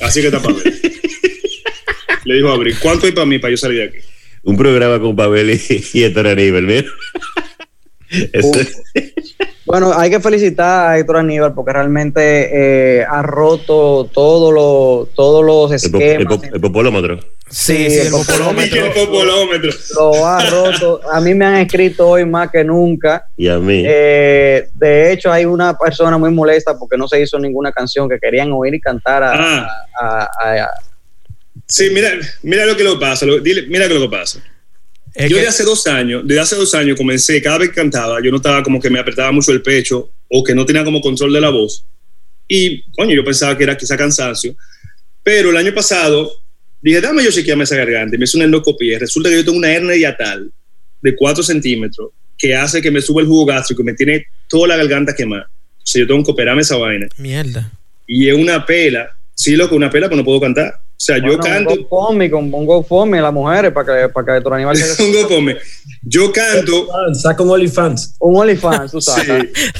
Así 0.00 0.20
que 0.20 0.26
está 0.28 0.40
para 0.40 0.54
ver. 0.56 0.72
Le 2.24 2.34
dijo 2.34 2.48
a 2.50 2.54
Abril, 2.54 2.76
¿cuánto 2.80 3.06
hay 3.06 3.12
para 3.12 3.26
mí 3.26 3.38
para 3.38 3.50
yo 3.52 3.56
salir 3.56 3.78
de 3.78 3.84
aquí? 3.84 3.98
Un 4.46 4.56
programa 4.56 4.98
con 5.00 5.14
Pavel 5.16 5.50
y, 5.50 5.60
y 5.92 6.04
Héctor 6.04 6.26
Aníbal, 6.28 6.62
mira. 6.62 6.84
Bueno, 9.66 9.92
hay 9.98 10.10
que 10.10 10.20
felicitar 10.20 10.90
a 10.90 10.98
Héctor 10.98 11.16
Aníbal 11.16 11.52
porque 11.52 11.72
realmente 11.72 13.00
eh, 13.00 13.04
ha 13.04 13.20
roto 13.20 14.08
todo 14.14 14.52
lo, 14.52 15.08
todos 15.16 15.44
los 15.44 15.84
el, 15.84 15.90
po- 15.90 15.98
el 15.98 16.02
esquemas. 16.04 16.38
po- 16.38 16.44
el 16.54 16.60
popolómetro. 16.60 17.18
Sí, 17.50 17.76
Sí, 17.76 17.90
sí, 17.90 17.98
el 17.98 18.06
el 18.06 18.12
popolómetro. 18.12 18.86
el 18.86 18.92
popolómetro. 18.92 19.70
Lo 19.96 20.24
ha 20.24 20.48
roto. 20.50 21.00
A 21.12 21.20
mí 21.20 21.34
me 21.34 21.46
han 21.46 21.56
escrito 21.56 22.08
hoy 22.08 22.24
más 22.24 22.48
que 22.52 22.62
nunca. 22.62 23.26
Y 23.36 23.48
a 23.48 23.58
mí. 23.58 23.82
Eh, 23.84 24.68
de 24.74 25.12
hecho, 25.12 25.32
hay 25.32 25.44
una 25.44 25.76
persona 25.76 26.16
muy 26.16 26.30
molesta 26.30 26.78
porque 26.78 26.96
no 26.96 27.08
se 27.08 27.20
hizo 27.20 27.36
ninguna 27.40 27.72
canción 27.72 28.08
que 28.08 28.20
querían 28.20 28.52
oír 28.52 28.72
y 28.74 28.80
cantar 28.80 29.24
a, 29.24 29.32
Ah. 29.34 29.68
a- 30.00 30.28
a- 30.42 30.62
a- 30.62 30.70
Sí, 31.68 31.90
mira, 31.92 32.12
mira 32.42 32.64
lo 32.66 32.76
que 32.76 32.84
lo 32.84 32.98
pasa. 32.98 33.26
lo- 33.26 33.40
dile, 33.40 33.62
mira 33.62 33.86
lo 33.88 34.00
que 34.00 34.08
pasa. 34.08 34.42
Es 35.14 35.30
yo 35.30 35.36
que- 35.36 35.42
de 35.42 35.48
hace 35.48 35.64
dos 35.64 35.86
años, 35.86 36.22
desde 36.24 36.40
hace 36.40 36.56
dos 36.56 36.74
años 36.74 36.96
comencé, 36.96 37.40
cada 37.42 37.58
vez 37.58 37.70
que 37.70 37.76
cantaba, 37.76 38.18
yo 38.22 38.30
notaba 38.30 38.62
como 38.62 38.80
que 38.80 38.90
me 38.90 38.98
apretaba 38.98 39.32
mucho 39.32 39.50
el 39.52 39.62
pecho 39.62 40.10
o 40.28 40.44
que 40.44 40.54
no 40.54 40.64
tenía 40.66 40.84
como 40.84 41.00
control 41.00 41.32
de 41.32 41.40
la 41.40 41.48
voz. 41.50 41.84
Y, 42.48 42.82
coño, 42.92 43.14
yo 43.14 43.24
pensaba 43.24 43.56
que 43.56 43.64
era 43.64 43.76
quizá 43.76 43.96
cansancio. 43.96 44.54
Pero 45.22 45.50
el 45.50 45.56
año 45.56 45.74
pasado 45.74 46.30
dije, 46.80 47.00
dame 47.00 47.24
yo 47.24 47.30
chequearme 47.32 47.64
esa 47.64 47.76
garganta. 47.76 48.14
Y 48.14 48.18
me 48.18 48.24
hice 48.24 48.36
una 48.36 48.44
endoscopía. 48.44 48.98
Resulta 48.98 49.28
que 49.28 49.36
yo 49.36 49.44
tengo 49.44 49.58
una 49.58 49.72
hernia 49.72 49.94
diatal 49.94 50.50
de 51.02 51.16
4 51.16 51.42
centímetros 51.42 52.10
que 52.38 52.54
hace 52.54 52.80
que 52.82 52.90
me 52.90 53.00
suba 53.00 53.22
el 53.22 53.26
jugo 53.26 53.46
gástrico 53.46 53.82
y 53.82 53.86
me 53.86 53.94
tiene 53.94 54.26
toda 54.48 54.68
la 54.68 54.76
garganta 54.76 55.14
quemada. 55.14 55.48
O 55.82 55.86
sea, 55.86 56.00
yo 56.02 56.06
tengo 56.06 56.22
que 56.22 56.30
operarme 56.30 56.62
esa 56.62 56.76
vaina. 56.76 57.08
Mierda. 57.16 57.72
Y 58.06 58.28
es 58.28 58.34
una 58.34 58.64
pela. 58.64 59.16
Sí, 59.34 59.56
loco, 59.56 59.74
una 59.74 59.90
pela, 59.90 60.06
pero 60.08 60.18
no 60.18 60.24
puedo 60.24 60.40
cantar. 60.40 60.80
O 60.96 60.98
sea, 60.98 61.18
yo 61.18 61.24
Bueno, 61.36 61.42
canto. 61.42 61.74
Un 61.74 61.82
GoFundMe, 61.88 62.30
con 62.30 62.54
un 62.54 62.64
GoFundMe 62.66 63.18
a 63.18 63.22
las 63.22 63.32
mujeres 63.32 63.70
para 63.70 64.06
que, 64.06 64.08
para 64.08 64.40
que 64.40 64.48
Aníbal 64.54 64.76
se- 64.78 65.02
un 65.04 65.12
GoFundMe. 65.12 65.56
Yo 66.02 66.32
canto. 66.32 66.88
Saca 67.12 67.42
un 67.42 67.50
OnlyFans. 67.50 68.14
un 68.18 68.36
OnlyFans, 68.40 68.92
tú 68.92 69.00
sabes. 69.02 69.50
Sí. 69.54 69.72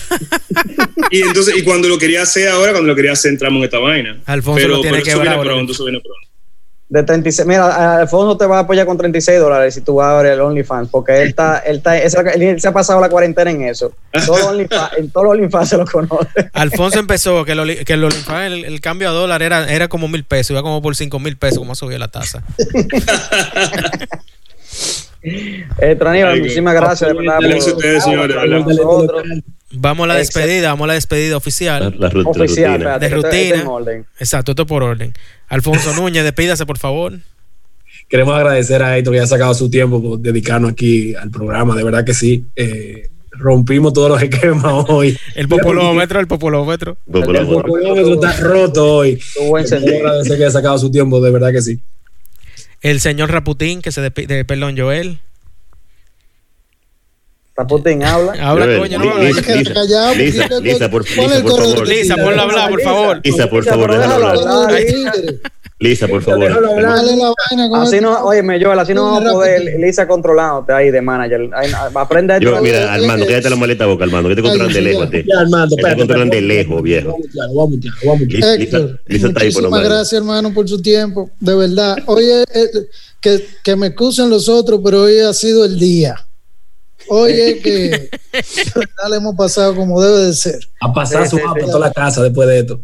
y 1.11 1.23
entonces, 1.23 1.57
y 1.57 1.63
cuando 1.63 1.89
lo 1.89 1.97
quería 1.97 2.23
hacer 2.23 2.49
ahora, 2.49 2.73
cuando 2.73 2.89
lo 2.89 2.95
quería 2.95 3.13
hacer, 3.13 3.33
entramos 3.33 3.59
en 3.61 3.65
esta 3.65 3.79
vaina. 3.79 4.21
Alfonso 4.27 4.57
pero, 4.63 4.75
lo 4.77 4.81
tiene 4.83 4.97
pero 4.99 5.05
que 5.05 5.11
eso 5.11 5.21
viene 5.21 5.39
pronto, 5.39 5.73
eso 5.73 5.85
viene 5.85 6.01
pronto. 6.01 6.29
De 6.89 7.03
36, 7.03 7.49
mira, 7.49 7.99
Alfonso 7.99 8.37
te 8.37 8.47
va 8.47 8.59
a 8.59 8.61
apoyar 8.61 8.87
con 8.87 8.97
36 8.97 9.41
dólares 9.41 9.75
si 9.75 9.81
tú 9.81 9.97
vas 9.97 10.07
a 10.07 10.23
ver 10.23 10.33
el 10.35 10.41
OnlyFans, 10.41 10.89
porque 10.89 11.21
él 11.21 11.29
está, 11.31 11.59
él 11.59 11.79
está, 11.79 11.99
esa- 11.99 12.21
él 12.21 12.61
se 12.61 12.69
ha 12.69 12.73
pasado 12.73 13.01
la 13.01 13.09
cuarentena 13.09 13.51
en 13.51 13.63
eso. 13.63 13.93
Todo 14.25 14.53
OnlyFans- 14.53 14.91
en 14.99 15.11
todos 15.11 15.25
los 15.27 15.33
OnlyFans 15.35 15.69
se 15.69 15.77
lo 15.79 15.85
conoce. 15.85 16.49
Alfonso 16.53 17.01
empezó 17.01 17.45
que, 17.45 17.53
el, 17.53 17.59
oli- 17.59 17.85
que 17.85 17.95
el, 17.95 18.05
OnlyFans, 18.05 18.47
el, 18.53 18.65
el 18.67 18.81
cambio 18.81 19.09
a 19.09 19.13
dólar 19.13 19.43
era, 19.43 19.69
era 19.69 19.89
como 19.89 20.07
mil 20.07 20.23
pesos, 20.23 20.53
iba 20.53 20.63
como 20.63 20.81
por 20.81 20.95
cinco 20.95 21.19
mil 21.19 21.37
pesos, 21.37 21.59
como 21.59 21.75
subió 21.75 21.99
la 21.99 22.07
tasa. 22.07 22.45
Héctor 25.79 26.09
Aníbal, 26.09 26.33
Ay, 26.35 26.41
muchísimas 26.41 26.75
gracias, 26.75 27.11
de 27.11 27.17
verdad. 27.17 27.39
Gracias 27.41 27.65
por- 27.65 27.73
a 27.73 27.77
ustedes, 27.79 28.05
señores, 28.05 28.37
Vamos 29.73 30.05
a 30.05 30.07
la 30.09 30.19
Exacto. 30.21 30.39
despedida, 30.41 30.69
vamos 30.71 30.85
a 30.85 30.89
la 30.89 30.95
despedida 30.95 31.37
oficial. 31.37 31.95
la 31.99 32.07
Oficial, 32.09 32.35
rutina. 32.37 32.75
espérate, 32.77 33.05
De 33.05 33.11
que 33.11 33.17
esto- 33.17 33.29
esto 33.29 33.37
rutina. 33.39 33.61
en 33.63 33.67
orden. 33.67 34.07
Exacto, 34.19 34.53
esto 34.53 34.67
por 34.67 34.83
orden. 34.83 35.13
Alfonso 35.49 35.93
Núñez, 36.01 36.23
despídase, 36.25 36.65
por 36.67 36.79
favor. 36.79 37.15
Queremos 38.09 38.37
agradecer 38.37 38.83
a 38.83 38.97
Héctor 38.97 39.15
que 39.15 39.21
ha 39.21 39.27
sacado 39.27 39.53
su 39.55 39.69
tiempo 39.69 40.01
por 40.01 40.19
dedicarnos 40.21 40.71
aquí 40.71 41.15
al 41.17 41.31
programa. 41.31 41.75
De 41.75 41.83
verdad 41.83 42.05
que 42.05 42.15
sí. 42.15 42.45
Eh, 42.55 43.09
rompimos 43.33 43.93
todos 43.93 44.09
los 44.09 44.23
esquemas 44.23 44.65
hoy. 44.89 45.19
El 45.35 45.49
popolómetro, 45.49 46.21
el 46.21 46.27
popolómetro. 46.29 46.97
El 47.13 47.23
por- 47.23 47.63
popolómetro 47.63 48.15
está 48.15 48.37
roto 48.39 48.97
hoy. 48.99 49.19
Agradecer 49.43 50.37
que 50.39 50.45
haya 50.45 50.51
sacado 50.51 50.79
su 50.79 50.91
tiempo, 50.93 51.21
de 51.21 51.33
verdad 51.33 51.51
que 51.53 51.61
sí. 51.63 51.81
El 52.83 53.01
señor 53.01 53.33
Raputín, 53.33 53.83
que 53.83 53.91
se 53.91 54.01
despi- 54.01 54.27
de, 54.29 54.45
perdón, 54.45 54.77
Joel. 54.79 55.19
Raputín 57.57 58.05
habla. 58.05 58.35
Habla, 58.41 58.79
coño, 58.79 58.99
no. 58.99 59.19
Lisa, 59.19 59.41
Lisa, 60.61 60.91
por, 60.91 61.05
favor. 61.07 61.89
Lisa. 61.89 62.17
Ponlo 62.17 62.41
a 62.41 62.45
hablar, 62.45 62.71
por 62.71 62.83
favor. 62.83 63.21
Lisa, 63.25 63.49
por 63.49 63.65
favor, 63.65 63.99
déjalo 63.99 64.27
hablar. 64.27 64.75
Lisa, 65.79 66.09
por 66.09 66.23
favor. 66.23 66.51
Así 67.75 68.01
no, 68.01 68.25
oye, 68.25 68.43
Joel, 68.63 68.79
así 68.79 68.93
no 68.93 69.05
vamos 69.05 69.27
a 69.27 69.33
poder. 69.33 69.79
Lisa 69.81 70.07
controlándote 70.07 70.73
ahí 70.73 70.91
de 70.91 71.01
manager. 71.01 71.51
Aprende 71.95 72.35
a 72.35 72.39
Yo, 72.39 72.61
mira, 72.61 72.93
Armando, 72.93 73.27
quédate 73.27 73.49
la 73.49 73.57
maleta 73.57 73.87
boca, 73.87 74.05
Armando, 74.05 74.29
que 74.29 74.37
te 74.37 74.43
controlan 74.43 74.73
de 74.73 74.81
lejos 74.83 75.11
Te 75.11 75.97
controlan 75.97 76.31
de 76.31 76.41
lejos, 76.43 76.83
viejo. 76.83 77.17
Lisa, 78.29 79.29
está 79.29 79.41
ahí 79.41 79.51
por 79.53 79.63
lo 79.63 79.71
muchísimas 79.71 79.71
menos. 79.71 79.89
gracias, 79.89 80.13
hermano, 80.13 80.53
por 80.53 80.69
su 80.69 80.81
tiempo. 80.81 81.31
De 81.41 81.55
verdad. 81.55 81.97
Oye, 82.07 82.43
eh, 82.43 82.71
que, 83.21 83.47
que 83.63 83.77
me 83.77 83.89
excusen 83.89 84.29
los 84.29 84.49
otros, 84.49 84.81
pero 84.85 85.03
hoy 85.03 85.21
ha 85.21 85.33
sido 85.33 85.65
el 85.65 85.79
día. 85.79 86.27
Oye, 87.09 87.61
que 87.61 87.71
de 87.91 88.09
verdad 88.75 89.11
le 89.11 89.17
hemos 89.17 89.35
pasado 89.37 89.75
como 89.75 90.03
debe 90.03 90.27
de 90.27 90.33
ser. 90.33 90.59
A 90.81 90.93
pasar 90.93 91.25
Sí, 91.25 91.31
su 91.31 91.37
sí. 91.37 91.43
toda 91.61 91.79
la 91.79 91.93
casa 91.93 92.23
después 92.23 92.49
de 92.49 92.59
esto. 92.61 92.81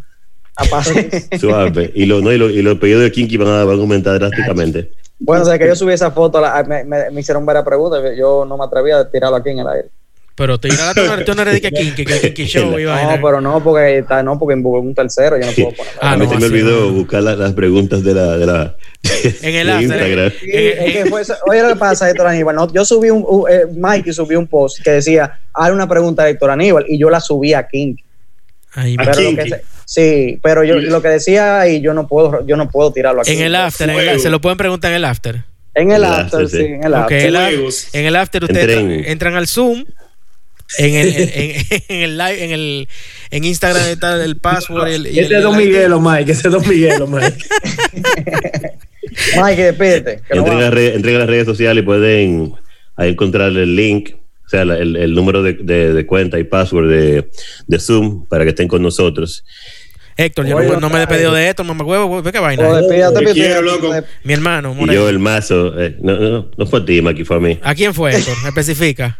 Aparte. 0.56 1.26
Suave. 1.40 1.90
Y, 1.94 2.06
lo, 2.06 2.20
no, 2.20 2.30
y, 2.32 2.38
lo- 2.38 2.50
y 2.50 2.62
los 2.62 2.78
pedidos 2.78 3.02
de 3.02 3.12
Kinky 3.12 3.36
van 3.36 3.48
a, 3.48 3.64
van 3.64 3.78
a 3.78 3.80
aumentar 3.80 4.18
drásticamente. 4.18 4.92
Bueno, 5.18 5.44
desde 5.44 5.58
que 5.58 5.66
yo 5.68 5.76
subí 5.76 5.92
esa 5.92 6.10
foto, 6.10 6.40
la- 6.40 6.62
me, 6.64 6.84
me- 6.84 7.10
me 7.10 7.20
hicieron 7.20 7.46
varias 7.46 7.64
preguntas. 7.64 8.00
Yo 8.16 8.44
no 8.44 8.56
me 8.58 8.64
atrevía 8.64 8.98
a 8.98 9.10
tirarlo 9.10 9.36
aquí 9.36 9.50
en 9.50 9.60
el 9.60 9.68
aire. 9.68 9.88
Pero 10.42 10.58
tú, 10.58 10.66
tú 10.68 10.74
no, 11.06 11.24
tú 11.24 11.34
no 11.36 11.42
eres 11.42 11.54
de 11.54 11.60
que 11.60 12.34
que 12.34 12.46
Show 12.46 12.76
y. 12.76 12.82
No, 12.84 12.96
pero 13.22 13.40
no, 13.40 13.62
porque 13.62 13.98
está, 13.98 14.24
no, 14.24 14.36
porque 14.40 14.56
involucra 14.56 14.88
un 14.88 14.92
tercero, 14.94 15.38
yo 15.38 15.46
no 15.46 15.52
puedo 15.52 15.70
poner. 15.76 15.92
Ah, 16.00 16.12
a 16.12 16.16
mí 16.16 16.24
no, 16.26 16.32
se 16.32 16.38
me 16.40 16.46
olvidó 16.46 16.80
no. 16.86 16.92
buscar 16.94 17.22
la- 17.22 17.36
las 17.36 17.52
preguntas 17.52 18.02
de 18.02 18.12
la, 18.12 18.36
de 18.36 18.46
la 18.46 18.76
En 19.42 19.54
el 19.54 19.66
de 19.68 19.72
after, 19.72 19.82
Instagram. 19.82 20.26
eh. 20.26 20.32
Sí, 20.40 20.48
es 20.50 20.92
que 20.96 21.06
fue 21.06 21.20
eso. 21.22 21.34
Oye, 21.48 21.62
lo 21.62 21.68
que 21.68 21.76
pasa, 21.76 22.10
Héctor 22.10 22.26
Aníbal. 22.26 22.56
no, 22.56 22.72
yo 22.72 22.84
subí 22.84 23.10
un, 23.10 23.24
un- 23.24 23.48
eh, 23.48 23.66
Mikey 23.72 24.12
subió 24.12 24.36
un 24.40 24.48
post 24.48 24.82
que 24.82 24.90
decía, 24.90 25.38
haz 25.54 25.70
una 25.70 25.88
pregunta 25.88 26.24
a 26.24 26.28
Héctor 26.28 26.50
Aníbal, 26.50 26.86
y 26.88 26.98
yo 26.98 27.08
la 27.08 27.20
subí 27.20 27.54
a 27.54 27.68
King. 27.68 27.94
Ay, 28.74 28.96
A 28.98 29.04
Pero 29.04 29.20
lo 29.30 29.36
que 29.36 29.48
se- 29.48 29.62
sí, 29.84 30.40
pero 30.42 30.64
yo 30.64 30.74
lo 30.76 31.00
que 31.00 31.08
decía 31.08 31.60
ahí, 31.60 31.80
yo 31.80 31.94
no 31.94 32.08
puedo, 32.08 32.44
yo 32.46 32.56
no 32.56 32.68
puedo 32.68 32.92
tirarlo 32.92 33.20
aquí. 33.20 33.30
en 33.32 33.42
el 33.42 33.54
after, 33.54 33.88
en 33.88 33.96
el- 34.00 34.18
se 34.18 34.28
lo 34.28 34.40
pueden 34.40 34.58
preguntar 34.58 34.90
en 34.90 34.96
el 34.96 35.04
after. 35.04 35.44
En 35.74 35.90
el 35.90 36.04
after, 36.04 36.42
after, 36.42 36.48
sí, 36.50 36.66
en 36.66 36.84
el 36.84 36.94
after. 36.94 37.18
en 37.94 38.04
el 38.06 38.16
after 38.16 38.44
ustedes 38.44 39.06
entran 39.06 39.36
al 39.36 39.46
Zoom. 39.46 39.84
En 40.78 40.94
el, 40.94 41.14
en, 41.88 42.00
el 42.02 42.18
live, 42.18 42.44
en 42.44 42.50
el 42.52 42.88
en 43.30 43.44
Instagram 43.44 43.82
está 43.88 44.22
el 44.24 44.36
password 44.36 44.88
y 44.88 44.94
el, 44.94 45.06
y 45.08 45.18
Ese 45.18 45.36
es 45.36 45.42
Don 45.42 45.58
el- 45.60 45.66
Miguelo, 45.66 46.00
Mike. 46.00 46.32
Ese 46.32 46.48
es 46.48 46.52
Don 46.52 46.66
Miguelo, 46.68 47.06
Mike. 47.06 47.36
Mikey, 49.36 49.64
despídete. 49.64 50.22
que 50.28 50.34
no 50.34 50.40
Entren 50.42 50.56
a, 50.56 50.60
va. 50.60 50.60
las 50.64 50.74
redes- 50.74 50.94
entren 50.96 51.16
a 51.16 51.18
las 51.20 51.28
redes 51.28 51.46
sociales 51.46 51.82
y 51.82 51.84
pueden 51.86 52.54
ahí 52.96 53.10
encontrar 53.10 53.48
el 53.52 53.76
link, 53.76 54.10
o 54.46 54.48
sea, 54.48 54.64
la- 54.64 54.78
el, 54.78 54.96
el 54.96 55.14
número 55.14 55.42
de, 55.42 55.54
de- 55.54 55.92
de 55.92 56.06
cuenta 56.06 56.38
y 56.38 56.44
password 56.44 56.88
de, 56.88 57.30
de 57.66 57.78
Zoom 57.78 58.26
para 58.26 58.44
que 58.44 58.50
estén 58.50 58.68
con 58.68 58.82
nosotros. 58.82 59.44
Héctor, 60.16 60.46
yo 60.46 60.60
no, 60.60 60.78
no 60.78 60.90
me 60.90 60.96
he 60.96 61.00
despedido 61.00 61.32
de 61.32 61.48
esto, 61.48 61.64
mamá 61.64 61.84
huevo, 61.84 62.22
ve 62.22 62.32
qué 62.32 62.38
vaina. 62.38 62.68
Oh, 62.68 62.76
despídate, 62.76 63.24
Te 63.24 63.32
quiero, 63.32 63.62
loco. 63.62 63.90
Mi 64.24 64.34
hermano, 64.34 64.76
Y 64.78 64.92
yo 64.92 65.08
el 65.08 65.18
mazo, 65.18 65.72
eh, 65.80 65.96
no, 66.02 66.16
no, 66.18 66.50
no 66.54 66.66
fue 66.66 66.80
a 66.80 66.84
ti, 66.84 67.00
Maki, 67.00 67.24
fue 67.24 67.36
a 67.36 67.40
mí. 67.40 67.58
¿A 67.62 67.74
quién 67.74 67.94
fue 67.94 68.14
Héctor? 68.14 68.34
¿Me 68.42 68.48
especifica? 68.50 69.18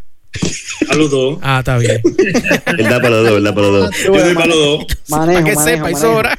A 0.91 0.95
los 0.95 1.11
dos. 1.11 1.39
Ah, 1.43 1.59
está 1.61 1.79
bien. 1.79 2.01
Él 2.79 2.85
da 2.89 3.01
para 3.01 3.11
los 3.11 3.29
dos, 3.29 3.37
él 3.39 3.45
da 3.45 3.55
para 3.55 3.67
los 3.69 3.81
dos. 3.87 3.97
Yo 4.05 4.13
doy 4.13 4.35
para 4.35 4.47
los 4.47 4.57
dos. 4.57 4.87
Manejo, 5.09 5.09
Para 5.09 5.45
que 5.45 5.55
manejo, 5.55 5.63
sepa, 5.65 5.77
y 5.91 5.95
manejo. 5.95 6.01
sobra. 6.01 6.39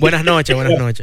Buenas 0.00 0.24
noches, 0.24 0.56
buenas 0.56 0.78
noches. 0.78 1.00